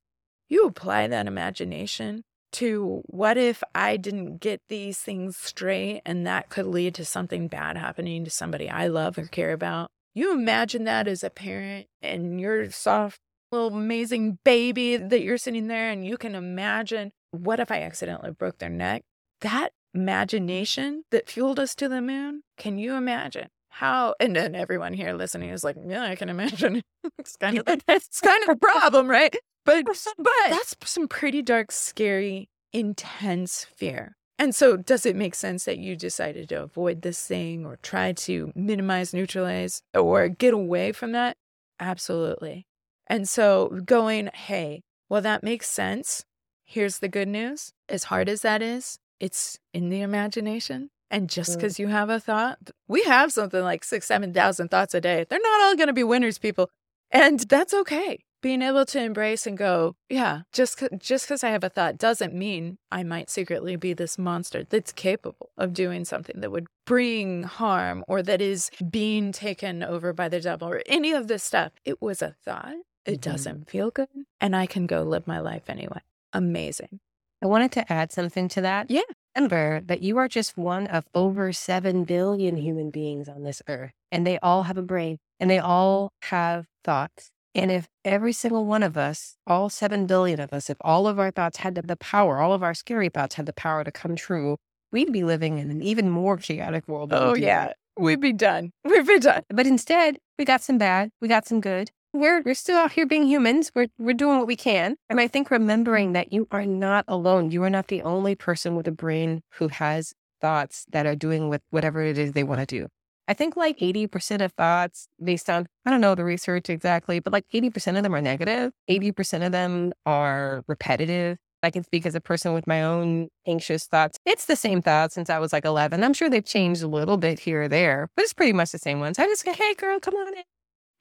You 0.47 0.68
apply 0.68 1.07
that 1.07 1.26
imagination 1.26 2.26
to 2.54 3.01
what 3.06 3.38
if 3.38 3.64
I 3.76 3.97
didn't 3.97 4.38
get 4.38 4.62
these 4.70 4.99
things 4.99 5.38
straight 5.38 6.01
and 6.06 6.26
that 6.26 6.49
could 6.49 6.66
lead 6.66 6.95
to 6.95 7.06
something 7.06 7.47
bad 7.47 7.78
happening 7.78 8.24
to 8.24 8.32
somebody 8.32 8.70
I 8.70 8.88
love 8.88 9.18
or 9.18 9.26
care 9.26 9.51
about. 9.51 9.91
You 10.16 10.32
imagine 10.32 10.84
that 10.84 11.08
as 11.08 11.24
a 11.24 11.30
parent 11.30 11.88
and 12.01 12.39
your 12.39 12.70
soft 12.72 13.20
little 13.51 13.76
amazing 13.76 14.39
baby 14.43 14.97
that 14.97 15.22
you're 15.22 15.38
sitting 15.38 15.68
there 15.68 15.89
and 15.89 16.06
you 16.06 16.18
can 16.18 16.36
imagine 16.36 17.12
what 17.32 17.60
if 17.60 17.72
I 17.72 17.82
accidentally 17.82 18.32
broke 18.32 18.60
their 18.60 18.70
neck? 18.70 19.04
That 19.41 19.72
imagination 19.93 21.04
that 21.12 21.30
fueled 21.30 21.60
us 21.60 21.76
to 21.76 21.88
the 21.88 22.01
moon. 22.01 22.43
Can 22.58 22.78
you 22.78 22.95
imagine 22.95 23.47
how? 23.70 24.16
And 24.20 24.36
then 24.36 24.56
everyone 24.56 24.93
here 24.93 25.14
listening 25.14 25.49
is 25.49 25.64
like, 25.64 25.76
yeah, 25.86 26.04
I 26.04 26.16
can 26.16 26.30
imagine. 26.30 26.82
it's 27.20 27.36
kind 27.38 27.58
of 27.58 27.64
it's 27.88 28.22
kind 28.22 28.43
of 28.43 28.49
a 28.49 28.56
problem, 28.56 29.08
right? 29.08 29.36
But 29.66 29.86
but 30.18 30.34
that's 30.49 30.76
some 30.86 31.07
pretty 31.07 31.41
dark, 31.41 31.72
scary, 31.72 32.49
intense 32.74 33.66
fear. 33.76 34.16
And 34.39 34.53
so, 34.53 34.76
does 34.76 35.05
it 35.05 35.16
make 35.16 35.36
sense 35.36 35.66
that 35.66 35.78
you 35.78 35.95
decided 35.95 36.49
to 36.49 36.64
avoid 36.64 37.01
this 37.01 37.26
thing 37.26 37.66
or 37.66 37.78
try 37.78 38.14
to 38.14 38.51
minimize, 38.55 39.14
neutralize, 39.14 39.84
or 39.93 40.28
get 40.28 40.53
away 40.53 40.91
from 40.91 41.11
that? 41.11 41.38
Absolutely. 41.80 42.66
And 43.07 43.30
so, 43.30 43.82
going, 43.86 44.30
hey, 44.34 44.82
well, 45.07 45.22
that 45.22 45.43
makes 45.43 45.70
sense. 45.70 46.26
Here's 46.66 46.99
the 46.99 47.07
good 47.07 47.28
news. 47.28 47.72
As 47.88 48.05
hard 48.05 48.28
as 48.28 48.41
that 48.41 48.61
is, 48.61 48.97
it's 49.20 49.59
in 49.74 49.89
the 49.89 50.01
imagination. 50.01 50.89
And 51.11 51.30
just 51.30 51.55
because 51.55 51.76
mm. 51.76 51.80
you 51.80 51.88
have 51.89 52.09
a 52.09 52.20
thought, 52.20 52.57
we 52.88 53.03
have 53.03 53.32
something 53.32 53.61
like 53.61 53.84
six, 53.84 54.07
7,000 54.07 54.70
thoughts 54.70 54.95
a 54.95 55.01
day. 55.01 55.26
They're 55.30 55.39
not 55.39 55.61
all 55.61 55.76
going 55.76 55.88
to 55.88 55.93
be 55.93 56.03
winners, 56.03 56.39
people. 56.39 56.70
And 57.11 57.39
that's 57.41 57.74
okay 57.74 58.24
being 58.44 58.62
able 58.62 58.86
to 58.86 59.02
embrace 59.02 59.48
and 59.48 59.58
go, 59.58 59.96
yeah, 60.10 60.41
just 60.52 60.84
just 61.00 61.26
because 61.26 61.44
I 61.44 61.50
have 61.50 61.64
a 61.64 61.70
thought 61.70 61.98
doesn't 61.98 62.36
mean 62.36 62.78
I 62.91 63.02
might 63.02 63.32
secretly 63.32 63.76
be 63.78 63.94
this 63.94 64.20
monster 64.20 64.64
that's 64.64 64.91
capable 64.91 65.50
of 65.58 65.74
doing 65.74 66.06
something 66.06 66.41
that 66.41 66.52
would 66.52 66.68
bring 66.86 67.44
harm 67.44 68.04
or 68.08 68.22
that 68.22 68.41
is 68.41 68.70
being 68.91 69.32
taken 69.32 69.82
over 69.82 70.14
by 70.14 70.30
the 70.30 70.41
devil 70.41 70.68
or 70.68 70.84
any 70.86 71.14
of 71.14 71.28
this 71.28 71.44
stuff. 71.44 71.72
It 71.86 72.02
was 72.02 72.22
a 72.22 72.36
thought. 72.46 72.76
It 73.06 73.22
mm-hmm. 73.22 73.32
doesn't 73.32 73.70
feel 73.70 73.89
good, 73.89 74.10
and 74.39 74.56
I 74.56 74.66
can 74.66 74.86
go 74.86 75.02
live 75.02 75.26
my 75.26 75.39
life 75.39 75.70
anyway. 75.70 76.02
Amazing. 76.34 77.00
I 77.41 77.48
wanted 77.48 77.72
to 77.74 77.91
add 77.91 78.12
something 78.12 78.48
to 78.50 78.62
that. 78.62 78.91
Yeah. 78.91 79.02
Remember 79.36 79.82
that 79.82 80.04
you 80.04 80.18
are 80.18 80.28
just 80.28 80.58
one 80.58 80.86
of 80.88 81.06
over 81.16 81.52
7 81.52 82.04
billion 82.04 82.56
human 82.56 82.91
beings 82.91 83.28
on 83.28 83.44
this 83.44 83.62
earth, 83.68 83.91
and 84.12 84.28
they 84.28 84.38
all 84.39 84.64
have 84.64 84.78
a 84.78 84.84
brain 84.84 85.18
and 85.39 85.50
they 85.50 85.60
all 85.60 86.14
have 86.24 86.68
thoughts 86.86 87.32
and 87.56 87.72
if 87.72 87.88
every 88.04 88.34
single 88.34 88.66
one 88.66 88.84
of 88.84 88.97
us, 88.97 89.38
all 89.45 89.70
7 89.70 90.08
billion 90.08 90.39
of 90.39 90.51
us, 90.54 90.70
if 90.70 90.78
all 90.82 91.08
of 91.08 91.20
our 91.20 91.32
thoughts 91.32 91.58
had 91.58 91.76
the 91.76 91.95
power, 91.95 92.39
all 92.39 92.54
of 92.54 92.64
our 92.64 92.74
scary 92.74 93.10
thoughts 93.10 93.36
had 93.36 93.45
the 93.45 93.54
power 93.54 93.84
to 93.84 93.91
come 93.91 94.16
true, 94.16 94.58
we'd 94.91 95.14
be 95.14 95.24
living 95.24 95.60
in 95.60 95.70
an 95.70 95.82
even 95.82 96.10
more 96.10 96.38
chaotic 96.38 96.88
world. 96.88 97.14
Oh, 97.14 97.36
yeah. 97.36 97.74
We'd 97.97 98.22
be 98.22 98.34
done. 98.34 98.72
We'd 98.84 99.06
be 99.06 99.20
done. 99.20 99.43
But 99.49 99.68
instead, 99.68 100.18
we 100.39 100.45
got 100.45 100.64
some 100.64 100.80
bad, 100.80 101.12
we 101.22 101.28
got 101.28 101.45
some 101.45 101.62
good. 101.62 101.91
We're, 102.12 102.41
we're 102.41 102.56
still 102.56 102.78
out 102.78 102.91
here 102.91 103.06
being 103.06 103.28
humans. 103.28 103.72
We're, 103.74 103.88
we're 103.97 104.14
doing 104.14 104.38
what 104.38 104.47
we 104.47 104.56
can. 104.56 104.95
And 105.10 105.20
I 105.20 105.28
think 105.28 105.49
remembering 105.49 106.14
that 106.14 106.32
you 106.32 106.47
are 106.51 106.66
not 106.66 107.06
alone. 107.08 107.49
You 107.51 107.64
are 107.64 107.72
not 107.72 107.88
the 107.88 108.04
only 108.04 108.36
person 108.36 108.76
with 108.76 108.88
a 108.88 108.91
brain 108.91 109.41
who 109.54 109.68
has 109.68 110.14
thoughts 110.39 110.86
that 110.91 111.08
are 111.08 111.16
doing 111.16 111.49
with 111.49 111.62
whatever 111.72 112.04
it 112.04 112.18
is 112.18 112.34
they 112.34 112.43
want 112.43 112.60
to 112.60 112.66
do. 112.68 112.88
I 113.28 113.34
think 113.34 113.56
like 113.56 113.80
80% 113.80 114.44
of 114.44 114.52
thoughts, 114.54 115.08
based 115.24 115.50
on, 115.50 115.68
I 115.86 115.92
don't 115.92 116.02
know 116.02 116.16
the 116.16 116.26
research 116.26 116.70
exactly, 116.70 117.20
but 117.20 117.32
like 117.32 117.46
80% 117.54 117.98
of 117.98 118.04
them 118.04 118.14
are 118.14 118.22
negative. 118.22 118.74
80% 118.90 119.46
of 119.46 119.52
them 119.52 119.94
are 120.06 120.64
repetitive. 120.68 121.38
I 121.64 121.72
can 121.72 121.84
speak 121.84 122.06
as 122.06 122.16
a 122.16 122.20
person 122.20 122.54
with 122.54 122.68
my 122.68 122.84
own 122.84 123.30
anxious 123.48 123.86
thoughts. 123.86 124.18
It's 124.26 124.46
the 124.46 124.58
same 124.58 124.82
thoughts 124.82 125.16
since 125.16 125.30
I 125.30 125.40
was 125.40 125.54
like 125.54 125.64
11. 125.64 126.04
I'm 126.04 126.14
sure 126.14 126.30
they've 126.30 126.44
changed 126.44 126.84
a 126.84 126.88
little 126.88 127.16
bit 127.16 127.40
here 127.40 127.64
or 127.64 127.68
there, 127.70 128.10
but 128.16 128.24
it's 128.24 128.34
pretty 128.34 128.52
much 128.52 128.72
the 128.72 128.78
same 128.78 129.00
ones. 129.00 129.18
I 129.18 129.26
just 129.26 129.46
go, 129.46 129.54
hey, 129.54 129.74
girl, 129.76 130.00
come 130.02 130.16
on 130.16 130.36
in. 130.36 130.44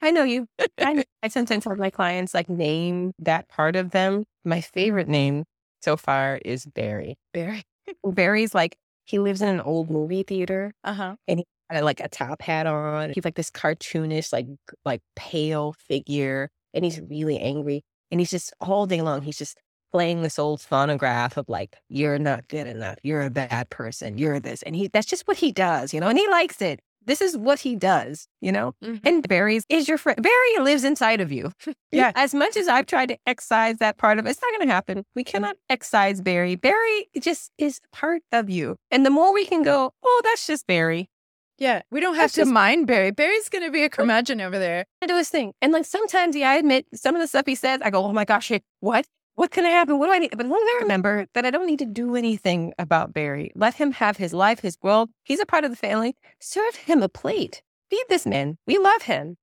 I 0.01 0.11
know 0.11 0.23
you. 0.23 0.47
I, 0.79 0.93
know. 0.93 1.03
I 1.21 1.27
sometimes 1.27 1.65
tell 1.65 1.75
my 1.75 1.89
clients, 1.89 2.33
like, 2.33 2.49
name 2.49 3.11
that 3.19 3.49
part 3.49 3.75
of 3.75 3.91
them. 3.91 4.23
My 4.45 4.61
favorite 4.61 5.09
name 5.09 5.43
so 5.81 5.97
far 5.97 6.39
is 6.45 6.65
Barry. 6.65 7.15
Barry. 7.33 7.63
Barry's 8.05 8.55
like, 8.55 8.77
he 9.05 9.19
lives 9.19 9.41
in 9.41 9.49
an 9.49 9.59
old 9.59 9.89
movie 9.89 10.23
theater. 10.23 10.73
Uh 10.83 10.93
huh. 10.93 11.15
And 11.27 11.39
he 11.39 11.45
had 11.69 11.83
like 11.83 11.99
a 11.99 12.09
top 12.09 12.41
hat 12.41 12.67
on. 12.67 13.11
He's 13.13 13.25
like 13.25 13.35
this 13.35 13.51
cartoonish, 13.51 14.31
like 14.33 14.47
like 14.85 15.01
pale 15.15 15.73
figure, 15.77 16.49
and 16.73 16.83
he's 16.85 17.01
really 17.01 17.39
angry. 17.39 17.83
And 18.11 18.19
he's 18.19 18.31
just 18.31 18.53
all 18.61 18.85
day 18.85 19.01
long, 19.01 19.21
he's 19.21 19.37
just 19.37 19.57
playing 19.91 20.23
this 20.23 20.39
old 20.39 20.61
phonograph 20.61 21.37
of 21.37 21.47
like, 21.49 21.77
"You're 21.89 22.19
not 22.19 22.47
good 22.47 22.67
enough. 22.67 22.97
You're 23.03 23.21
a 23.21 23.29
bad 23.29 23.69
person. 23.69 24.17
You're 24.17 24.39
this," 24.39 24.63
and 24.63 24.75
he 24.75 24.87
that's 24.87 25.07
just 25.07 25.27
what 25.27 25.37
he 25.37 25.51
does, 25.51 25.93
you 25.93 25.99
know. 25.99 26.09
And 26.09 26.17
he 26.17 26.27
likes 26.27 26.61
it. 26.61 26.81
This 27.05 27.21
is 27.21 27.35
what 27.37 27.59
he 27.59 27.75
does, 27.75 28.27
you 28.41 28.51
know. 28.51 28.73
Mm-hmm. 28.83 29.05
And 29.07 29.27
Barry's 29.27 29.65
is 29.69 29.87
your 29.87 29.97
friend. 29.97 30.21
Barry 30.21 30.57
lives 30.59 30.83
inside 30.83 31.21
of 31.21 31.31
you. 31.31 31.51
yeah. 31.91 32.11
As 32.15 32.33
much 32.33 32.55
as 32.55 32.67
I've 32.67 32.85
tried 32.85 33.09
to 33.09 33.17
excise 33.25 33.77
that 33.77 33.97
part 33.97 34.19
of 34.19 34.25
it, 34.25 34.29
it's 34.29 34.41
not 34.41 34.51
going 34.51 34.67
to 34.67 34.73
happen. 34.73 35.05
We 35.15 35.23
cannot 35.23 35.57
excise 35.69 36.21
Barry. 36.21 36.55
Barry 36.55 37.07
just 37.19 37.51
is 37.57 37.79
part 37.91 38.21
of 38.31 38.49
you. 38.49 38.77
And 38.89 39.05
the 39.05 39.09
more 39.09 39.33
we 39.33 39.45
can 39.45 39.63
go, 39.63 39.93
oh, 40.03 40.21
that's 40.23 40.47
just 40.47 40.67
Barry. 40.67 41.09
Yeah, 41.57 41.81
we 41.91 41.99
don't 41.99 42.15
have 42.15 42.23
That's 42.23 42.33
to 42.35 42.41
just, 42.41 42.51
mind 42.51 42.87
Barry. 42.87 43.11
Barry's 43.11 43.49
going 43.49 43.63
to 43.63 43.71
be 43.71 43.83
a 43.83 43.89
curmudgeon 43.89 44.41
over 44.41 44.57
there. 44.57 44.85
I 45.01 45.05
do 45.05 45.15
his 45.15 45.29
thing. 45.29 45.53
And 45.61 45.71
like 45.71 45.85
sometimes, 45.85 46.35
yeah, 46.35 46.51
I 46.51 46.55
admit 46.55 46.87
some 46.93 47.15
of 47.15 47.21
the 47.21 47.27
stuff 47.27 47.45
he 47.45 47.55
says, 47.55 47.79
I 47.83 47.89
go, 47.89 48.03
oh 48.03 48.13
my 48.13 48.25
gosh, 48.25 48.51
what? 48.79 49.05
What 49.35 49.49
can 49.49 49.65
I 49.65 49.69
happen? 49.69 49.97
What 49.97 50.07
do 50.07 50.13
I 50.13 50.19
need? 50.19 50.35
But 50.35 50.45
long 50.45 50.61
as 50.61 50.75
I 50.75 50.79
remember 50.81 51.25
that 51.33 51.45
I 51.45 51.49
don't 51.49 51.65
need 51.65 51.79
to 51.79 51.85
do 51.85 52.15
anything 52.15 52.73
about 52.77 53.13
Barry. 53.13 53.51
Let 53.55 53.75
him 53.75 53.93
have 53.93 54.17
his 54.17 54.33
life, 54.33 54.59
his 54.59 54.77
world. 54.81 55.09
He's 55.23 55.39
a 55.39 55.45
part 55.45 55.63
of 55.63 55.71
the 55.71 55.77
family. 55.77 56.15
Serve 56.39 56.75
him 56.75 57.01
a 57.01 57.09
plate. 57.09 57.63
Feed 57.89 58.05
this 58.09 58.25
man. 58.25 58.57
We 58.67 58.77
love 58.77 59.03
him, 59.03 59.37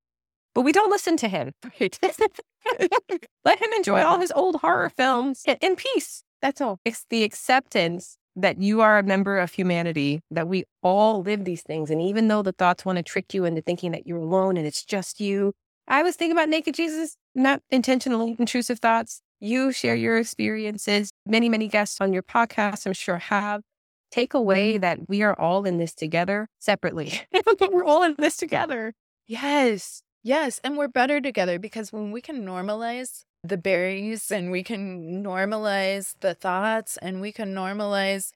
but 0.55 0.63
we 0.63 0.73
don't 0.73 0.91
listen 0.91 1.17
to 1.19 1.29
him. 1.29 1.53
Let 3.45 3.63
him 3.63 3.73
enjoy 3.73 4.03
all 4.03 4.21
his 4.21 4.33
old 4.33 4.57
horror 4.57 4.91
films 4.91 5.45
in 5.61 5.77
peace. 5.77 6.23
That's 6.43 6.61
all. 6.61 6.79
It's 6.85 7.05
the 7.11 7.25
acceptance 7.25 8.17
that 8.37 8.61
you 8.61 8.81
are 8.81 8.99
a 8.99 9.03
member 9.03 9.39
of 9.39 9.53
humanity, 9.53 10.21
that 10.31 10.49
we 10.49 10.65
all 10.83 11.23
live 11.23 11.45
these 11.45 11.63
things. 11.63 11.91
And 11.91 12.01
even 12.01 12.29
though 12.29 12.43
the 12.43 12.53
thoughts 12.53 12.85
want 12.85 12.97
to 12.97 13.03
trick 13.03 13.35
you 13.35 13.45
into 13.45 13.63
thinking 13.63 13.93
that 13.93 14.07
you're 14.07 14.19
alone 14.19 14.57
and 14.57 14.67
it's 14.67 14.85
just 14.85 15.21
you, 15.21 15.53
I 15.89 16.03
was 16.03 16.17
thinking 16.17 16.37
about 16.37 16.49
naked 16.49 16.75
Jesus, 16.75 17.17
not 17.35 17.63
intentionally 17.71 18.37
intrusive 18.39 18.79
thoughts. 18.79 19.23
You 19.41 19.73
share 19.73 19.97
your 19.97 20.19
experiences. 20.19 21.11
Many, 21.27 21.49
many 21.49 21.67
guests 21.67 22.01
on 22.01 22.13
your 22.13 22.23
podcast, 22.23 22.87
I'm 22.87 22.93
sure, 22.93 23.19
have. 23.19 23.63
Take 24.11 24.35
away 24.35 24.75
mm-hmm. 24.75 24.81
that 24.81 25.09
we 25.09 25.23
are 25.23 25.39
all 25.39 25.65
in 25.65 25.79
this 25.79 25.95
together 25.95 26.49
separately. 26.59 27.21
we're 27.71 27.85
all 27.85 28.03
in 28.03 28.15
this 28.19 28.37
together. 28.37 28.93
Yes. 29.27 30.03
Yes. 30.23 30.61
And 30.63 30.77
we're 30.77 30.89
better 30.89 31.21
together 31.21 31.59
because 31.59 31.93
when 31.93 32.11
we 32.11 32.21
can 32.21 32.45
normalize 32.45 33.25
the 33.43 33.57
Barrys 33.57 34.31
and 34.31 34.51
we 34.51 34.63
can 34.63 35.25
normalize 35.25 36.15
the 36.21 36.35
thoughts 36.35 36.97
and 36.99 37.21
we 37.21 37.33
can 37.33 37.55
normalize 37.55 38.33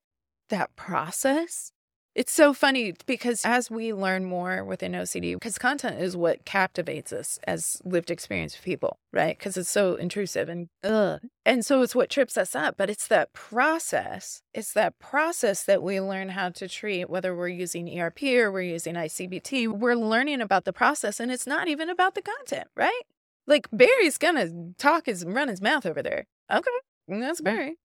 that 0.51 0.75
process. 0.77 1.73
It's 2.15 2.33
so 2.33 2.53
funny 2.55 2.95
because 3.07 3.45
as 3.45 3.73
we 3.73 3.93
learn 3.93 4.25
more 4.25 4.63
within 4.63 4.93
OCD, 4.93 5.35
because 5.35 5.59
content 5.59 6.01
is 6.01 6.17
what 6.17 6.45
captivates 6.45 7.13
us 7.13 7.41
as 7.45 7.83
lived 7.85 8.09
experience 8.09 8.57
people, 8.57 8.99
right? 9.13 9.37
Because 9.37 9.57
it's 9.57 9.71
so 9.71 9.97
intrusive 9.97 10.49
and 10.49 10.69
ugh. 10.85 11.23
And 11.45 11.67
so 11.67 11.83
it's 11.83 11.95
what 11.95 12.11
trips 12.11 12.39
us 12.39 12.55
up. 12.55 12.77
But 12.77 12.89
it's 12.89 13.09
that 13.09 13.33
process. 13.33 14.43
It's 14.55 14.73
that 14.75 15.01
process 15.01 15.65
that 15.65 15.83
we 15.83 16.01
learn 16.01 16.29
how 16.31 16.51
to 16.51 16.69
treat, 16.69 17.11
whether 17.11 17.35
we're 17.35 17.49
using 17.49 17.99
ERP 17.99 18.23
or 18.23 18.53
we're 18.53 18.61
using 18.61 18.95
ICBT. 18.95 19.67
We're 19.67 19.97
learning 19.97 20.41
about 20.41 20.67
the 20.67 20.73
process 20.73 21.19
and 21.19 21.33
it's 21.33 21.49
not 21.49 21.67
even 21.67 21.91
about 21.91 22.15
the 22.15 22.23
content, 22.23 22.69
right? 22.77 23.03
Like 23.47 23.69
Barry's 23.73 24.19
gonna 24.19 24.73
talk 24.79 25.07
his 25.07 25.25
run 25.25 25.49
his 25.49 25.61
mouth 25.61 25.87
over 25.87 26.03
there. 26.03 26.27
Okay, 26.51 26.71
that's 27.09 27.41
Barry, 27.41 27.77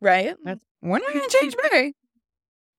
right? 0.00 0.36
That's, 0.44 0.64
we're 0.82 0.98
not 0.98 1.12
gonna 1.12 1.28
change 1.28 1.54
Barry. 1.70 1.94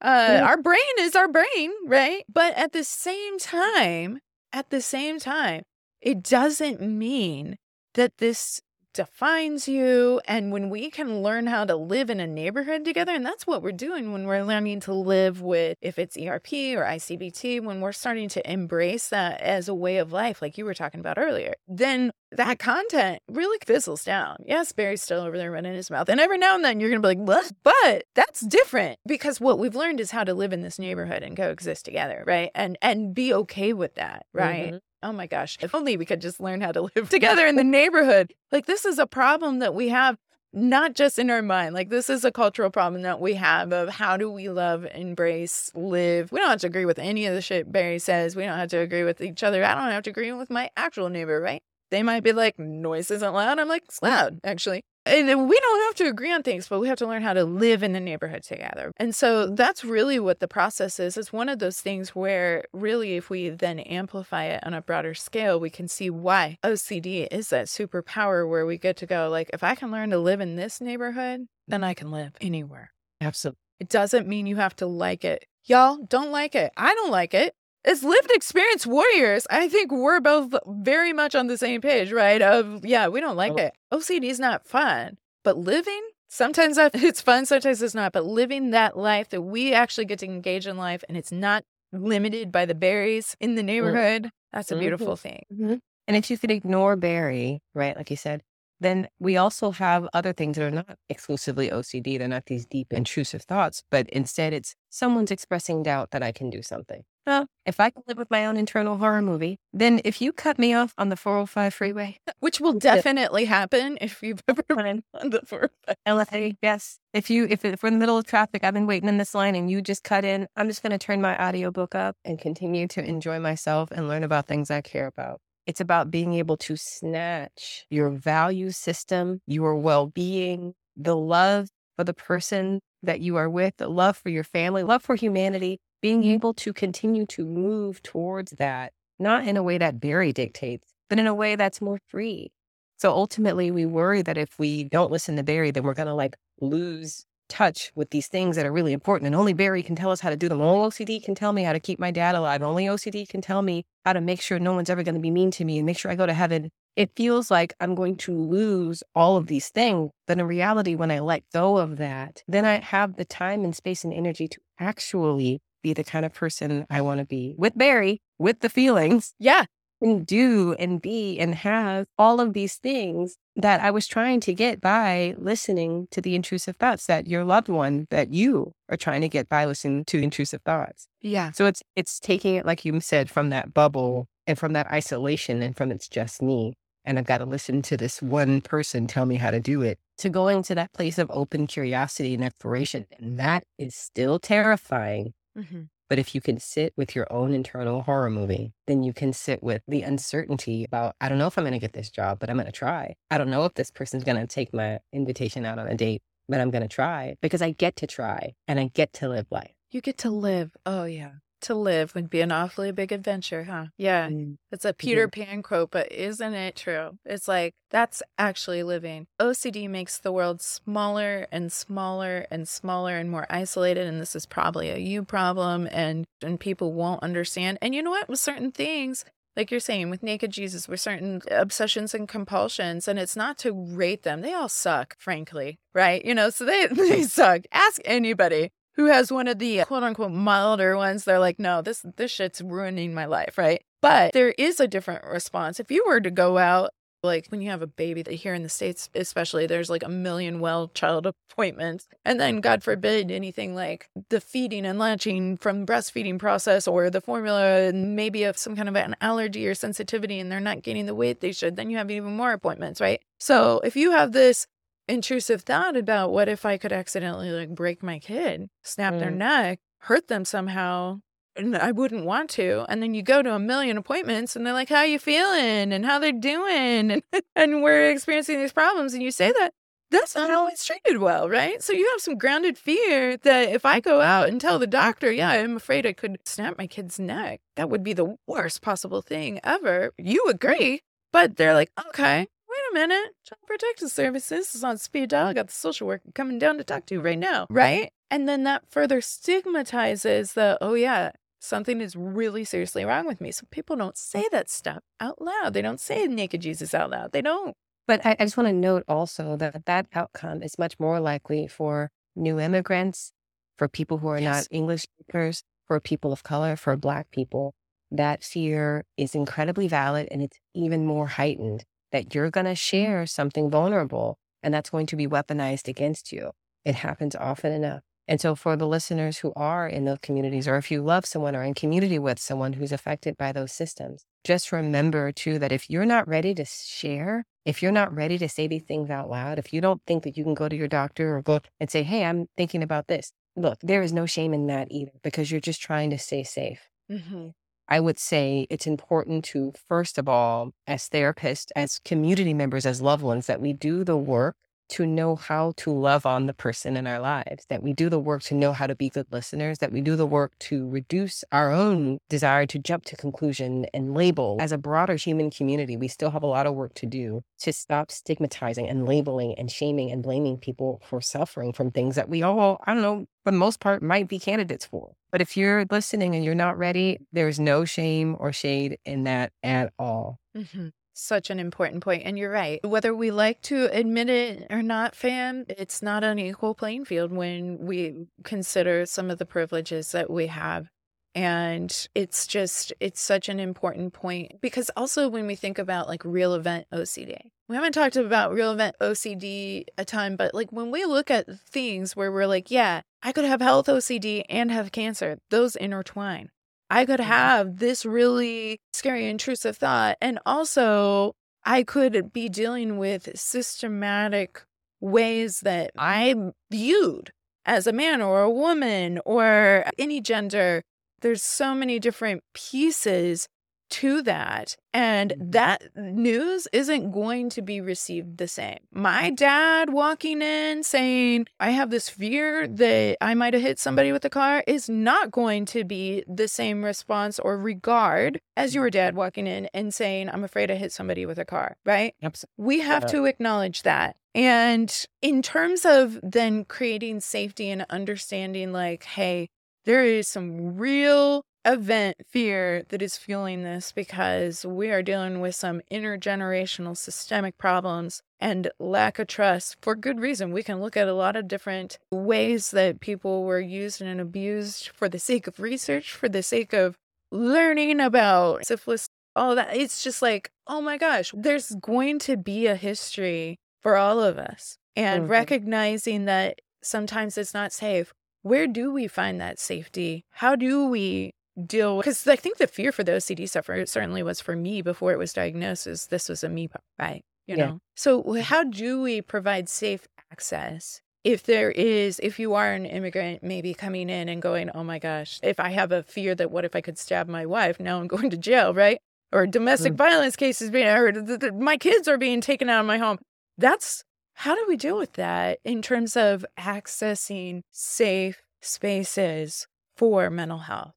Uh, 0.02 0.42
our 0.44 0.58
brain 0.58 0.80
is 1.00 1.16
our 1.16 1.28
brain, 1.28 1.72
right? 1.88 2.24
But 2.32 2.56
at 2.58 2.74
the 2.74 2.84
same 2.84 3.40
time, 3.40 4.20
at 4.52 4.70
the 4.70 4.82
same 4.82 5.20
time, 5.20 5.64
it 6.02 6.22
doesn't 6.22 6.82
mean 6.82 7.58
that 7.94 8.18
this 8.18 8.62
defines 8.96 9.68
you. 9.68 10.22
And 10.26 10.52
when 10.52 10.70
we 10.70 10.90
can 10.90 11.22
learn 11.22 11.48
how 11.48 11.66
to 11.66 11.76
live 11.76 12.10
in 12.10 12.20
a 12.20 12.26
neighborhood 12.26 12.84
together, 12.84 13.12
and 13.14 13.26
that's 13.26 13.46
what 13.46 13.62
we're 13.62 13.72
doing 13.72 14.12
when 14.12 14.26
we're 14.26 14.44
learning 14.44 14.80
to 14.82 14.94
live 14.94 15.42
with, 15.42 15.78
if 15.82 16.00
it's 16.00 16.18
ERP 16.18 16.54
or 16.76 16.84
ICBT, 16.84 17.62
when 17.62 17.82
we're 17.82 17.92
starting 17.92 18.30
to 18.30 18.52
embrace 18.52 19.10
that 19.10 19.42
as 19.42 19.68
a 19.68 19.76
way 19.76 19.98
of 19.98 20.12
life, 20.12 20.42
like 20.42 20.58
you 20.58 20.66
were 20.66 20.74
talking 20.74 21.02
about 21.02 21.20
earlier, 21.20 21.54
then 21.68 22.12
that 22.32 22.58
content 22.58 23.22
really 23.30 23.58
fizzles 23.66 24.04
down. 24.04 24.38
Yes, 24.46 24.72
Barry's 24.72 25.02
still 25.02 25.22
over 25.22 25.38
there 25.38 25.52
running 25.52 25.74
his 25.74 25.92
mouth. 25.92 26.10
And 26.10 26.20
every 26.20 26.38
now 26.38 26.56
and 26.56 26.64
then 26.64 26.80
you're 26.80 26.90
to 26.92 27.00
be 27.00 27.16
like? 27.16 27.26
But 27.64 28.04
that's 28.16 28.42
different 28.42 29.00
because 29.06 29.40
what 29.40 29.60
we've 29.60 29.76
learned 29.76 30.00
is 30.00 30.12
how 30.12 30.24
to 30.24 30.34
live 30.34 30.54
in 30.54 30.62
this 30.62 30.80
neighborhood 30.80 31.22
and 31.22 31.38
coexist 31.38 31.86
together, 31.86 32.24
right? 32.26 32.50
And 32.56 32.78
and 32.82 33.14
be 33.14 33.34
okay 33.34 33.74
with 33.74 33.96
that, 33.96 34.26
right? 34.34 34.74
Mm-hmm 34.74 34.78
oh 35.06 35.14
my 35.14 35.28
gosh, 35.28 35.58
if 35.62 35.76
only 35.76 35.96
we 35.96 36.06
could 36.06 36.20
just 36.20 36.42
learn 36.42 36.62
how 36.62 36.72
to 36.72 36.82
live 36.96 37.10
together 37.10 37.46
in 37.46 37.56
the 37.56 37.64
neighborhood. 37.64 38.34
Like, 38.52 38.66
this 38.66 38.86
is 38.86 39.00
a 39.00 39.06
problem 39.06 39.60
that 39.60 39.76
we 39.76 39.90
have 39.90 40.18
not 40.52 40.96
just 40.96 41.20
in 41.20 41.30
our 41.30 41.42
mind. 41.42 41.76
Like, 41.76 41.90
this 41.90 42.10
is 42.10 42.24
a 42.26 42.32
cultural 42.32 42.70
problem 42.70 43.04
that 43.04 43.20
we 43.20 43.36
have 43.36 43.72
of 43.72 43.90
how 43.90 44.18
do 44.18 44.32
we 44.32 44.50
love, 44.50 44.86
embrace, 44.96 45.70
live. 45.76 46.32
We 46.32 46.40
don't 46.40 46.50
have 46.50 46.62
to 46.62 46.68
agree 46.68 46.86
with 46.86 46.98
any 46.98 47.26
of 47.26 47.36
the 47.36 47.42
shit 47.42 47.72
Barry 47.72 48.00
says. 48.00 48.36
We 48.36 48.46
don't 48.46 48.58
have 48.58 48.70
to 48.70 48.80
agree 48.80 49.04
with 49.04 49.22
each 49.22 49.44
other. 49.44 49.64
I 49.64 49.76
don't 49.76 49.92
have 49.92 50.04
to 50.04 50.10
agree 50.10 50.32
with 50.32 50.50
my 50.50 50.70
actual 50.76 51.10
neighbor, 51.10 51.40
right? 51.40 51.62
They 51.92 52.02
might 52.02 52.24
be 52.24 52.32
like, 52.32 52.58
noise 52.58 53.12
isn't 53.12 53.34
loud. 53.34 53.60
I'm 53.60 53.68
like, 53.68 53.84
it's 53.86 54.02
loud, 54.02 54.40
actually. 54.44 54.84
And 55.06 55.28
we 55.48 55.60
don't 55.60 55.82
have 55.88 55.96
to 55.96 56.08
agree 56.08 56.32
on 56.32 56.44
things, 56.44 56.68
but 56.68 56.80
we 56.80 56.88
have 56.88 56.98
to 56.98 57.08
learn 57.08 57.22
how 57.22 57.34
to 57.34 57.44
live 57.44 57.84
in 57.84 57.94
the 57.94 58.00
neighborhood 58.00 58.44
together. 58.44 58.92
And 58.98 59.14
so 59.16 59.48
that's 59.48 59.84
really 59.84 60.20
what 60.20 60.40
the 60.40 60.48
process 60.48 61.00
is. 61.00 61.18
It's 61.18 61.32
one 61.32 61.50
of 61.50 61.60
those 61.60 61.82
things 61.82 62.10
where, 62.16 62.66
really, 62.74 63.16
if 63.16 63.30
we 63.30 63.50
then 63.50 63.80
amplify 63.80 64.46
it 64.46 64.66
on 64.66 64.74
a 64.74 64.82
broader 64.82 65.14
scale, 65.14 65.60
we 65.60 65.70
can 65.70 65.88
see 65.88 66.10
why 66.10 66.58
OCD 66.64 67.28
is 67.32 67.50
that 67.50 67.68
superpower 67.68 68.50
where 68.50 68.66
we 68.66 68.78
get 68.78 68.98
to 68.98 69.06
go, 69.06 69.30
like, 69.30 69.50
if 69.54 69.64
I 69.64 69.76
can 69.76 69.92
learn 69.92 70.10
to 70.10 70.18
live 70.18 70.42
in 70.42 70.56
this 70.56 70.82
neighborhood, 70.82 71.42
then 71.68 71.84
I 71.84 71.94
can 71.94 72.12
live 72.12 72.34
anywhere. 72.42 72.92
Absolutely. 73.22 73.60
It 73.80 73.90
doesn't 73.90 74.28
mean 74.28 74.48
you 74.48 74.56
have 74.56 74.76
to 74.78 74.88
like 74.88 75.26
it. 75.26 75.46
Y'all 75.66 75.98
don't 75.98 76.32
like 76.32 76.56
it. 76.56 76.72
I 76.78 76.94
don't 76.96 77.12
like 77.12 77.34
it 77.34 77.54
as 77.86 78.04
lived 78.04 78.32
experience 78.32 78.86
warriors, 78.86 79.46
I 79.50 79.70
think 79.70 79.92
we're 79.92 80.20
both 80.20 80.54
very 80.68 81.14
much 81.14 81.36
on 81.36 81.48
the 81.48 81.58
same 81.58 81.82
page, 81.82 82.12
right? 82.12 82.42
Of 82.42 82.84
yeah, 82.84 83.08
we 83.08 83.22
don't 83.22 83.38
like 83.38 83.54
oh. 83.54 83.58
it. 83.58 83.74
OCD 83.94 84.26
is 84.26 84.40
not 84.40 84.68
fun, 84.68 85.18
but 85.44 85.58
living 85.58 86.02
sometimes 86.28 86.78
it's 86.94 87.22
fun, 87.22 87.46
sometimes 87.46 87.82
it's 87.82 87.96
not. 87.96 88.12
But 88.12 88.26
living 88.26 88.72
that 88.72 88.98
life 88.98 89.30
that 89.30 89.42
we 89.42 89.74
actually 89.74 90.06
get 90.06 90.20
to 90.20 90.26
engage 90.26 90.68
in 90.68 90.78
life, 90.78 91.04
and 91.08 91.16
it's 91.18 91.32
not 91.32 91.64
limited 91.94 92.52
by 92.52 92.66
the 92.66 92.76
Barrys 92.76 93.36
in 93.40 93.56
the 93.56 93.62
mm. 93.62 93.66
neighborhood. 93.66 94.32
That's 94.52 94.72
a 94.72 94.78
beautiful 94.78 95.16
mm-hmm. 95.16 95.30
thing. 95.30 95.44
Mm-hmm. 95.54 95.76
And 96.08 96.18
if 96.18 96.30
you 96.30 96.38
could 96.38 96.52
ignore 96.52 96.96
Barry, 96.96 97.62
right, 97.74 97.96
like 97.96 98.10
you 98.10 98.18
said, 98.18 98.42
then 98.80 99.08
we 99.20 99.38
also 99.38 99.72
have 99.72 100.08
other 100.14 100.34
things 100.34 100.58
that 100.58 100.66
are 100.66 100.72
not 100.72 100.98
exclusively 101.10 101.70
OCD. 101.70 102.20
They're 102.20 102.28
not 102.28 102.46
these 102.46 102.66
deep, 102.66 102.92
intrusive 102.92 103.44
thoughts, 103.44 103.84
but 103.90 104.10
instead 104.10 104.54
it's 104.54 104.76
someone's 104.90 105.32
expressing 105.32 105.84
doubt 105.84 106.12
that 106.12 106.22
I 106.22 106.32
can 106.32 106.50
do 106.50 106.62
something. 106.62 107.04
Well, 107.26 107.48
if 107.66 107.80
I 107.80 107.90
can 107.90 108.04
live 108.08 108.18
with 108.18 108.30
my 108.30 108.46
own 108.46 108.56
internal 108.56 108.98
horror 108.98 109.22
movie, 109.22 109.58
then 109.74 110.00
if 110.06 110.22
you 110.22 110.32
cut 110.32 110.60
me 110.60 110.76
off 110.76 110.94
on 110.98 111.10
the 111.10 111.16
405 111.16 111.74
freeway, 111.74 112.18
which 112.40 112.60
will 112.60 112.74
definitely 112.74 113.46
happen 113.46 113.98
if 114.00 114.22
you've 114.22 114.44
ever 114.48 114.62
been 114.64 115.04
on 115.14 115.32
the 115.32 115.42
405 115.44 115.96
LFA, 116.08 116.56
yes. 116.62 117.00
If 117.14 117.30
you 117.30 117.48
if, 117.50 117.66
if 117.66 117.82
we're 117.82 117.88
in 117.88 117.94
the 117.94 118.00
middle 118.00 118.18
of 118.18 118.26
traffic, 118.26 118.64
I've 118.64 118.76
been 118.76 118.86
waiting 118.86 119.10
in 119.10 119.18
this 119.18 119.34
line 119.34 119.56
and 119.56 119.72
you 119.72 119.82
just 119.82 120.04
cut 120.04 120.24
in, 120.24 120.48
I'm 120.56 120.68
just 120.68 120.84
going 120.84 120.92
to 120.92 121.00
turn 121.00 121.22
my 121.22 121.36
audiobook 121.44 121.96
up 121.96 122.16
and 122.24 122.38
continue 122.38 122.88
to 122.90 123.04
enjoy 123.04 123.40
myself 123.40 123.90
and 123.92 124.08
learn 124.08 124.24
about 124.24 124.48
things 124.48 124.70
I 124.70 124.82
care 124.82 125.08
about. 125.08 125.40
It's 125.66 125.82
about 125.82 126.12
being 126.12 126.36
able 126.36 126.58
to 126.58 126.76
snatch 126.78 127.86
your 127.90 128.12
value 128.12 128.70
system, 128.70 129.42
your 129.48 129.76
well 129.76 130.06
being, 130.06 130.76
the 130.96 131.16
love 131.16 131.70
for 131.96 132.04
the 132.04 132.14
person 132.14 132.82
that 133.02 133.20
you 133.20 133.36
are 133.38 133.50
with, 133.50 133.78
the 133.78 133.88
love 133.88 134.18
for 134.18 134.30
your 134.30 134.44
family, 134.44 134.84
love 134.84 135.02
for 135.02 135.16
humanity, 135.16 135.80
being 136.06 136.24
able 136.24 136.54
to 136.54 136.72
continue 136.72 137.26
to 137.26 137.44
move 137.44 138.00
towards 138.04 138.52
that, 138.60 138.94
not 139.18 139.48
in 139.48 139.58
a 139.58 139.64
way 139.64 139.80
that 139.80 140.00
Barry 140.00 140.32
dictates, 140.32 140.94
but 141.10 141.18
in 141.18 141.26
a 141.26 141.34
way 141.34 141.56
that's 141.56 141.82
more 141.82 141.98
free. 142.10 142.52
So 142.98 143.10
ultimately, 143.12 143.72
we 143.72 143.88
worry 143.88 144.22
that 144.22 144.38
if 144.38 144.60
we 144.60 144.84
don't 144.84 145.10
listen 145.10 145.36
to 145.38 145.42
Barry, 145.42 145.72
then 145.72 145.82
we're 145.82 145.96
going 145.96 146.06
to 146.06 146.14
like 146.14 146.36
lose 146.62 147.26
touch 147.50 147.92
with 147.96 148.12
these 148.12 148.28
things 148.28 148.56
that 148.56 148.68
are 148.68 148.72
really 148.72 148.94
important. 148.94 149.26
And 149.26 149.36
only 149.36 149.54
Barry 149.54 149.82
can 149.82 149.96
tell 149.96 150.12
us 150.12 150.22
how 150.22 150.30
to 150.30 150.38
do 150.38 150.48
them. 150.48 150.62
Only 150.62 150.90
OCD 150.90 151.24
can 151.24 151.34
tell 151.34 151.54
me 151.54 151.64
how 151.64 151.74
to 151.74 151.80
keep 151.80 151.98
my 151.98 152.12
dad 152.12 152.36
alive. 152.36 152.62
Only 152.62 152.86
OCD 152.86 153.28
can 153.28 153.42
tell 153.42 153.64
me 153.64 153.84
how 154.06 154.14
to 154.14 154.22
make 154.22 154.42
sure 154.42 154.60
no 154.60 154.74
one's 154.74 154.92
ever 154.92 155.02
going 155.02 155.16
to 155.16 155.20
be 155.20 155.32
mean 155.32 155.50
to 155.50 155.66
me 155.66 155.80
and 155.80 155.88
make 155.88 155.98
sure 155.98 156.12
I 156.12 156.16
go 156.16 156.28
to 156.28 156.34
heaven. 156.34 156.70
It 156.96 157.16
feels 157.16 157.50
like 157.50 157.74
I'm 157.80 157.96
going 157.96 158.18
to 158.18 158.32
lose 158.32 159.02
all 159.16 159.38
of 159.38 159.48
these 159.48 159.70
things. 159.70 160.12
But 160.28 160.38
in 160.38 160.46
reality, 160.46 160.94
when 160.94 161.10
I 161.10 161.20
let 161.20 161.42
go 161.52 161.78
of 161.78 161.98
that, 161.98 162.44
then 162.48 162.64
I 162.64 162.80
have 162.80 163.16
the 163.16 163.26
time 163.26 163.64
and 163.64 163.76
space 163.76 164.04
and 164.04 164.14
energy 164.14 164.48
to 164.48 164.60
actually 164.80 165.62
be 165.86 165.94
the 165.94 166.04
kind 166.04 166.26
of 166.26 166.34
person 166.34 166.88
I 166.90 167.02
want 167.02 167.20
to 167.20 167.26
be 167.26 167.54
with 167.60 167.78
Barry, 167.78 168.20
with 168.40 168.62
the 168.62 168.70
feelings. 168.70 169.36
Yeah. 169.38 169.66
And 170.02 170.26
do 170.26 170.76
and 170.78 171.02
be 171.02 171.40
and 171.40 171.56
have 171.56 172.08
all 172.18 172.42
of 172.42 172.54
these 172.54 172.76
things 172.76 173.38
that 173.56 173.80
I 173.80 173.92
was 173.92 174.08
trying 174.08 174.42
to 174.42 174.54
get 174.54 174.82
by 174.82 175.36
listening 175.38 176.08
to 176.12 176.22
the 176.22 176.36
intrusive 176.36 176.76
thoughts 176.76 177.06
that 177.06 177.28
your 177.28 177.46
loved 177.46 177.70
one, 177.70 178.08
that 178.10 178.34
you 178.34 178.74
are 178.90 178.98
trying 178.98 179.22
to 179.22 179.30
get 179.30 179.48
by 179.48 179.66
listening 179.66 180.04
to 180.06 180.22
intrusive 180.22 180.62
thoughts. 180.64 181.08
Yeah. 181.22 181.52
So 181.52 181.66
it's 181.66 181.82
it's 181.96 182.20
taking 182.20 182.56
it, 182.56 182.66
like 182.66 182.84
you 182.84 183.00
said, 183.00 183.30
from 183.30 183.52
that 183.52 183.74
bubble 183.74 184.28
and 184.46 184.60
from 184.60 184.74
that 184.74 184.92
isolation 184.92 185.62
and 185.62 185.78
from 185.78 185.92
it's 185.92 186.10
just 186.10 186.42
me. 186.42 186.74
And 187.06 187.18
I've 187.18 187.28
got 187.28 187.38
to 187.38 187.46
listen 187.46 187.84
to 187.84 187.96
this 187.96 188.22
one 188.22 188.62
person 188.62 189.08
tell 189.08 189.26
me 189.26 189.36
how 189.36 189.52
to 189.52 189.60
do 189.60 189.82
it 189.84 189.98
to 190.18 190.30
going 190.30 190.64
to 190.64 190.76
that 190.76 190.92
place 190.94 191.18
of 191.18 191.30
open 191.32 191.68
curiosity 191.68 192.34
and 192.34 192.44
exploration. 192.44 193.06
And 193.18 193.40
that 193.40 193.64
is 193.78 193.96
still 193.96 194.40
terrifying 194.40 195.34
Mm-hmm. 195.58 195.84
But 196.10 196.20
if 196.20 196.36
you 196.36 196.42
can 196.42 196.60
sit 196.60 196.94
with 196.96 197.16
your 197.16 197.32
own 197.32 197.54
internal 197.54 198.04
horror 198.04 198.30
movie, 198.30 198.74
then 198.86 199.02
you 199.02 199.12
can 199.14 199.34
sit 199.34 199.64
with 199.64 199.82
the 199.88 200.04
uncertainty 200.04 200.84
about, 200.84 201.16
I 201.20 201.30
don't 201.30 201.40
know 201.40 201.48
if 201.48 201.58
I'm 201.58 201.64
going 201.64 201.74
to 201.74 201.80
get 201.80 201.94
this 201.94 202.12
job, 202.12 202.40
but 202.40 202.50
I'm 202.50 202.58
going 202.58 202.68
to 202.68 202.72
try. 202.72 203.16
I 203.32 203.38
don't 203.38 203.50
know 203.50 203.66
if 203.66 203.74
this 203.74 203.90
person's 203.90 204.24
going 204.24 204.38
to 204.38 204.46
take 204.46 204.74
my 204.74 205.00
invitation 205.12 205.66
out 205.66 205.80
on 205.80 205.88
a 205.88 205.96
date, 205.96 206.22
but 206.48 206.60
I'm 206.60 206.70
going 206.70 206.84
to 206.84 206.88
try 206.88 207.36
because 207.42 207.62
I 207.62 207.72
get 207.72 207.96
to 207.98 208.08
try 208.08 208.54
and 208.68 208.80
I 208.80 208.92
get 208.94 209.14
to 209.14 209.30
live 209.30 209.48
life. 209.50 209.74
You 209.90 210.02
get 210.02 210.20
to 210.20 210.30
live. 210.30 210.76
Oh, 210.86 211.06
yeah 211.06 211.32
to 211.66 211.76
live 211.76 212.16
would 212.16 212.30
be 212.30 212.42
an 212.42 212.52
awfully 212.52 212.92
big 212.92 213.12
adventure, 213.12 213.66
huh? 213.66 213.88
Yeah. 213.98 214.30
Mm. 214.30 214.58
It's 214.72 214.86
a 214.86 214.94
Peter 214.94 215.28
Pan 215.28 215.62
quote, 215.62 215.92
but 215.92 216.12
isn't 216.12 216.54
it 216.54 216.76
true? 216.76 217.18
It's 217.26 217.48
like 217.48 217.74
that's 217.90 218.22
actually 218.38 218.84
living. 218.84 219.28
OCD 219.40 219.90
makes 219.90 220.18
the 220.18 220.32
world 220.32 220.62
smaller 220.62 221.48
and 221.52 221.72
smaller 221.72 222.46
and 222.52 222.68
smaller 222.68 223.18
and 223.18 223.30
more 223.30 223.48
isolated 223.50 224.08
and 224.08 224.22
this 224.22 224.36
is 224.36 224.46
probably 224.46 224.90
a 224.90 224.98
you 224.98 225.24
problem 225.24 225.88
and 225.92 226.26
and 226.42 226.60
people 226.60 226.94
won't 226.94 227.24
understand. 227.24 227.78
And 227.82 227.96
you 227.96 228.04
know 228.04 228.12
what? 228.12 228.30
With 228.30 228.40
certain 228.40 228.72
things, 228.72 229.26
like 229.56 229.72
you're 229.72 229.80
saying 229.80 230.10
with 230.10 230.22
naked 230.22 230.52
jesus 230.52 230.88
with 230.88 231.00
certain 231.00 231.42
obsessions 231.50 232.14
and 232.14 232.28
compulsions 232.28 233.08
and 233.08 233.18
it's 233.18 233.36
not 233.36 233.58
to 233.58 233.72
rate 233.72 234.24
them 234.24 234.42
they 234.42 234.54
all 234.54 234.68
suck 234.68 235.16
frankly 235.18 235.80
right 235.94 236.26
you 236.26 236.36
know 236.36 236.50
so 236.50 236.66
they 236.66 236.88
they 236.92 237.24
suck 237.24 237.62
ask 237.72 238.02
anybody 238.06 238.72
who 238.96 239.06
has 239.06 239.32
one 239.32 239.48
of 239.48 239.60
the 239.60 239.82
uh, 239.82 239.86
quote 239.86 240.04
unquote 240.04 240.32
milder 240.32 240.96
ones, 240.98 241.24
they're 241.24 241.40
like, 241.40 241.60
no, 241.60 241.82
this 241.82 242.06
this 242.18 242.32
shit's 242.32 242.62
ruining 242.62 243.14
my 243.14 243.26
life, 243.26 243.58
right? 243.58 243.84
But 244.02 244.34
there 244.34 244.50
is 244.58 244.80
a 244.80 244.88
different 244.88 245.24
response. 245.26 245.80
If 245.80 245.92
you 245.92 246.04
were 246.06 246.22
to 246.22 246.32
go 246.32 246.58
out, 246.58 246.92
like 247.26 247.48
when 247.48 247.62
you 247.62 247.70
have 247.72 247.82
a 247.82 247.88
baby 247.88 248.22
that 248.22 248.34
here 248.34 248.54
in 248.54 248.64
the 248.64 248.70
States, 248.70 249.10
especially, 249.16 249.66
there's 249.66 249.90
like 249.90 250.04
a 250.04 250.10
million 250.10 250.60
well 250.60 250.90
child 250.90 251.26
appointments. 251.26 252.08
And 252.24 252.40
then 252.40 252.62
God 252.62 252.84
forbid 252.84 253.32
anything 253.32 253.76
like 253.76 254.10
the 254.30 254.40
feeding 254.40 254.86
and 254.86 255.00
latching 255.00 255.58
from 255.58 255.86
breastfeeding 255.86 256.40
process 256.40 256.88
or 256.88 257.10
the 257.10 257.22
formula 257.22 257.88
and 257.88 258.16
maybe 258.16 258.44
of 258.44 258.58
some 258.58 258.76
kind 258.76 258.88
of 258.88 258.96
an 258.96 259.16
allergy 259.22 259.68
or 259.68 259.74
sensitivity 259.74 260.40
and 260.40 260.52
they're 260.52 260.60
not 260.60 260.84
gaining 260.84 261.08
the 261.08 261.16
weight 261.16 261.42
they 261.42 261.52
should, 261.52 261.76
then 261.76 261.90
you 261.90 261.98
have 261.98 262.12
even 262.12 262.36
more 262.36 262.54
appointments, 262.54 263.02
right? 263.02 263.22
So 263.40 263.82
if 263.84 263.96
you 263.96 264.12
have 264.12 264.32
this 264.32 264.68
intrusive 265.08 265.62
thought 265.62 265.96
about 265.96 266.32
what 266.32 266.50
if 266.50 266.66
I 266.66 266.78
could 266.78 266.92
accidentally 266.92 267.52
like 267.52 267.70
break 267.70 268.04
my 268.04 268.20
kid, 268.20 268.70
snap 268.84 269.14
mm. 269.14 269.20
their 269.20 269.32
neck, 269.32 269.80
hurt 270.00 270.28
them 270.28 270.46
somehow, 270.46 271.20
and 271.56 271.76
I 271.76 271.92
wouldn't 271.92 272.26
want 272.26 272.50
to. 272.52 272.86
And 272.90 273.02
then 273.02 273.14
you 273.14 273.22
go 273.22 273.42
to 273.42 273.54
a 273.54 273.60
million 273.60 273.98
appointments 273.98 274.56
and 274.56 274.66
they're 274.66 274.74
like, 274.74 274.90
How 274.90 275.04
you 275.04 275.20
feeling? 275.20 275.94
and 275.94 276.06
how 276.06 276.20
they're 276.20 276.32
doing 276.32 277.12
and, 277.12 277.24
and 277.56 277.82
we're 277.82 278.10
experiencing 278.10 278.60
these 278.60 278.74
problems 278.74 279.14
and 279.14 279.24
you 279.24 279.32
say 279.32 279.52
that. 279.52 279.72
That's 280.12 280.36
not 280.36 280.52
always 280.52 280.86
treated 280.86 281.18
well, 281.18 281.50
right? 281.50 281.82
So 281.82 281.92
you 281.92 282.08
have 282.12 282.22
some 282.22 282.38
grounded 282.38 282.78
fear 282.78 283.38
that 283.38 283.70
if 283.70 283.86
I 283.86 284.00
go 284.00 284.22
out 284.22 284.48
and 284.48 284.62
tell 284.62 284.78
the 284.78 284.88
doctor, 284.88 285.32
yeah, 285.32 285.50
I'm 285.50 285.78
afraid 285.78 286.06
I 286.06 286.14
could 286.14 286.38
snap 286.46 286.78
my 286.78 286.86
kid's 286.86 287.20
neck, 287.20 287.60
that 287.76 287.90
would 287.90 288.04
be 288.04 288.14
the 288.14 288.36
worst 288.48 288.84
possible 288.84 289.24
thing 289.24 289.60
ever. 289.64 290.12
You 290.18 290.46
agree. 290.48 291.02
But 291.34 291.58
they're 291.58 291.74
like, 291.74 291.92
okay, 292.10 292.48
minute, 292.96 293.36
Child 293.44 293.60
Protective 293.68 294.10
Services 294.10 294.74
is 294.74 294.84
on 294.84 294.98
speed 294.98 295.30
dial. 295.30 295.48
I 295.48 295.54
got 295.54 295.68
the 295.68 295.74
social 295.74 296.08
worker 296.08 296.32
coming 296.34 296.58
down 296.58 296.78
to 296.78 296.84
talk 296.84 297.06
to 297.08 297.16
you 297.16 297.22
right 297.22 297.38
now, 297.38 297.68
right? 297.70 298.12
And 298.32 298.48
then 298.48 298.64
that 298.64 298.84
further 298.90 299.22
stigmatizes 299.22 300.54
the, 300.54 300.78
oh 300.82 300.94
yeah, 300.94 301.32
something 301.60 302.00
is 302.00 302.16
really 302.16 302.64
seriously 302.64 303.04
wrong 303.04 303.28
with 303.28 303.42
me. 303.42 303.52
So 303.52 303.68
people 303.70 303.96
don't 303.98 304.18
say 304.18 304.46
that 304.52 304.70
stuff 304.70 305.04
out 305.20 305.42
loud. 305.42 305.74
They 305.74 305.82
don't 305.82 306.00
say 306.00 306.26
naked 306.26 306.62
Jesus 306.62 306.94
out 306.94 307.12
loud. 307.12 307.34
They 307.34 307.42
don't. 307.42 307.76
But 308.08 308.26
I, 308.26 308.36
I 308.40 308.46
just 308.46 308.58
want 308.58 308.70
to 308.70 308.74
note 308.74 309.04
also 309.08 309.58
that 309.58 309.86
that 309.86 310.08
outcome 310.14 310.64
is 310.64 310.80
much 310.80 311.00
more 311.00 311.20
likely 311.20 311.68
for 311.68 312.12
new 312.36 312.60
immigrants, 312.60 313.34
for 313.78 313.88
people 313.88 314.20
who 314.20 314.30
are 314.30 314.40
yes. 314.40 314.56
not 314.56 314.68
English 314.72 315.04
speakers, 315.04 315.64
for 315.86 316.00
people 316.00 316.32
of 316.32 316.44
color, 316.44 316.76
for 316.76 316.96
Black 316.96 317.30
people. 317.32 317.74
That 318.12 318.44
fear 318.44 319.04
is 319.18 319.36
incredibly 319.36 319.88
valid 319.88 320.28
and 320.32 320.42
it's 320.42 320.58
even 320.74 321.06
more 321.06 321.28
heightened 321.28 321.84
that 322.16 322.34
you're 322.34 322.50
going 322.50 322.66
to 322.66 322.76
share 322.76 323.26
something 323.26 323.70
vulnerable 323.70 324.38
and 324.64 324.74
that's 324.74 324.90
going 324.90 325.06
to 325.06 325.18
be 325.18 325.28
weaponized 325.28 325.90
against 325.90 326.32
you. 326.32 326.52
It 326.86 326.96
happens 326.96 327.36
often 327.36 327.74
enough. 327.74 328.04
And 328.26 328.40
so, 328.40 328.56
for 328.56 328.78
the 328.78 328.88
listeners 328.88 329.40
who 329.40 329.52
are 329.58 329.86
in 329.86 330.06
those 330.06 330.20
communities, 330.22 330.66
or 330.66 330.78
if 330.78 330.90
you 330.90 331.04
love 331.04 331.26
someone 331.26 331.58
or 331.58 331.64
in 331.64 331.74
community 331.74 332.18
with 332.18 332.40
someone 332.40 332.72
who's 332.74 332.94
affected 332.94 333.36
by 333.36 333.52
those 333.52 333.74
systems, 333.74 334.24
just 334.46 334.72
remember 334.72 335.34
too 335.34 335.60
that 335.60 335.74
if 335.74 335.90
you're 335.90 336.06
not 336.06 336.26
ready 336.26 336.56
to 336.56 336.64
share, 336.64 337.44
if 337.66 337.84
you're 337.84 337.92
not 337.92 338.16
ready 338.16 338.38
to 338.38 338.48
say 338.48 338.66
these 338.66 338.84
things 338.84 339.10
out 339.10 339.30
loud, 339.30 339.60
if 339.60 339.74
you 339.74 339.82
don't 339.82 340.02
think 340.08 340.24
that 340.24 340.38
you 340.38 340.46
can 340.46 340.54
go 340.54 340.70
to 340.70 340.76
your 340.76 340.88
doctor 340.88 341.36
or 341.36 341.42
go 341.42 341.60
and 341.82 341.92
say, 341.92 342.02
Hey, 342.02 342.24
I'm 342.24 342.48
thinking 342.56 342.82
about 342.82 343.08
this, 343.08 343.34
look, 343.58 343.78
there 343.84 344.02
is 344.02 344.14
no 344.14 344.26
shame 344.26 344.54
in 344.54 344.68
that 344.68 344.88
either 344.90 345.12
because 345.22 345.52
you're 345.52 345.60
just 345.60 345.82
trying 345.82 346.12
to 346.12 346.18
stay 346.18 346.44
safe. 346.44 346.90
Mm-hmm. 347.12 347.50
I 347.88 348.00
would 348.00 348.18
say 348.20 348.68
it's 348.70 348.88
important 348.88 349.46
to, 349.46 349.74
first 349.88 350.18
of 350.18 350.28
all, 350.28 350.72
as 350.88 351.08
therapists, 351.10 351.72
as 351.76 352.00
community 352.00 352.54
members, 352.54 352.86
as 352.86 353.02
loved 353.02 353.24
ones, 353.24 353.48
that 353.48 353.62
we 353.62 353.74
do 353.74 354.04
the 354.04 354.18
work 354.18 354.56
to 354.90 355.06
know 355.06 355.36
how 355.36 355.74
to 355.78 355.92
love 355.92 356.26
on 356.26 356.46
the 356.46 356.54
person 356.54 356.98
in 356.98 357.08
our 357.08 357.20
lives, 357.20 357.66
that 357.70 357.84
we 357.84 357.94
do 357.94 358.10
the 358.10 358.20
work 358.20 358.44
to 358.44 358.56
know 358.56 358.74
how 358.74 358.88
to 358.88 358.96
be 358.96 359.10
good 359.10 359.28
listeners, 359.32 359.80
that 359.80 359.92
we 359.92 360.02
do 360.02 360.16
the 360.16 360.26
work 360.26 360.54
to 360.60 360.88
reduce 360.90 361.44
our 361.52 361.72
own 361.72 362.20
desire 362.30 362.66
to 362.66 362.80
jump 362.80 363.06
to 363.06 363.16
conclusion 363.16 363.86
and 363.94 364.14
label. 364.14 364.58
As 364.60 364.72
a 364.72 364.78
broader 364.78 365.16
human 365.16 365.50
community, 365.50 365.98
we 365.98 366.08
still 366.08 366.32
have 366.32 366.44
a 366.44 366.48
lot 366.48 366.68
of 366.68 366.76
work 366.76 366.94
to 366.96 367.06
do 367.06 367.44
to 367.60 367.74
stop 367.74 368.12
stigmatizing 368.12 368.88
and 368.88 369.06
labeling 369.06 369.56
and 369.58 369.72
shaming 369.72 370.12
and 370.12 370.22
blaming 370.22 370.58
people 370.58 371.02
for 371.06 371.22
suffering 371.22 371.74
from 371.74 371.92
things 371.92 372.16
that 372.16 372.30
we 372.30 372.44
all, 372.44 372.82
I 372.86 372.94
don't 372.94 373.02
know, 373.04 373.26
for 373.44 373.52
the 373.52 373.58
most 373.58 373.80
part, 373.80 374.02
might 374.02 374.28
be 374.28 374.40
candidates 374.40 374.86
for. 374.86 375.14
But 375.32 375.42
if 375.42 375.58
you're 375.58 375.86
listening 375.92 376.36
and 376.36 376.46
you're 376.46 376.56
not 376.56 376.78
ready, 376.78 377.20
there's 377.34 377.60
no 377.60 377.86
shame 377.86 378.36
or 378.40 378.54
shade 378.54 378.98
in 379.06 379.26
that 379.26 379.52
at 379.64 379.94
all. 380.00 380.40
Mm-hmm. 380.56 380.88
Such 381.18 381.50
an 381.50 381.62
important 381.62 382.04
point. 382.04 382.24
And 382.26 382.38
you're 382.38 382.52
right. 382.52 382.82
Whether 382.84 383.16
we 383.16 383.32
like 383.32 383.62
to 383.64 383.86
admit 383.86 384.30
it 384.30 384.68
or 384.70 384.84
not, 384.84 385.16
fam, 385.16 385.66
it's 385.70 386.02
not 386.02 386.26
an 386.26 386.38
equal 386.38 386.76
playing 386.76 387.06
field 387.06 387.32
when 387.32 387.78
we 387.86 388.28
consider 388.44 389.06
some 389.06 389.32
of 389.32 389.38
the 389.38 389.46
privileges 389.46 390.12
that 390.12 390.30
we 390.30 390.48
have. 390.48 390.90
And 391.34 392.08
it's 392.16 392.46
just, 392.46 392.92
it's 393.00 393.22
such 393.22 393.48
an 393.48 393.62
important 393.62 394.12
point 394.14 394.60
because 394.62 394.92
also 394.98 395.30
when 395.30 395.48
we 395.48 395.56
think 395.56 395.80
about 395.80 396.10
like 396.10 396.24
real 396.26 396.54
event 396.54 396.86
OCD, 396.94 397.38
we 397.70 397.76
haven't 397.76 397.94
talked 397.94 398.18
about 398.18 398.54
real 398.54 398.74
event 398.74 398.98
OCD 399.02 399.86
a 399.98 400.04
ton, 400.04 400.36
but 400.36 400.54
like 400.54 400.72
when 400.72 400.92
we 400.92 401.06
look 401.06 401.32
at 401.32 401.48
things 401.62 402.14
where 402.16 402.32
we're 402.32 402.46
like, 402.46 402.70
yeah, 402.72 403.02
I 403.24 403.32
could 403.32 403.46
have 403.46 403.62
health 403.62 403.88
OCD 403.88 404.44
and 404.50 404.70
have 404.70 404.92
cancer, 404.92 405.40
those 405.50 405.78
intertwine. 405.78 406.52
I 406.90 407.06
could 407.06 407.20
mm-hmm. 407.20 407.30
have 407.30 407.78
this 407.78 408.06
really 408.06 408.80
scary, 408.94 409.28
intrusive 409.28 409.78
thought. 409.78 410.18
And 410.22 410.40
also, 410.46 411.34
I 411.64 411.84
could 411.84 412.32
be 412.32 412.50
dealing 412.50 412.98
with 412.98 413.30
systematic 413.36 414.64
ways 415.02 415.62
that 415.62 415.92
I'm 415.98 416.54
viewed 416.72 417.32
as 417.66 417.88
a 417.88 417.94
man 417.94 418.22
or 418.22 418.44
a 418.44 418.52
woman 418.52 419.20
or 419.26 419.86
any 419.98 420.22
gender. 420.22 420.84
There's 421.22 421.42
so 421.42 421.74
many 421.74 422.00
different 422.00 422.44
pieces 422.54 423.48
to 423.90 424.22
that. 424.24 424.76
And 424.94 425.32
Mm-hmm. 425.32 425.52
that 425.52 425.84
news 425.96 426.68
isn't 426.72 427.12
going 427.12 427.50
to 427.50 427.62
be 427.62 427.82
received 427.82 428.38
the 428.38 428.48
same. 428.48 428.80
My 428.94 429.30
dad 429.30 429.92
walking 429.92 430.42
in 430.42 430.84
saying, 430.84 431.48
I 431.60 431.72
have 431.72 431.90
this 431.90 432.10
fear 432.10 432.68
that 432.68 433.18
I 433.22 433.34
might 433.34 433.54
have 433.54 433.62
hit 433.62 433.80
somebody 433.80 434.12
with 434.12 434.24
a 434.26 434.30
car 434.30 434.64
is 434.68 434.90
not 434.90 435.32
going 435.32 435.66
to 435.66 435.84
be 435.84 436.24
the 436.28 436.48
same 436.48 436.84
response 436.84 437.40
or 437.40 437.58
regard 437.58 438.40
as 438.56 438.74
your 438.76 438.90
dad 438.90 439.16
walking 439.16 439.48
in 439.48 439.68
and 439.74 439.94
saying, 439.94 440.30
I'm 440.30 440.44
afraid 440.44 440.72
I 440.72 440.76
hit 440.76 440.92
somebody 440.92 441.26
with 441.26 441.38
a 441.40 441.46
car, 441.46 441.78
right? 441.86 442.16
Absolutely. 442.24 442.66
We 442.66 442.80
have 442.82 443.06
to 443.08 443.26
acknowledge 443.26 443.84
that. 443.84 444.16
And 444.34 444.94
in 445.22 445.42
terms 445.42 445.86
of 445.86 446.20
then 446.24 446.66
creating 446.66 447.22
safety 447.22 447.70
and 447.70 447.86
understanding, 447.90 448.72
like, 448.74 449.04
hey, 449.04 449.50
there 449.86 450.04
is 450.04 450.28
some 450.28 450.78
real 450.78 451.44
event 451.66 452.18
fear 452.30 452.84
that 452.90 453.02
is 453.02 453.18
fueling 453.18 453.64
this 453.64 453.92
because 453.92 454.66
we 454.66 454.92
are 454.92 455.02
dealing 455.02 455.42
with 455.42 455.56
some 455.56 455.82
intergenerational 455.92 456.96
systemic 456.96 457.58
problems 457.58 458.22
and 458.40 458.70
lack 458.80 459.18
of 459.20 459.28
trust 459.28 459.78
for 459.82 459.96
good 459.96 460.20
reason. 460.20 460.52
We 460.52 460.64
can 460.64 460.80
look 460.80 460.96
at 460.96 461.08
a 461.08 461.14
lot 461.14 461.36
of 461.36 461.48
different 461.48 461.98
ways 462.12 462.72
that 462.72 463.00
people 463.00 463.44
were 463.44 463.60
used 463.60 464.02
and 464.02 464.22
abused 464.22 464.90
for 464.90 465.10
the 465.10 465.20
sake 465.20 465.48
of 465.48 465.60
research, 465.60 466.12
for 466.12 466.30
the 466.30 466.44
sake 466.44 466.74
of 466.74 466.96
learning 467.32 468.00
about 468.00 468.66
syphilis, 468.66 469.08
all 469.36 469.56
that. 469.56 469.76
It's 469.76 470.04
just 470.04 470.22
like, 470.22 470.50
oh 470.68 470.82
my 470.82 470.98
gosh, 470.98 471.32
there's 471.36 471.72
going 471.82 472.20
to 472.20 472.38
be 472.38 472.68
a 472.68 472.76
history 472.76 473.58
for 473.82 473.98
all 473.98 474.22
of 474.22 474.38
us. 474.38 474.78
And 474.96 475.26
Mhm. 475.26 475.30
recognizing 475.30 476.26
that 476.26 476.60
sometimes 476.82 477.38
it's 477.38 477.54
not 477.54 477.74
safe. 477.74 478.14
Where 478.44 478.68
do 478.68 478.92
we 478.94 479.08
find 479.08 479.42
that 479.42 479.60
safety? 479.60 480.24
How 480.30 480.56
do 480.56 480.86
we 480.88 481.34
deal 481.66 481.98
because 481.98 482.28
I 482.28 482.36
think 482.36 482.58
the 482.58 482.68
fear 482.68 482.92
for 482.92 483.04
the 483.04 483.14
OCD 483.14 483.48
sufferer 483.48 483.86
certainly 483.86 484.24
was 484.24 484.42
for 484.42 484.56
me 484.56 484.82
before 484.82 485.12
it 485.12 485.18
was 485.20 485.34
diagnosed 485.34 485.88
is 485.88 486.08
this 486.08 486.28
was 486.30 486.44
a 486.44 486.50
me 486.50 486.70
right 487.00 487.24
you 487.48 487.56
Yeah. 487.56 487.66
know 487.66 487.80
so 487.96 488.34
how 488.42 488.64
do 488.64 489.02
we 489.02 489.22
provide 489.22 489.70
safe 489.70 490.08
access 490.32 491.02
if 491.24 491.44
there 491.44 491.72
is 491.72 492.20
if 492.22 492.40
you 492.40 492.54
are 492.56 492.74
an 492.74 492.86
immigrant 492.86 493.42
maybe 493.42 493.74
coming 493.74 494.10
in 494.10 494.28
and 494.30 494.42
going 494.42 494.70
oh 494.76 494.84
my 494.84 495.00
gosh 495.00 495.40
if 495.44 495.60
I 495.60 495.70
have 495.70 495.92
a 495.92 496.04
fear 496.04 496.36
that 496.36 496.52
what 496.52 496.66
if 496.66 496.76
I 496.76 496.82
could 496.82 496.98
stab 496.98 497.28
my 497.30 497.46
wife 497.46 497.80
now 497.80 498.00
I'm 498.00 498.08
going 498.16 498.30
to 498.32 498.38
jail 498.38 498.74
right 498.74 498.98
or 499.32 499.48
domestic 499.48 499.94
Mm. 499.94 499.98
violence 499.98 500.36
cases 500.36 500.70
being 500.72 500.88
or 500.88 501.12
th- 501.12 501.40
th- 501.40 501.54
my 501.54 501.78
kids 501.78 502.08
are 502.08 502.18
being 502.18 502.42
taken 502.42 502.70
out 502.70 502.82
of 502.82 502.86
my 502.86 502.98
home 502.98 503.18
that's 503.58 504.04
how 504.40 504.54
do 504.56 504.66
we 504.68 504.76
deal 504.76 504.98
with 504.98 505.14
that 505.14 505.60
in 505.64 505.82
terms 505.82 506.18
of 506.18 506.46
accessing 506.60 507.62
safe 507.72 508.42
spaces 508.62 509.68
for 509.96 510.30
mental 510.30 510.60
health 510.60 510.94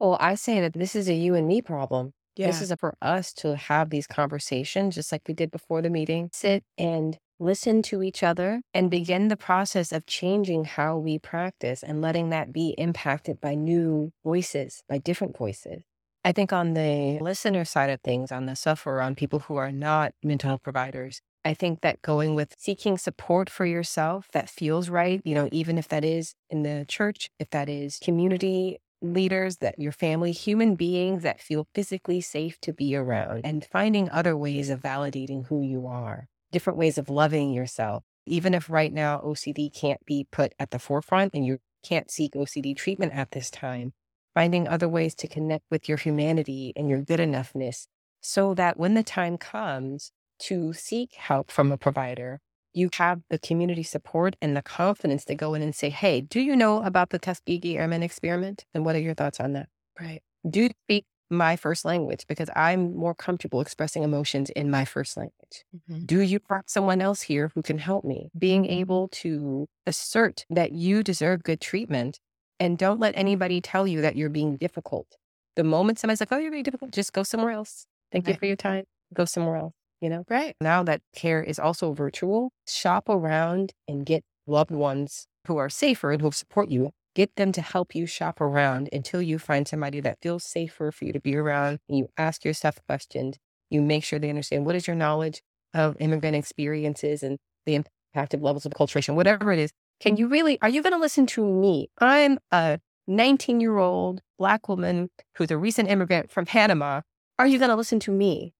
Well, 0.00 0.16
I 0.18 0.34
say 0.34 0.60
that 0.62 0.72
this 0.72 0.96
is 0.96 1.08
a 1.08 1.14
you 1.14 1.34
and 1.34 1.46
me 1.46 1.60
problem. 1.60 2.14
yeah 2.34 2.46
This 2.46 2.62
is 2.62 2.72
for 2.80 2.94
us 3.02 3.34
to 3.34 3.54
have 3.56 3.90
these 3.90 4.06
conversations, 4.06 4.94
just 4.94 5.12
like 5.12 5.22
we 5.28 5.34
did 5.34 5.50
before 5.50 5.82
the 5.82 5.90
meeting. 5.90 6.30
Sit 6.32 6.64
and 6.78 7.18
listen 7.38 7.82
to 7.82 8.02
each 8.02 8.22
other 8.22 8.62
and 8.72 8.90
begin 8.90 9.28
the 9.28 9.36
process 9.36 9.92
of 9.92 10.06
changing 10.06 10.64
how 10.64 10.96
we 10.96 11.18
practice 11.18 11.82
and 11.82 12.00
letting 12.00 12.30
that 12.30 12.52
be 12.52 12.74
impacted 12.78 13.40
by 13.40 13.54
new 13.54 14.10
voices, 14.24 14.82
by 14.88 14.96
different 14.96 15.36
voices. 15.36 15.82
I 16.24 16.32
think 16.32 16.52
on 16.52 16.74
the 16.74 17.18
listener 17.20 17.64
side 17.64 17.90
of 17.90 18.00
things, 18.00 18.32
on 18.32 18.46
the 18.46 18.56
sufferer, 18.56 19.00
on 19.02 19.14
people 19.14 19.40
who 19.40 19.56
are 19.56 19.72
not 19.72 20.12
mental 20.22 20.48
health 20.48 20.62
providers, 20.62 21.20
I 21.44 21.54
think 21.54 21.80
that 21.80 22.02
going 22.02 22.34
with 22.34 22.54
seeking 22.58 22.98
support 22.98 23.48
for 23.48 23.64
yourself 23.64 24.28
that 24.32 24.50
feels 24.50 24.90
right, 24.90 25.22
you 25.24 25.34
know, 25.34 25.48
even 25.52 25.78
if 25.78 25.88
that 25.88 26.04
is 26.04 26.34
in 26.50 26.62
the 26.62 26.84
church, 26.88 27.30
if 27.38 27.48
that 27.50 27.70
is 27.70 27.98
community 28.02 28.78
leaders, 29.02 29.58
that 29.58 29.78
your 29.78 29.92
family, 29.92 30.32
human 30.32 30.74
beings 30.74 31.22
that 31.22 31.40
feel 31.40 31.66
physically 31.74 32.20
safe 32.20 32.60
to 32.60 32.72
be 32.72 32.94
around, 32.94 33.42
and 33.44 33.64
finding 33.64 34.10
other 34.10 34.36
ways 34.36 34.70
of 34.70 34.80
validating 34.80 35.46
who 35.46 35.62
you 35.62 35.86
are, 35.86 36.28
different 36.52 36.78
ways 36.78 36.98
of 36.98 37.08
loving 37.08 37.52
yourself. 37.52 38.04
Even 38.26 38.54
if 38.54 38.70
right 38.70 38.92
now 38.92 39.18
OCD 39.18 39.74
can't 39.74 40.04
be 40.04 40.26
put 40.30 40.54
at 40.58 40.70
the 40.70 40.78
forefront 40.78 41.34
and 41.34 41.44
you 41.44 41.58
can't 41.82 42.10
seek 42.10 42.32
OCD 42.34 42.76
treatment 42.76 43.12
at 43.12 43.30
this 43.30 43.50
time, 43.50 43.92
finding 44.34 44.68
other 44.68 44.88
ways 44.88 45.14
to 45.16 45.28
connect 45.28 45.64
with 45.70 45.88
your 45.88 45.98
humanity 45.98 46.72
and 46.76 46.88
your 46.88 47.02
good 47.02 47.20
enoughness 47.20 47.86
so 48.20 48.54
that 48.54 48.78
when 48.78 48.94
the 48.94 49.02
time 49.02 49.38
comes 49.38 50.12
to 50.38 50.72
seek 50.72 51.14
help 51.14 51.50
from 51.50 51.72
a 51.72 51.78
provider, 51.78 52.40
you 52.72 52.88
have 52.94 53.20
the 53.30 53.38
community 53.38 53.82
support 53.82 54.36
and 54.40 54.56
the 54.56 54.62
confidence 54.62 55.24
to 55.26 55.34
go 55.34 55.54
in 55.54 55.62
and 55.62 55.74
say, 55.74 55.90
Hey, 55.90 56.20
do 56.20 56.40
you 56.40 56.54
know 56.56 56.82
about 56.82 57.10
the 57.10 57.18
Tuskegee 57.18 57.76
Airmen 57.78 58.02
experiment? 58.02 58.64
And 58.74 58.84
what 58.84 58.94
are 58.96 59.00
your 59.00 59.14
thoughts 59.14 59.40
on 59.40 59.52
that? 59.54 59.68
right 60.00 60.22
Do 60.48 60.62
you 60.62 60.70
speak 60.86 61.04
my 61.30 61.56
first 61.56 61.84
language? 61.84 62.24
Because 62.28 62.50
I'm 62.56 62.94
more 62.96 63.14
comfortable 63.14 63.60
expressing 63.60 64.02
emotions 64.02 64.50
in 64.50 64.70
my 64.70 64.84
first 64.84 65.16
language. 65.16 65.64
Mhm. 65.88 66.06
Do 66.06 66.20
you 66.20 66.40
have 66.50 66.64
someone 66.66 67.00
else 67.00 67.22
here 67.22 67.50
who 67.54 67.62
can 67.62 67.78
help 67.78 68.04
me? 68.04 68.30
Being 68.36 68.66
able 68.66 69.08
to 69.22 69.68
assert 69.86 70.44
that 70.50 70.72
you 70.72 71.02
deserve 71.02 71.42
good 71.42 71.60
treatment 71.60 72.18
and 72.58 72.76
don't 72.78 73.00
let 73.00 73.16
anybody 73.16 73.60
tell 73.60 73.86
you 73.86 74.00
that 74.02 74.16
you're 74.16 74.28
being 74.28 74.56
difficult. 74.56 75.16
The 75.56 75.64
moment 75.64 75.98
somebody's 75.98 76.20
like, 76.20 76.32
oh, 76.32 76.38
you're 76.38 76.50
being 76.50 76.62
difficult, 76.62 76.90
just 76.92 77.12
go 77.12 77.22
somewhere 77.22 77.52
else. 77.52 77.86
Thank 78.12 78.26
you 78.28 78.34
for 78.34 78.46
your 78.46 78.56
time. 78.56 78.84
Go 79.14 79.24
somewhere 79.24 79.56
else, 79.56 79.74
you 80.00 80.08
know? 80.08 80.24
right 80.28 80.56
Now 80.60 80.82
that 80.82 81.02
care 81.14 81.42
is 81.42 81.58
also 81.58 81.92
virtual, 81.92 82.52
shop 82.66 83.08
around 83.08 83.72
and 83.88 84.04
get 84.04 84.24
loved 84.46 84.70
ones 84.70 85.26
who 85.46 85.56
are 85.56 85.68
safer 85.68 86.12
and 86.12 86.20
who 86.22 86.30
support 86.32 86.70
you. 86.70 86.90
Get 87.14 87.34
them 87.36 87.52
to 87.52 87.60
help 87.60 87.94
you 87.94 88.06
shop 88.06 88.40
around 88.40 88.88
until 88.92 89.20
you 89.20 89.38
find 89.38 89.66
somebody 89.66 90.00
that 90.00 90.18
feels 90.22 90.44
safer 90.44 90.92
for 90.92 91.04
you 91.04 91.12
to 91.12 91.20
be 91.20 91.34
around. 91.36 91.80
And 91.88 91.98
you 91.98 92.08
ask 92.16 92.44
yourself 92.44 92.78
questions. 92.86 93.36
You 93.68 93.82
make 93.82 94.04
sure 94.04 94.18
they 94.18 94.30
understand 94.30 94.64
what 94.64 94.76
is 94.76 94.86
your 94.86 94.96
knowledge 94.96 95.42
of 95.74 95.96
immigrant 95.98 96.36
experiences 96.36 97.22
and 97.22 97.38
the 97.66 97.74
impact 97.74 98.34
of 98.34 98.42
levels 98.42 98.64
of 98.64 98.72
acculturation, 98.72 99.14
whatever 99.14 99.52
it 99.52 99.58
is. 99.58 99.70
Can 100.00 100.16
you 100.16 100.28
really, 100.28 100.58
are 100.62 100.68
you 100.68 100.82
going 100.82 100.92
to 100.92 100.98
listen 100.98 101.26
to 101.26 101.44
me? 101.44 101.90
I'm 101.98 102.38
a 102.52 102.78
19 103.06 103.60
year 103.60 103.78
old 103.78 104.22
Black 104.38 104.68
woman 104.68 105.10
who's 105.36 105.50
a 105.50 105.58
recent 105.58 105.90
immigrant 105.90 106.30
from 106.30 106.46
Panama. 106.46 107.02
Are 107.38 107.46
you 107.46 107.58
going 107.58 107.70
to 107.70 107.76
listen 107.76 108.00
to 108.00 108.12
me? 108.12 108.54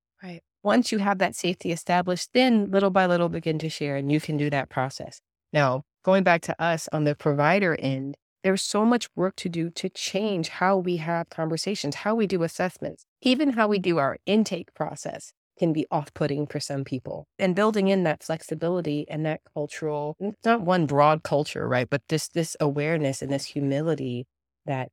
Once 0.62 0.92
you 0.92 0.98
have 0.98 1.18
that 1.18 1.34
safety 1.34 1.72
established, 1.72 2.28
then 2.34 2.70
little 2.70 2.90
by 2.90 3.06
little 3.06 3.30
begin 3.30 3.58
to 3.58 3.68
share 3.68 3.96
and 3.96 4.12
you 4.12 4.20
can 4.20 4.36
do 4.36 4.50
that 4.50 4.68
process. 4.68 5.20
Now, 5.52 5.84
going 6.04 6.22
back 6.22 6.42
to 6.42 6.62
us 6.62 6.88
on 6.92 7.04
the 7.04 7.14
provider 7.14 7.76
end, 7.76 8.16
there's 8.42 8.62
so 8.62 8.84
much 8.84 9.08
work 9.16 9.36
to 9.36 9.48
do 9.48 9.70
to 9.70 9.88
change 9.88 10.48
how 10.48 10.76
we 10.76 10.98
have 10.98 11.30
conversations, 11.30 11.96
how 11.96 12.14
we 12.14 12.26
do 12.26 12.42
assessments, 12.42 13.06
even 13.22 13.54
how 13.54 13.68
we 13.68 13.78
do 13.78 13.98
our 13.98 14.18
intake 14.26 14.74
process 14.74 15.32
can 15.58 15.72
be 15.72 15.86
off 15.90 16.12
putting 16.14 16.46
for 16.46 16.60
some 16.60 16.84
people. 16.84 17.26
And 17.38 17.54
building 17.54 17.88
in 17.88 18.04
that 18.04 18.22
flexibility 18.22 19.06
and 19.08 19.26
that 19.26 19.40
cultural, 19.52 20.16
not 20.44 20.62
one 20.62 20.86
broad 20.86 21.22
culture, 21.22 21.68
right? 21.68 21.88
But 21.88 22.02
this, 22.08 22.28
this 22.28 22.56
awareness 22.60 23.20
and 23.20 23.30
this 23.30 23.44
humility 23.44 24.26
that 24.64 24.88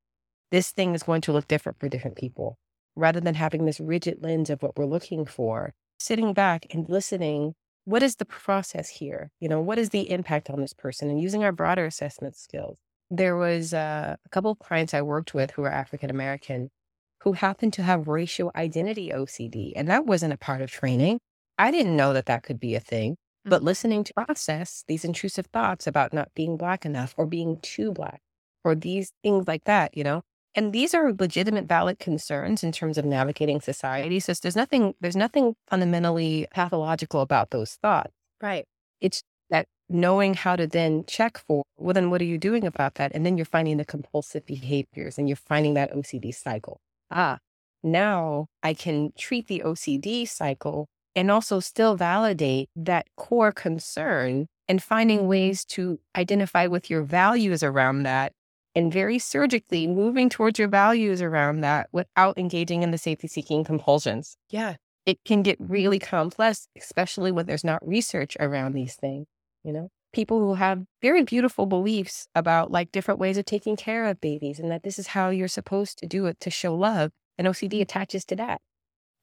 this 0.51 0.71
thing 0.71 0.93
is 0.93 1.03
going 1.03 1.21
to 1.21 1.33
look 1.33 1.47
different 1.47 1.79
for 1.79 1.89
different 1.89 2.17
people 2.17 2.57
rather 2.97 3.19
than 3.19 3.35
having 3.35 3.65
this 3.65 3.79
rigid 3.79 4.21
lens 4.21 4.49
of 4.49 4.61
what 4.61 4.77
we're 4.77 4.85
looking 4.85 5.25
for, 5.25 5.73
sitting 5.99 6.33
back 6.33 6.65
and 6.71 6.89
listening 6.89 7.53
what 7.85 8.03
is 8.03 8.17
the 8.17 8.25
process 8.25 8.89
here? 8.89 9.31
You 9.39 9.47
know, 9.47 9.61
what 9.61 9.79
is 9.79 9.91
the 9.91 10.11
impact 10.11 10.49
on 10.49 10.59
this 10.59 10.73
person? 10.73 11.09
And 11.09 11.21
using 11.21 11.45
our 11.45 11.53
broader 11.53 11.85
assessment 11.85 12.35
skills. 12.35 12.77
There 13.09 13.37
was 13.37 13.73
uh, 13.73 14.17
a 14.25 14.29
couple 14.29 14.51
of 14.51 14.59
clients 14.59 14.93
I 14.93 15.01
worked 15.01 15.33
with 15.33 15.51
who 15.51 15.61
were 15.61 15.71
African 15.71 16.09
American 16.09 16.69
who 17.21 17.33
happened 17.33 17.73
to 17.73 17.83
have 17.83 18.07
racial 18.07 18.51
identity 18.55 19.11
OCD, 19.13 19.73
and 19.75 19.87
that 19.89 20.05
wasn't 20.05 20.33
a 20.33 20.37
part 20.37 20.61
of 20.61 20.69
training. 20.69 21.19
I 21.57 21.71
didn't 21.71 21.95
know 21.95 22.13
that 22.13 22.25
that 22.27 22.43
could 22.43 22.59
be 22.59 22.75
a 22.75 22.79
thing. 22.79 23.15
But 23.49 23.61
Mm-hmm. 23.61 23.65
listening 23.65 24.03
to 24.03 24.13
process 24.13 24.83
these 24.87 25.05
intrusive 25.05 25.47
thoughts 25.47 25.87
about 25.87 26.13
not 26.13 26.33
being 26.35 26.57
Black 26.57 26.85
enough 26.85 27.13
or 27.17 27.25
being 27.25 27.59
too 27.61 27.93
Black 27.93 28.21
or 28.65 28.75
these 28.75 29.13
things 29.23 29.47
like 29.47 29.63
that, 29.63 29.95
you 29.95 30.03
know? 30.03 30.23
And 30.57 30.73
these 30.73 30.95
are 30.95 31.13
legitimate, 31.13 31.65
valid 31.65 31.99
concerns 31.99 32.63
in 32.63 32.71
terms 32.71 32.97
of 32.97 33.05
navigating 33.05 33.61
society. 33.61 34.19
So 34.19 34.33
there's 34.33 34.55
nothing, 34.55 34.95
there's 34.99 35.15
nothing 35.15 35.53
fundamentally 35.69 36.47
pathological 36.51 37.21
about 37.21 37.51
those 37.51 37.75
thoughts. 37.75 38.11
Right. 38.41 38.65
It's 38.99 39.21
that 39.51 39.67
knowing 39.87 40.33
how 40.33 40.55
to 40.55 40.65
then 40.65 41.05
check 41.05 41.37
for, 41.37 41.63
well, 41.77 41.93
then 41.93 42.09
what 42.09 42.21
are 42.21 42.25
you 42.25 42.39
doing 42.39 42.65
about 42.65 42.95
that? 42.95 43.11
And 43.13 43.23
then 43.23 43.37
you're 43.37 43.45
finding 43.45 43.77
the 43.77 43.85
compulsive 43.85 44.47
behaviors 44.47 45.19
and 45.19 45.29
you're 45.29 45.35
finding 45.35 45.75
that 45.75 45.93
OCD 45.93 46.33
cycle. 46.33 46.79
Ah, 47.11 47.37
now 47.83 48.47
I 48.63 48.73
can 48.73 49.11
treat 49.15 49.47
the 49.47 49.61
OCD 49.63 50.27
cycle 50.27 50.87
and 51.15 51.29
also 51.29 51.59
still 51.59 51.95
validate 51.95 52.69
that 52.75 53.05
core 53.15 53.51
concern 53.51 54.47
and 54.67 54.81
finding 54.81 55.27
ways 55.27 55.63
to 55.65 55.99
identify 56.15 56.65
with 56.65 56.89
your 56.89 57.03
values 57.03 57.61
around 57.61 58.03
that 58.03 58.33
and 58.77 58.93
very 58.93 59.17
surgically 59.17 59.87
moving 59.87 60.29
towards 60.29 60.59
your 60.59 60.67
values 60.67 61.19
around 61.19 61.61
that 61.61 61.89
without 61.91 62.37
engaging 62.37 62.83
in 62.83 62.91
the 62.91 62.97
safety 62.99 63.27
seeking 63.27 63.63
compulsions. 63.63 64.37
Yeah. 64.51 64.75
It 65.03 65.17
can 65.25 65.41
get 65.41 65.57
really 65.59 65.97
complex, 65.97 66.67
especially 66.77 67.31
when 67.31 67.47
there's 67.47 67.63
not 67.63 67.85
research 67.85 68.37
around 68.39 68.73
these 68.73 68.93
things, 68.93 69.25
you 69.63 69.73
know? 69.73 69.89
People 70.13 70.39
who 70.39 70.53
have 70.53 70.83
very 71.01 71.23
beautiful 71.23 71.65
beliefs 71.65 72.27
about 72.35 72.69
like 72.69 72.91
different 72.91 73.19
ways 73.19 73.39
of 73.39 73.45
taking 73.45 73.75
care 73.75 74.05
of 74.05 74.21
babies 74.21 74.59
and 74.59 74.69
that 74.69 74.83
this 74.83 74.99
is 74.99 75.07
how 75.07 75.31
you're 75.31 75.47
supposed 75.47 75.97
to 75.97 76.05
do 76.05 76.27
it 76.27 76.39
to 76.41 76.51
show 76.51 76.75
love. 76.75 77.11
And 77.35 77.47
OCD 77.47 77.69
mm-hmm. 77.69 77.81
attaches 77.81 78.25
to 78.25 78.35
that 78.35 78.61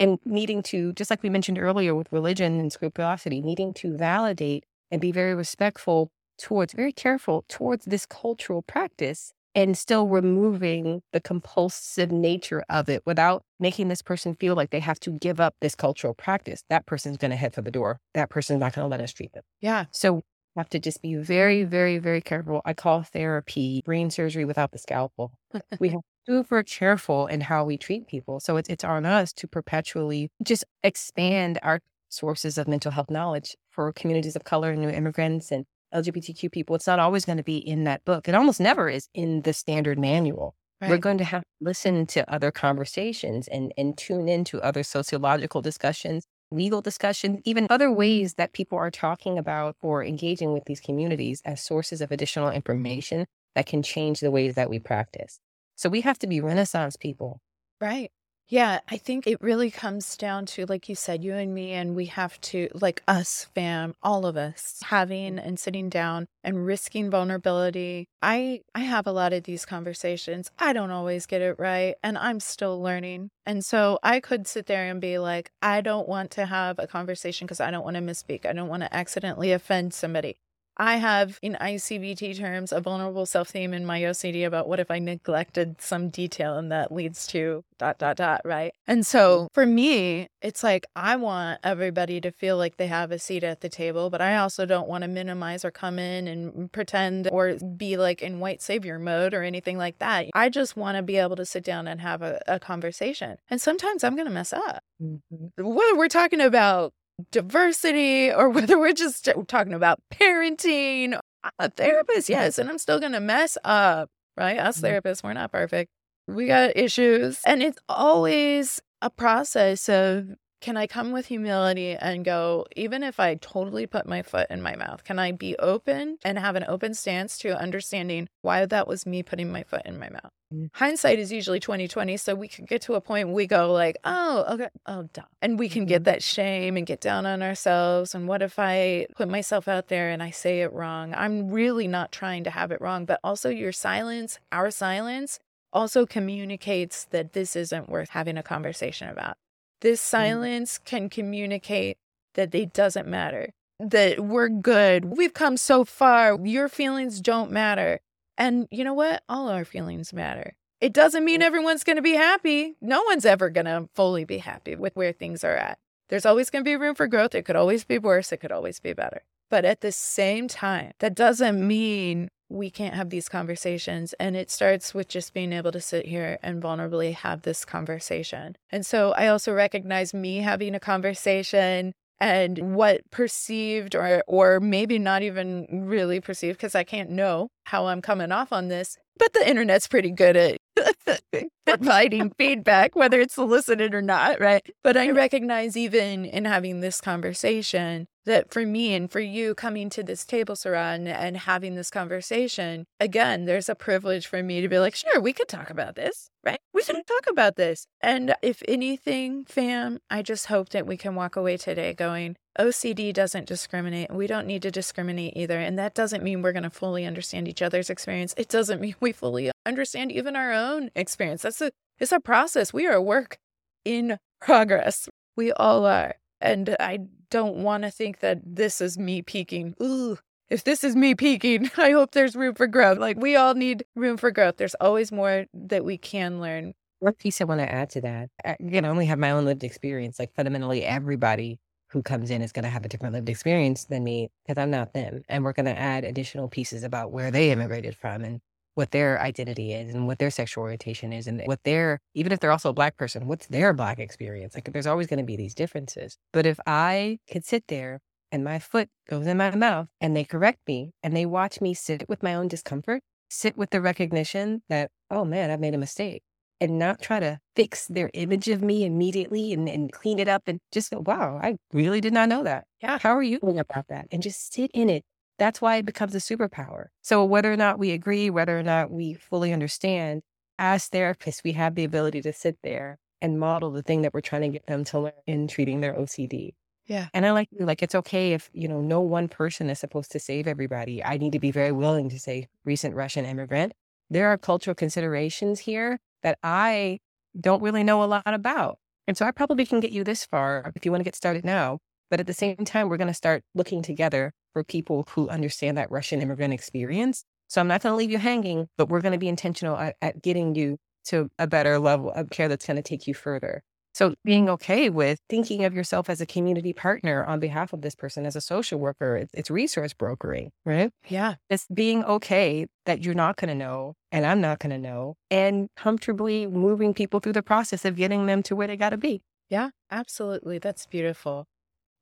and 0.01 0.19
needing 0.25 0.65
to, 0.65 0.93
just 0.95 1.11
like 1.11 1.23
we 1.23 1.31
mentioned 1.31 1.61
earlier 1.61 1.95
with 1.95 2.11
religion 2.11 2.59
and 2.59 2.73
scrupulosity, 2.73 3.41
needing 3.41 3.73
to 3.75 3.97
validate 3.97 4.65
and 4.91 5.01
be 5.01 5.13
very 5.13 5.35
respectful 5.37 6.11
towards, 6.39 6.73
very 6.73 6.93
careful 6.93 7.45
towards 7.49 7.85
this 7.85 8.05
cultural 8.05 8.61
practice 8.61 9.33
and 9.55 9.77
still 9.79 10.09
removing 10.09 11.03
the 11.13 11.21
compulsive 11.21 12.11
nature 12.11 12.65
of 12.69 12.89
it 12.89 13.03
without 13.07 13.43
making 13.61 13.89
this 13.89 14.03
person 14.03 14.35
feel 14.35 14.55
like 14.55 14.71
they 14.71 14.81
have 14.81 14.99
to 15.01 15.13
give 15.19 15.41
up 15.41 15.55
this 15.61 15.75
cultural 15.75 16.15
practice. 16.15 16.65
That 16.71 16.87
person's 16.87 17.17
going 17.17 17.31
to 17.31 17.37
head 17.37 17.55
for 17.55 17.63
the 17.63 17.71
door. 17.71 18.01
That 18.15 18.31
person's 18.31 18.61
not 18.61 18.75
going 18.75 18.85
to 18.85 18.89
let 18.89 19.01
us 19.01 19.13
treat 19.13 19.33
them. 19.33 19.45
Yeah. 19.61 19.87
So 19.93 20.15
we 20.15 20.23
have 20.57 20.69
to 20.71 20.79
just 20.79 21.03
be 21.03 21.15
very, 21.17 21.65
very, 21.65 21.99
very 21.99 22.21
careful. 22.21 22.63
I 22.65 22.75
call 22.75 23.03
therapy 23.03 23.83
brain 23.85 24.11
surgery 24.11 24.45
without 24.45 24.73
the 24.73 24.79
scalpel. 24.79 25.33
we 25.81 25.91
have 25.91 26.01
super 26.27 26.63
careful 26.63 27.27
in 27.27 27.43
how 27.43 27.65
we 27.65 27.77
treat 27.77 28.07
people. 28.07 28.41
So 28.41 28.57
it's 28.57 28.69
it's 28.69 28.85
on 28.85 29.07
us 29.07 29.33
to 29.35 29.47
perpetually 29.47 30.31
just 30.43 30.65
expand 30.83 31.59
our 31.63 31.81
sources 32.09 32.59
of 32.59 32.69
mental 32.69 32.93
health 32.93 33.11
knowledge 33.11 33.57
for 33.71 33.93
communities 33.93 34.37
of 34.37 34.45
color 34.45 34.71
and 34.71 34.81
new 34.81 34.89
immigrants 34.89 35.51
and 35.51 35.65
LGBTQ 35.95 36.51
people. 36.53 36.77
It's 36.77 36.87
not 36.87 36.99
always 36.99 37.25
going 37.25 37.39
to 37.39 37.45
be 37.45 37.57
in 37.57 37.85
that 37.85 38.05
book. 38.05 38.29
It 38.29 38.35
almost 38.35 38.61
never 38.61 38.89
is 38.89 39.09
in 39.15 39.43
the 39.43 39.53
standard 39.53 39.99
manual. 39.99 40.55
We're 40.87 40.99
going 40.99 41.19
to 41.19 41.25
have 41.25 41.43
to 41.43 41.49
listen 41.63 42.07
to 42.09 42.31
other 42.31 42.51
conversations 42.51 43.49
and 43.49 43.73
and 43.79 43.97
tune 43.97 44.29
into 44.29 44.61
other 44.61 44.83
sociological 44.83 45.63
discussions, 45.63 46.27
legal 46.51 46.83
discussions, 46.83 47.41
even 47.45 47.67
other 47.71 47.91
ways 47.91 48.35
that 48.35 48.53
people 48.53 48.77
are 48.77 48.91
talking 48.91 49.39
about 49.39 49.77
or 49.81 50.05
engaging 50.05 50.53
with 50.53 50.65
these 50.67 50.81
communities 50.81 51.41
as 51.45 51.63
sources 51.63 52.03
of 52.03 52.13
additional 52.13 52.51
information 52.51 53.25
that 53.55 53.67
can 53.67 53.83
change 53.83 54.21
the 54.21 54.31
ways 54.31 54.57
that 54.57 54.69
we 54.69 54.79
practice. 54.79 55.41
So 55.75 55.89
we 55.89 56.03
have 56.03 56.19
to 56.19 56.27
be 56.27 56.41
Renaissance 56.41 56.97
people. 56.97 57.41
Right. 57.81 58.11
Yeah, 58.49 58.81
I 58.91 58.99
think 58.99 59.27
it 59.27 59.41
really 59.41 59.71
comes 59.71 60.17
down 60.19 60.45
to, 60.47 60.67
like 60.67 60.89
you 60.89 60.95
said, 60.95 61.25
you 61.25 61.33
and 61.35 61.55
me, 61.55 61.73
and 61.73 61.97
we 61.97 62.07
have 62.07 62.39
to, 62.43 62.69
like 62.75 63.03
us, 63.09 63.47
fam, 63.55 63.95
all 64.03 64.27
of 64.27 64.37
us, 64.37 64.81
having 64.85 65.39
and 65.39 65.59
sitting 65.59 65.89
down 65.89 66.27
and 66.43 66.67
risking 66.67 67.11
vulnerability. 67.11 68.07
I 68.21 68.61
I 68.75 68.81
have 68.81 69.07
a 69.07 69.13
lot 69.13 69.33
of 69.33 69.45
these 69.45 69.65
conversations. 69.65 70.51
I 70.59 70.75
don't 70.75 70.91
always 70.91 71.25
get 71.27 71.41
it 71.41 71.59
right, 71.59 71.95
and 72.03 72.19
I'm 72.19 72.39
still 72.39 72.81
learning. 72.83 73.31
And 73.47 73.65
so 73.65 73.99
I 74.03 74.21
could 74.21 74.47
sit 74.47 74.67
there 74.67 74.91
and 74.91 75.01
be 75.01 75.19
like, 75.19 75.51
I 75.63 75.81
don't 75.81 76.07
want 76.09 76.31
to 76.33 76.45
have 76.47 76.79
a 76.79 76.87
conversation 76.87 77.47
because 77.47 77.61
I 77.61 77.71
don't 77.71 77.85
want 77.85 77.97
to 77.97 78.03
misspeak. 78.03 78.45
I 78.45 78.53
don't 78.53 78.69
want 78.69 78.83
to 78.83 78.95
accidentally 78.95 79.53
offend 79.53 79.95
somebody. 79.95 80.37
I 80.77 80.97
have, 80.97 81.39
in 81.43 81.57
ICBT 81.61 82.39
terms, 82.39 82.73
a 82.73 82.81
vulnerable 82.81 83.27
self 83.27 83.49
theme 83.49 83.73
in 83.73 83.87
my 83.87 84.01
OCD 84.01 84.47
about 84.47 84.69
what 84.69 84.81
if 84.81 84.91
I 84.91 84.99
neglected 84.99 85.81
some 85.81 86.09
detail 86.09 86.57
and 86.57 86.71
that 86.73 86.93
leads 86.93 87.27
to 87.29 87.65
dot, 87.79 87.99
dot, 87.99 88.17
dot, 88.17 88.41
right? 88.45 88.73
And 88.87 89.07
so 89.07 89.49
for 89.53 89.67
me, 89.67 90.29
it's 90.43 90.63
like 90.63 90.87
I 90.97 91.17
want 91.17 91.61
everybody 91.63 92.21
to 92.21 92.31
feel 92.31 92.57
like 92.57 92.77
they 92.77 92.87
have 92.87 93.11
a 93.11 93.19
seat 93.19 93.45
at 93.45 93.61
the 93.61 93.69
table, 93.69 94.11
but 94.11 94.21
I 94.21 94.37
also 94.37 94.67
don't 94.67 94.89
want 94.89 95.03
to 95.03 95.09
minimize 95.09 95.65
or 95.65 95.71
come 95.71 95.99
in 95.99 96.27
and 96.27 96.73
pretend 96.73 97.29
or 97.31 97.55
be 97.55 97.97
like 97.97 98.23
in 98.23 98.41
white 98.41 98.63
savior 98.63 98.99
mode 98.99 99.35
or 99.35 99.43
anything 99.43 99.79
like 99.79 99.99
that. 99.99 100.27
I 100.35 100.49
just 100.49 100.77
want 100.77 100.97
to 100.97 101.03
be 101.03 101.17
able 101.17 101.37
to 101.37 101.47
sit 101.47 101.65
down 101.65 101.87
and 101.87 102.01
have 102.01 102.23
a, 102.23 102.41
a 102.47 102.59
conversation. 102.59 103.37
And 103.49 103.61
sometimes 103.61 104.05
I'm 104.05 104.15
going 104.15 104.29
to 104.29 104.33
mess 104.33 104.53
up. 104.53 104.83
Mm-hmm. 105.03 105.47
Whether 105.57 105.97
we're 105.97 106.09
talking 106.09 106.41
about 106.41 106.93
diversity 107.31 108.33
or 108.33 108.49
whether 108.51 108.79
we're 108.79 108.93
just 108.93 109.29
talking 109.49 109.73
about 109.75 110.01
parenting. 110.13 111.19
I'm 111.43 111.51
a 111.59 111.69
therapist, 111.71 112.29
yes, 112.29 112.59
and 112.59 112.71
I'm 112.71 112.79
still 112.79 112.99
going 113.01 113.13
to 113.13 113.21
mess 113.21 113.59
up, 113.65 114.09
right? 114.37 114.59
Us 114.59 114.81
Mhm. 114.81 115.03
therapists, 115.03 115.23
we're 115.23 115.35
not 115.35 115.53
perfect. 115.53 115.91
We 116.27 116.47
got 116.47 116.77
issues. 116.77 117.41
And 117.45 117.63
it's 117.63 117.79
always 117.89 118.81
a 119.03 119.11
process 119.11 119.89
of 119.91 120.29
can 120.65 120.79
I 120.79 120.87
come 120.87 121.13
with 121.13 121.27
humility 121.27 121.95
and 121.95 122.25
go, 122.25 122.65
even 122.75 123.03
if 123.03 123.21
I 123.21 123.35
totally 123.35 123.87
put 123.87 124.07
my 124.07 124.23
foot 124.23 124.47
in 124.49 124.63
my 124.63 124.75
mouth, 124.77 125.05
can 125.05 125.19
I 125.19 125.31
be 125.31 125.55
open 125.59 126.17
and 126.25 126.39
have 126.39 126.57
an 126.57 126.65
open 126.67 126.95
stance 126.95 127.37
to 127.41 127.61
understanding 127.61 128.31
why 128.41 128.65
that 128.65 128.89
was 128.89 129.05
me 129.05 129.23
putting 129.23 129.53
my 129.53 129.63
foot 129.63 129.83
in 129.85 129.99
my 129.99 130.09
mouth? 130.09 130.31
Mm. 130.55 130.71
Hindsight 130.73 131.19
is 131.19 131.31
usually 131.31 131.61
2020. 131.61 132.17
So 132.17 132.35
we 132.35 132.49
could 132.49 132.67
get 132.67 132.81
to 132.83 132.95
a 132.95 133.03
point 133.03 133.29
we 133.29 133.47
go 133.47 133.75
like, 133.75 133.99
oh, 134.05 134.47
okay, 134.53 134.69
oh, 134.87 135.03
duh. 135.13 135.25
And 135.43 135.59
we 135.59 135.69
can 135.69 135.85
get 135.85 136.05
that 136.05 136.23
shame 136.23 136.79
and 136.79 136.87
get 136.87 137.03
down 137.03 137.27
on 137.27 137.43
ourselves. 137.43 138.15
And 138.15 138.27
what 138.27 138.41
if 138.41 138.59
I 138.59 139.07
put 139.17 139.29
myself 139.29 139.69
out 139.69 139.89
there 139.89 140.09
and 140.09 140.23
I 140.23 140.31
say 140.31 140.63
it 140.63 140.73
wrong? 140.73 141.13
I'm 141.15 141.51
really 141.51 141.89
not 141.89 142.11
trying 142.11 142.43
to 142.45 142.51
have 142.51 142.71
it 142.71 142.81
wrong, 142.81 143.05
but 143.05 143.21
also 143.23 143.51
your 143.51 143.73
silence, 143.73 144.39
our 144.51 144.71
silence 144.71 145.41
also 145.75 146.07
communicates 146.07 147.05
that 147.11 147.35
this 147.35 147.55
isn't 147.55 147.91
worth 147.91 148.11
having 148.11 148.39
a 148.39 148.43
conversation 148.43 149.11
about. 149.11 149.37
This 149.85 150.01
mm. 150.01 150.05
silence 150.05 150.79
can 150.79 151.11
communicate 151.11 151.99
that 152.35 152.55
it 152.55 152.73
doesn't 152.73 153.07
matter, 153.07 153.51
that 153.79 154.19
we're 154.19 154.49
good. 154.49 155.05
We've 155.05 155.35
come 155.35 155.59
so 155.59 155.85
far. 155.85 156.39
Your 156.43 156.69
feelings 156.69 157.21
don't 157.21 157.53
matter. 157.53 158.01
And 158.39 158.67
you 158.71 158.83
know 158.83 158.95
what? 158.95 159.23
All 159.29 159.49
our 159.51 159.65
feelings 159.65 160.13
matter. 160.13 160.55
It 160.81 160.95
doesn't 160.95 161.25
mean 161.25 161.43
everyone's 161.43 161.85
going 161.85 161.97
to 161.97 162.03
be 162.03 162.15
happy. 162.15 162.77
No 162.81 163.03
one's 163.03 163.27
ever 163.27 163.51
going 163.51 163.67
to 163.67 163.89
fully 163.95 164.25
be 164.25 164.39
happy 164.39 164.75
with 164.75 164.97
where 164.97 165.13
things 165.13 165.45
are 165.45 165.55
at. 165.55 165.79
There's 166.09 166.27
always 166.27 166.49
going 166.49 166.65
to 166.65 166.69
be 166.69 166.77
room 166.77 166.95
for 166.95 167.07
growth. 167.07 167.35
It 167.35 167.45
could 167.45 167.55
always 167.55 167.85
be 167.85 167.99
worse. 167.99 168.33
It 168.33 168.39
could 168.39 168.53
always 168.53 168.81
be 168.81 168.95
better. 168.95 169.23
But 169.51 169.67
at 169.67 169.83
the 169.83 169.93
same 169.93 170.49
time, 170.49 170.93
that 171.01 171.15
doesn't 171.15 171.67
mean 171.67 172.31
we 172.55 172.71
can't 172.71 172.95
have 172.95 173.11
these 173.11 173.29
conversations. 173.29 174.15
And 174.21 174.37
it 174.37 174.51
starts 174.51 174.95
with 174.95 175.09
just 175.09 175.35
being 175.35 175.53
able 175.53 175.73
to 175.73 175.81
sit 175.81 176.07
here 176.07 176.39
and 176.43 176.63
vulnerably 176.63 177.15
have 177.15 177.43
this 177.43 177.65
conversation. 177.65 178.57
And 178.71 178.87
so 178.87 179.13
I 179.13 179.27
also 179.27 179.53
recognize 179.53 180.15
me 180.15 180.39
having 180.39 180.75
a 180.75 180.81
conversation 180.81 181.93
and 182.21 182.77
what 182.77 183.01
perceived 183.11 183.97
or 183.97 184.23
or 184.29 184.61
maybe 184.61 184.99
not 184.99 185.23
even 185.23 185.67
really 185.71 186.21
perceived 186.21 186.59
because 186.59 186.75
I 186.75 186.85
can't 186.85 187.11
know 187.11 187.49
how 187.65 187.87
I'm 187.87 188.01
coming 188.01 188.31
off 188.31 188.53
on 188.53 188.69
this. 188.69 188.97
But 189.19 189.33
the 189.33 189.49
internet's 189.49 189.87
pretty 189.87 190.11
good 190.11 190.37
at 190.37 190.59
providing 191.67 192.31
feedback, 192.37 192.97
whether 192.97 193.21
it's 193.21 193.35
solicited 193.35 193.95
or 193.95 194.03
not, 194.03 194.41
right? 194.41 194.67
But 194.83 194.97
I 194.97 195.11
recognize 195.11 195.77
even 195.77 196.25
in 196.25 196.45
having 196.45 196.81
this 196.81 197.01
conversation 197.01 198.07
that 198.27 198.53
for 198.53 198.65
me 198.65 198.95
and 198.95 199.11
for 199.11 199.21
you 199.21 199.55
coming 199.55 199.91
to 199.91 200.03
this 200.03 200.25
table, 200.25 200.55
Saraa, 200.55 200.95
and, 200.95 201.09
and 201.09 201.37
having 201.37 201.75
this 201.75 201.91
conversation, 201.91 202.87
again, 202.99 203.45
there's 203.45 203.69
a 203.69 203.75
privilege 203.75 204.27
for 204.27 204.43
me 204.43 204.61
to 204.61 204.69
be 204.69 204.79
like, 204.79 204.95
sure, 204.95 205.21
we 205.21 205.33
could 205.33 205.49
talk 205.49 205.71
about 205.71 205.95
this, 205.95 206.31
right? 206.45 206.61
We 206.73 206.83
should 206.83 207.07
talk 207.07 207.27
about 207.29 207.57
this. 207.57 207.87
And 208.01 208.35
if 208.43 208.63
anything, 208.67 209.45
fam, 209.45 210.01
I 210.11 210.23
just 210.23 210.47
hope 210.47 210.71
that 210.71 210.87
we 210.87 210.97
can 210.97 211.15
walk 211.15 211.37
away 211.37 211.57
today 211.57 211.93
going, 211.93 212.37
OCD 212.59 213.13
doesn't 213.13 213.47
discriminate. 213.47 214.13
We 214.13 214.27
don't 214.27 214.47
need 214.47 214.63
to 214.63 214.71
discriminate 214.71 215.37
either. 215.37 215.59
And 215.59 215.79
that 215.79 215.95
doesn't 215.95 216.23
mean 216.23 216.43
we're 216.43 216.53
going 216.53 216.63
to 216.63 216.71
fully 216.71 217.05
understand 217.05 217.49
each 217.49 217.63
other's 217.63 217.91
experience. 217.91 218.35
It 218.37 218.49
doesn't 218.49 218.81
mean 218.81 218.95
we 219.01 219.13
fully 219.13 219.51
understand 219.67 220.13
even 220.13 220.37
our 220.37 220.53
own 220.53 220.91
experience. 220.95 221.43
That's 221.43 221.61
a 221.61 221.73
it's 221.99 222.13
a 222.13 222.21
process. 222.21 222.73
We 222.73 222.87
are 222.87 222.95
a 222.95 223.03
work 223.03 223.39
in 223.85 224.19
progress. 224.41 225.09
We 225.37 225.53
all 225.53 225.87
are. 225.87 226.15
And 226.41 226.77
I 226.81 227.01
don't 227.31 227.57
want 227.57 227.85
to 227.85 227.91
think 227.91 228.21
that 228.21 228.41
this 228.45 228.81
is 228.81 228.99
me 228.99 229.23
peaking. 229.23 229.75
Ooh, 229.83 230.19
if 230.51 230.65
this 230.65 230.85
is 230.85 230.95
me 230.95 231.15
peaking, 231.15 231.71
I 231.77 231.91
hope 231.91 232.13
there's 232.13 232.37
room 232.37 232.55
for 232.55 232.67
growth. 232.67 232.99
Like 232.99 233.17
we 233.17 233.37
all 233.37 233.55
need 233.55 233.85
room 233.95 234.17
for 234.17 234.31
growth. 234.31 234.57
There's 234.57 234.75
always 234.77 235.11
more 235.11 235.47
that 235.55 235.85
we 235.85 235.99
can 235.99 236.41
learn. 236.41 236.75
One 237.01 237.15
piece 237.15 237.41
I 237.41 237.45
want 237.45 237.61
to 237.61 237.71
add 237.71 237.91
to 237.91 238.01
that, 238.03 238.31
again, 238.45 238.85
I 238.85 238.89
only 238.89 239.07
have 239.07 239.19
my 239.19 239.31
own 239.31 239.45
lived 239.45 239.65
experience. 239.65 240.19
Like 240.19 240.33
fundamentally, 240.35 240.85
everybody 240.85 241.59
who 241.95 242.03
comes 242.03 242.29
in 242.29 242.43
is 242.43 242.53
going 242.53 242.65
to 242.65 242.69
have 242.69 242.85
a 242.85 242.89
different 242.89 243.15
lived 243.15 243.29
experience 243.29 243.85
than 243.85 244.03
me 244.03 244.29
because 244.45 244.61
I'm 244.61 244.71
not 244.71 244.93
them. 244.93 245.23
And 245.29 245.45
we're 245.45 245.53
going 245.53 245.67
to 245.67 245.79
add 245.79 246.05
additional 246.05 246.49
pieces 246.49 246.83
about 246.83 247.13
where 247.13 247.31
they 247.31 247.53
immigrated 247.53 247.97
from 247.97 248.23
and 248.23 248.41
what 248.75 248.91
their 248.91 249.23
identity 249.23 249.73
is 249.73 249.95
and 249.95 250.09
what 250.09 250.19
their 250.19 250.33
sexual 250.33 250.63
orientation 250.63 251.13
is 251.13 251.29
and 251.29 251.41
what 251.45 251.63
their, 251.63 252.01
even 252.13 252.33
if 252.33 252.41
they're 252.41 252.51
also 252.51 252.71
a 252.71 252.75
black 252.75 252.97
person, 252.97 253.29
what's 253.29 253.47
their 253.47 253.73
black 253.73 254.01
experience? 254.01 254.57
Like 254.57 254.71
there's 254.73 254.89
always 254.89 255.07
going 255.07 255.21
to 255.21 255.25
be 255.25 255.37
these 255.37 255.55
differences. 255.55 256.19
But 256.33 256.47
if 256.47 256.59
I 256.67 257.21
could 257.31 257.45
sit 257.45 257.69
there 257.69 258.01
and 258.33 258.43
my 258.43 258.59
foot 258.59 258.89
goes 259.09 259.29
in 259.29 259.37
my 259.37 259.55
mouth 259.55 259.87
and 260.01 260.17
they 260.17 260.25
correct 260.25 260.59
me 260.67 260.91
and 261.01 261.17
they 261.17 261.25
watch 261.25 261.61
me 261.61 261.75
sit 261.75 262.09
with 262.09 262.25
my 262.25 262.35
own 262.35 262.49
discomfort, 262.49 263.03
sit 263.31 263.57
with 263.57 263.71
the 263.71 263.81
recognition 263.81 264.63
that, 264.69 264.91
oh 265.13 265.25
man, 265.25 265.53
I've 265.53 265.61
made 265.61 265.75
a 265.75 265.79
mistake 265.79 266.25
and 266.61 266.79
not 266.79 267.01
try 267.03 267.21
to 267.21 267.39
fix 267.57 267.87
their 267.87 268.11
image 268.15 268.49
of 268.49 268.63
me 268.63 268.85
immediately 268.85 269.53
and, 269.53 269.69
and 269.69 269.93
clean 269.93 270.19
it 270.19 270.29
up 270.29 270.43
and 270.47 270.61
just 270.73 270.91
go, 270.91 271.01
wow, 271.01 271.39
I 271.43 271.57
really 271.73 272.01
did 272.01 272.13
not 272.13 272.29
know 272.29 272.43
that. 272.45 272.65
Yeah. 272.83 272.99
How 272.99 273.17
are 273.17 273.23
you 273.23 273.39
doing 273.39 273.59
about 273.59 273.89
that? 273.89 274.07
And 274.11 274.23
just 274.23 274.53
sit 274.53 274.71
in 274.73 274.89
it 274.89 275.05
that's 275.39 275.61
why 275.61 275.77
it 275.77 275.87
becomes 275.87 276.15
a 276.15 276.19
superpower. 276.19 276.87
So, 277.03 277.25
whether 277.25 277.53
or 277.53 277.57
not 277.57 277.79
we 277.79 277.91
agree, 277.93 278.31
whether 278.31 278.59
or 278.59 278.63
not 278.63 278.91
we 278.91 279.15
fully 279.15 279.53
understand, 279.53 280.23
as 280.59 280.89
therapists, 280.89 281.43
we 281.43 281.53
have 281.53 281.75
the 281.75 281.85
ability 281.85 282.23
to 282.23 282.33
sit 282.33 282.59
there 282.63 282.99
and 283.21 283.41
model 283.41 283.71
the 283.71 283.83
thing 283.83 284.03
that 284.03 284.15
we're 284.15 284.21
trying 284.21 284.43
to 284.43 284.49
get 284.49 284.67
them 284.67 284.85
to 284.85 285.01
learn 285.01 285.13
in 285.27 285.49
treating 285.49 285.81
their 285.81 285.95
OCD. 285.95 286.55
Yeah. 286.87 287.09
And 287.15 287.25
I 287.25 287.33
like 287.33 287.49
like 287.59 287.83
it's 287.83 287.95
okay 287.95 288.35
if, 288.35 288.51
you 288.53 288.69
know, 288.69 288.81
no 288.81 289.01
one 289.01 289.29
person 289.29 289.71
is 289.71 289.79
supposed 289.79 290.13
to 290.13 290.21
save 290.21 290.47
everybody. 290.47 291.03
I 291.03 291.17
need 291.17 291.33
to 291.33 291.39
be 291.39 291.51
very 291.51 291.73
willing 291.73 292.11
to 292.11 292.19
say 292.19 292.49
recent 292.65 292.95
Russian 292.95 293.25
immigrant. 293.25 293.73
There 294.11 294.29
are 294.29 294.37
cultural 294.37 294.75
considerations 294.75 295.61
here 295.61 295.99
that 296.25 296.39
I 296.43 296.99
don't 297.41 297.63
really 297.63 297.85
know 297.85 298.03
a 298.03 298.07
lot 298.07 298.23
about. 298.27 298.79
And 299.07 299.17
so 299.17 299.25
I 299.25 299.31
probably 299.31 299.67
can 299.67 299.79
get 299.79 299.93
you 299.93 300.03
this 300.03 300.25
far 300.25 300.73
if 300.75 300.85
you 300.85 300.91
want 300.91 301.01
to 301.01 301.05
get 301.05 301.15
started 301.15 301.45
now. 301.45 301.79
But 302.11 302.21
at 302.21 302.27
the 302.27 302.35
same 302.35 302.57
time, 302.57 302.89
we're 302.89 302.97
going 302.97 303.09
to 303.09 303.15
start 303.15 303.43
looking 303.55 303.83
together 303.83 304.33
for 304.53 304.65
people 304.65 305.07
who 305.11 305.29
understand 305.29 305.77
that 305.79 305.91
Russian 305.91 306.21
immigrant 306.21 306.55
experience. 306.55 307.25
So 307.49 307.61
I'm 307.61 307.69
not 307.69 307.83
going 307.83 307.93
to 307.93 307.97
leave 307.97 308.11
you 308.11 308.19
hanging, 308.19 308.69
but 308.77 308.89
we're 308.89 309.01
going 309.01 309.13
to 309.13 309.19
be 309.19 309.29
intentional 309.29 309.77
at, 309.77 309.97
at 310.03 310.23
getting 310.23 310.55
you 310.55 310.79
to 311.07 311.31
a 311.39 311.47
better 311.47 311.79
level 311.79 312.11
of 312.11 312.31
care 312.31 312.49
that's 312.49 312.67
going 312.67 312.77
to 312.77 312.83
take 312.83 313.07
you 313.07 313.15
further. 313.15 313.63
So 313.95 314.15
being 314.25 314.49
okay 314.51 314.91
with 314.91 315.21
thinking 315.31 315.65
of 315.65 315.73
yourself 315.73 316.11
as 316.11 316.21
a 316.21 316.27
community 316.27 316.73
partner 316.73 317.25
on 317.25 317.39
behalf 317.39 317.73
of 317.73 317.83
this 317.83 317.95
person 317.95 318.27
as 318.27 318.35
a 318.35 318.41
social 318.41 318.81
worker, 318.81 319.17
it's, 319.17 319.33
it's 319.35 319.51
resource 319.53 319.95
brokering, 319.95 320.51
right? 320.67 320.91
Yeah. 321.09 321.37
It's 321.49 321.69
being 321.73 322.05
okay 322.05 322.67
that 322.87 323.05
you're 323.05 323.15
not 323.15 323.37
going 323.37 323.51
to 323.51 323.55
know 323.55 323.95
and 324.11 324.27
I'm 324.27 324.41
not 324.41 324.59
going 324.59 324.71
to 324.71 324.79
know 324.79 325.15
and 325.31 325.69
comfortably 325.77 326.45
moving 326.49 326.93
people 326.93 327.21
through 327.21 327.35
the 327.35 327.43
process 327.43 327.85
of 327.85 327.95
getting 327.95 328.27
them 328.27 328.43
to 328.45 328.57
where 328.57 328.67
they 328.67 328.77
got 328.77 328.91
to 328.91 328.97
be. 328.97 329.23
Yeah, 329.49 329.71
absolutely. 329.93 330.59
That's 330.59 330.87
beautiful. 330.87 331.47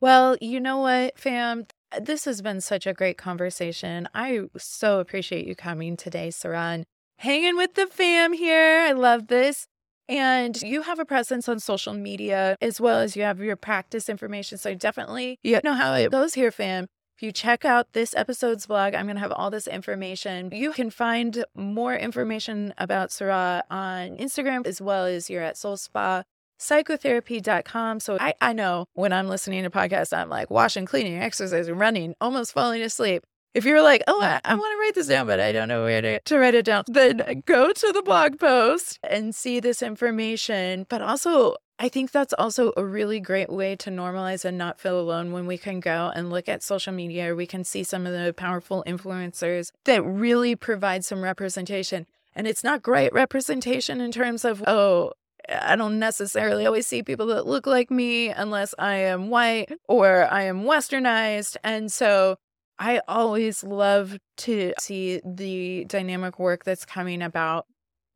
Well, 0.01 0.39
you 0.41 0.61
know 0.61 0.79
what, 0.79 1.19
fam? 1.19 1.67
This 2.01 2.25
has 2.25 2.41
been 2.41 2.63
such 2.63 2.87
a 2.87 2.95
great 2.95 3.19
conversation. 3.19 4.09
I 4.15 4.45
so 4.57 4.99
appreciate 4.99 5.47
you 5.47 5.55
coming 5.55 5.99
today, 5.99 6.29
Saraa. 6.29 6.85
Hanging 7.19 7.57
with 7.57 7.75
the 7.75 7.87
fam 7.87 8.33
here. 8.33 8.81
I 8.81 8.93
love 8.93 9.27
this. 9.27 9.67
And 10.13 10.61
you 10.61 10.83
have 10.83 10.99
a 10.99 11.07
presence 11.07 11.49
on 11.49 11.59
social 11.59 11.95
media 11.95 12.59
as 12.61 12.81
well 12.81 12.99
as 12.99 13.17
you 13.17 13.23
have 13.23 13.41
your 13.41 13.57
practice 13.57 14.11
information. 14.11 14.59
So 14.59 14.75
definitely, 14.75 15.39
you 15.43 15.59
know 15.65 15.73
how 15.73 15.95
it 15.95 16.11
goes 16.11 16.35
here, 16.35 16.51
fam. 16.51 16.87
If 17.17 17.23
you 17.23 17.33
check 17.33 17.65
out 17.65 17.95
this 17.95 18.15
episode's 18.15 18.67
blog, 18.67 18.95
I'm 18.95 19.07
going 19.07 19.17
to 19.17 19.23
have 19.23 19.33
all 19.33 19.51
this 19.51 19.67
information. 19.67 20.51
You 20.53 20.73
can 20.73 20.91
find 20.91 21.45
more 21.55 21.95
information 21.95 22.75
about 22.77 23.09
Saraa 23.09 23.63
on 23.71 24.19
Instagram 24.19 24.67
as 24.67 24.83
well 24.83 25.07
as 25.07 25.31
you're 25.31 25.43
at 25.43 25.57
Soul 25.57 25.79
Spa 25.79 26.25
psychotherapy.com. 26.59 28.01
So 28.01 28.19
I, 28.21 28.35
I 28.41 28.53
know 28.53 28.87
when 28.95 29.13
I'm 29.13 29.29
listening 29.29 29.65
to 29.65 29.71
podcasts, 29.71 30.17
I'm 30.17 30.29
like 30.29 30.49
washing, 30.49 30.87
cleaning, 30.87 31.19
exercising, 31.19 31.75
running, 31.75 32.15
almost 32.21 32.53
falling 32.53 32.83
asleep. 32.83 33.25
If 33.55 33.67
you're 33.67 33.83
like, 33.83 34.03
oh, 34.09 34.23
uh, 34.23 34.41
I, 34.45 34.51
I 34.51 34.53
um 34.53 34.59
want 34.59 34.73
to 34.73 34.81
write 34.81 34.95
this 34.95 35.09
down, 35.09 35.27
but 35.27 35.39
I 35.39 35.53
don't 35.53 35.69
know 35.69 35.85
where 35.85 36.01
to, 36.01 36.21
to 36.21 36.39
write 36.39 36.55
it 36.55 36.65
down, 36.65 36.85
then 36.87 37.43
go 37.45 37.71
to 37.71 37.93
the 37.93 38.03
blog 38.03 38.39
post 38.39 38.99
and 39.03 39.35
see 39.35 39.61
this 39.61 39.83
information. 39.83 40.87
But 40.89 41.03
also, 41.03 41.57
I 41.79 41.91
think 41.91 42.13
that's 42.13 42.33
also 42.33 42.73
a 42.79 42.85
really 42.85 43.21
great 43.21 43.51
way 43.51 43.77
to 43.77 43.91
normalize 43.91 44.47
and 44.47 44.57
not 44.57 44.81
feel 44.81 44.99
alone 44.99 45.33
when 45.33 45.47
we 45.47 45.59
can 45.59 45.81
go 45.81 46.11
and 46.15 46.31
look 46.31 46.49
at 46.49 46.63
social 46.63 46.95
media. 46.95 47.35
We 47.35 47.47
can 47.47 47.63
see 47.63 47.85
some 47.85 48.07
of 48.07 48.13
the 48.15 48.33
powerful 48.33 48.85
influencers 48.87 49.71
that 49.85 50.03
really 50.03 50.57
provide 50.57 51.05
some 51.05 51.21
representation. 51.21 52.07
And 52.35 52.47
it's 52.47 52.65
not 52.65 52.83
great 52.83 53.13
representation 53.13 54.01
in 54.01 54.13
terms 54.13 54.47
of, 54.47 54.65
oh, 54.67 55.13
I 55.49 55.77
don't 55.77 55.99
necessarily 55.99 56.65
always 56.65 56.87
see 56.87 57.03
people 57.03 57.27
that 57.27 57.47
look 57.47 57.67
like 57.67 57.91
me 57.91 58.31
unless 58.31 58.75
I 58.79 58.95
am 58.95 59.29
white 59.29 59.73
or 59.89 60.33
I 60.33 60.45
am 60.45 60.63
westernized. 60.63 61.57
And 61.63 61.93
so 61.93 62.39
I 62.83 63.01
always 63.07 63.63
love 63.63 64.19
to 64.39 64.73
see 64.81 65.21
the 65.25 65.85
dynamic 65.85 66.41
work 66.41 66.65
that's 66.65 66.85
coming 66.85 67.23
about 67.23 67.67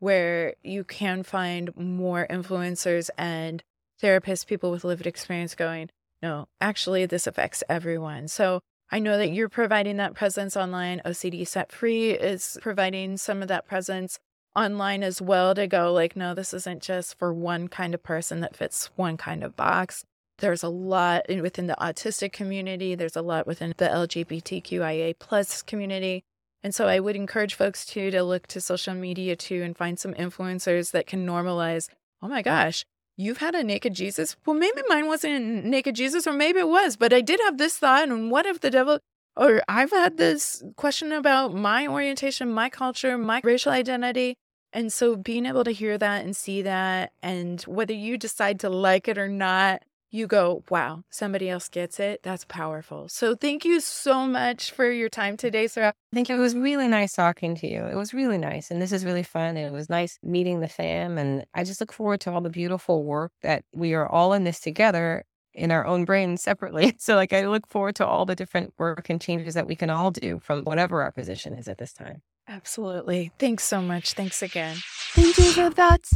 where 0.01 0.55
you 0.65 0.83
can 0.83 1.23
find 1.23 1.71
more 1.77 2.27
influencers 2.29 3.09
and 3.17 3.63
therapists, 4.03 4.45
people 4.45 4.73
with 4.73 4.83
lived 4.83 5.07
experience 5.07 5.55
going, 5.55 5.91
no, 6.21 6.49
actually, 6.61 7.07
this 7.07 7.29
affects 7.29 7.63
everyone. 7.69 8.27
So 8.27 8.59
I 8.91 8.99
know 8.99 9.17
that 9.19 9.31
you're 9.31 9.49
providing 9.49 9.99
that 9.99 10.15
presence 10.15 10.57
online. 10.57 11.01
OCD 11.07 11.47
Set 11.47 11.71
Free 11.71 12.11
is 12.11 12.59
providing 12.61 13.19
some 13.19 13.43
of 13.43 13.49
that 13.49 13.69
presence 13.69 14.19
online 14.57 15.05
as 15.05 15.23
well 15.23 15.55
to 15.55 15.67
go 15.67 15.93
like 15.93 16.17
no 16.17 16.33
this 16.33 16.55
isn't 16.55 16.83
just 16.83 17.19
for 17.19 17.31
one 17.31 17.69
kind 17.69 17.93
of 17.93 18.03
person 18.03 18.41
that 18.41 18.57
fits 18.57 18.87
one 18.97 19.19
kind 19.19 19.45
of 19.45 19.55
box 19.55 20.03
there's 20.39 20.63
a 20.63 20.69
lot 20.69 21.23
within 21.29 21.67
the 21.67 21.77
autistic 21.81 22.33
community 22.33 22.95
there's 22.95 23.17
a 23.17 23.23
lot 23.23 23.47
within 23.47 23.75
the 23.77 23.87
lgbtqia 23.87 25.15
plus 25.19 25.63
community 25.63 26.25
and 26.63 26.75
so 26.75 26.87
i 26.87 26.99
would 26.99 27.17
encourage 27.17 27.55
folks 27.55 27.85
too 27.85 28.11
to 28.11 28.23
look 28.23 28.47
to 28.47 28.61
social 28.61 28.95
media 28.95 29.37
too 29.37 29.63
and 29.63 29.77
find 29.77 29.99
some 29.99 30.15
influencers 30.15 30.93
that 30.93 31.07
can 31.07 31.27
normalize 31.27 31.89
oh 32.23 32.29
my 32.29 32.43
gosh 32.43 32.85
you've 33.17 33.39
had 33.39 33.55
a 33.55 33.65
naked 33.65 33.95
jesus 33.95 34.37
well 34.45 34.57
maybe 34.57 34.83
mine 34.89 35.07
wasn't 35.07 35.65
naked 35.65 35.95
jesus 35.95 36.27
or 36.27 36.33
maybe 36.33 36.59
it 36.59 36.69
was 36.69 36.97
but 36.97 37.13
i 37.13 37.21
did 37.21 37.41
have 37.41 37.59
this 37.59 37.79
thought 37.79 38.09
and 38.09 38.31
what 38.31 38.47
if 38.47 38.61
the 38.61 38.71
devil 38.71 38.99
or 39.37 39.63
I've 39.69 39.91
had 39.91 40.17
this 40.17 40.63
question 40.77 41.13
about 41.13 41.55
my 41.55 41.87
orientation, 41.87 42.51
my 42.51 42.71
culture, 42.71 43.19
my 43.19 43.41
racial 43.45 43.73
identity. 43.73 44.37
And 44.73 44.93
so 44.93 45.17
being 45.17 45.47
able 45.47 45.65
to 45.65 45.71
hear 45.71 45.99
that 45.99 46.25
and 46.25 46.37
see 46.37 46.63
that, 46.63 47.13
and 47.23 47.61
whether 47.63 47.93
you 47.93 48.19
decide 48.19 48.61
to 48.61 48.71
like 48.71 49.09
it 49.09 49.19
or 49.19 49.29
not, 49.29 49.83
you 50.11 50.27
go, 50.27 50.65
wow, 50.71 51.03
somebody 51.11 51.49
else 51.49 51.69
gets 51.69 52.01
it. 52.01 52.23
That's 52.23 52.45
powerful. 52.45 53.09
So 53.09 53.35
thank 53.35 53.65
you 53.65 53.81
so 53.81 54.27
much 54.27 54.71
for 54.71 54.91
your 54.91 55.09
time 55.09 55.37
today, 55.37 55.67
Saraa. 55.67 55.93
Thank 56.13 56.29
you. 56.29 56.37
It 56.37 56.41
was 56.41 56.55
really 56.55 56.89
nice 56.89 57.13
talking 57.13 57.55
to 57.57 57.69
you. 57.69 57.85
It 57.85 57.97
was 57.97 58.15
really 58.15 58.39
nice. 58.39 58.71
And 58.71 58.81
this 58.81 58.93
is 58.93 59.05
really 59.05 59.23
fun. 59.23 59.57
It 59.57 59.73
was 59.73 59.91
nice 59.91 60.19
meeting 60.23 60.61
the 60.61 60.69
fam. 60.69 61.19
And 61.19 61.45
I 61.55 61.65
just 61.65 61.81
look 61.81 61.93
forward 61.93 62.21
to 62.23 62.33
all 62.33 62.41
the 62.41 62.51
beautiful 62.51 63.05
work 63.05 63.33
that 63.43 63.65
we 63.75 63.95
are 63.95 64.09
all 64.09 64.33
in 64.33 64.45
this 64.45 64.61
together 64.61 65.25
in 65.55 65.71
our 65.71 65.87
own 65.87 66.05
brains 66.05 66.43
separately. 66.43 66.95
So, 67.07 67.15
like, 67.15 67.33
I 67.33 67.47
look 67.47 67.67
forward 67.69 67.95
to 67.97 68.07
all 68.07 68.27
the 68.27 68.35
different 68.35 68.75
work 68.79 69.09
and 69.11 69.21
changes 69.21 69.55
that 69.55 69.67
we 69.67 69.77
can 69.77 69.91
all 69.91 70.11
do 70.11 70.41
from 70.43 70.65
whatever 70.65 71.03
our 71.03 71.13
position 71.13 71.55
is 71.55 71.69
at 71.69 71.79
this 71.79 71.93
time. 71.93 72.23
Absolutely. 72.49 73.33
Thanks 73.39 73.65
so 73.65 73.81
much. 73.81 74.15
Thanks 74.15 74.43
again. 74.43 74.77
Thank 75.13 75.39
you 75.39 75.53
for 75.53 75.71
that. 75.71 76.09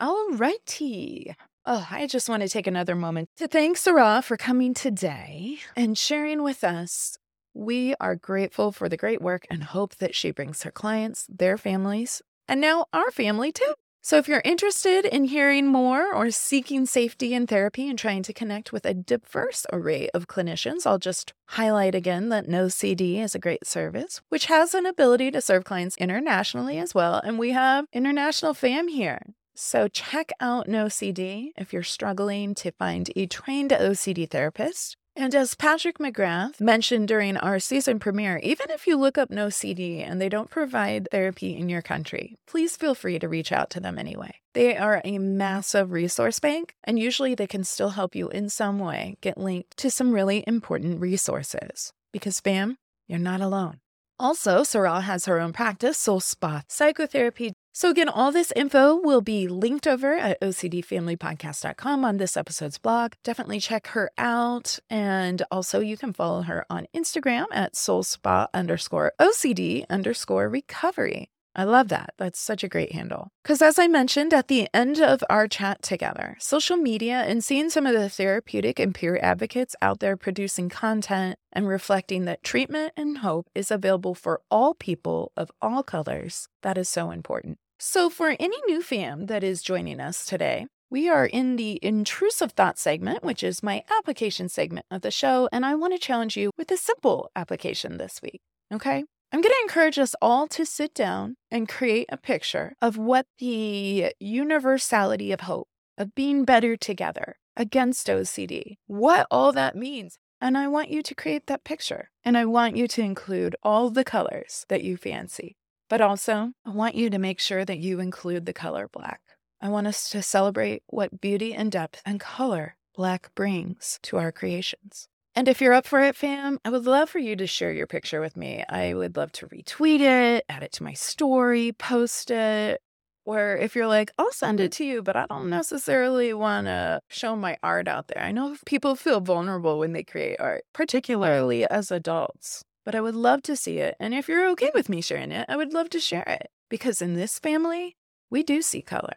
All 0.00 0.30
righty. 0.30 1.34
Oh, 1.66 1.86
I 1.90 2.06
just 2.06 2.26
want 2.26 2.42
to 2.42 2.48
take 2.48 2.66
another 2.66 2.94
moment 2.94 3.28
to 3.36 3.46
thank 3.46 3.76
Saraa 3.76 4.24
for 4.24 4.38
coming 4.38 4.72
today 4.72 5.58
and 5.76 5.98
sharing 5.98 6.42
with 6.42 6.64
us. 6.64 7.18
We 7.52 7.94
are 8.00 8.16
grateful 8.16 8.72
for 8.72 8.88
the 8.88 8.96
great 8.96 9.20
work 9.20 9.46
and 9.50 9.62
hope 9.62 9.96
that 9.96 10.14
she 10.14 10.30
brings 10.30 10.62
her 10.62 10.70
clients, 10.70 11.26
their 11.28 11.58
families, 11.58 12.22
and 12.48 12.62
now 12.62 12.86
our 12.94 13.10
family 13.10 13.52
too. 13.52 13.74
So, 14.00 14.16
if 14.16 14.26
you're 14.26 14.40
interested 14.42 15.04
in 15.04 15.24
hearing 15.24 15.66
more 15.66 16.14
or 16.14 16.30
seeking 16.30 16.86
safety 16.86 17.34
in 17.34 17.46
therapy 17.46 17.86
and 17.86 17.98
trying 17.98 18.22
to 18.22 18.32
connect 18.32 18.72
with 18.72 18.86
a 18.86 18.94
diverse 18.94 19.66
array 19.70 20.08
of 20.14 20.26
clinicians, 20.26 20.86
I'll 20.86 20.98
just 20.98 21.34
highlight 21.48 21.94
again 21.94 22.30
that 22.30 22.48
NOCD 22.48 23.22
is 23.22 23.34
a 23.34 23.38
great 23.38 23.66
service, 23.66 24.22
which 24.30 24.46
has 24.46 24.72
an 24.72 24.86
ability 24.86 25.30
to 25.32 25.42
serve 25.42 25.64
clients 25.64 25.98
internationally 25.98 26.78
as 26.78 26.94
well. 26.94 27.20
And 27.22 27.38
we 27.38 27.50
have 27.50 27.84
international 27.92 28.54
fam 28.54 28.88
here. 28.88 29.20
So, 29.54 29.88
check 29.88 30.32
out 30.40 30.68
NOCD 30.68 31.50
if 31.56 31.72
you're 31.72 31.82
struggling 31.82 32.54
to 32.56 32.72
find 32.72 33.10
a 33.14 33.26
trained 33.26 33.70
OCD 33.70 34.28
therapist. 34.28 34.96
And 35.16 35.34
as 35.34 35.54
Patrick 35.54 35.98
McGrath 35.98 36.60
mentioned 36.60 37.08
during 37.08 37.36
our 37.36 37.58
season 37.58 37.98
premiere, 37.98 38.38
even 38.38 38.70
if 38.70 38.86
you 38.86 38.96
look 38.96 39.18
up 39.18 39.28
NOCD 39.28 40.08
and 40.08 40.20
they 40.20 40.28
don't 40.28 40.48
provide 40.48 41.08
therapy 41.10 41.56
in 41.56 41.68
your 41.68 41.82
country, 41.82 42.36
please 42.46 42.76
feel 42.76 42.94
free 42.94 43.18
to 43.18 43.28
reach 43.28 43.52
out 43.52 43.70
to 43.70 43.80
them 43.80 43.98
anyway. 43.98 44.32
They 44.54 44.76
are 44.76 45.02
a 45.04 45.18
massive 45.18 45.92
resource 45.92 46.38
bank, 46.38 46.74
and 46.84 46.98
usually 46.98 47.34
they 47.34 47.46
can 47.46 47.64
still 47.64 47.90
help 47.90 48.14
you 48.14 48.28
in 48.28 48.48
some 48.48 48.78
way 48.78 49.16
get 49.20 49.36
linked 49.36 49.76
to 49.78 49.90
some 49.90 50.12
really 50.12 50.44
important 50.46 51.00
resources. 51.00 51.92
Because, 52.12 52.40
fam, 52.40 52.78
you're 53.06 53.18
not 53.18 53.40
alone. 53.40 53.80
Also, 54.18 54.60
Saraa 54.60 55.02
has 55.02 55.26
her 55.26 55.40
own 55.40 55.52
practice, 55.52 55.98
Soul 55.98 56.20
Spa 56.20 56.62
Psychotherapy. 56.68 57.52
So, 57.80 57.88
again, 57.88 58.10
all 58.10 58.30
this 58.30 58.52
info 58.54 58.94
will 58.94 59.22
be 59.22 59.48
linked 59.48 59.86
over 59.86 60.12
at 60.12 60.38
OCDFamilyPodcast.com 60.42 62.04
on 62.04 62.18
this 62.18 62.36
episode's 62.36 62.76
blog. 62.76 63.14
Definitely 63.24 63.58
check 63.58 63.86
her 63.86 64.10
out. 64.18 64.78
And 64.90 65.42
also, 65.50 65.80
you 65.80 65.96
can 65.96 66.12
follow 66.12 66.42
her 66.42 66.66
on 66.68 66.88
Instagram 66.94 67.46
at 67.50 67.74
Soul 67.74 68.02
Spa 68.02 68.48
underscore 68.52 69.14
OCD 69.18 69.86
underscore 69.88 70.50
recovery. 70.50 71.30
I 71.56 71.64
love 71.64 71.88
that. 71.88 72.12
That's 72.18 72.38
such 72.38 72.62
a 72.62 72.68
great 72.68 72.92
handle. 72.92 73.28
Because 73.42 73.62
as 73.62 73.78
I 73.78 73.88
mentioned 73.88 74.34
at 74.34 74.48
the 74.48 74.68
end 74.74 75.00
of 75.00 75.24
our 75.30 75.48
chat 75.48 75.80
together, 75.80 76.36
social 76.38 76.76
media 76.76 77.22
and 77.22 77.42
seeing 77.42 77.70
some 77.70 77.86
of 77.86 77.94
the 77.94 78.10
therapeutic 78.10 78.78
and 78.78 78.94
peer 78.94 79.18
advocates 79.22 79.74
out 79.80 80.00
there 80.00 80.18
producing 80.18 80.68
content 80.68 81.38
and 81.50 81.66
reflecting 81.66 82.26
that 82.26 82.42
treatment 82.42 82.92
and 82.94 83.18
hope 83.18 83.48
is 83.54 83.70
available 83.70 84.14
for 84.14 84.42
all 84.50 84.74
people 84.74 85.32
of 85.34 85.50
all 85.62 85.82
colors, 85.82 86.46
that 86.60 86.76
is 86.76 86.86
so 86.86 87.10
important. 87.10 87.56
So, 87.82 88.10
for 88.10 88.36
any 88.38 88.58
new 88.66 88.82
fam 88.82 89.24
that 89.28 89.42
is 89.42 89.62
joining 89.62 90.00
us 90.00 90.26
today, 90.26 90.66
we 90.90 91.08
are 91.08 91.24
in 91.24 91.56
the 91.56 91.78
intrusive 91.80 92.52
thought 92.52 92.78
segment, 92.78 93.24
which 93.24 93.42
is 93.42 93.62
my 93.62 93.84
application 93.98 94.50
segment 94.50 94.84
of 94.90 95.00
the 95.00 95.10
show, 95.10 95.48
and 95.50 95.64
I 95.64 95.74
want 95.76 95.94
to 95.94 95.98
challenge 95.98 96.36
you 96.36 96.50
with 96.58 96.70
a 96.70 96.76
simple 96.76 97.30
application 97.34 97.96
this 97.96 98.20
week. 98.22 98.42
Okay? 98.70 99.04
I'm 99.32 99.40
going 99.40 99.54
to 99.54 99.62
encourage 99.62 99.98
us 99.98 100.14
all 100.20 100.46
to 100.48 100.66
sit 100.66 100.92
down 100.92 101.36
and 101.50 101.70
create 101.70 102.08
a 102.12 102.18
picture 102.18 102.74
of 102.82 102.98
what 102.98 103.24
the 103.38 104.12
universality 104.20 105.32
of 105.32 105.40
hope, 105.40 105.68
of 105.96 106.14
being 106.14 106.44
better 106.44 106.76
together 106.76 107.36
against 107.56 108.08
OCD, 108.08 108.76
what 108.88 109.26
all 109.30 109.52
that 109.52 109.74
means. 109.74 110.18
And 110.38 110.58
I 110.58 110.68
want 110.68 110.90
you 110.90 111.02
to 111.02 111.14
create 111.14 111.46
that 111.46 111.64
picture. 111.64 112.10
And 112.24 112.36
I 112.36 112.44
want 112.44 112.76
you 112.76 112.86
to 112.88 113.00
include 113.00 113.56
all 113.62 113.88
the 113.88 114.04
colors 114.04 114.66
that 114.68 114.84
you 114.84 114.98
fancy. 114.98 115.56
But 115.90 116.00
also, 116.00 116.52
I 116.64 116.70
want 116.70 116.94
you 116.94 117.10
to 117.10 117.18
make 117.18 117.40
sure 117.40 117.64
that 117.64 117.80
you 117.80 117.98
include 117.98 118.46
the 118.46 118.52
color 118.52 118.88
black. 118.90 119.20
I 119.60 119.68
want 119.68 119.88
us 119.88 120.08
to 120.10 120.22
celebrate 120.22 120.84
what 120.86 121.20
beauty 121.20 121.52
and 121.52 121.70
depth 121.70 122.00
and 122.06 122.20
color 122.20 122.76
black 122.94 123.34
brings 123.34 123.98
to 124.04 124.16
our 124.16 124.30
creations. 124.30 125.08
And 125.34 125.48
if 125.48 125.60
you're 125.60 125.72
up 125.72 125.86
for 125.86 126.00
it, 126.00 126.14
fam, 126.14 126.60
I 126.64 126.70
would 126.70 126.86
love 126.86 127.10
for 127.10 127.18
you 127.18 127.34
to 127.34 127.46
share 127.46 127.72
your 127.72 127.88
picture 127.88 128.20
with 128.20 128.36
me. 128.36 128.64
I 128.68 128.94
would 128.94 129.16
love 129.16 129.32
to 129.32 129.48
retweet 129.48 129.98
it, 129.98 130.44
add 130.48 130.62
it 130.62 130.70
to 130.72 130.84
my 130.84 130.92
story, 130.92 131.72
post 131.72 132.30
it. 132.30 132.80
Or 133.24 133.56
if 133.56 133.74
you're 133.74 133.88
like, 133.88 134.12
I'll 134.16 134.32
send 134.32 134.60
it 134.60 134.72
to 134.72 134.84
you, 134.84 135.02
but 135.02 135.16
I 135.16 135.26
don't 135.26 135.50
necessarily 135.50 136.32
want 136.32 136.68
to 136.68 137.00
show 137.08 137.34
my 137.34 137.58
art 137.64 137.88
out 137.88 138.06
there. 138.06 138.22
I 138.22 138.30
know 138.30 138.56
people 138.64 138.94
feel 138.94 139.20
vulnerable 139.20 139.78
when 139.80 139.92
they 139.92 140.04
create 140.04 140.38
art, 140.38 140.64
particularly 140.72 141.66
as 141.68 141.90
adults, 141.90 142.64
but 142.90 142.96
I 142.96 143.02
would 143.02 143.14
love 143.14 143.42
to 143.42 143.54
see 143.54 143.78
it. 143.78 143.94
And 144.00 144.12
if 144.14 144.26
you're 144.26 144.50
okay 144.50 144.72
with 144.74 144.88
me 144.88 145.00
sharing 145.00 145.30
it, 145.30 145.46
I 145.48 145.56
would 145.56 145.72
love 145.72 145.90
to 145.90 146.00
share 146.00 146.24
it 146.26 146.50
because 146.68 147.00
in 147.00 147.14
this 147.14 147.38
family, 147.38 147.96
we 148.30 148.42
do 148.42 148.62
see 148.62 148.82
color 148.82 149.14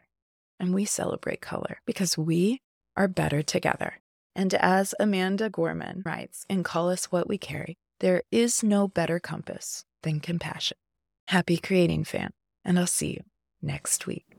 and 0.60 0.76
we 0.76 0.86
celebrate 0.86 1.41
color 1.41 1.78
because 1.88 2.16
we 2.16 2.62
are 2.95 3.08
better 3.08 3.41
together. 3.41 3.95
And 4.36 4.54
as 4.54 4.94
Amanda 5.00 5.50
Gorman 5.50 6.04
writes 6.06 6.45
in 6.48 6.62
Call 6.62 6.91
Us 6.91 7.06
What 7.06 7.28
We 7.28 7.40
Carry, 7.40 7.74
there 8.00 8.22
is 8.32 8.62
no 8.62 8.88
better 8.88 9.20
compass 9.20 9.86
than 10.04 10.20
compassion. 10.20 10.78
Happy 11.30 11.58
creating, 11.58 12.04
fam, 12.04 12.30
and 12.64 12.78
I'll 12.78 12.86
see 12.86 13.14
you 13.14 13.24
next 13.60 14.06
week. 14.06 14.33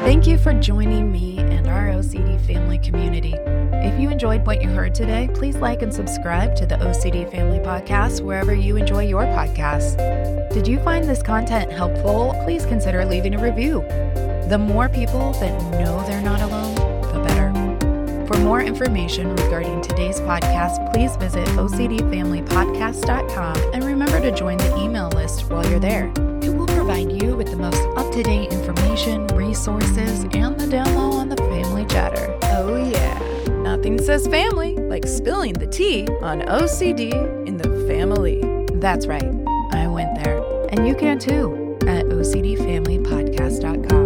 Thank 0.00 0.26
you 0.26 0.38
for 0.38 0.54
joining 0.54 1.12
me 1.12 1.36
and 1.38 1.68
our 1.68 1.88
OCD 1.88 2.40
family 2.46 2.78
community. 2.78 3.34
If 3.36 4.00
you 4.00 4.08
enjoyed 4.08 4.46
what 4.46 4.62
you 4.62 4.70
heard 4.70 4.94
today, 4.94 5.28
please 5.34 5.56
like 5.56 5.82
and 5.82 5.92
subscribe 5.92 6.56
to 6.56 6.64
the 6.64 6.76
OCD 6.76 7.30
Family 7.30 7.58
Podcast 7.58 8.22
wherever 8.22 8.54
you 8.54 8.76
enjoy 8.76 9.06
your 9.06 9.24
podcasts. 9.24 9.98
Did 10.54 10.66
you 10.66 10.80
find 10.80 11.04
this 11.04 11.22
content 11.22 11.70
helpful? 11.70 12.34
Please 12.44 12.64
consider 12.64 13.04
leaving 13.04 13.34
a 13.34 13.42
review. 13.42 13.82
The 14.48 14.56
more 14.58 14.88
people 14.88 15.34
that 15.34 15.52
know 15.72 16.02
they're 16.06 16.22
not 16.22 16.40
alone, 16.40 16.76
the 17.12 17.20
better. 17.22 17.52
For 18.26 18.38
more 18.38 18.62
information 18.62 19.36
regarding 19.36 19.82
today's 19.82 20.18
podcast, 20.20 20.94
please 20.94 21.14
visit 21.16 21.46
OCDFamilyPodcast.com 21.48 23.56
and 23.74 23.84
remember 23.84 24.18
to 24.18 24.32
join 24.32 24.56
the 24.56 24.74
email 24.78 25.10
list 25.10 25.50
while 25.50 25.68
you're 25.68 25.78
there. 25.78 26.10
Provide 26.90 27.22
you 27.22 27.36
with 27.36 27.48
the 27.52 27.56
most 27.56 27.80
up 27.96 28.12
to 28.14 28.20
date 28.20 28.52
information, 28.52 29.24
resources, 29.28 30.24
and 30.32 30.58
the 30.58 30.66
down 30.66 30.92
low 30.96 31.12
on 31.12 31.28
the 31.28 31.36
family 31.36 31.86
chatter. 31.86 32.36
Oh, 32.42 32.84
yeah. 32.84 33.16
Nothing 33.62 33.96
says 34.02 34.26
family 34.26 34.74
like 34.74 35.06
spilling 35.06 35.52
the 35.52 35.68
tea 35.68 36.08
on 36.20 36.40
OCD 36.40 37.12
in 37.46 37.58
the 37.58 37.68
family. 37.86 38.42
That's 38.80 39.06
right. 39.06 39.32
I 39.70 39.86
went 39.86 40.16
there. 40.24 40.42
And 40.70 40.88
you 40.88 40.96
can 40.96 41.20
too 41.20 41.78
at 41.86 42.06
OCDFamilyPodcast.com. 42.06 43.99